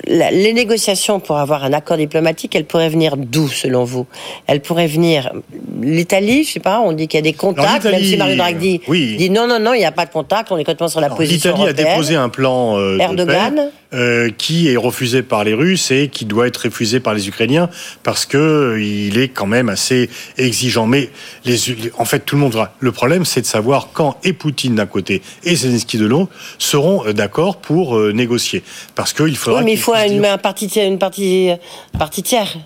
les 0.06 0.52
négociations 0.52 1.20
pour 1.20 1.38
avoir 1.38 1.64
un 1.64 1.72
accord 1.72 1.96
diplomatique, 1.96 2.54
elles 2.54 2.64
pourraient 2.64 2.88
venir 2.88 3.16
d'où, 3.16 3.48
selon 3.48 3.84
vous? 3.84 4.06
Elles 4.46 4.60
pourraient 4.60 4.86
venir 4.86 5.32
l'Italie, 5.80 6.44
je 6.44 6.52
sais 6.52 6.60
pas. 6.60 6.80
On 6.80 6.92
dit 6.92 7.08
qu'il 7.08 7.18
y 7.18 7.22
a 7.22 7.22
des 7.22 7.32
contacts, 7.32 7.84
même 7.84 8.02
si 8.02 8.16
Mario 8.16 8.36
Draghi 8.36 8.80
dit, 8.88 9.30
non, 9.30 9.46
non, 9.46 9.58
non, 9.58 9.74
il 9.74 9.78
n'y 9.78 9.84
a 9.84 9.92
pas 9.92 10.06
de 10.06 10.10
contact. 10.10 10.50
On 10.52 10.56
est 10.56 10.60
complètement 10.64 10.88
sur 10.88 11.00
la 11.00 11.10
position 11.10 11.52
L'Italie 11.52 11.68
a 11.68 11.72
déposé 11.72 12.14
un 12.16 12.28
plan 12.28 12.78
euh, 12.78 12.98
Erdogan. 12.98 13.70
Euh, 13.92 14.30
qui 14.30 14.68
est 14.68 14.76
refusé 14.76 15.24
par 15.24 15.42
les 15.42 15.52
Russes 15.52 15.90
et 15.90 16.06
qui 16.06 16.24
doit 16.24 16.46
être 16.46 16.58
refusé 16.58 17.00
par 17.00 17.12
les 17.12 17.26
Ukrainiens 17.26 17.68
parce 18.04 18.24
que 18.24 18.38
euh, 18.38 18.80
il 18.80 19.18
est 19.18 19.30
quand 19.30 19.48
même 19.48 19.68
assez 19.68 20.08
exigeant. 20.38 20.86
Mais 20.86 21.10
les, 21.44 21.58
en 21.98 22.04
fait, 22.04 22.20
tout 22.20 22.36
le 22.36 22.40
monde 22.40 22.54
va. 22.54 22.72
Le 22.78 22.92
problème, 22.92 23.24
c'est 23.24 23.40
de 23.40 23.46
savoir 23.46 23.88
quand 23.92 24.16
et 24.22 24.32
Poutine 24.32 24.76
d'un 24.76 24.86
côté 24.86 25.22
et 25.42 25.56
Zelensky 25.56 25.98
de 25.98 26.06
l'autre 26.06 26.30
seront 26.58 27.02
d'accord 27.12 27.56
pour 27.56 27.98
négocier, 28.12 28.62
parce 28.94 29.12
qu'il 29.12 29.36
faudra. 29.36 29.58
Oui, 29.58 29.64
mais 29.64 29.72
il 29.72 29.80
faut 29.80 29.94
une, 29.96 30.22
partie, 30.40 30.66
une 30.66 30.98
partie, 30.98 31.50
partie 31.98 32.22
tiers. 32.22 32.58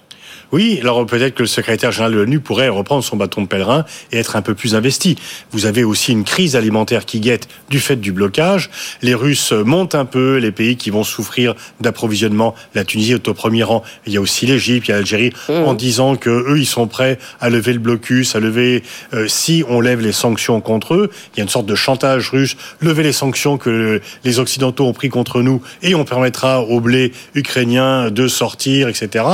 Oui, 0.52 0.78
alors 0.80 1.04
peut-être 1.06 1.34
que 1.34 1.42
le 1.42 1.48
secrétaire 1.48 1.92
général 1.92 2.12
de 2.12 2.18
l'ONU 2.18 2.40
pourrait 2.40 2.68
reprendre 2.68 3.02
son 3.02 3.16
bâton 3.16 3.42
de 3.42 3.46
pèlerin 3.46 3.84
et 4.12 4.18
être 4.18 4.36
un 4.36 4.42
peu 4.42 4.54
plus 4.54 4.74
investi. 4.74 5.16
Vous 5.50 5.66
avez 5.66 5.84
aussi 5.84 6.12
une 6.12 6.24
crise 6.24 6.56
alimentaire 6.56 7.04
qui 7.04 7.20
guette 7.20 7.48
du 7.70 7.80
fait 7.80 7.96
du 7.96 8.12
blocage. 8.12 8.70
Les 9.02 9.14
Russes 9.14 9.52
montent 9.52 9.94
un 9.94 10.04
peu, 10.04 10.36
les 10.36 10.52
pays 10.52 10.76
qui 10.76 10.90
vont 10.90 11.04
souffrir 11.04 11.54
d'approvisionnement. 11.80 12.54
La 12.74 12.84
Tunisie 12.84 13.12
est 13.12 13.28
au 13.28 13.34
premier 13.34 13.62
rang. 13.62 13.82
Il 14.06 14.12
y 14.12 14.16
a 14.16 14.20
aussi 14.20 14.46
l'Égypte, 14.46 14.88
il 14.88 14.90
y 14.90 14.94
a 14.94 14.96
l'Algérie, 14.96 15.32
mmh. 15.48 15.52
en 15.52 15.74
disant 15.74 16.16
que 16.16 16.30
eux, 16.30 16.58
ils 16.58 16.66
sont 16.66 16.86
prêts 16.86 17.18
à 17.40 17.50
lever 17.50 17.72
le 17.72 17.78
blocus, 17.78 18.36
à 18.36 18.40
lever 18.40 18.82
euh, 19.12 19.26
si 19.28 19.64
on 19.68 19.80
lève 19.80 20.00
les 20.00 20.12
sanctions 20.12 20.60
contre 20.60 20.94
eux. 20.94 21.10
Il 21.34 21.38
y 21.38 21.40
a 21.40 21.44
une 21.44 21.50
sorte 21.50 21.66
de 21.66 21.74
chantage 21.74 22.30
russe. 22.30 22.56
Lever 22.80 23.02
les 23.02 23.12
sanctions 23.12 23.58
que 23.58 24.00
les 24.24 24.38
Occidentaux 24.38 24.86
ont 24.86 24.92
pris 24.92 25.08
contre 25.08 25.42
nous 25.42 25.62
et 25.82 25.94
on 25.94 26.04
permettra 26.04 26.62
au 26.62 26.80
blé 26.80 27.12
ukrainien 27.34 28.10
de 28.10 28.28
sortir, 28.28 28.88
etc. 28.88 29.24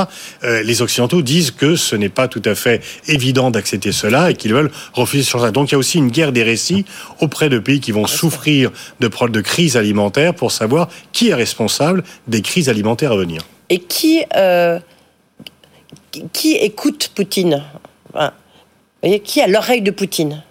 Euh, 0.43 0.63
les 0.63 0.81
Occidentaux 0.81 1.00
disent 1.07 1.51
que 1.51 1.75
ce 1.75 1.95
n'est 1.95 2.09
pas 2.09 2.27
tout 2.27 2.41
à 2.45 2.55
fait 2.55 2.83
évident 3.07 3.51
d'accepter 3.51 3.91
cela 3.91 4.31
et 4.31 4.35
qu'ils 4.35 4.53
veulent 4.53 4.71
refuser 4.93 5.23
sur 5.23 5.39
ça. 5.41 5.51
Donc 5.51 5.69
il 5.69 5.73
y 5.73 5.75
a 5.75 5.77
aussi 5.77 5.97
une 5.97 6.09
guerre 6.09 6.31
des 6.31 6.43
récits 6.43 6.85
auprès 7.19 7.49
de 7.49 7.59
pays 7.59 7.79
qui 7.79 7.91
vont 7.91 8.07
souffrir 8.07 8.71
de, 8.99 9.07
de 9.07 9.41
crise 9.41 9.77
alimentaire 9.77 10.33
pour 10.33 10.51
savoir 10.51 10.89
qui 11.11 11.29
est 11.29 11.33
responsable 11.33 12.03
des 12.27 12.41
crises 12.41 12.69
alimentaires 12.69 13.11
à 13.11 13.17
venir. 13.17 13.41
Et 13.69 13.79
qui, 13.79 14.23
euh, 14.35 14.79
qui 16.33 16.55
écoute 16.55 17.11
Poutine? 17.15 17.63
Qui 19.23 19.41
a 19.41 19.47
l'oreille 19.47 19.81
de 19.81 19.91
Poutine? 19.91 20.43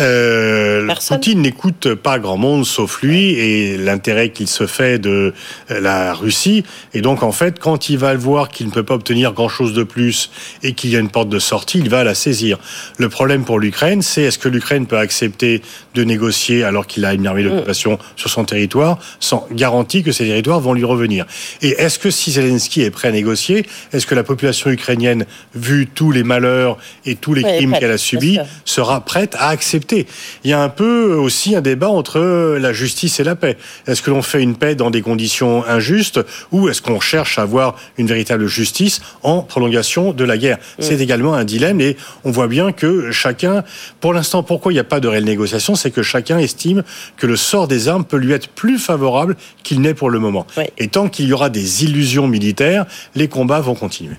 Euh, 0.00 0.86
Poutine 1.08 1.42
n'écoute 1.42 1.94
pas 1.94 2.18
grand 2.18 2.36
monde 2.36 2.66
sauf 2.66 3.02
lui 3.02 3.30
et 3.30 3.78
l'intérêt 3.78 4.30
qu'il 4.30 4.48
se 4.48 4.66
fait 4.66 4.98
de 4.98 5.32
euh, 5.70 5.80
la 5.80 6.14
Russie. 6.14 6.64
Et 6.94 7.00
donc, 7.00 7.22
en 7.22 7.32
fait, 7.32 7.58
quand 7.58 7.88
il 7.88 7.98
va 7.98 8.12
le 8.12 8.18
voir 8.18 8.48
qu'il 8.48 8.66
ne 8.66 8.72
peut 8.72 8.82
pas 8.82 8.94
obtenir 8.94 9.32
grand-chose 9.32 9.72
de 9.72 9.82
plus 9.82 10.30
et 10.62 10.72
qu'il 10.72 10.90
y 10.90 10.96
a 10.96 10.98
une 10.98 11.10
porte 11.10 11.28
de 11.28 11.38
sortie, 11.38 11.78
il 11.78 11.88
va 11.88 12.04
la 12.04 12.14
saisir. 12.14 12.58
Le 12.98 13.08
problème 13.08 13.44
pour 13.44 13.58
l'Ukraine, 13.58 14.02
c'est 14.02 14.22
est-ce 14.22 14.38
que 14.38 14.48
l'Ukraine 14.48 14.86
peut 14.86 14.98
accepter 14.98 15.62
de 15.94 16.04
négocier 16.04 16.64
alors 16.64 16.86
qu'il 16.86 17.04
a 17.04 17.14
une 17.14 17.26
armée 17.26 17.42
d'occupation 17.42 17.94
mm. 17.94 17.98
sur 18.16 18.30
son 18.30 18.44
territoire 18.44 18.98
sans 19.20 19.46
garantie 19.50 20.02
que 20.02 20.12
ces 20.12 20.26
territoires 20.26 20.60
vont 20.60 20.74
lui 20.74 20.84
revenir? 20.84 21.26
Et 21.62 21.70
est-ce 21.70 21.98
que 21.98 22.10
si 22.10 22.32
Zelensky 22.32 22.82
est 22.82 22.90
prêt 22.90 23.08
à 23.08 23.12
négocier, 23.12 23.66
est-ce 23.92 24.06
que 24.06 24.14
la 24.14 24.24
population 24.24 24.70
ukrainienne, 24.70 25.26
vu 25.54 25.86
tous 25.86 26.10
les 26.10 26.22
malheurs 26.22 26.76
et 27.04 27.14
tous 27.14 27.34
les 27.34 27.42
crimes 27.42 27.74
qu'elle 27.78 27.90
a 27.90 27.98
subis, 27.98 28.38
sera 28.64 29.00
prête 29.00 29.34
à 29.38 29.48
accepter 29.48 29.85
il 29.92 30.50
y 30.50 30.52
a 30.52 30.62
un 30.62 30.68
peu 30.68 31.14
aussi 31.14 31.54
un 31.54 31.60
débat 31.60 31.88
entre 31.88 32.56
la 32.58 32.72
justice 32.72 33.20
et 33.20 33.24
la 33.24 33.36
paix. 33.36 33.56
Est-ce 33.86 34.02
que 34.02 34.10
l'on 34.10 34.22
fait 34.22 34.42
une 34.42 34.56
paix 34.56 34.74
dans 34.74 34.90
des 34.90 35.02
conditions 35.02 35.64
injustes 35.66 36.20
ou 36.52 36.68
est-ce 36.68 36.82
qu'on 36.82 37.00
cherche 37.00 37.38
à 37.38 37.42
avoir 37.42 37.76
une 37.98 38.06
véritable 38.06 38.46
justice 38.46 39.00
en 39.22 39.42
prolongation 39.42 40.12
de 40.12 40.24
la 40.24 40.38
guerre? 40.38 40.58
Mm. 40.78 40.82
C'est 40.82 41.00
également 41.00 41.34
un 41.34 41.44
dilemme 41.44 41.80
et 41.80 41.96
on 42.24 42.30
voit 42.30 42.48
bien 42.48 42.72
que 42.72 43.10
chacun, 43.10 43.64
pour 44.00 44.12
l'instant, 44.12 44.42
pourquoi 44.42 44.72
il 44.72 44.76
n'y 44.76 44.80
a 44.80 44.84
pas 44.84 45.00
de 45.00 45.08
réelle 45.08 45.24
négociation, 45.24 45.74
c'est 45.74 45.90
que 45.90 46.02
chacun 46.02 46.38
estime 46.38 46.82
que 47.16 47.26
le 47.26 47.36
sort 47.36 47.68
des 47.68 47.88
armes 47.88 48.04
peut 48.04 48.16
lui 48.16 48.32
être 48.32 48.48
plus 48.48 48.78
favorable 48.78 49.36
qu'il 49.62 49.80
n'est 49.80 49.94
pour 49.94 50.10
le 50.10 50.18
moment. 50.18 50.46
Et 50.78 50.88
tant 50.88 51.08
qu'il 51.08 51.26
y 51.26 51.32
aura 51.32 51.50
des 51.50 51.84
illusions 51.84 52.28
militaires, 52.28 52.86
les 53.14 53.28
combats 53.28 53.60
vont 53.60 53.74
continuer. 53.74 54.16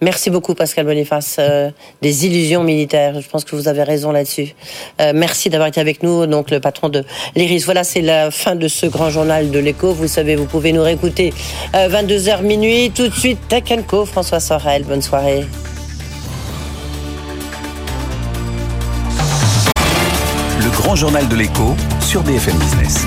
Merci 0.00 0.30
beaucoup 0.30 0.54
Pascal 0.54 0.86
Boniface. 0.86 1.36
Euh, 1.40 1.70
des 2.02 2.26
illusions 2.26 2.62
militaires, 2.62 3.20
je 3.20 3.28
pense 3.28 3.44
que 3.44 3.56
vous 3.56 3.66
avez 3.66 3.82
raison 3.82 4.12
là-dessus. 4.12 4.54
Euh, 5.00 5.12
merci 5.14 5.50
d'avoir 5.50 5.68
été 5.68 5.80
avec 5.80 6.04
nous, 6.04 6.26
donc 6.26 6.50
le 6.50 6.60
patron 6.60 6.88
de 6.88 7.04
l'Iris. 7.34 7.64
Voilà, 7.64 7.82
c'est 7.82 8.00
la 8.00 8.30
fin 8.30 8.54
de 8.54 8.68
ce 8.68 8.86
grand 8.86 9.10
journal 9.10 9.50
de 9.50 9.58
l'écho. 9.58 9.92
Vous 9.92 10.06
savez, 10.06 10.36
vous 10.36 10.46
pouvez 10.46 10.72
nous 10.72 10.82
réécouter 10.82 11.32
22h 11.74 12.38
euh, 12.38 12.42
minuit. 12.42 12.92
Tout 12.94 13.08
de 13.08 13.14
suite, 13.14 13.38
Tech 13.48 13.64
Co, 13.88 14.04
François 14.04 14.40
Sorel. 14.40 14.84
Bonne 14.84 15.02
soirée. 15.02 15.44
Le 20.60 20.70
grand 20.70 20.94
journal 20.94 21.26
de 21.28 21.34
l'écho 21.34 21.74
sur 22.00 22.22
BFM 22.22 22.56
Business. 22.56 23.04